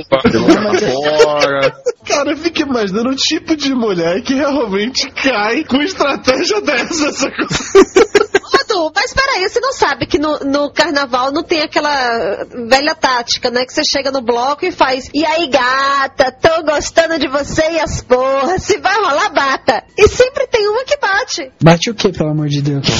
fora. 1.24 1.74
Cara, 2.08 2.32
eu 2.32 2.38
fico 2.38 2.62
imaginando 2.62 3.10
o 3.10 3.16
tipo 3.16 3.56
de 3.56 3.74
mulher 3.74 4.22
que 4.22 4.34
realmente 4.34 5.10
cai 5.12 5.64
com 5.64 5.82
estratégia 5.82 6.62
dessa. 6.62 7.08
essa 7.10 7.30
coisa. 7.32 8.21
Ô, 8.82 8.92
mas 8.96 9.14
peraí, 9.14 9.48
você 9.48 9.60
não 9.60 9.74
sabe 9.74 10.08
que 10.08 10.18
no, 10.18 10.40
no 10.40 10.72
carnaval 10.72 11.32
não 11.32 11.44
tem 11.44 11.62
aquela 11.62 12.46
velha 12.68 12.96
tática, 12.96 13.52
né? 13.52 13.64
Que 13.66 13.74
você 13.74 13.84
chega 13.84 14.12
no 14.12 14.22
bloco 14.22 14.66
e 14.66 14.72
faz, 14.72 15.10
e 15.14 15.24
aí 15.26 15.48
gata, 15.48 16.32
tô 16.32 16.64
gostando 16.64 17.20
de 17.20 17.28
você 17.28 17.62
e 17.74 17.80
as 17.80 18.02
porras, 18.02 18.64
se 18.64 18.80
vai 18.80 18.96
rolar, 18.96 19.30
bata. 19.30 19.84
E 19.98 20.08
sempre 20.08 20.48
tem 20.48 20.68
uma 20.68 20.84
que 20.84 20.98
bate. 20.98 21.52
Bate 21.62 21.90
o 21.92 21.94
que, 21.94 22.12
pelo 22.12 22.32
amor 22.32 22.48
de 22.48 22.62
Deus? 22.62 22.88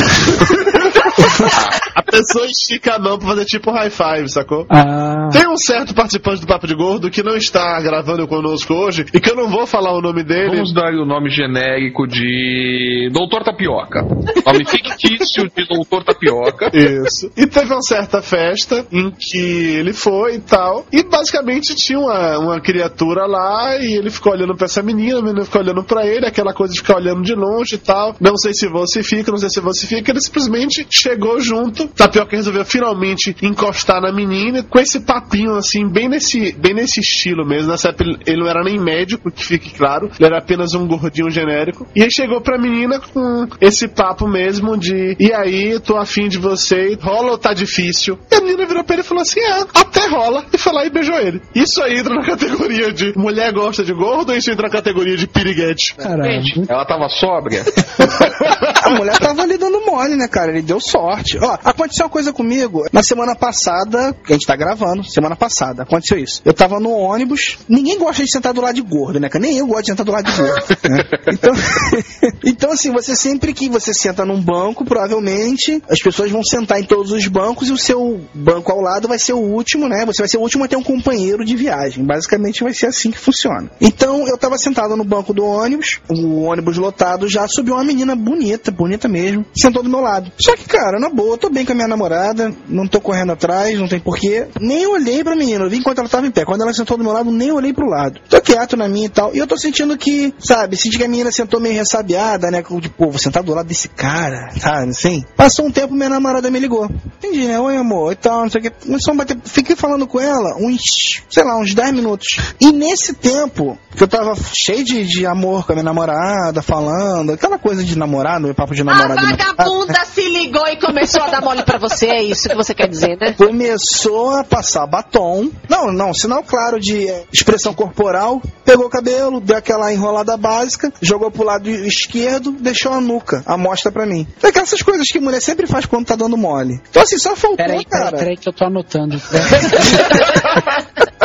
A 1.96 2.04
pessoa 2.04 2.46
estica 2.46 2.96
a 2.96 3.00
mão 3.00 3.18
pra 3.18 3.30
fazer 3.30 3.46
tipo 3.46 3.72
high 3.72 3.90
five, 3.90 4.30
sacou? 4.30 4.66
Ah, 4.70 5.30
Tem 5.32 5.48
um 5.48 5.58
certo 5.58 5.94
participante 5.94 6.42
do 6.42 6.48
Papo 6.48 6.68
de 6.68 6.76
Gordo 6.76 7.10
que 7.10 7.24
não 7.24 7.36
está 7.36 7.80
gravando 7.82 8.28
conosco 8.28 8.74
hoje 8.74 9.06
e 9.14 9.20
que 9.20 9.30
eu 9.30 9.36
não 9.36 9.50
vou 9.50 9.66
falar 9.66 9.94
o 9.94 10.02
nome 10.02 10.24
dele. 10.24 10.56
Vamos 10.56 10.74
dar 10.74 10.94
o 10.94 11.06
nome 11.06 11.30
genérico 11.30 12.08
de 12.08 13.10
Doutor 13.14 13.44
Tapioca. 13.44 14.02
Nome 14.02 14.66
fictício 14.66 15.41
de 15.48 15.68
Doutor 15.68 16.04
Tapioca. 16.04 16.72
Isso. 16.74 17.32
E 17.36 17.48
teve 17.48 17.72
uma 17.72 17.82
certa 17.82 18.22
festa 18.22 18.86
em 18.92 19.12
que 19.12 19.76
ele 19.76 19.94
foi 19.94 20.36
e 20.36 20.40
tal. 20.40 20.86
E 20.92 21.04
basicamente 21.04 21.76
tinha 21.76 22.00
uma, 22.00 22.38
uma 22.40 22.62
criatura 22.62 23.26
lá 23.26 23.78
e 23.78 23.94
ele 23.94 24.10
ficou 24.10 24.34
olhando 24.34 24.56
pra 24.56 24.66
essa 24.66 24.82
menina, 24.82 25.20
a 25.20 25.22
menina 25.22 25.46
ficou 25.46 25.62
olhando 25.62 25.84
pra 25.84 26.06
ele, 26.06 26.26
aquela 26.26 26.54
coisa 26.54 26.74
de 26.74 26.80
ficar 26.80 26.98
olhando 26.98 27.22
de 27.22 27.34
longe 27.34 27.76
e 27.76 27.78
tal. 27.78 28.16
Não 28.20 28.38
sei 28.38 28.54
se 28.54 28.68
você 28.68 29.04
fica, 29.04 29.32
não 29.32 29.38
sei 29.38 29.50
se 29.50 29.60
você 29.60 29.86
fica. 29.86 30.12
Ele 30.12 30.22
simplesmente 30.22 30.86
chegou 30.90 31.40
junto. 31.40 31.88
Tapioca 31.88 32.36
resolveu 32.36 32.66
finalmente 32.66 33.36
encostar 33.42 34.02
na 34.02 34.12
menina 34.12 34.64
com 34.64 34.80
esse 34.80 35.02
papinho 35.02 35.56
assim, 35.56 35.88
bem 35.88 36.08
nesse, 36.08 36.52
bem 36.54 36.74
nesse 36.74 37.00
estilo 37.00 37.46
mesmo. 37.46 37.72
Nessa 37.72 37.90
época 37.90 38.06
ele 38.26 38.42
não 38.42 38.48
era 38.48 38.64
nem 38.64 38.80
médico, 38.80 39.32
que 39.32 39.44
fique 39.44 39.74
claro. 39.74 40.10
Ele 40.18 40.26
era 40.26 40.40
apenas 40.40 40.74
um 40.74 40.88
gordinho 40.88 41.30
genérico. 41.30 41.88
E 41.96 42.04
aí 42.04 42.12
chegou 42.12 42.42
pra 42.42 42.58
menina 42.58 43.00
com 43.00 43.48
esse 43.60 43.88
papo 43.88 44.28
mesmo 44.28 44.78
de 44.78 45.16
e 45.22 45.32
aí, 45.32 45.80
tô 45.80 45.98
afim 45.98 46.28
de 46.28 46.40
você, 46.40 46.98
rola 47.00 47.34
ou 47.34 47.38
tá 47.38 47.54
difícil? 47.54 48.18
E 48.32 48.36
a 48.36 48.42
menina 48.42 48.66
virou 48.66 48.84
pra 48.84 48.96
ele 48.96 49.04
e 49.04 49.06
falou 49.06 49.22
assim: 49.22 49.40
é, 49.40 49.62
até 49.72 50.08
rola. 50.08 50.44
E 50.52 50.58
foi 50.58 50.74
lá 50.74 50.84
e 50.84 50.90
beijou 50.90 51.16
ele. 51.16 51.40
Isso 51.54 51.80
aí 51.84 52.00
entra 52.00 52.16
na 52.16 52.26
categoria 52.26 52.92
de 52.92 53.14
mulher 53.16 53.54
gosta 53.54 53.84
de 53.84 53.94
gordo 53.94 54.32
ou 54.32 54.36
isso 54.36 54.50
entra 54.50 54.64
na 54.64 54.72
categoria 54.72 55.16
de 55.16 55.28
piriguete? 55.28 55.94
Gente, 56.42 56.66
ela 56.68 56.86
tava 56.88 57.08
sóbria. 57.08 57.64
A 58.84 58.90
mulher 58.90 59.18
tava 59.20 59.44
ali 59.44 59.58
dando 59.58 59.86
mole, 59.86 60.16
né, 60.16 60.28
cara? 60.28 60.52
Ele 60.52 60.64
deu 60.64 60.80
sorte. 60.80 61.38
Ó, 61.40 61.58
aconteceu 61.64 62.06
uma 62.06 62.12
coisa 62.12 62.34
comigo. 62.34 62.84
Na 62.92 63.04
semana 63.04 63.36
passada, 63.36 64.16
que 64.26 64.34
a 64.34 64.36
gente 64.36 64.48
tá 64.48 64.56
gravando, 64.56 65.04
semana 65.04 65.36
passada, 65.36 65.84
aconteceu 65.84 66.18
isso. 66.18 66.42
Eu 66.44 66.54
tava 66.54 66.80
no 66.80 66.90
ônibus. 66.92 67.60
Ninguém 67.70 68.00
gosta 68.00 68.24
de 68.24 68.32
sentar 68.32 68.54
do 68.54 68.62
lado 68.62 68.74
de 68.74 68.82
gordo, 68.82 69.20
né, 69.20 69.30
cara? 69.30 69.46
Nem 69.46 69.58
eu 69.58 69.68
gosto 69.68 69.84
de 69.84 69.88
sentar 69.92 70.06
do 70.06 70.12
lado 70.12 70.32
de 70.32 70.36
gordo. 70.38 70.90
né? 70.90 71.04
Então, 71.32 71.54
então, 72.46 72.72
assim, 72.72 72.92
você 72.92 73.16
sempre 73.16 73.54
que 73.54 73.70
você 73.70 73.94
senta 73.94 74.26
num 74.26 74.42
banco, 74.42 74.84
provavelmente 75.12 75.84
as 75.90 76.00
pessoas 76.00 76.32
vão 76.32 76.44
sentar 76.44 76.80
em 76.80 76.84
todos 76.84 77.12
os 77.12 77.28
bancos 77.28 77.68
e 77.68 77.74
o 77.74 77.78
seu 77.78 78.22
banco 78.34 78.72
ao 78.72 78.80
lado 78.80 79.08
vai 79.08 79.20
ser 79.20 79.34
o 79.34 79.40
último, 79.40 79.90
né? 79.90 80.06
Você 80.06 80.22
vai 80.22 80.30
ser 80.30 80.38
o 80.38 80.42
último 80.42 80.64
a 80.64 80.68
ter 80.68 80.78
um 80.78 80.84
companheiro 80.84 81.44
de 81.44 81.56
viagem. 81.56 82.06
Basicamente 82.06 82.64
vai 82.64 82.74
ser 82.74 82.88
assim 82.88 83.12
que 83.12 83.20
funciona. 83.20 83.70
Então, 83.82 84.26
eu 84.28 84.38
tava 84.38 84.58
sentado 84.58 84.96
no 84.96 85.04
banco 85.04 85.34
do 85.34 85.44
ônibus, 85.44 86.00
o 86.10 86.44
ônibus 86.44 86.78
lotado, 86.78 87.28
já 87.28 87.48
subiu 87.48 87.76
uma 87.76 87.84
menina 87.84 88.16
bonita, 88.16 88.72
bonita 88.72 89.10
mesmo, 89.10 89.46
sentou 89.56 89.84
do 89.84 89.90
meu 89.90 90.00
lado. 90.00 90.32
Só 90.38 90.56
que, 90.56 90.66
cara, 90.66 91.00
na 91.00 91.10
boa, 91.10 91.34
eu 91.34 91.38
tô 91.38 91.50
bem 91.50 91.66
com 91.66 91.74
a 91.74 91.76
minha 91.76 91.88
namorada, 91.88 92.54
não 92.68 92.88
tô 92.88 93.02
correndo 93.02 93.34
atrás, 93.34 93.78
não 93.78 93.88
tem 93.88 94.00
porquê. 94.00 94.48
Nem 94.60 94.88
olhei 94.88 95.24
pra 95.24 95.36
menina, 95.36 95.66
eu 95.66 95.70
vi 95.70 95.78
enquanto 95.78 96.00
ela 96.00 96.10
tava 96.10 96.28
em 96.28 96.32
pé. 96.32 96.46
Quando 96.46 96.62
ela 96.62 96.74
sentou 96.74 96.98
do 96.98 97.04
meu 97.04 97.14
lado, 97.14 97.32
nem 97.32 97.52
olhei 97.52 97.74
pro 97.74 97.90
lado. 97.90 98.22
Tô 98.30 98.40
quieto 98.40 98.78
na 98.78 98.88
minha 98.88 99.08
e 99.08 99.10
tal. 99.10 99.36
E 99.36 99.40
eu 99.40 99.48
tô 99.48 99.58
sentindo 99.58 99.98
que, 99.98 100.34
sabe, 100.40 100.78
senti 100.78 100.98
que 100.98 101.04
a 101.04 101.08
menina 101.08 101.32
sentou 101.32 101.60
meio 101.60 101.76
ressabiada, 101.76 102.50
né? 102.50 102.62
Tipo, 102.62 103.10
vou 103.10 103.20
sentar 103.20 103.44
do 103.44 103.54
lado 103.54 103.68
desse 103.68 103.90
cara, 103.90 104.52
sabe, 104.60 104.94
assim. 105.02 105.26
Passou 105.36 105.66
um 105.66 105.72
tempo, 105.72 105.94
minha 105.94 106.10
namorada 106.10 106.50
me 106.50 106.60
ligou. 106.60 106.90
Entendi, 107.18 107.46
né? 107.46 107.60
Oi, 107.60 107.76
amor, 107.76 108.14
e 108.14 108.16
tal, 108.16 108.44
não 108.44 108.50
sei 108.50 108.62
o 108.62 108.64
que. 108.64 108.70
Começou 108.70 109.14
a 109.14 109.18
bater. 109.18 109.38
Fiquei 109.44 109.76
falando 109.76 110.06
com 110.08 110.20
ela 110.20 110.56
uns, 110.58 111.24
sei 111.30 111.44
lá, 111.44 111.58
uns 111.58 111.74
10 111.74 111.94
minutos. 111.94 112.28
E 112.60 112.72
nesse 112.72 113.14
tempo, 113.14 113.78
que 113.96 114.04
eu 114.04 114.08
tava 114.08 114.36
cheio 114.54 114.84
de, 114.84 115.06
de 115.06 115.26
amor 115.26 115.66
com 115.66 115.72
a 115.74 115.76
minha 115.76 115.84
namorada, 115.84 116.62
falando, 116.62 117.34
aquela 117.34 117.58
coisa 117.58 117.84
de 117.84 117.98
namorado, 117.98 118.46
meu 118.46 118.56
papo 118.56 118.74
de 118.74 118.82
A 118.82 118.86
namorado. 118.86 119.22
vagabunda 119.22 120.06
se 120.06 120.22
ligou 120.30 120.68
e 120.68 120.80
começou 120.80 121.24
a 121.24 121.30
dar 121.30 121.42
mole 121.42 121.64
pra 121.64 121.78
você, 121.78 122.08
é 122.08 122.24
isso 122.24 122.48
que 122.48 122.56
você 122.56 122.74
quer 122.74 122.88
dizer, 122.88 123.18
né? 123.20 123.34
Começou 123.34 124.32
a 124.32 124.44
passar 124.44 124.86
batom. 124.86 125.50
Não, 125.70 125.92
não, 125.92 126.14
sinal 126.14 126.44
claro 126.44 126.80
de 126.80 127.08
expressão 127.32 127.74
corporal. 127.74 128.42
Pegou 128.66 128.86
o 128.86 128.90
cabelo, 128.90 129.40
deu 129.40 129.58
aquela 129.58 129.92
enrolada 129.92 130.38
básica, 130.38 130.92
jogou 131.02 131.32
pro 131.32 131.44
lado 131.44 131.70
esquerdo, 131.70 132.52
deixou 132.52 132.94
a 132.94 133.02
nuca, 133.02 133.44
a 133.46 133.58
mostra 133.58 133.92
pra 133.92 134.06
mim. 134.06 134.28
Aquelas 134.44 134.72
coisas 134.82 134.91
que 135.12 135.20
mulher 135.20 135.42
sempre 135.42 135.68
faz 135.68 135.86
quando 135.86 136.06
tá 136.06 136.16
dando 136.16 136.38
mole. 136.38 136.82
Então 136.90 137.04
assim, 137.04 137.18
só 137.18 137.36
faltou, 137.36 137.58
Peraí, 137.58 137.86
peraí, 137.86 138.04
cara. 138.04 138.18
peraí 138.18 138.38
que 138.38 138.48
eu 138.48 138.54
tô 138.54 138.66
anotando. 138.66 139.22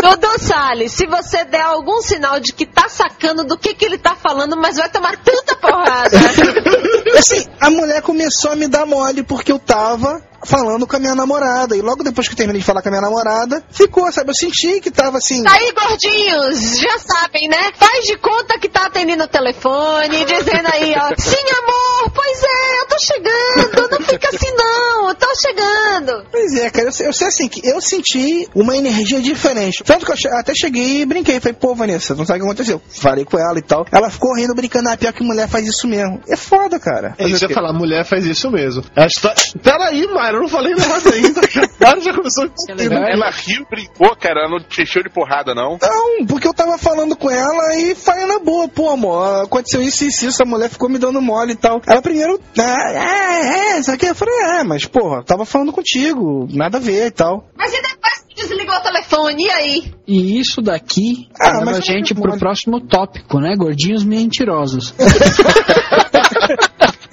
Dudu 0.00 0.38
Salles, 0.38 0.92
se 0.92 1.06
você 1.06 1.44
der 1.44 1.62
algum 1.62 2.00
sinal 2.00 2.38
de 2.38 2.52
que 2.52 2.66
tá 2.66 2.88
sacando 2.88 3.44
do 3.44 3.58
que, 3.58 3.74
que 3.74 3.84
ele 3.84 3.98
tá 3.98 4.14
falando, 4.14 4.56
mas 4.56 4.76
vai 4.76 4.88
tomar 4.88 5.16
tanta 5.16 5.56
porrada. 5.56 6.16
Assim, 7.18 7.46
a 7.60 7.70
mulher 7.70 8.02
começou 8.02 8.52
a 8.52 8.56
me 8.56 8.68
dar 8.68 8.86
mole 8.86 9.22
porque 9.22 9.50
eu 9.50 9.58
tava 9.58 10.22
falando 10.44 10.86
com 10.86 10.96
a 10.96 10.98
minha 10.98 11.14
namorada. 11.14 11.76
E 11.76 11.80
logo 11.80 12.02
depois 12.04 12.28
que 12.28 12.34
eu 12.34 12.36
terminei 12.36 12.60
de 12.60 12.66
falar 12.66 12.82
com 12.82 12.88
a 12.88 12.92
minha 12.92 13.02
namorada, 13.02 13.64
ficou, 13.70 14.10
sabe? 14.12 14.30
Eu 14.30 14.34
senti 14.34 14.80
que 14.80 14.90
tava 14.90 15.18
assim. 15.18 15.42
Tá 15.42 15.52
aí, 15.52 15.72
gordinhos, 15.72 16.78
já 16.78 16.98
sabem, 16.98 17.48
né? 17.48 17.72
Faz 17.74 18.06
de 18.06 18.16
conta 18.18 18.58
que 18.58 18.68
tá 18.68 18.86
atendendo 18.86 19.24
o 19.24 19.28
telefone, 19.28 20.24
dizendo 20.24 20.68
aí, 20.72 20.94
ó, 20.96 21.14
sim, 21.18 21.44
amor, 21.58 22.12
pois 22.14 22.42
é, 22.42 22.80
eu 22.80 22.86
tô 22.86 22.98
chegando, 22.98 23.55
não 23.56 24.00
fica 24.06 24.28
assim 24.28 24.52
não, 24.56 25.08
eu 25.08 25.14
tô 25.14 25.26
chegando. 25.40 26.26
Pois 26.30 26.54
é, 26.54 26.70
cara, 26.70 26.88
eu 26.88 26.92
sei, 26.92 27.06
eu 27.06 27.12
sei 27.12 27.28
assim, 27.28 27.48
que 27.48 27.66
eu 27.66 27.80
senti 27.80 28.48
uma 28.54 28.76
energia 28.76 29.20
diferente. 29.20 29.82
Tanto 29.84 30.04
que 30.06 30.12
eu 30.12 30.16
che- 30.16 30.28
até 30.28 30.52
cheguei 30.54 31.02
e 31.02 31.06
brinquei. 31.06 31.40
Falei, 31.40 31.54
pô, 31.58 31.74
Vanessa, 31.74 32.14
não 32.14 32.24
sabe 32.24 32.40
o 32.40 32.42
que 32.42 32.48
aconteceu. 32.48 32.80
Falei 32.88 33.24
com 33.24 33.38
ela 33.38 33.58
e 33.58 33.62
tal. 33.62 33.84
Ela 33.92 34.10
ficou 34.10 34.34
rindo, 34.34 34.54
brincando, 34.54 34.88
ah, 34.88 34.96
pior 34.96 35.12
que 35.12 35.22
mulher 35.22 35.48
faz 35.48 35.66
isso 35.66 35.86
mesmo. 35.86 36.20
É 36.28 36.36
foda, 36.36 36.78
cara. 36.78 37.14
É 37.18 37.22
Fazer 37.22 37.34
isso 37.34 37.46
que 37.46 37.52
eu 37.52 37.54
falar, 37.54 37.72
mulher 37.72 38.04
faz 38.04 38.24
isso 38.24 38.50
mesmo. 38.50 38.82
A 38.96 39.06
história... 39.06 39.36
Peraí, 39.62 40.06
Mayra, 40.08 40.36
eu 40.36 40.42
não 40.42 40.48
falei 40.48 40.74
nada 40.74 41.10
ainda. 41.14 41.40
Cara, 41.78 42.00
já 42.00 42.12
começou 42.14 42.44
a 42.44 43.10
Ela 43.12 43.30
riu, 43.30 43.64
brincou, 43.70 44.16
cara, 44.16 44.40
ela 44.40 44.50
não 44.50 44.60
te 44.60 44.82
encheu 44.82 45.02
de 45.02 45.10
porrada, 45.10 45.54
não. 45.54 45.78
Não, 45.80 46.26
porque 46.26 46.46
eu 46.48 46.54
tava 46.54 46.78
falando 46.78 47.16
com 47.16 47.30
ela 47.30 47.76
e 47.76 47.94
falei 47.94 48.26
na 48.26 48.38
boa, 48.38 48.68
pô, 48.68 48.90
amor, 48.90 49.44
aconteceu 49.44 49.82
isso 49.82 50.04
e 50.04 50.08
isso, 50.08 50.26
isso, 50.26 50.42
a 50.42 50.46
mulher 50.46 50.68
ficou 50.68 50.88
me 50.88 50.98
dando 50.98 51.20
mole 51.20 51.52
e 51.52 51.56
tal. 51.56 51.80
Ela 51.86 52.02
primeiro, 52.02 52.40
ah, 52.58 52.92
é, 52.92 53.45
é, 53.46 53.78
isso 53.78 53.90
aqui. 53.92 54.06
Eu 54.06 54.14
falei, 54.14 54.34
é, 54.34 54.64
mas, 54.64 54.84
porra, 54.84 55.22
tava 55.22 55.44
falando 55.44 55.72
contigo, 55.72 56.46
nada 56.50 56.78
a 56.78 56.80
ver 56.80 57.06
e 57.06 57.10
tal. 57.10 57.48
Mas 57.56 57.72
e 57.72 57.82
depois 57.82 58.24
que 58.28 58.34
desligou 58.34 58.74
o 58.74 58.80
telefone, 58.80 59.44
e 59.44 59.50
aí? 59.50 59.94
E 60.06 60.38
isso 60.38 60.60
daqui 60.60 61.28
Ah, 61.40 61.58
leva 61.58 61.78
a 61.78 61.80
gente 61.80 62.14
pro 62.14 62.38
próximo 62.38 62.80
tópico, 62.80 63.40
né? 63.40 63.54
Gordinhos 63.56 64.04
mentirosos. 64.04 64.94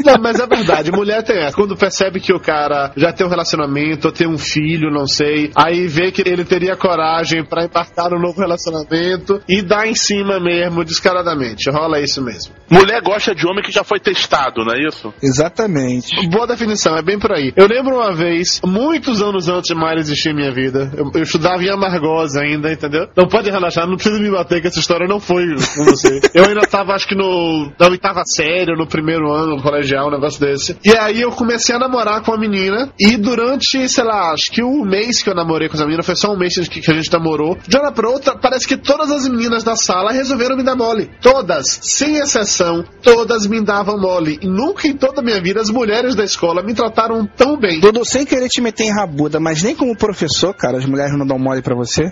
Não, 0.04 0.16
mas 0.22 0.40
é 0.40 0.46
verdade, 0.46 0.92
mulher 0.92 1.24
tem 1.24 1.38
essa. 1.38 1.56
Quando 1.56 1.76
percebe 1.78 2.20
que 2.20 2.34
o 2.34 2.40
cara 2.40 2.92
já 2.96 3.12
tem 3.14 3.26
um 3.26 3.30
relacionamento, 3.30 4.08
ou 4.08 4.14
tem 4.14 4.28
um 4.28 4.38
filho, 4.38 4.92
não 4.92 5.08
sei, 5.08 5.52
aí 5.56 5.88
vê 5.88 6.12
que 6.12 6.22
ele 6.22 6.44
teria 6.44 6.76
coragem 6.76 7.44
pra 7.44 7.66
embarcar 7.66 8.10
no 8.12 8.20
novo 8.20 8.40
relacionamento 8.40 9.42
e 9.48 9.62
dá 9.62 9.88
em 9.88 9.96
cima 9.96 10.40
mesmo, 10.40 10.84
descaradamente. 10.84 11.70
Rola 11.70 12.00
isso 12.00 12.22
mesmo. 12.22 12.54
Mulher 12.70 13.02
gosta 13.02 13.34
de 13.34 13.48
homem 13.48 13.64
que 13.64 13.72
já 13.72 13.84
foi 13.84 14.00
testado, 14.00 14.66
não 14.66 14.74
é 14.74 14.88
isso? 14.88 15.14
Exatamente. 15.22 16.28
Boa 16.28 16.48
definição, 16.48 16.98
é 16.98 17.02
bem 17.02 17.20
por 17.20 17.32
aí. 17.32 17.54
Eu 17.56 17.68
lembro 17.68 17.96
uma 17.96 18.14
vez, 18.14 18.60
muitos 18.66 19.22
anos 19.22 19.48
antes 19.48 19.74
de 19.74 19.76
Mayra 19.76 20.00
existir 20.00 20.30
em 20.30 20.36
minha 20.36 20.52
vida, 20.52 20.92
eu, 20.98 21.12
eu 21.14 21.24
estudava 21.24 21.64
em 21.64 21.70
Amargosa 21.70 22.42
ainda, 22.42 22.72
entendeu? 22.72 23.08
Não 23.16 23.28
pode 23.28 23.50
relaxar, 23.50 23.88
não 23.88 23.96
precisa 23.96 24.20
me 24.20 24.30
bater 24.30 24.62
que 24.62 24.68
essa 24.68 24.80
história 24.80 25.08
não 25.08 25.20
foi 25.20 25.46
com 25.76 25.86
você. 25.86 26.20
Eu 26.34 26.46
ainda 26.46 26.62
tava, 26.62 26.94
acho 26.94 27.08
que 27.08 27.16
no, 27.16 27.72
na 27.80 27.88
oitava 27.90 28.22
série, 28.26 28.76
no 28.76 28.88
primeiro 28.88 29.32
ano, 29.32 29.56
no 29.56 29.62
colegial, 29.94 30.08
um 30.08 30.12
negócio 30.12 30.40
desse. 30.40 30.78
E 30.84 30.96
aí 30.98 31.22
eu 31.22 31.32
comecei 31.32 31.76
a 31.76 31.80
namorar 31.80 32.22
com 32.22 32.34
a 32.34 32.38
menina, 32.38 32.92
e 33.00 33.16
durante, 33.18 33.88
sei 33.88 34.04
lá, 34.04 34.32
acho 34.32 34.52
que 34.52 34.64
o 34.64 34.84
mês 34.84 35.22
que 35.22 35.30
eu 35.30 35.36
namorei 35.36 35.70
com 35.70 35.76
essa 35.76 35.86
menina, 35.86 36.04
foi 36.04 36.16
só 36.16 36.34
um 36.34 36.38
mês 36.38 36.56
que 36.68 36.92
a 36.92 36.94
gente 36.94 37.12
namorou, 37.12 37.58
de 37.68 37.76
uma 37.76 37.86
hora 37.86 37.94
pra 37.94 38.10
outra, 38.10 38.38
parece 38.38 38.68
que 38.68 38.78
todas 38.78 39.12
as 39.12 39.28
meninas 39.28 39.64
da 39.64 39.76
sala 39.76 40.12
resolveram 40.12 40.58
me 40.58 40.64
dar 40.64 40.76
mole. 40.76 41.10
Todas, 41.22 41.80
sem 41.82 42.18
exceção, 42.18 42.84
todas 43.02 43.46
me 43.48 43.62
davam 43.62 44.00
mole. 44.00 44.40
E 44.42 44.48
nunca 44.48 44.88
em 44.88 44.96
toda 44.96 45.22
a 45.22 45.24
minha 45.24 45.42
vida 45.42 45.62
as 45.62 45.70
mulheres 45.70 46.16
da 46.16 46.24
escola 46.24 46.64
me 46.64 46.74
trataram 46.74 47.26
tão 47.26 47.58
bem. 47.58 47.80
Dudu, 47.80 48.04
sem 48.06 48.26
querer 48.26 48.50
te 48.50 48.62
meter 48.62 48.86
em 48.86 48.94
rabuda, 48.94 49.40
mas 49.40 49.62
nem 49.64 49.76
como 49.76 49.96
professor, 49.96 50.54
cara, 50.54 50.78
as 50.78 50.86
mulheres 50.86 51.18
não 51.18 51.26
dão 51.26 51.38
mole 51.38 51.62
pra 51.62 51.76
você? 51.76 52.12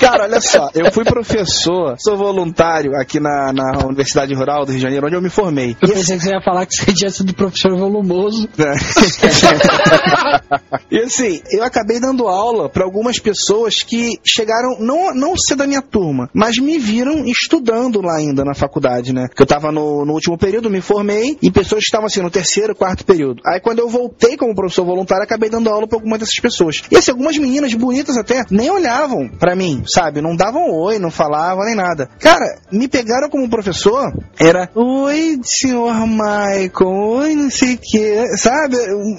Cara, 0.00 0.24
olha 0.24 0.40
só, 0.40 0.70
eu 0.74 0.90
fui 0.92 1.04
professor, 1.04 1.94
sou 1.98 2.16
voluntário 2.16 2.96
aqui 2.96 3.20
na, 3.20 3.52
na 3.52 3.86
Universidade 3.86 4.34
Rural 4.34 4.64
do 4.64 4.70
Rio 4.70 4.78
de 4.78 4.82
Janeiro, 4.82 5.06
onde 5.06 5.16
eu 5.16 5.22
me 5.22 5.30
formei. 5.30 5.76
Eu 5.80 5.88
pensei 5.88 6.18
que 6.18 6.24
você 6.24 6.30
ia 6.30 6.42
falar 6.42 6.66
que 6.66 6.74
você 6.74 6.92
tinha 6.92 7.10
sido 7.10 7.34
professor 7.34 7.76
volumoso. 7.76 8.48
e 10.90 10.98
assim, 10.98 11.40
eu 11.50 11.62
acabei 11.62 12.00
dando 12.00 12.28
aula 12.28 12.68
para 12.68 12.84
algumas 12.84 13.18
pessoas 13.18 13.82
que 13.82 14.18
chegaram, 14.24 14.78
não, 14.80 15.14
não 15.14 15.36
ser 15.36 15.56
da 15.56 15.66
minha 15.66 15.82
turma, 15.82 16.28
mas 16.34 16.58
me 16.58 16.78
viram 16.78 17.24
estudando 17.24 18.00
lá 18.00 18.16
ainda 18.16 18.44
na 18.44 18.54
faculdade, 18.54 19.12
né? 19.12 19.26
Que 19.34 19.42
eu 19.42 19.46
tava 19.46 19.72
no, 19.72 20.04
no 20.04 20.12
último 20.12 20.36
período, 20.36 20.68
me 20.68 20.80
formei, 20.80 21.38
e 21.42 21.50
pessoas 21.50 21.80
que 21.80 21.86
estavam 21.86 22.06
assim 22.06 22.20
no 22.20 22.30
terceiro, 22.30 22.74
quarto 22.74 23.04
período. 23.04 23.40
Aí 23.46 23.60
quando 23.60 23.78
eu 23.78 23.88
voltei 23.94 24.36
como 24.36 24.54
professor 24.54 24.84
voluntário, 24.84 25.22
acabei 25.22 25.48
dando 25.48 25.70
aula 25.70 25.86
para 25.86 25.96
algumas 25.96 26.18
dessas 26.18 26.38
pessoas. 26.40 26.82
E 26.90 26.96
assim, 26.96 27.12
algumas 27.12 27.38
meninas 27.38 27.72
bonitas 27.74 28.16
até 28.16 28.44
nem 28.50 28.68
olhavam 28.68 29.28
para 29.28 29.54
mim, 29.54 29.84
sabe? 29.86 30.20
Não 30.20 30.34
davam 30.34 30.68
oi, 30.70 30.98
não 30.98 31.10
falavam 31.10 31.64
nem 31.64 31.76
nada. 31.76 32.10
Cara, 32.18 32.58
me 32.72 32.88
pegaram 32.88 33.30
como 33.30 33.48
professor, 33.48 34.12
era 34.38 34.68
oi, 34.74 35.38
senhor 35.44 35.94
Michael, 36.06 36.90
oi, 36.90 37.34
não 37.36 37.50
sei 37.50 37.74
o 37.74 37.78
que, 37.78 38.36
sabe? 38.36 38.76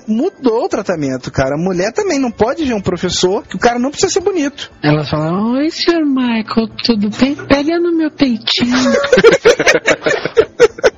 Mudou 0.08 0.66
o 0.66 0.70
tratamento, 0.70 1.32
cara. 1.32 1.56
Mulher 1.58 1.94
também 1.94 2.20
não 2.20 2.32
pode 2.32 2.66
ver 2.66 2.74
um 2.74 2.82
professor 2.82 3.44
que 3.44 3.56
o 3.56 3.60
cara 3.60 3.80
não 3.80 3.92
precisa 3.92 4.12
ser 4.12 4.20
bonito. 4.20 4.72
Ela 4.84 5.06
fala, 5.06 5.54
oi, 5.54 5.72
senhor 5.72 6.06
Michael, 6.06 6.68
tudo 6.84 7.10
bem? 7.18 7.36
Pega 7.36 7.80
no 7.80 7.96
meu 7.96 8.12
peitinho. 8.12 8.76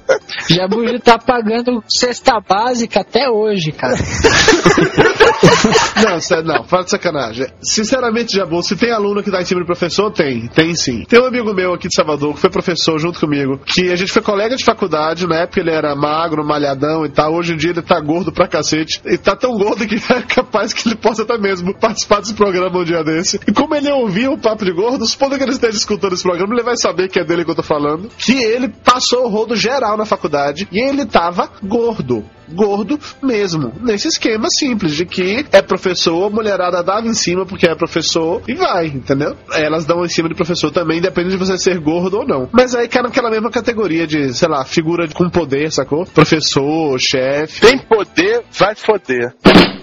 Jabuji 0.50 1.00
tá 1.00 1.18
pagando 1.18 1.84
cesta 1.88 2.40
básica 2.40 3.02
até 3.02 3.30
hoje, 3.30 3.72
cara. 3.72 3.96
Não, 5.98 6.44
não, 6.44 6.64
fala 6.64 6.84
de 6.84 6.92
sacanagem. 6.92 7.48
Sinceramente, 7.62 8.36
Jabu, 8.36 8.62
se 8.62 8.76
tem 8.76 8.92
aluno 8.92 9.24
que 9.24 9.32
dá 9.32 9.42
em 9.42 9.46
cima 9.46 9.62
do 9.62 9.66
professor, 9.66 10.12
tem, 10.12 10.48
tem 10.48 10.76
sim. 10.76 11.04
Tem 11.06 11.20
um 11.20 11.26
amigo 11.26 11.54
meu 11.54 11.74
aqui 11.74 11.88
de 11.88 11.96
Salvador 11.96 12.36
que 12.36 12.40
foi 12.40 12.50
professor 12.50 13.00
junto 13.00 13.20
comigo, 13.20 13.60
que 13.66 13.92
a 13.92 13.96
gente 13.96 14.12
foi 14.12 14.22
colega 14.22 14.56
de 14.56 14.64
faculdade, 14.64 15.28
na 15.28 15.38
época 15.38 15.60
ele 15.60 15.72
era 15.72 15.96
magro, 15.96 16.46
malhadão 16.46 17.06
e 17.06 17.10
tal. 17.10 17.34
Hoje 17.34 17.54
em 17.54 17.58
dia 17.58 17.72
ele 17.72 17.82
tá 17.82 18.00
gordo 18.00 18.32
pra 18.32 18.48
cacete. 18.48 19.02
E 19.06 19.18
tá 19.18 19.36
tão 19.36 19.58
gordo 19.58 19.86
que 19.88 19.96
é 20.14 20.22
capaz 20.22 20.74
que 20.74 20.88
ele 20.88 20.96
possa 20.96 21.24
até 21.24 21.38
mesmo 21.38 21.74
participar 21.74 22.20
desse 22.20 22.34
programa 22.34 22.80
um 22.80 22.84
dia 22.84 23.04
desse. 23.04 23.40
E 23.48 23.52
como 23.52 23.76
ele 23.76 23.92
ouvia 23.92 24.32
o 24.32 24.38
Papo 24.38 24.66
de 24.66 24.72
Gordo, 24.72 25.06
supondo 25.06 25.38
que 25.38 25.44
ele 25.44 25.52
esteja 25.52 25.78
escutando 25.78 26.14
esse 26.14 26.24
programa, 26.24 26.54
ele 26.54 26.64
vai 26.64 26.78
saber 26.78 27.10
que 27.10 27.20
é 27.20 27.24
dele 27.24 27.44
que 27.44 27.52
eu 27.52 27.56
tô 27.56 27.64
falando. 27.64 28.10
Que 28.18 28.34
ele 28.34 28.70
passou 28.70 29.26
o 29.26 29.30
rodo 29.30 29.56
geral 29.56 29.98
na 29.98 30.06
faculdade 30.06 30.68
e 30.72 30.80
ele 30.80 31.06
tava 31.06 31.50
gordo 31.64 32.24
gordo 32.50 33.00
mesmo. 33.22 33.74
Nesse 33.82 34.08
esquema 34.08 34.50
simples 34.50 34.96
de 34.96 35.06
que 35.06 35.46
é 35.52 35.62
professor, 35.62 36.32
mulherada 36.32 36.84
dava 36.84 37.08
em 37.08 37.14
cima 37.14 37.46
porque 37.46 37.68
é 37.68 37.76
professor 37.76 38.42
e 38.48 38.54
vai, 38.54 38.88
entendeu? 38.88 39.36
Elas 39.54 39.86
dão 39.86 40.04
em 40.04 40.10
cima 40.10 40.30
de 40.30 40.36
professor 40.36 40.72
também, 40.72 41.02
depende 41.02 41.30
de 41.30 41.38
você 41.38 41.58
ser 41.58 41.80
gordo 41.80 42.20
ou 42.20 42.28
não. 42.28 42.50
Mas 42.52 42.76
aí 42.76 42.88
cai 42.88 43.02
naquela 43.02 43.30
mesma 43.30 43.50
categoria 43.50 44.08
de, 44.08 44.34
sei 44.34 44.48
lá, 44.48 44.64
figura 44.66 45.08
com 45.08 45.30
poder, 45.30 45.72
sacou? 45.72 46.06
Professor, 46.06 46.98
chefe. 47.00 47.62
Tem 47.62 47.78
poder, 47.80 48.44
vai 48.52 48.76
foder. 48.76 49.34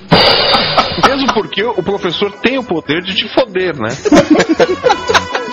Mesmo 1.07 1.35
porque 1.35 1.63
o 1.63 1.83
professor 1.83 2.31
tem 2.41 2.57
o 2.59 2.63
poder 2.63 3.03
de 3.03 3.15
te 3.15 3.29
foder, 3.35 3.77
né? 3.77 3.89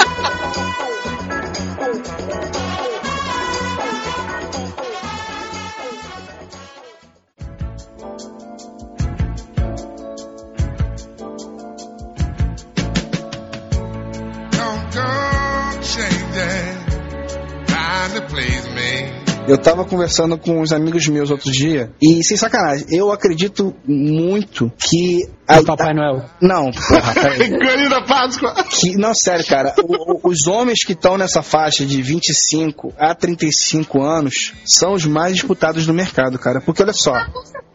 Eu 19.47 19.57
tava 19.57 19.83
conversando 19.83 20.37
com 20.37 20.61
uns 20.61 20.71
amigos 20.71 21.07
meus 21.07 21.31
outro 21.31 21.51
dia, 21.51 21.91
e 22.01 22.23
sem 22.23 22.37
sacanagem, 22.37 22.85
eu 22.91 23.11
acredito 23.11 23.75
muito 23.85 24.71
que. 24.77 25.27
O 25.49 25.65
Papai 25.65 25.93
Noel. 25.93 26.23
Não, 26.41 26.71
porra, 26.71 27.13
peraí. 27.13 27.89
Da 27.89 28.01
Páscoa. 28.03 28.53
Que, 28.69 28.95
não, 28.95 29.13
sério, 29.13 29.45
cara. 29.45 29.73
o- 29.83 30.27
o- 30.27 30.31
os 30.31 30.47
homens 30.47 30.85
que 30.85 30.93
estão 30.93 31.17
nessa 31.17 31.41
faixa 31.41 31.85
de 31.85 32.01
25 32.01 32.93
a 32.97 33.13
35 33.15 34.01
anos 34.01 34.53
são 34.63 34.93
os 34.93 35.05
mais 35.05 35.33
disputados 35.33 35.85
do 35.85 35.93
mercado, 35.93 36.37
cara. 36.39 36.61
Porque 36.61 36.83
olha 36.83 36.93
só. 36.93 37.13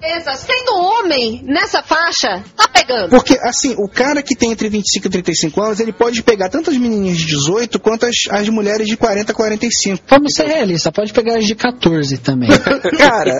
Beleza, 0.01 0.32
sendo 0.34 0.74
homem 0.76 1.42
nessa 1.44 1.82
faixa, 1.82 2.42
tá 2.55 2.68
pegando. 2.68 3.09
Porque, 3.09 3.38
assim, 3.42 3.74
o 3.78 3.88
cara 3.88 4.22
que 4.22 4.36
tem 4.36 4.53
entre 4.53 4.68
25 4.68 5.07
e 5.07 5.11
35 5.11 5.62
anos, 5.62 5.80
ele 5.80 5.92
pode 5.92 6.22
pegar 6.22 6.49
tanto 6.51 6.70
as 6.70 6.76
menininhas 6.76 7.16
de 7.16 7.24
18 7.26 7.78
quanto 7.80 8.05
as, 8.05 8.14
as 8.30 8.49
mulheres 8.51 8.86
de 8.86 8.97
40 8.97 9.32
a 9.32 9.34
45. 9.34 10.03
Vamos 10.07 10.34
ser 10.34 10.47
realistas, 10.47 10.92
pode 10.92 11.12
pegar 11.14 11.38
as 11.38 11.47
de 11.47 11.55
14 11.55 12.18
também. 12.18 12.51
Cara, 12.99 13.32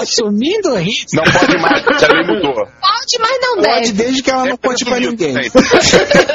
assumindo 0.00 0.72
o 0.72 0.76
risco. 0.76 1.06
Não 1.16 1.24
pode 1.24 1.58
mais, 1.58 1.82
já 2.00 2.08
nem 2.08 2.26
mudou. 2.26 2.54
Pode, 2.54 3.18
mas 3.18 3.38
não 3.40 3.56
Pode, 3.56 3.92
deve. 3.92 3.92
desde 3.92 4.22
que 4.22 4.30
ela 4.30 4.44
não 4.44 4.56
conte 4.56 4.84
pra 4.84 5.00
ninguém. 5.00 5.34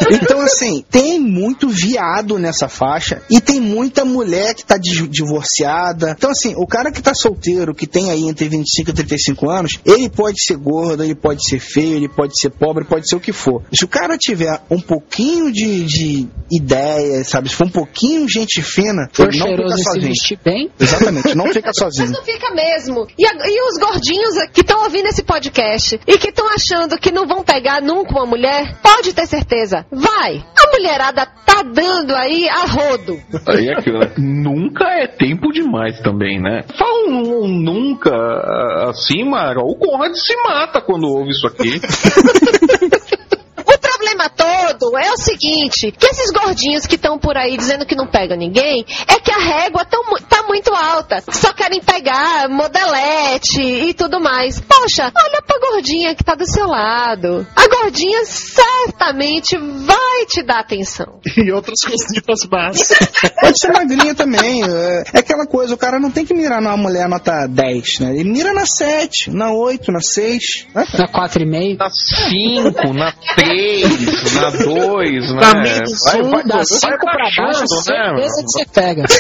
Então, 0.10 0.40
assim, 0.42 0.84
tem 0.90 1.20
muito 1.20 1.68
viado 1.70 2.40
nessa 2.40 2.68
faixa 2.70 3.22
e 3.30 3.40
tem 3.42 3.60
muita 3.60 4.06
mulher 4.06 4.54
que 4.56 4.64
tá 4.66 4.78
di- 4.78 5.08
divorciada. 5.08 6.16
Então, 6.18 6.32
assim, 6.32 6.54
o 6.56 6.66
cara 6.66 6.92
que 6.92 7.02
tá 7.02 7.14
solteiro, 7.14 7.76
que 7.76 7.86
tem 7.86 8.10
aí 8.10 8.24
entre 8.28 8.48
25 8.48 8.90
e 8.90 8.94
35 8.94 9.50
anos, 9.50 9.67
ele 9.86 10.10
pode 10.10 10.44
ser 10.44 10.58
gordo, 10.58 11.04
ele 11.04 11.16
pode 11.16 11.48
ser 11.48 11.60
feio, 11.60 11.96
ele 11.96 12.10
pode 12.10 12.40
ser 12.40 12.50
pobre, 12.50 12.86
pode 12.86 13.08
ser 13.10 13.16
o 13.16 13.20
que 13.20 13.32
for. 13.34 13.64
Se 13.74 13.86
o 13.86 13.88
cara 13.88 14.18
tiver 14.18 14.60
um 14.70 14.80
pouquinho 14.80 15.52
de, 15.52 15.84
de 15.86 16.28
ideia, 16.52 17.24
sabe? 17.24 17.50
Se 17.50 17.56
for 17.56 17.68
um 17.68 17.72
pouquinho 17.72 18.28
gente 18.28 18.62
fina, 18.62 19.10
For 19.14 19.28
ele 19.28 19.38
não 19.40 19.48
fica 19.56 19.70
se 19.78 19.84
sozinho. 19.84 20.08
vestir 20.08 20.40
bem. 20.44 20.72
Exatamente, 20.80 21.36
não 21.36 21.46
fica 21.52 21.68
Mas 21.74 21.78
sozinho. 21.78 22.12
não 22.12 22.24
fica 22.24 22.54
mesmo. 22.54 23.08
E, 23.18 23.26
a- 23.26 23.48
e 23.48 23.62
os 23.70 23.78
gordinhos 23.80 24.36
que 24.54 24.62
estão 24.62 24.84
ouvindo 24.84 25.08
esse 25.08 25.24
podcast 25.24 26.00
e 26.08 26.18
que 26.18 26.30
estão 26.30 26.48
achando 26.50 26.98
que 26.98 27.12
não 27.12 27.28
vão 27.28 27.44
pegar 27.44 27.82
nunca 27.82 28.12
uma 28.14 28.26
mulher, 28.26 28.78
pode 28.82 29.14
ter 29.14 29.26
certeza. 29.28 29.86
Vai. 29.92 30.38
A 30.58 30.72
mulherada 30.72 31.26
tá 31.46 31.64
dando 31.64 32.16
aí 32.16 32.48
a 32.50 32.66
rodo. 32.66 33.20
Aí 33.48 33.68
é 33.70 33.74
aquilo, 33.78 34.00
né? 34.00 34.12
Nunca 34.18 34.86
é 34.86 35.08
tempo 35.08 35.52
demais 35.52 36.00
também, 36.02 36.40
né? 36.42 36.64
Fala 36.78 37.10
um, 37.10 37.44
um 37.44 37.48
nunca 37.48 38.12
ah, 38.12 38.90
assim, 38.90 39.24
O 39.62 39.76
Conrad 39.76 40.14
se 40.16 40.36
mata 40.44 40.82
quando 40.82 41.08
ouve 41.08 41.32
isso 41.32 41.48
aqui. 41.48 41.80
O 44.08 44.10
problema 44.10 44.30
todo 44.30 44.98
é 44.98 45.12
o 45.12 45.18
seguinte, 45.18 45.92
que 45.92 46.06
esses 46.06 46.32
gordinhos 46.32 46.86
que 46.86 46.96
estão 46.96 47.20
por 47.20 47.36
aí 47.36 47.58
dizendo 47.58 47.86
que 47.86 47.94
não 47.94 48.08
pega 48.08 48.38
ninguém, 48.38 48.86
é 49.06 49.20
que 49.20 49.30
a 49.30 49.38
régua 49.38 49.84
tão 49.84 50.02
tá 50.30 50.44
muito 50.44 50.74
alta. 50.74 51.22
Só 51.30 51.52
querem 51.52 51.82
pegar 51.82 52.48
modelete 52.48 53.62
e 53.62 53.94
tudo 53.94 54.22
mais. 54.22 54.62
Poxa, 54.62 55.12
olha 55.14 55.42
pra 55.42 55.60
gordinha 55.60 56.16
que 56.16 56.24
tá 56.24 56.36
do 56.36 56.46
seu 56.46 56.68
lado. 56.68 57.46
A 57.54 57.68
gordinha 57.68 58.24
certamente 58.26 59.58
vai 59.58 60.26
te 60.28 60.42
dar 60.42 60.60
atenção. 60.60 61.20
E 61.38 61.52
outras 61.52 61.80
coisinhas 61.82 62.50
más. 62.52 62.90
Pode 63.40 63.60
ser 63.60 63.72
magrinha 63.72 64.16
também. 64.16 64.64
É, 64.64 65.04
é 65.14 65.20
aquela 65.20 65.46
coisa, 65.46 65.76
o 65.76 65.78
cara 65.78 66.00
não 66.00 66.10
tem 66.10 66.26
que 66.26 66.34
mirar 66.34 66.62
numa 66.62 66.76
mulher 66.76 67.08
nota 67.08 67.46
10, 67.48 68.00
né? 68.00 68.16
Ele 68.16 68.30
mira 68.30 68.54
na 68.54 68.66
7, 68.66 69.30
na 69.30 69.54
8, 69.54 69.92
na 69.92 70.02
6. 70.02 70.68
Né? 70.74 70.86
Na 70.98 71.08
4,5. 71.08 71.78
Na 71.78 71.90
5, 71.90 72.94
na 72.94 73.14
3, 73.36 73.97
na 74.36 74.50
2, 74.52 75.34
né? 75.34 75.42
Na 75.42 75.54
um, 76.24 76.30
vai- 76.32 76.44
da 76.44 76.56
vai 76.58 76.66
5 76.66 76.98
pra 77.00 77.14
baixo, 77.14 77.42
baixando, 77.42 77.68
certeza 77.68 78.16
né? 78.16 78.28
que 78.44 78.52
você 78.52 78.66
pega. 78.74 79.04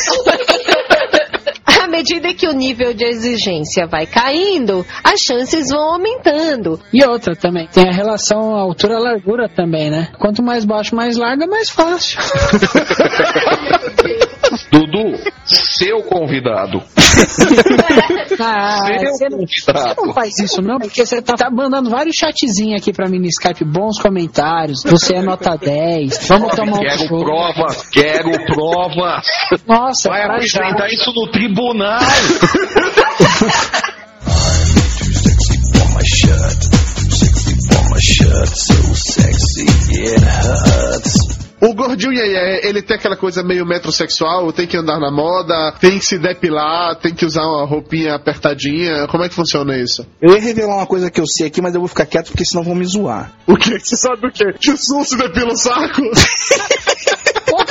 À 1.83 1.87
medida 1.89 2.33
que 2.33 2.47
o 2.47 2.53
nível 2.53 2.93
de 2.93 3.05
exigência 3.05 3.87
vai 3.87 4.05
caindo, 4.05 4.85
as 5.03 5.21
chances 5.21 5.69
vão 5.69 5.93
aumentando. 5.93 6.79
E 6.93 7.03
outra 7.05 7.33
também, 7.35 7.67
tem 7.67 7.87
a 7.87 7.91
relação 7.93 8.55
altura-largura 8.55 9.47
também, 9.47 9.89
né? 9.89 10.09
Quanto 10.19 10.43
mais 10.43 10.65
baixo, 10.65 10.95
mais 10.95 11.15
larga, 11.15 11.47
mais 11.47 11.69
fácil. 11.69 12.19
Dudu, 14.71 15.17
seu 15.45 16.03
convidado. 16.03 16.81
Ah, 18.39 18.85
Seu 18.99 19.09
você 19.09 19.29
não, 19.29 19.37
convidado. 19.39 19.95
você 19.95 20.05
não 20.05 20.13
faz 20.13 20.37
isso 20.39 20.61
não, 20.61 20.77
porque 20.77 21.03
você 21.03 21.19
tá, 21.21 21.33
tá 21.33 21.49
mandando 21.49 21.89
vários 21.89 22.15
chatzinhos 22.15 22.79
aqui 22.79 22.93
pra 22.93 23.07
mim 23.09 23.17
no 23.17 23.25
Skype, 23.25 23.63
bons 23.65 23.99
comentários, 23.99 24.83
você 24.85 25.15
é 25.15 25.21
nota 25.23 25.57
10, 25.57 26.27
vamos 26.27 26.53
tomar 26.55 26.77
um 26.77 26.79
Quero 26.81 27.07
show. 27.07 27.19
provas, 27.23 27.89
quero 27.89 28.29
provas. 28.45 29.25
Nossa, 29.65 30.09
Vai 30.09 30.21
apresentar 30.23 30.87
isso 30.89 31.11
no 31.15 31.31
tribunal. 31.31 31.99
O 41.59 41.73
gordinho 41.73 42.13
Yeye, 42.13 42.61
ele 42.63 42.81
tem 42.81 42.97
aquela 42.97 43.17
coisa 43.17 43.43
meio 43.43 43.65
metrosexual, 43.65 44.53
tem 44.53 44.67
que 44.67 44.77
andar 44.77 44.99
na 44.99 45.11
moda, 45.11 45.73
tem 45.79 45.97
que 45.97 46.05
se 46.05 46.19
depilar, 46.19 46.95
tem 46.95 47.13
que 47.13 47.25
usar 47.25 47.43
uma 47.43 47.65
roupinha 47.65 48.13
apertadinha. 48.13 49.07
Como 49.07 49.23
é 49.23 49.29
que 49.29 49.35
funciona 49.35 49.75
isso? 49.75 50.05
Eu 50.21 50.35
ia 50.35 50.41
revelar 50.41 50.75
uma 50.75 50.85
coisa 50.85 51.09
que 51.09 51.19
eu 51.19 51.25
sei 51.25 51.47
aqui, 51.47 51.61
mas 51.61 51.73
eu 51.73 51.81
vou 51.81 51.87
ficar 51.87 52.05
quieto 52.05 52.27
porque 52.27 52.45
senão 52.45 52.63
vão 52.63 52.75
me 52.75 52.85
zoar. 52.85 53.33
O 53.47 53.55
que? 53.55 53.79
Você 53.79 53.95
sabe 53.95 54.27
o 54.27 54.31
que? 54.31 54.45
Jesus 54.59 55.09
se 55.09 55.17
depila 55.17 55.53
o 55.53 55.57
saco? 55.57 56.01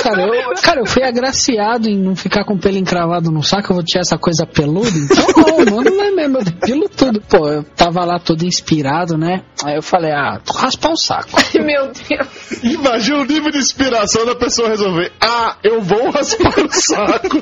Cara, 0.07 0.21
eu, 0.21 0.53
cara, 0.61 0.79
eu 0.79 0.85
fui 0.85 1.03
agraciado 1.03 1.89
em 1.89 1.97
não 1.97 2.15
ficar 2.15 2.45
com 2.45 2.57
pelo 2.57 2.77
encravado 2.77 3.29
no 3.29 3.43
saco, 3.43 3.71
eu 3.71 3.75
vou 3.75 3.83
tirar 3.83 4.01
essa 4.01 4.17
coisa 4.17 4.45
peluda. 4.45 4.89
Então, 4.89 5.25
não, 5.35 5.75
mano, 5.75 5.95
não 5.95 6.03
é 6.03 6.11
mesmo, 6.11 6.37
eu 6.37 6.43
depilo 6.45 6.89
tudo. 6.89 7.21
Pô, 7.21 7.49
eu 7.49 7.63
tava 7.63 8.05
lá 8.05 8.17
todo 8.17 8.43
inspirado, 8.43 9.17
né? 9.17 9.43
Aí 9.65 9.75
eu 9.75 9.81
falei, 9.81 10.11
ah, 10.11 10.39
vou 10.45 10.55
raspar 10.55 10.91
o 10.91 10.97
saco. 10.97 11.29
Meu 11.61 11.91
Deus. 11.91 12.63
Imagina 12.63 13.19
o 13.19 13.25
nível 13.25 13.51
de 13.51 13.57
inspiração 13.57 14.25
da 14.25 14.35
pessoa 14.35 14.69
resolver. 14.69 15.11
Ah, 15.19 15.57
eu 15.63 15.81
vou 15.81 16.09
raspar 16.09 16.57
o 16.59 16.71
saco. 16.71 17.39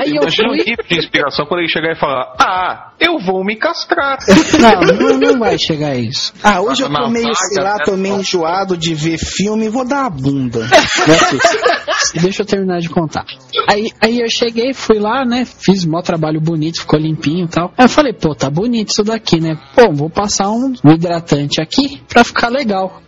Aí 0.00 0.10
eu 0.16 0.22
Imagina 0.22 0.48
um 0.48 0.54
fui. 0.54 0.64
tipo 0.64 0.82
de 0.88 0.98
inspiração 0.98 1.46
quando 1.46 1.60
ele 1.60 1.68
chegar 1.68 1.92
e 1.92 1.98
falar: 1.98 2.34
Ah, 2.38 2.92
eu 3.00 3.18
vou 3.18 3.44
me 3.44 3.56
castrar. 3.56 4.18
Não, 4.60 4.80
não, 5.10 5.18
não 5.18 5.38
vai 5.38 5.58
chegar 5.58 5.88
a 5.88 5.96
isso. 5.96 6.32
Ah, 6.42 6.60
hoje 6.60 6.82
eu 6.82 6.86
tô 6.88 6.92
Na 6.92 7.08
meio, 7.08 7.24
vaga, 7.24 7.36
sei 7.36 7.62
lá, 7.62 7.74
né? 7.74 7.84
tô 7.84 7.96
meio 7.96 8.20
enjoado 8.20 8.76
de 8.76 8.94
ver 8.94 9.18
filme, 9.18 9.68
vou 9.68 9.86
dar 9.86 10.06
a 10.06 10.10
bunda. 10.10 10.66
É 11.06 11.16
possível. 11.30 12.22
Deixa 12.22 12.42
eu 12.42 12.46
terminar 12.46 12.80
de 12.80 12.88
contar. 12.88 13.24
Aí, 13.68 13.92
aí 14.00 14.20
eu 14.20 14.28
cheguei, 14.30 14.72
fui 14.74 14.98
lá, 14.98 15.24
né? 15.24 15.44
Fiz 15.44 15.84
mó 15.84 16.00
trabalho 16.02 16.40
bonito, 16.40 16.80
ficou 16.80 16.98
limpinho 16.98 17.44
e 17.46 17.48
tal. 17.48 17.72
Aí 17.76 17.84
eu 17.84 17.88
falei, 17.88 18.12
pô, 18.12 18.34
tá 18.34 18.50
bonito 18.50 18.90
isso 18.90 19.04
daqui, 19.04 19.40
né? 19.40 19.56
Pô, 19.74 19.92
vou 19.92 20.10
passar 20.10 20.50
um, 20.50 20.72
um 20.84 20.92
hidratante 20.92 21.60
aqui 21.60 22.02
pra 22.08 22.24
ficar 22.24 22.48
legal. 22.48 23.00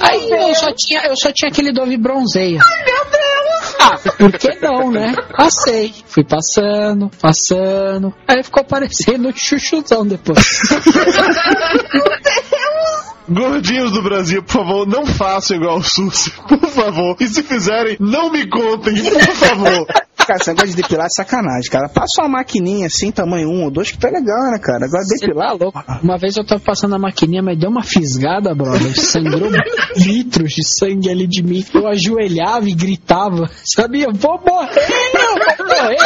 Aí 0.00 0.30
eu 0.30 0.54
só 0.54 0.72
tinha, 0.74 1.06
eu 1.06 1.16
só 1.16 1.30
tinha 1.32 1.50
aquele 1.50 1.72
Dove 1.72 1.96
bronzeia. 1.96 2.60
Ai, 2.62 2.84
meu 2.84 3.04
Deus! 3.04 3.57
Ah, 3.78 3.98
por 4.18 4.32
que 4.32 4.54
não, 4.60 4.90
né? 4.90 5.14
Passei. 5.36 5.94
Fui 6.06 6.24
passando, 6.24 7.10
passando. 7.20 8.14
Aí 8.26 8.42
ficou 8.42 8.64
parecendo 8.64 9.28
um 9.28 9.32
chuchuzão 9.34 10.06
depois. 10.06 10.38
Gordinhos 13.28 13.92
do 13.92 14.02
Brasil, 14.02 14.42
por 14.42 14.52
favor, 14.52 14.86
não 14.86 15.04
façam 15.04 15.58
igual 15.58 15.76
o 15.78 15.82
Susi, 15.82 16.32
por 16.48 16.66
favor. 16.70 17.14
E 17.20 17.26
se 17.26 17.42
fizerem, 17.42 17.98
não 18.00 18.30
me 18.30 18.48
contem, 18.48 19.02
por 19.02 19.34
favor. 19.34 19.86
Cara, 20.26 20.38
esse 20.40 20.48
negócio 20.48 20.70
de 20.70 20.76
depilar 20.76 21.06
é 21.06 21.08
sacanagem, 21.10 21.70
cara. 21.70 21.88
Passa 21.88 22.22
uma 22.22 22.28
maquininha 22.28 22.86
assim, 22.86 23.10
tamanho 23.10 23.48
1 23.48 23.64
ou 23.64 23.70
2, 23.70 23.92
que 23.92 23.98
tá 23.98 24.08
legal, 24.08 24.50
né, 24.50 24.58
cara? 24.58 24.84
Agora 24.84 25.04
depilar, 25.08 25.56
louco. 25.56 25.82
Uma 26.02 26.18
vez 26.18 26.36
eu 26.36 26.46
tava 26.46 26.60
passando 26.60 26.94
a 26.94 26.98
maquininha, 26.98 27.42
mas 27.42 27.58
deu 27.58 27.70
uma 27.70 27.82
fisgada, 27.82 28.54
brother. 28.54 28.94
Sangrou 28.98 29.50
litros 29.96 30.52
de 30.52 30.64
sangue 30.64 31.08
ali 31.08 31.26
de 31.26 31.42
mim. 31.42 31.64
Eu 31.72 31.86
ajoelhava 31.88 32.68
e 32.68 32.74
gritava. 32.74 33.48
Sabia? 33.64 34.08
Vou 34.12 34.40
morrer, 34.44 34.86
vou 35.56 35.66
morrer. 35.66 35.96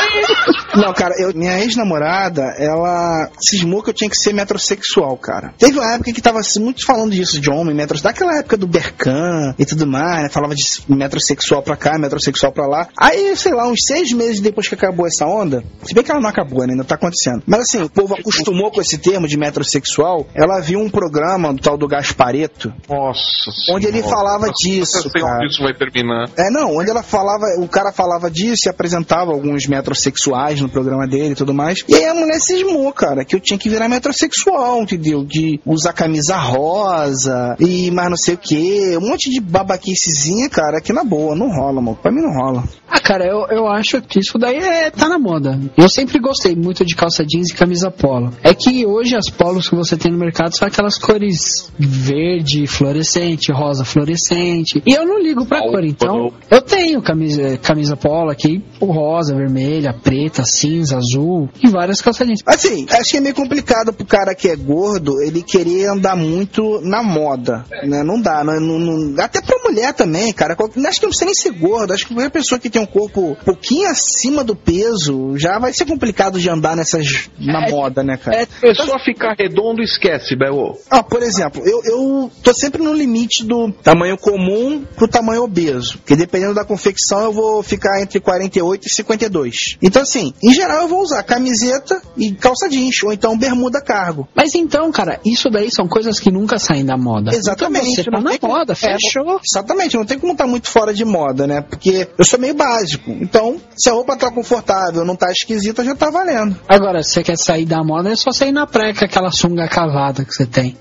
Não, 0.77 0.93
cara, 0.93 1.15
eu, 1.19 1.35
minha 1.35 1.59
ex-namorada, 1.61 2.43
ela 2.59 3.29
cismou 3.41 3.83
que 3.83 3.91
eu 3.91 3.95
tinha 3.95 4.09
que 4.09 4.17
ser 4.17 4.33
metrosexual, 4.33 5.17
cara. 5.17 5.53
Teve 5.59 5.79
uma 5.79 5.95
época 5.95 6.13
que 6.13 6.23
tava 6.23 6.41
assim, 6.41 6.61
muito 6.61 6.85
falando 6.87 7.13
disso, 7.13 7.41
de 7.41 7.51
homem, 7.51 7.75
metros, 7.75 8.01
daquela 8.01 8.39
época 8.39 8.57
do 8.57 8.67
Berkan 8.67 9.55
e 9.59 9.67
tudo 9.67 9.87
mais, 9.87 10.23
né? 10.23 10.29
Falava 10.29 10.55
de 10.55 10.63
metrosexual 10.89 11.63
pra 11.63 11.77
cá, 11.77 11.99
metrosexual 11.99 12.53
pra 12.53 12.67
lá. 12.67 12.89
Aí, 12.97 13.37
sei 13.37 13.53
lá, 13.53 13.67
uns 13.69 13.81
seis 13.87 14.02
meses 14.11 14.41
depois 14.41 14.67
que 14.67 14.75
acabou 14.75 15.07
essa 15.07 15.27
onda, 15.27 15.63
se 15.83 15.95
bem 15.95 16.03
que 16.03 16.11
ela 16.11 16.21
não 16.21 16.31
acabou, 16.31 16.67
né? 16.67 16.73
Ainda 16.73 16.85
tá 16.85 16.95
acontecendo. 16.95 17.43
Mas 17.47 17.61
assim, 17.61 17.83
o 17.83 17.91
povo 17.91 18.15
acostumou 18.15 18.71
com 18.71 18.81
esse 18.81 18.97
termo 18.97 19.29
de 19.29 19.37
metrosexual. 19.37 20.27
Ela 20.35 20.61
viu 20.61 20.81
um 20.81 20.89
programa 20.89 21.53
do 21.53 21.61
tal 21.61 21.77
do 21.77 21.87
Gaspareto, 21.87 22.73
Nossa 22.89 23.51
onde 23.71 23.87
ele 23.87 23.99
Senhora. 24.03 24.17
falava 24.17 24.47
Eu 24.47 24.53
disso, 24.53 25.11
sei 25.11 25.21
cara. 25.21 25.37
onde 25.37 25.53
isso 25.53 25.63
vai 25.63 25.75
terminar. 25.75 26.31
É, 26.39 26.51
não, 26.51 26.77
onde 26.77 26.91
ela 26.91 27.03
falava, 27.03 27.45
o 27.59 27.69
cara 27.69 27.93
falava 27.93 28.31
disso 28.31 28.69
e 28.69 28.71
apresentava 28.71 29.31
alguns 29.33 29.67
metrosexuais 29.67 30.61
no 30.61 30.69
programa 30.69 31.07
dele 31.07 31.33
e 31.33 31.35
tudo 31.35 31.53
mais. 31.53 31.85
E 31.89 31.95
aí 31.95 32.07
a 32.07 32.15
mulher 32.15 32.41
cismou, 32.41 32.91
cara, 32.93 33.25
que 33.25 33.37
eu 33.37 33.41
tinha 33.41 33.59
que 33.59 33.69
virar 33.69 33.89
metrosexual, 33.89 34.81
entendeu? 34.81 35.25
De 35.25 35.61
usar 35.67 35.93
camisa 35.93 36.37
rosa 36.37 37.57
e 37.61 37.91
mais 37.91 38.09
não 38.09 38.17
sei 38.17 38.35
o 38.35 38.39
que. 38.39 38.97
Um 38.97 39.09
monte 39.09 39.31
de 39.31 39.41
babaquicezinha, 39.41 40.49
cara, 40.49 40.81
que 40.81 40.93
na 40.93 41.05
boa, 41.05 41.35
não 41.35 41.51
rola, 41.51 41.81
mano. 41.81 41.99
Pra 42.01 42.11
mim 42.13 42.21
não 42.23 42.33
rola. 42.33 42.65
Ah, 42.89 43.01
cara, 43.01 43.25
eu, 43.27 43.47
eu 43.51 43.67
acho 43.67 43.92
que 44.01 44.21
isso 44.21 44.39
daí 44.39 44.57
é, 44.59 44.91
tá 44.91 45.09
na 45.09 45.19
moda. 45.19 45.59
Eu 45.77 45.89
sempre 45.89 46.19
gostei 46.19 46.55
muito 46.55 46.85
de 46.85 46.95
calça 46.95 47.25
jeans 47.25 47.51
e 47.51 47.55
camisa 47.55 47.91
polo. 47.91 48.33
É 48.43 48.55
que 48.55 48.87
hoje 48.87 49.17
as 49.17 49.29
polos 49.29 49.69
que 49.69 49.75
você 49.75 49.97
tem 49.97 50.11
no 50.13 50.19
mercado 50.19 50.57
são 50.57 50.67
aquelas 50.67 50.99
cores 50.99 51.71
verde 51.79 52.67
fluorescente, 52.67 53.53
rosa 53.53 53.85
fluorescente. 53.85 54.83
E 54.87 54.93
eu 54.93 55.05
não 55.07 55.21
ligo 55.21 55.45
pra 55.47 55.61
cor, 55.61 55.85
então 55.85 56.33
eu 56.51 56.63
tenho 56.63 57.03
camisa, 57.03 57.59
camisa 57.59 57.97
polo 57.97 58.31
aqui, 58.31 58.63
rosa, 58.81 59.35
vermelha, 59.35 59.93
preta, 59.93 60.45
cinza, 60.45 60.97
azul 60.97 61.49
e 61.63 61.69
várias 61.69 62.01
calça 62.01 62.25
jeans. 62.25 62.41
Assim, 62.47 62.87
acho 62.91 63.11
que 63.11 63.17
é 63.17 63.21
meio 63.21 63.35
complicado 63.35 63.93
pro 63.93 64.07
cara 64.07 64.35
que 64.35 64.49
é 64.49 64.57
gordo 64.57 65.21
ele 65.23 65.43
querer 65.43 65.87
andar 65.87 66.17
muito 66.17 66.81
na 66.83 67.03
moda, 67.03 67.65
né? 67.85 68.03
Não 68.03 68.21
dá, 68.21 68.43
não, 68.45 68.61
não- 68.61 68.79
não- 68.79 69.23
até 69.25 69.41
pra 69.41 69.59
mulher 69.65 69.93
também, 69.95 70.33
cara. 70.33 70.55
Acho 70.55 71.01
que 71.01 71.07
não 71.07 71.11
precisa 71.11 71.25
nem 71.27 71.35
ser 71.35 71.51
gordo, 71.53 71.93
acho 71.93 72.07
que 72.07 72.15
qualquer 72.15 72.31
pessoa 72.31 72.59
que 72.59 72.71
tem 72.71 72.81
um 72.83 72.87
corpo 72.87 73.37
um 73.47 73.55
acima 73.87 74.43
do 74.45 74.55
peso 74.57 75.37
já 75.37 75.59
vai 75.59 75.73
ser 75.73 75.85
complicado 75.85 76.39
de 76.41 76.49
andar 76.49 76.77
nessas 76.77 77.29
na 77.39 77.69
moda, 77.71 78.03
né, 78.03 78.17
cara? 78.17 78.43
É 78.43 78.47
pessoa 78.47 78.99
ficar 79.05 79.35
redondo, 79.39 79.83
esquece, 79.83 80.37
Belo. 80.37 80.77
Ah, 80.91 81.03
por 81.03 81.23
exemplo, 81.23 81.63
eu, 81.65 81.81
eu 81.85 82.31
tô 82.43 82.53
sempre 82.55 82.83
no 82.83 82.93
limite 82.93 83.45
do 83.45 83.73
tamanho 83.73 84.17
comum 84.19 84.85
pro 84.97 85.09
tamanho 85.09 85.43
obeso. 85.45 85.99
Porque 85.99 86.17
dependendo 86.17 86.55
da 86.55 86.65
confecção, 86.65 87.21
eu 87.23 87.33
vou 87.33 87.63
ficar 87.63 88.01
entre 88.03 88.21
48 88.21 88.87
e 88.87 88.91
52. 88.91 89.77
Então, 89.83 90.03
assim, 90.03 90.33
em 90.43 90.53
geral 90.55 90.83
eu 90.83 90.89
vou 90.89 91.03
usar 91.03 91.23
camiseta 91.23 92.01
e 92.17 92.33
calça 92.33 92.69
jeans, 92.69 93.03
ou 93.03 93.13
então 93.13 93.37
bermuda 93.39 93.81
cargo. 93.81 94.29
Mas 94.35 94.55
então, 94.55 94.91
cara, 94.93 95.21
isso 95.25 95.49
daí 95.51 95.71
são 95.71 95.87
coisas 95.89 96.19
que 96.21 96.31
nunca 96.31 96.59
saem 96.59 96.85
da 96.85 96.97
moda. 96.97 97.35
Exatamente. 97.35 97.93
Então 97.93 98.05
você 98.05 98.11
tá 98.11 98.11
não 98.13 98.23
na 98.33 98.39
como- 98.39 98.53
moda, 98.55 98.73
é, 98.73 98.77
fechou. 98.77 99.41
exatamente, 99.53 99.97
não 99.97 100.05
tem 100.05 100.19
como 100.19 100.33
estar 100.33 100.47
muito 100.47 100.69
fora 100.69 100.93
de 100.95 101.05
moda, 101.05 101.47
né? 101.47 101.61
Porque 101.61 102.09
eu 102.19 102.25
sou 102.25 102.39
meio 102.39 102.55
básico. 102.55 103.11
Então, 103.11 103.61
se 103.77 103.91
a 103.91 103.93
roupa 103.93 104.17
tá 104.17 104.31
confortável, 104.31 105.05
não 105.05 105.17
tá 105.17 105.31
esquisita, 105.31 105.85
já 105.85 105.95
tá 105.95 106.11
valendo. 106.11 106.57
Agora, 106.69 107.03
se 107.03 107.13
você 107.13 107.23
quer 107.23 107.37
sair 107.37 107.65
da 107.65 107.83
moda, 107.83 108.11
é 108.11 108.17
só 108.17 108.31
sair 108.31 108.53
na 108.53 108.67
praia 108.67 108.95
com 108.95 109.05
aquela 109.05 109.31
sunga 109.31 109.69
cavada 109.69 110.25
que 110.25 110.33
você 110.33 110.47
tem. 110.47 110.77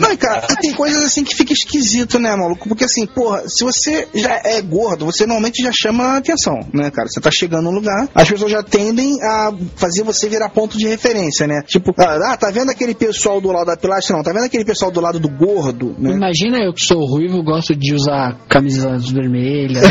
Não, 0.00 0.16
cara, 0.16 0.46
e 0.50 0.56
tem 0.56 0.72
coisas 0.74 1.02
assim 1.02 1.24
que 1.24 1.34
fica 1.34 1.52
esquisito, 1.52 2.18
né, 2.18 2.34
maluco? 2.36 2.68
Porque 2.68 2.84
assim, 2.84 3.06
porra, 3.06 3.42
se 3.46 3.64
você 3.64 4.06
já 4.14 4.40
é 4.44 4.60
gordo, 4.60 5.06
você 5.06 5.24
normalmente 5.24 5.62
já 5.62 5.72
chama 5.72 6.18
atenção, 6.18 6.60
né, 6.72 6.90
cara? 6.90 7.08
Você 7.08 7.20
tá 7.20 7.30
chegando 7.30 7.64
num 7.64 7.70
lugar, 7.70 8.08
as 8.14 8.28
pessoas 8.28 8.52
já 8.52 8.62
tendem 8.62 9.18
a 9.22 9.50
fazer 9.76 10.02
você 10.02 10.28
virar 10.28 10.50
ponto 10.50 10.76
de 10.76 10.86
referência, 10.86 11.46
né? 11.46 11.62
Tipo, 11.66 11.94
ah, 11.98 12.36
tá 12.36 12.50
vendo 12.50 12.70
aquele 12.70 12.94
pessoal 12.94 13.40
do 13.40 13.50
lado 13.50 13.66
da 13.66 13.76
pilastra? 13.76 14.16
Não, 14.16 14.22
tá 14.22 14.32
vendo 14.32 14.44
aquele 14.44 14.64
pessoal 14.64 14.90
do 14.90 15.00
lado 15.00 15.18
do 15.18 15.28
gordo, 15.28 15.94
né? 15.98 16.12
Imagina 16.12 16.58
eu 16.58 16.74
que 16.74 16.82
sou 16.82 17.04
ruivo, 17.06 17.42
gosto 17.42 17.74
de 17.74 17.94
usar 17.94 18.36
camisas 18.48 19.08
vermelhas, 19.10 19.84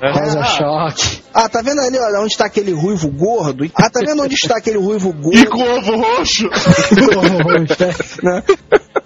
Né? 0.00 0.12
rosa 0.12 0.40
Ah. 0.40 0.44
choque. 0.44 1.22
Ah, 1.34 1.48
tá 1.48 1.62
vendo 1.62 1.80
ali, 1.80 1.98
olha, 1.98 2.20
onde 2.20 2.32
está 2.32 2.46
aquele 2.46 2.72
ruivo 2.72 3.08
gordo? 3.08 3.64
Ah, 3.74 3.88
tá 3.88 4.00
vendo 4.00 4.22
onde 4.22 4.34
está 4.34 4.56
aquele 4.56 4.78
ruivo 4.78 5.12
gordo? 5.12 5.38
E 5.38 5.46
com 5.46 5.62
ovo 5.62 5.96
roxo. 5.96 6.48
né? 8.22 8.42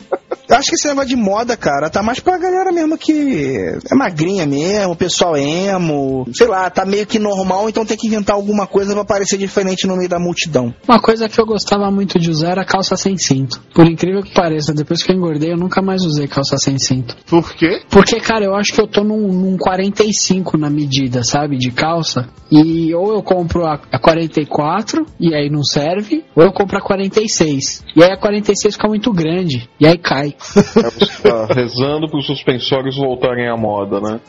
Eu 0.48 0.56
acho 0.56 0.68
que 0.68 0.76
esse 0.76 0.86
negócio 0.86 1.08
de 1.08 1.16
moda, 1.16 1.56
cara, 1.56 1.90
tá 1.90 2.02
mais 2.02 2.20
pra 2.20 2.38
galera 2.38 2.70
mesmo 2.70 2.96
que 2.96 3.56
é 3.90 3.94
magrinha 3.94 4.46
mesmo, 4.46 4.92
o 4.92 4.96
pessoal 4.96 5.36
emo, 5.36 6.26
sei 6.32 6.46
lá, 6.46 6.70
tá 6.70 6.84
meio 6.84 7.06
que 7.06 7.18
normal, 7.18 7.68
então 7.68 7.84
tem 7.84 7.96
que 7.96 8.06
inventar 8.06 8.36
alguma 8.36 8.66
coisa 8.66 8.94
pra 8.94 9.04
parecer 9.04 9.38
diferente 9.38 9.86
no 9.86 9.96
meio 9.96 10.08
da 10.08 10.18
multidão. 10.18 10.72
Uma 10.86 11.00
coisa 11.00 11.28
que 11.28 11.40
eu 11.40 11.46
gostava 11.46 11.90
muito 11.90 12.18
de 12.18 12.30
usar 12.30 12.52
era 12.52 12.64
calça 12.64 12.96
sem 12.96 13.18
cinto. 13.18 13.60
Por 13.74 13.86
incrível 13.86 14.22
que 14.22 14.32
pareça, 14.32 14.72
depois 14.72 15.02
que 15.02 15.10
eu 15.10 15.16
engordei, 15.16 15.52
eu 15.52 15.56
nunca 15.56 15.82
mais 15.82 16.04
usei 16.04 16.28
calça 16.28 16.56
sem 16.58 16.78
cinto. 16.78 17.16
Por 17.26 17.52
quê? 17.54 17.82
Porque, 17.90 18.20
cara, 18.20 18.44
eu 18.44 18.54
acho 18.54 18.72
que 18.72 18.80
eu 18.80 18.86
tô 18.86 19.02
num, 19.02 19.28
num 19.28 19.56
45 19.56 20.56
na 20.56 20.70
medida, 20.70 21.24
sabe, 21.24 21.56
de 21.58 21.70
calça. 21.70 22.28
E 22.50 22.94
ou 22.94 23.12
eu 23.12 23.22
compro 23.22 23.66
a, 23.66 23.80
a 23.90 23.98
44 23.98 25.04
e 25.18 25.34
aí 25.34 25.50
não 25.50 25.64
serve, 25.64 26.24
ou 26.34 26.44
eu 26.44 26.52
compro 26.52 26.78
a 26.78 26.80
46. 26.80 27.82
E 27.96 28.02
aí 28.02 28.12
a 28.12 28.16
46 28.16 28.74
fica 28.74 28.88
muito 28.88 29.12
grande, 29.12 29.68
e 29.80 29.86
aí 29.86 29.98
cai. 29.98 30.35
É 30.76 30.90
você 30.90 31.22
tá 31.22 31.46
rezando 31.54 32.08
pros 32.08 32.26
suspensórios 32.26 32.96
voltarem 32.96 33.48
à 33.48 33.56
moda, 33.56 34.00
né? 34.00 34.20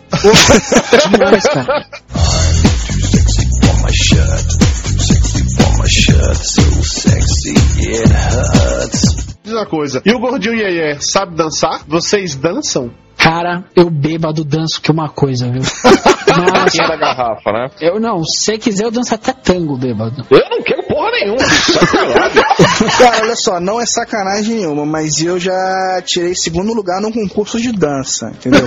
Demais, 1.11 1.43
cara. 1.43 1.85
for 3.67 3.75
my 3.83 3.91
shirt. 3.91 4.47
Too 4.57 4.99
sexy 4.99 5.43
for 5.55 5.77
my 5.77 5.87
shirt. 5.87 6.37
So 6.37 6.61
sexy 6.83 7.55
it 7.79 8.11
hurts. 8.11 9.37
Diz 9.43 9.53
uma 9.53 9.65
coisa. 9.65 10.01
E 10.05 10.11
o 10.11 10.19
gordinho 10.19 10.55
Yeye 10.55 10.97
sabe 11.01 11.35
dançar? 11.35 11.81
Vocês 11.87 12.35
dançam? 12.35 12.91
Cara, 13.17 13.63
eu 13.75 13.89
bêbado 13.89 14.43
danço 14.43 14.81
que 14.81 14.91
uma 14.91 15.09
coisa, 15.09 15.49
viu? 15.51 15.61
Quem 16.27 16.43
é 16.43 16.51
da 16.51 16.63
Nossa, 16.63 16.95
garrafa, 16.97 17.51
né? 17.51 17.69
eu 17.81 17.99
não, 17.99 18.23
se 18.23 18.43
você 18.43 18.57
quiser 18.57 18.85
eu 18.85 18.91
danço 18.91 19.15
até 19.15 19.33
tango 19.33 19.75
bêbado. 19.77 20.25
Eu 20.29 20.49
não 20.49 20.61
quero 20.61 20.83
porra 20.97 21.11
nenhuma. 21.11 21.39
Sacanagem. 21.39 22.43
Cara, 22.97 23.21
olha 23.23 23.35
só, 23.35 23.59
não 23.59 23.79
é 23.79 23.85
sacanagem 23.85 24.55
nenhuma, 24.57 24.85
mas 24.85 25.21
eu 25.21 25.39
já 25.39 26.01
tirei 26.05 26.33
segundo 26.35 26.73
lugar 26.73 26.99
num 27.01 27.11
concurso 27.11 27.59
de 27.59 27.71
dança, 27.71 28.31
entendeu? 28.31 28.65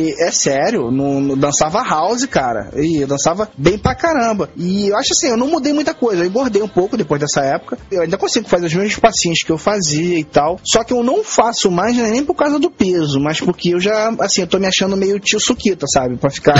E 0.00 0.14
é 0.22 0.30
sério, 0.30 0.90
no, 0.90 1.20
no- 1.20 1.36
dançava 1.36 1.82
house, 1.82 2.26
cara. 2.26 2.70
E 2.76 3.02
eu 3.02 3.06
dançava 3.06 3.48
bem 3.56 3.78
pra 3.78 3.94
caramba. 3.94 4.50
E 4.56 4.88
eu 4.88 4.96
acho 4.96 5.12
assim, 5.12 5.28
eu 5.28 5.36
não 5.36 5.48
mudei 5.48 5.72
muita 5.72 5.94
coisa. 5.94 6.22
Eu 6.22 6.26
engordei 6.28 6.62
um 6.62 6.68
pouco 6.68 6.96
depois 6.96 7.20
dessa 7.20 7.40
época. 7.42 7.78
Eu 7.90 8.02
ainda 8.02 8.16
consigo 8.18 8.48
fazer 8.48 8.66
os 8.66 8.74
mesmos 8.74 8.96
passinhos 8.98 9.40
que 9.44 9.50
eu 9.52 9.58
fazia 9.58 10.18
e 10.18 10.24
tal. 10.24 10.58
Só 10.64 10.82
que 10.82 10.92
eu 10.92 11.02
não 11.02 11.22
faço 11.22 11.70
mais 11.70 11.96
né, 11.96 12.10
nem 12.10 12.24
por 12.24 12.34
causa 12.34 12.58
do 12.58 12.70
peso, 12.70 13.20
mas 13.20 13.40
porque 13.40 13.70
eu 13.74 13.80
já, 13.80 14.12
assim, 14.20 14.40
eu 14.42 14.46
tô 14.46 14.58
me 14.58 14.66
achando 14.66 14.96
meio 14.96 15.18
tio 15.20 15.38
Suquita, 15.40 15.86
sabe? 15.86 16.16
Pra 16.16 16.30
ficar 16.30 16.54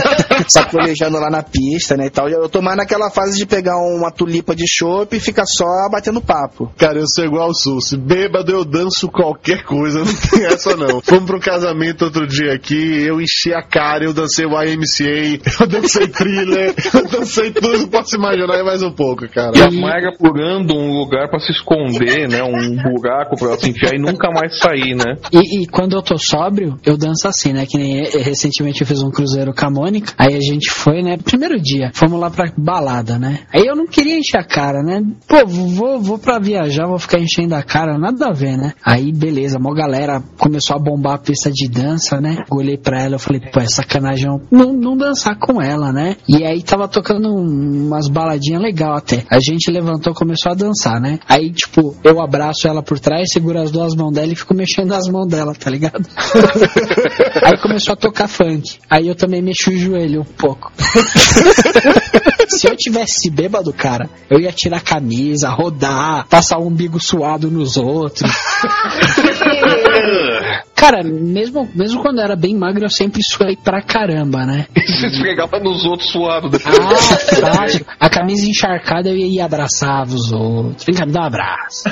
sacolejando 0.48 1.18
lá 1.18 1.30
na 1.30 1.42
pista, 1.42 1.96
né, 1.96 2.06
e 2.06 2.10
tal. 2.10 2.28
Eu 2.28 2.48
tô 2.48 2.60
mais 2.62 2.76
naquela 2.76 3.10
fase 3.10 3.36
de 3.36 3.46
pegar 3.46 3.76
uma 3.78 4.10
tulipa 4.10 4.37
pipa 4.38 4.54
de 4.54 4.64
chopp 4.68 5.16
e 5.16 5.20
fica 5.20 5.44
só 5.44 5.88
batendo 5.90 6.20
papo. 6.20 6.72
Cara, 6.76 6.98
eu 6.98 7.06
sou 7.08 7.24
igual 7.24 7.50
o 7.50 7.54
Sus. 7.54 7.94
Bêbado 7.94 8.52
eu 8.52 8.64
danço 8.64 9.08
qualquer 9.08 9.64
coisa, 9.64 9.98
não 10.04 10.14
tem 10.14 10.46
essa 10.46 10.76
não. 10.76 11.00
Fomos 11.00 11.24
pra 11.24 11.36
um 11.36 11.40
casamento 11.40 12.04
outro 12.04 12.26
dia 12.26 12.52
aqui, 12.52 13.02
eu 13.04 13.20
enchi 13.20 13.52
a 13.52 13.62
cara, 13.62 14.04
eu 14.04 14.12
dancei 14.12 14.46
o 14.46 14.50
YMCA, 14.62 15.42
eu 15.60 15.66
dancei 15.66 16.06
thriller, 16.06 16.74
eu 16.94 17.08
dancei 17.08 17.50
tudo 17.50 17.78
que 17.78 17.86
posso 17.90 18.16
imaginar 18.16 18.58
e 18.58 18.62
mais 18.62 18.82
um 18.82 18.92
pouco, 18.92 19.28
cara. 19.28 19.56
E 19.56 19.60
a 19.60 19.70
Mayra 19.70 20.12
procurando 20.16 20.74
um 20.74 20.98
lugar 20.98 21.28
pra 21.28 21.40
se 21.40 21.52
esconder, 21.52 22.28
né? 22.28 22.42
Um 22.42 22.76
buraco 22.76 23.36
pra 23.36 23.48
ela 23.48 23.58
se 23.58 23.70
enfiar 23.70 23.94
e 23.94 23.98
nunca 23.98 24.30
mais 24.30 24.58
sair, 24.58 24.94
né? 24.94 25.16
E, 25.32 25.62
e 25.62 25.66
quando 25.66 25.96
eu 25.96 26.02
tô 26.02 26.16
sóbrio, 26.16 26.78
eu 26.84 26.96
danço 26.96 27.26
assim, 27.26 27.52
né? 27.52 27.66
Que 27.66 27.76
nem 27.76 28.00
eh, 28.00 28.22
recentemente 28.22 28.80
eu 28.80 28.86
fiz 28.86 29.02
um 29.02 29.10
cruzeiro 29.10 29.52
com 29.52 29.66
a 29.66 29.70
Mônica. 29.70 30.12
Aí 30.16 30.34
a 30.34 30.40
gente 30.40 30.70
foi, 30.70 31.02
né? 31.02 31.16
Primeiro 31.16 31.60
dia, 31.60 31.90
fomos 31.94 32.20
lá 32.20 32.30
pra 32.30 32.52
balada, 32.56 33.18
né? 33.18 33.40
Aí 33.52 33.66
eu 33.66 33.74
não 33.74 33.86
queria 33.86 34.18
encher 34.28 34.38
a 34.38 34.44
cara, 34.44 34.82
né? 34.82 35.02
Pô, 35.26 35.46
vou, 35.46 36.00
vou 36.00 36.18
pra 36.18 36.38
viajar, 36.38 36.86
vou 36.86 36.98
ficar 36.98 37.18
enchendo 37.18 37.54
a 37.54 37.62
cara, 37.62 37.98
nada 37.98 38.26
a 38.28 38.32
ver, 38.32 38.56
né? 38.56 38.74
Aí 38.84 39.12
beleza, 39.12 39.58
uma 39.58 39.74
galera 39.74 40.22
começou 40.36 40.76
a 40.76 40.78
bombar 40.78 41.14
a 41.14 41.18
pista 41.18 41.50
de 41.50 41.68
dança, 41.68 42.20
né? 42.20 42.36
Eu 42.50 42.58
olhei 42.58 42.76
pra 42.76 43.00
ela, 43.02 43.14
eu 43.14 43.18
falei, 43.18 43.40
pô, 43.40 43.60
é 43.60 43.66
sacanagem 43.66 44.26
não, 44.50 44.72
não 44.72 44.96
dançar 44.96 45.36
com 45.38 45.62
ela, 45.62 45.92
né? 45.92 46.16
E 46.28 46.44
aí 46.44 46.62
tava 46.62 46.86
tocando 46.88 47.28
um- 47.28 47.86
umas 47.88 48.08
baladinhas 48.08 48.60
legal 48.62 48.94
até. 48.94 49.24
A 49.30 49.40
gente 49.40 49.70
levantou, 49.70 50.12
começou 50.14 50.52
a 50.52 50.54
dançar, 50.54 51.00
né? 51.00 51.18
Aí, 51.28 51.50
tipo, 51.50 51.96
eu 52.04 52.20
abraço 52.20 52.68
ela 52.68 52.82
por 52.82 52.98
trás, 52.98 53.30
seguro 53.32 53.58
as 53.60 53.70
duas 53.70 53.94
mãos 53.94 54.12
dela 54.12 54.32
e 54.32 54.36
fico 54.36 54.54
mexendo 54.54 54.92
as 54.92 55.08
mãos 55.08 55.26
dela, 55.26 55.54
tá 55.54 55.70
ligado? 55.70 56.06
aí 57.44 57.58
começou 57.62 57.94
a 57.94 57.96
tocar 57.96 58.28
funk. 58.28 58.78
Aí 58.90 59.08
eu 59.08 59.14
também 59.14 59.40
mexi 59.42 59.70
o 59.70 59.76
joelho 59.76 60.20
um 60.20 60.24
pouco. 60.24 60.70
Se 62.48 62.66
eu 62.66 62.76
tivesse 62.76 63.30
bêbado, 63.30 63.72
cara, 63.72 64.08
eu 64.30 64.40
ia 64.40 64.52
tirar 64.52 64.78
a 64.78 64.80
camisa, 64.80 65.48
rodar, 65.50 66.26
passar 66.28 66.58
o 66.58 66.66
umbigo 66.66 66.98
suado 67.00 67.50
nos 67.50 67.76
outros. 67.76 68.30
Cara, 70.78 71.02
mesmo, 71.02 71.68
mesmo 71.74 72.00
quando 72.00 72.18
eu 72.18 72.24
era 72.24 72.36
bem 72.36 72.56
magro, 72.56 72.84
eu 72.84 72.88
sempre 72.88 73.20
suei 73.20 73.56
pra 73.56 73.82
caramba, 73.82 74.46
né? 74.46 74.66
Você 74.86 75.08
esfregava 75.08 75.58
nos 75.58 75.84
outros 75.84 76.08
suado 76.10 76.48
depois. 76.48 76.78
Ah, 76.78 76.96
fantástico. 76.96 77.90
A 77.98 78.08
camisa 78.08 78.48
encharcada 78.48 79.08
eu 79.08 79.16
ia 79.16 79.44
abraçava 79.44 80.14
os 80.14 80.30
outros. 80.30 80.84
Vem 80.84 80.94
cá, 80.94 81.04
me 81.04 81.12
dá 81.12 81.22
um 81.22 81.24
abraço. 81.24 81.82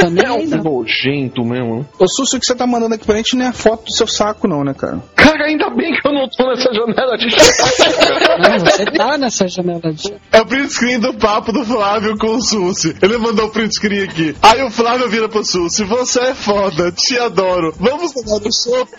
Também 0.00 0.24
É 0.30 0.32
um 0.32 0.46
não. 0.46 0.62
nojento 0.62 1.44
mesmo. 1.44 1.86
Ô, 1.98 2.08
Susso, 2.08 2.36
o 2.36 2.40
que 2.40 2.46
você 2.46 2.54
tá 2.54 2.66
mandando 2.66 2.94
aqui 2.94 3.04
pra 3.06 3.16
gente 3.16 3.36
não 3.36 3.46
é 3.46 3.48
a 3.48 3.52
foto 3.52 3.84
do 3.84 3.92
seu 3.92 4.06
saco, 4.06 4.48
não, 4.48 4.64
né, 4.64 4.74
cara? 4.74 4.98
Cara, 5.14 5.44
ainda 5.46 5.68
bem 5.70 5.92
que 5.92 6.06
eu 6.08 6.12
não 6.12 6.28
tô 6.28 6.46
nessa 6.48 6.72
janela 6.72 7.16
de 7.16 7.26
Não, 8.40 8.58
você 8.58 8.84
tá 8.86 9.18
nessa 9.18 9.48
janela 9.48 9.92
de. 9.92 10.14
É 10.32 10.40
o 10.40 10.46
print 10.46 10.70
screen 10.72 10.98
do 11.00 11.14
papo 11.14 11.52
do 11.52 11.64
Flávio 11.64 12.16
com 12.18 12.34
o 12.36 12.40
Sussi. 12.42 12.96
Ele 13.02 13.18
mandou 13.18 13.46
o 13.46 13.50
print 13.50 13.74
screen 13.74 14.02
aqui. 14.04 14.34
Aí 14.42 14.62
o 14.62 14.70
Flávio 14.70 15.08
vira 15.08 15.28
pro 15.28 15.44
Sussi. 15.44 15.84
Você 15.84 16.20
é 16.20 16.34
foda, 16.34 16.90
te 16.92 17.18
adoro. 17.18 17.74
Vamos 17.78 18.12
tomar 18.12 18.40
no 18.40 18.52
soco? 18.52 18.90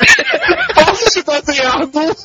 Posso 0.76 1.06
te 1.12 1.24
desenhar 1.24 1.80
nu? 1.80 2.16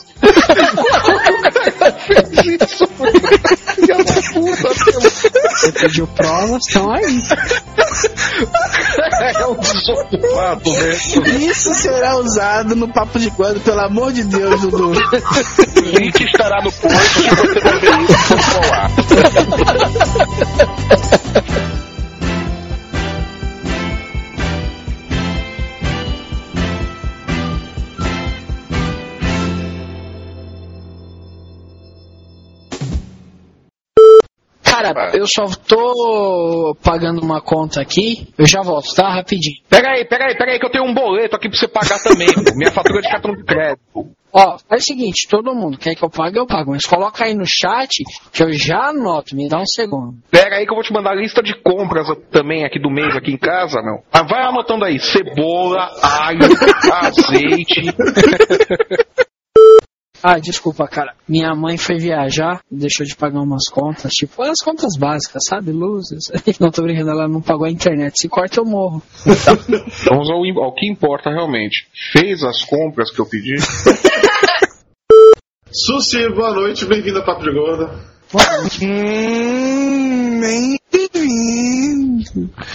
Você 5.57 5.73
pediu 5.73 6.07
provas, 6.07 6.67
estão 6.67 6.91
aí. 6.93 7.03
É 9.37 9.47
um 9.47 9.55
desocupado 9.55 10.71
mesmo. 10.71 11.27
Isso 11.27 11.75
será 11.75 12.17
usado 12.17 12.77
no 12.77 12.93
papo 12.93 13.19
de 13.19 13.31
quando, 13.31 13.61
pelo 13.61 13.81
amor 13.81 14.13
de 14.13 14.25
Deus, 14.25 14.61
Dudu. 14.61 14.91
O 14.91 15.99
link 15.99 16.21
estará 16.23 16.63
no 16.63 16.73
post 16.73 17.21
e 17.21 17.31
você 17.35 17.61
vai 17.61 17.79
ver 17.81 18.01
isso 18.01 18.37
no 18.37 18.75
ar. 18.75 18.91
Eu 35.17 35.27
só 35.27 35.47
tô 35.47 36.77
pagando 36.83 37.23
uma 37.23 37.41
conta 37.41 37.81
aqui. 37.81 38.29
Eu 38.37 38.47
já 38.47 38.61
volto, 38.61 38.95
tá? 38.95 39.09
Rapidinho. 39.09 39.63
Pega 39.69 39.89
aí, 39.89 40.05
pega 40.05 40.27
aí, 40.27 40.37
pega 40.37 40.53
aí 40.53 40.59
que 40.59 40.67
eu 40.67 40.71
tenho 40.71 40.85
um 40.85 40.93
boleto 40.93 41.35
aqui 41.35 41.49
pra 41.49 41.59
você 41.59 41.67
pagar 41.67 41.99
também. 42.03 42.29
Minha 42.55 42.71
fatura 42.71 43.01
de 43.01 43.09
cartão 43.09 43.35
de 43.35 43.43
crédito. 43.43 44.11
Ó, 44.31 44.59
faz 44.69 44.83
o 44.83 44.87
seguinte, 44.87 45.27
todo 45.31 45.55
mundo 45.55 45.79
quer 45.79 45.95
que 45.95 46.05
eu 46.05 46.11
pague, 46.11 46.39
eu 46.39 46.47
pago. 46.47 46.73
Mas 46.73 46.85
coloca 46.85 47.25
aí 47.25 47.35
no 47.35 47.47
chat 47.47 48.05
que 48.31 48.43
eu 48.43 48.53
já 48.53 48.91
anoto. 48.91 49.35
Me 49.35 49.49
dá 49.49 49.59
um 49.59 49.67
segundo. 49.67 50.19
Pega 50.31 50.57
aí 50.57 50.67
que 50.67 50.73
eu 50.73 50.77
vou 50.77 50.85
te 50.85 50.93
mandar 50.93 51.13
a 51.13 51.15
lista 51.15 51.43
de 51.43 51.55
compras 51.63 52.07
também 52.31 52.67
aqui 52.67 52.79
do 52.79 52.91
mês 52.91 53.17
aqui 53.17 53.33
em 53.33 53.39
casa, 53.39 53.81
meu. 53.81 54.03
Ah, 54.13 54.23
vai 54.23 54.43
anotando 54.43 54.85
aí, 54.85 54.99
cebola, 54.99 55.89
alho, 56.03 56.41
azeite. 56.93 57.95
Ah, 60.29 60.41
desculpa, 60.41 60.89
cara. 60.89 61.15
Minha 61.29 61.55
mãe 61.55 61.79
foi 61.79 61.99
viajar, 61.99 62.61
deixou 62.69 63.07
de 63.07 63.15
pagar 63.15 63.41
umas 63.41 63.69
contas, 63.69 64.13
tipo, 64.13 64.43
as 64.43 64.61
contas 64.61 64.99
básicas, 64.99 65.45
sabe? 65.47 65.71
Luzes. 65.71 66.25
Não 66.59 66.69
tô 66.69 66.83
brincando, 66.83 67.11
ela 67.11 67.29
não 67.29 67.41
pagou 67.41 67.65
a 67.65 67.71
internet. 67.71 68.21
Se 68.21 68.29
corta, 68.29 68.59
eu 68.59 68.65
morro. 68.65 69.01
Vamos 70.05 70.29
ao, 70.29 70.65
ao 70.65 70.75
que 70.75 70.91
importa 70.91 71.31
realmente. 71.31 71.87
Fez 72.11 72.43
as 72.43 72.65
compras 72.65 73.13
que 73.13 73.21
eu 73.21 73.29
pedi? 73.29 73.55
Sussi, 75.71 76.29
boa 76.35 76.53
noite. 76.53 76.85
Bem-vindo 76.87 77.21
a 77.21 77.25
Papo 77.25 77.45
de 77.45 77.53
Gordo. 77.53 78.16
Bem-vindo. 80.41 80.77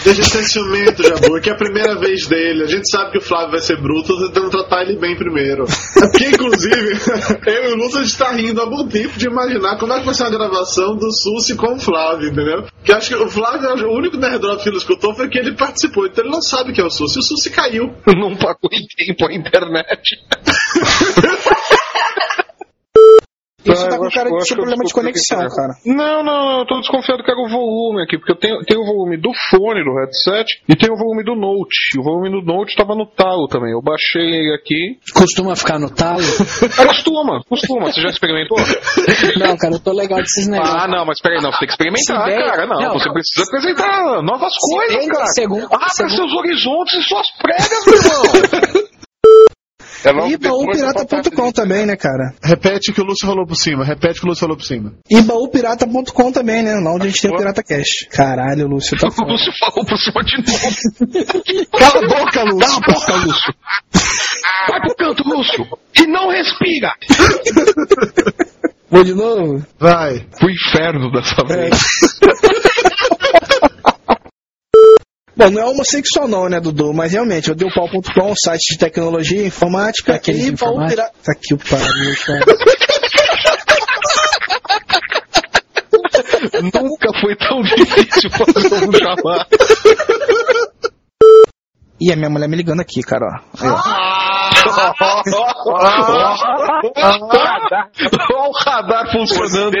Deixa 0.02 0.22
de 0.22 0.30
ser 0.30 0.44
ciumento, 0.44 1.02
Jabu, 1.02 1.38
que 1.42 1.50
é 1.50 1.52
a 1.52 1.56
primeira 1.56 1.94
vez 1.98 2.26
dele. 2.26 2.64
A 2.64 2.66
gente 2.66 2.90
sabe 2.90 3.12
que 3.12 3.18
o 3.18 3.20
Flávio 3.20 3.50
vai 3.50 3.60
ser 3.60 3.80
bruto, 3.80 4.16
tô 4.16 4.28
tentando 4.28 4.50
tratar 4.50 4.82
ele 4.82 4.98
bem 4.98 5.14
primeiro. 5.14 5.64
É 5.64 6.00
porque, 6.08 6.28
inclusive, 6.28 6.98
eu 7.46 7.70
e 7.70 7.72
o 7.72 7.76
Lúcio 7.76 8.00
a 8.00 8.02
gente 8.02 8.16
tá 8.16 8.32
rindo 8.32 8.62
há 8.62 8.66
bom 8.66 8.88
tempo 8.88 9.18
de 9.18 9.26
imaginar 9.26 9.78
como 9.78 9.92
é 9.92 10.00
que 10.00 10.06
vai 10.06 10.14
ser 10.14 10.24
a 10.24 10.30
gravação 10.30 10.96
do 10.96 11.12
Sussi 11.12 11.54
com 11.54 11.74
o 11.74 11.78
Flávio, 11.80 12.30
entendeu? 12.30 12.62
Porque 12.62 12.92
acho 12.92 13.08
que 13.08 13.14
o 13.14 13.28
Flávio, 13.28 13.88
o 13.88 13.94
único 13.94 14.16
Nerdrop 14.16 14.62
que 14.62 14.70
ele 14.70 14.78
escutou 14.78 15.14
foi 15.14 15.28
que 15.28 15.38
ele 15.38 15.54
participou, 15.54 16.06
então 16.06 16.24
ele 16.24 16.32
não 16.32 16.40
sabe 16.40 16.72
quem 16.72 16.82
é 16.82 16.86
o 16.86 16.90
Sussi. 16.90 17.18
O 17.18 17.22
Sussi 17.22 17.50
caiu. 17.50 17.94
Não 18.06 18.34
pagou 18.36 18.70
em 18.72 18.86
tempo 18.96 19.26
a 19.26 19.34
internet. 19.34 20.18
Isso 23.64 23.84
Ah, 23.86 23.88
tá 23.88 23.98
com 23.98 24.08
cara 24.10 24.30
de 24.30 24.48
ser 24.48 24.54
problema 24.56 24.84
de 24.84 24.92
conexão, 24.92 25.40
é. 25.42 25.48
cara. 25.48 25.72
Não, 25.86 26.22
não, 26.24 26.58
eu 26.60 26.66
tô 26.66 26.80
desconfiado 26.80 27.22
que 27.22 27.30
era 27.30 27.40
o 27.40 27.48
volume 27.48 28.02
aqui, 28.02 28.18
porque 28.18 28.32
eu 28.32 28.36
tenho, 28.36 28.58
tenho 28.66 28.80
o 28.80 28.86
volume 28.86 29.16
do 29.16 29.30
fone 29.50 29.84
do 29.84 29.94
headset 29.94 30.60
e 30.68 30.74
tenho 30.76 30.94
o 30.94 30.96
volume 30.96 31.22
do 31.24 31.34
Note. 31.34 31.98
O 31.98 32.02
volume 32.02 32.30
do 32.30 32.42
Note 32.44 32.74
tava 32.76 32.94
no 32.94 33.06
talo 33.06 33.46
também. 33.48 33.72
Eu 33.72 33.80
baixei 33.82 34.22
ele 34.22 34.54
aqui. 34.54 34.98
Costuma 35.14 35.54
ficar 35.56 35.78
no 35.78 35.90
talo? 35.90 36.22
É, 36.78 36.86
costuma, 36.86 37.42
costuma. 37.48 37.92
Você 37.92 38.00
já 38.00 38.08
experimentou? 38.08 38.56
Não, 39.38 39.56
cara, 39.56 39.74
eu 39.74 39.80
tô 39.80 39.92
legal 39.92 40.18
desses 40.20 40.48
negócios. 40.48 40.74
Ah, 40.74 40.88
não, 40.88 41.04
mas 41.04 41.20
peraí, 41.20 41.40
não, 41.42 41.50
você 41.52 41.58
tem 41.60 41.68
que 41.68 41.72
experimentar, 41.74 42.26
bem- 42.26 42.36
cara. 42.36 42.66
Não, 42.66 42.80
não, 42.80 42.92
você 42.94 43.06
não. 43.06 43.12
precisa 43.14 43.44
apresentar 43.44 44.22
novas 44.22 44.52
coisas, 44.70 44.96
bem 44.98 45.08
cara. 45.08 45.26
segundo- 45.26 45.64
Abra 45.66 45.88
segundo- 45.90 46.16
seus 46.16 46.32
horizontes 46.32 46.98
e 46.98 47.02
suas 47.02 47.26
pregas, 47.38 47.86
meu 47.86 47.96
irmão. 47.96 48.88
É 50.04 50.10
logo 50.10 50.28
E 50.28 50.36
baúpirata.com 50.36 51.52
também, 51.52 51.86
né, 51.86 51.96
cara? 51.96 52.34
Repete 52.42 52.90
o 52.90 52.94
que 52.94 53.00
o 53.00 53.04
Lúcio 53.04 53.26
falou 53.26 53.46
por 53.46 53.56
cima, 53.56 53.84
repete 53.84 54.18
o 54.18 54.20
que 54.20 54.26
o 54.26 54.28
Lúcio 54.28 54.40
falou 54.40 54.56
por 54.56 54.64
cima. 54.64 54.92
E 55.10 55.20
baúpirata.com 55.20 56.32
também, 56.32 56.62
né? 56.62 56.74
Lá 56.74 56.94
onde 56.94 57.06
a 57.06 57.10
gente 57.10 57.22
tem 57.22 57.30
o 57.30 57.36
Pirata 57.36 57.62
Cash. 57.62 58.08
Caralho, 58.10 58.66
Lúcio, 58.66 58.96
tá 58.98 59.08
O. 59.22 59.24
Lúcio 59.24 59.52
falou 59.60 59.86
por 59.86 59.98
cima 59.98 60.22
de 60.24 60.36
novo. 60.38 61.70
Cala 61.78 62.04
a 62.04 62.08
boca, 62.08 62.42
Lúcio! 62.44 62.58
Cala 62.58 62.76
a 62.76 62.92
boca, 62.92 63.14
Lúcio. 63.26 63.54
Vai 64.68 64.80
pro 64.80 64.94
canto, 64.96 65.22
Lúcio. 65.24 65.66
E 65.96 66.06
não 66.06 66.30
respira. 66.30 66.92
Vou 68.90 69.02
de 69.02 69.14
novo? 69.14 69.64
Vai. 69.78 70.26
Pro 70.38 70.50
inferno 70.50 71.10
dessa 71.10 71.44
vez. 71.44 71.70
Bom, 75.34 75.50
não 75.50 75.62
é 75.62 75.64
homossexual 75.64 76.28
não, 76.28 76.48
né, 76.48 76.60
Dudu? 76.60 76.92
Mas 76.92 77.12
realmente, 77.12 77.48
eu 77.48 77.54
dei 77.54 77.66
o 77.66 77.72
pau.com, 77.72 78.34
site 78.36 78.72
de 78.72 78.78
tecnologia, 78.78 79.46
informática 79.46 80.14
Aquele 80.14 80.38
de 80.38 80.44
e 80.46 80.52
informática? 80.52 81.02
baúpirata... 81.02 81.12
Tá 81.24 81.32
aqui 81.32 81.54
o 81.54 81.58
pariu, 81.58 82.14
cara. 82.24 82.44
Nunca 86.62 87.20
foi 87.20 87.36
tão 87.36 87.62
difícil 87.62 88.30
fazer 88.30 88.88
um 88.88 88.92
jabá. 88.92 89.46
Ih, 92.00 92.12
a 92.12 92.16
minha 92.16 92.28
mulher 92.30 92.48
me 92.48 92.56
ligando 92.56 92.80
aqui, 92.80 93.02
cara, 93.02 93.24
ó. 93.24 93.64
Aí, 93.64 93.70
ó. 93.70 94.11
Olha 98.28 98.48
o 98.48 98.52
radar 98.64 99.12
funcionando. 99.12 99.74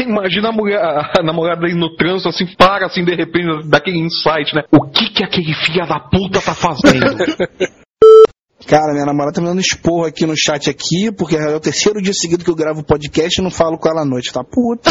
Imagina 0.00 0.48
a, 0.48 0.52
mulher, 0.52 0.80
a 0.80 1.22
namorada 1.22 1.66
aí 1.66 1.74
no 1.74 1.94
trânsito, 1.96 2.28
assim, 2.28 2.46
para 2.56 2.86
assim 2.86 3.04
de 3.04 3.14
repente 3.14 3.68
daquele 3.68 3.98
insight, 3.98 4.54
né? 4.54 4.62
O 4.72 4.88
que 4.88 5.10
que 5.10 5.24
aquele 5.24 5.54
filho 5.54 5.86
da 5.86 6.00
puta 6.00 6.40
tá 6.40 6.54
fazendo? 6.54 7.16
Cara, 8.66 8.92
minha 8.92 9.06
namorada 9.06 9.34
tá 9.34 9.40
me 9.40 9.46
dando 9.46 9.60
esporro 9.60 10.04
aqui 10.04 10.26
no 10.26 10.34
chat 10.36 10.68
aqui, 10.68 11.10
porque 11.10 11.36
é 11.36 11.54
o 11.54 11.60
terceiro 11.60 12.02
dia 12.02 12.12
seguido 12.12 12.44
que 12.44 12.50
eu 12.50 12.56
gravo 12.56 12.84
podcast 12.84 13.40
e 13.40 13.44
não 13.44 13.50
falo 13.50 13.78
com 13.78 13.88
ela 13.88 14.02
à 14.02 14.04
noite, 14.04 14.32
tá 14.32 14.44
puta. 14.44 14.90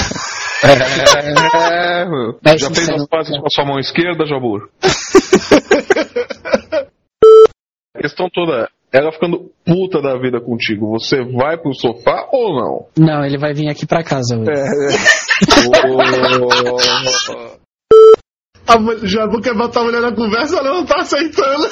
É, 2.43 2.57
já 2.57 2.71
fez 2.71 2.89
as 2.89 3.05
pazes 3.07 3.37
com 3.37 3.45
a 3.45 3.49
sua 3.51 3.65
mão 3.65 3.77
esquerda, 3.77 4.25
Jabur? 4.25 4.67
A 7.95 8.01
questão 8.01 8.27
toda 8.31 8.63
é, 8.63 8.67
ela 8.97 9.11
ficando 9.11 9.51
puta 9.65 10.01
da 10.01 10.17
vida 10.19 10.39
contigo, 10.41 10.89
você 10.89 11.23
vai 11.23 11.57
pro 11.57 11.73
sofá 11.73 12.27
ou 12.31 12.55
não? 12.55 12.85
Não, 12.97 13.25
ele 13.25 13.37
vai 13.37 13.53
vir 13.53 13.69
aqui 13.69 13.85
pra 13.85 14.03
casa 14.03 14.37
hoje. 14.37 14.49
A 18.69 18.77
mulher, 18.77 19.07
Jabu 19.07 19.39
quer 19.39 19.55
botar 19.55 19.79
a 19.79 19.83
mulher 19.85 20.01
na 20.01 20.13
conversa, 20.13 20.57
ela 20.57 20.73
não 20.73 20.85
tá 20.85 20.99
aceitando. 20.99 21.69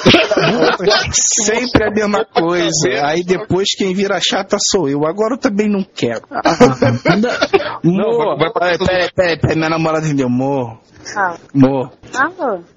Sempre 1.12 1.84
a 1.84 1.90
mesma 1.90 2.24
coisa. 2.24 2.88
Aí 3.04 3.22
depois 3.22 3.68
quem 3.76 3.92
vira 3.94 4.18
chata 4.18 4.56
sou 4.70 4.88
eu. 4.88 5.04
Agora 5.06 5.34
eu 5.34 5.38
também 5.38 5.68
não 5.68 5.84
quero. 5.84 6.22
Amor, 7.84 8.38
vai- 8.38 8.38
vai 8.38 8.50
pra- 8.50 8.78
peraí, 8.86 9.10
peraí, 9.14 9.38
peraí, 9.38 9.56
minha 9.56 9.68
namorada 9.68 10.06
entendeu. 10.06 10.26
Amor, 10.26 10.78
Ah, 11.14 11.36
amor. 11.54 11.90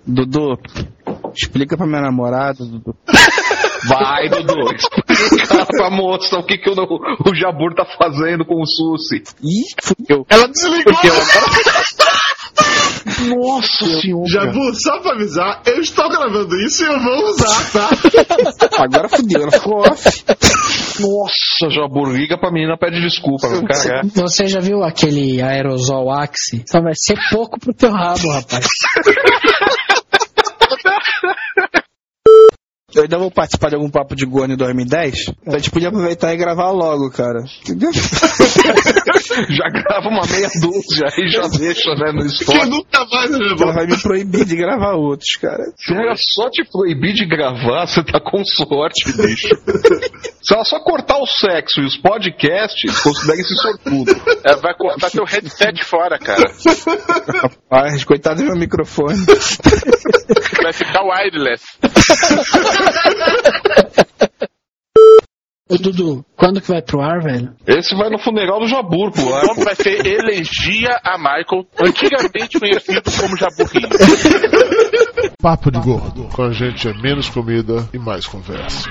Dudu, 0.05 0.57
explica 1.33 1.77
pra 1.77 1.87
minha 1.87 2.01
namorada, 2.01 2.57
Dudu. 2.65 2.93
Vai, 3.87 4.29
Dudu, 4.29 4.73
explica 5.09 5.65
pra 5.65 5.89
moça 5.89 6.37
o 6.37 6.43
que, 6.43 6.57
que 6.57 6.69
o, 6.69 6.73
o 6.73 7.35
Jabur 7.35 7.73
tá 7.73 7.85
fazendo 7.85 8.45
com 8.45 8.61
o 8.61 8.65
Susi. 8.65 9.23
Ih, 9.43 9.65
fudeu. 9.81 10.25
Ela 10.29 10.47
desligou. 10.47 10.93
Nossa 13.27 13.85
senhora. 14.01 14.27
Jabu, 14.27 14.73
só 14.75 14.99
pra 14.99 15.13
avisar, 15.13 15.61
eu 15.65 15.81
estou 15.81 16.09
gravando 16.09 16.55
isso 16.61 16.83
e 16.83 16.87
eu 16.87 16.99
vou 16.99 17.29
usar, 17.29 17.71
tá? 17.71 17.89
Agora 18.83 19.09
fudeu, 19.09 19.41
ela 19.43 19.51
ficou 19.51 19.79
off. 19.79 20.23
Nossa, 20.99 21.69
Jabur, 21.69 22.11
liga 22.11 22.37
pra 22.37 22.51
menina, 22.51 22.77
pede 22.77 23.01
desculpa, 23.01 23.47
cara. 23.47 24.01
Você 24.15 24.47
já 24.47 24.59
viu 24.59 24.83
aquele 24.83 25.41
aerosol 25.41 26.11
Axe? 26.11 26.63
Só 26.65 26.81
vai 26.81 26.93
ser 26.95 27.17
pouco 27.31 27.59
pro 27.59 27.73
teu 27.73 27.91
rabo, 27.91 28.29
rapaz. 28.31 28.67
Eu 32.95 33.03
ainda 33.03 33.17
vou 33.17 33.29
participar 33.31 33.69
de 33.69 33.75
algum 33.75 33.89
papo 33.89 34.15
de 34.15 34.25
Gone 34.25 34.55
2010. 34.55 35.27
Então 35.41 35.53
a 35.55 35.57
gente 35.57 35.69
podia 35.71 35.89
aproveitar 35.89 36.33
e 36.33 36.37
gravar 36.37 36.71
logo, 36.71 37.09
cara. 37.11 37.39
Entendeu? 37.61 37.91
Já 39.49 39.65
grava 39.69 40.09
uma 40.09 40.25
meia 40.29 40.49
dúzia 40.61 41.05
e 41.17 41.29
já 41.29 41.47
deixa, 41.47 41.93
né, 41.95 42.11
no 42.11 42.21
Que 42.21 42.27
estoque. 42.27 42.65
nunca 42.69 43.05
mais, 43.11 43.29
né, 43.31 43.37
Ela 43.61 43.73
vai 43.73 43.85
me 43.85 43.97
proibir 44.01 44.43
de 44.45 44.55
gravar 44.55 44.95
outros, 44.95 45.29
cara. 45.39 45.63
Se 45.77 45.93
ela 45.93 46.15
só 46.15 46.49
te 46.49 46.63
proibir 46.69 47.13
de 47.13 47.25
gravar, 47.25 47.85
você 47.85 48.03
tá 48.03 48.19
com 48.19 48.43
sorte, 48.43 49.11
bicho. 49.13 49.47
Se 50.41 50.53
ela 50.53 50.63
só 50.65 50.79
cortar 50.79 51.17
o 51.19 51.25
sexo 51.27 51.79
e 51.81 51.85
os 51.85 51.97
podcasts, 51.97 52.99
considere-se 53.01 53.55
sortudo. 53.55 54.11
É, 54.43 54.55
vai 54.57 54.73
cortar 54.75 55.09
teu 55.11 55.25
headset 55.25 55.83
fora, 55.85 56.17
cara. 56.17 56.51
Rapaz, 57.43 58.03
coitado 58.03 58.41
do 58.41 58.45
meu 58.47 58.55
microfone. 58.57 59.19
Vai 60.63 60.73
ficar 60.73 61.03
wireless. 61.03 61.63
Ô 65.71 65.77
Dudu, 65.77 66.25
quando 66.35 66.59
que 66.59 66.67
vai 66.67 66.81
pro 66.81 66.99
ar, 66.99 67.21
velho? 67.21 67.53
Esse 67.67 67.95
vai 67.95 68.09
no 68.09 68.17
funeral 68.17 68.59
do 68.59 68.67
Jabur, 68.67 69.11
pô. 69.11 69.21
O 69.21 69.45
nome 69.45 69.63
vai 69.63 69.75
ser 69.75 70.03
Elegia 70.03 70.99
a 71.03 71.15
Michael, 71.15 71.67
antigamente 71.79 72.59
conhecido 72.59 73.03
como 73.19 73.37
Jaburrinho. 73.37 73.87
Papo 75.39 75.71
de 75.71 75.79
Gordo. 75.79 76.23
Com 76.33 76.41
a 76.41 76.51
gente 76.51 76.87
é 76.87 76.93
menos 76.93 77.29
comida 77.29 77.87
e 77.93 77.99
mais 77.99 78.25
conversa. 78.25 78.89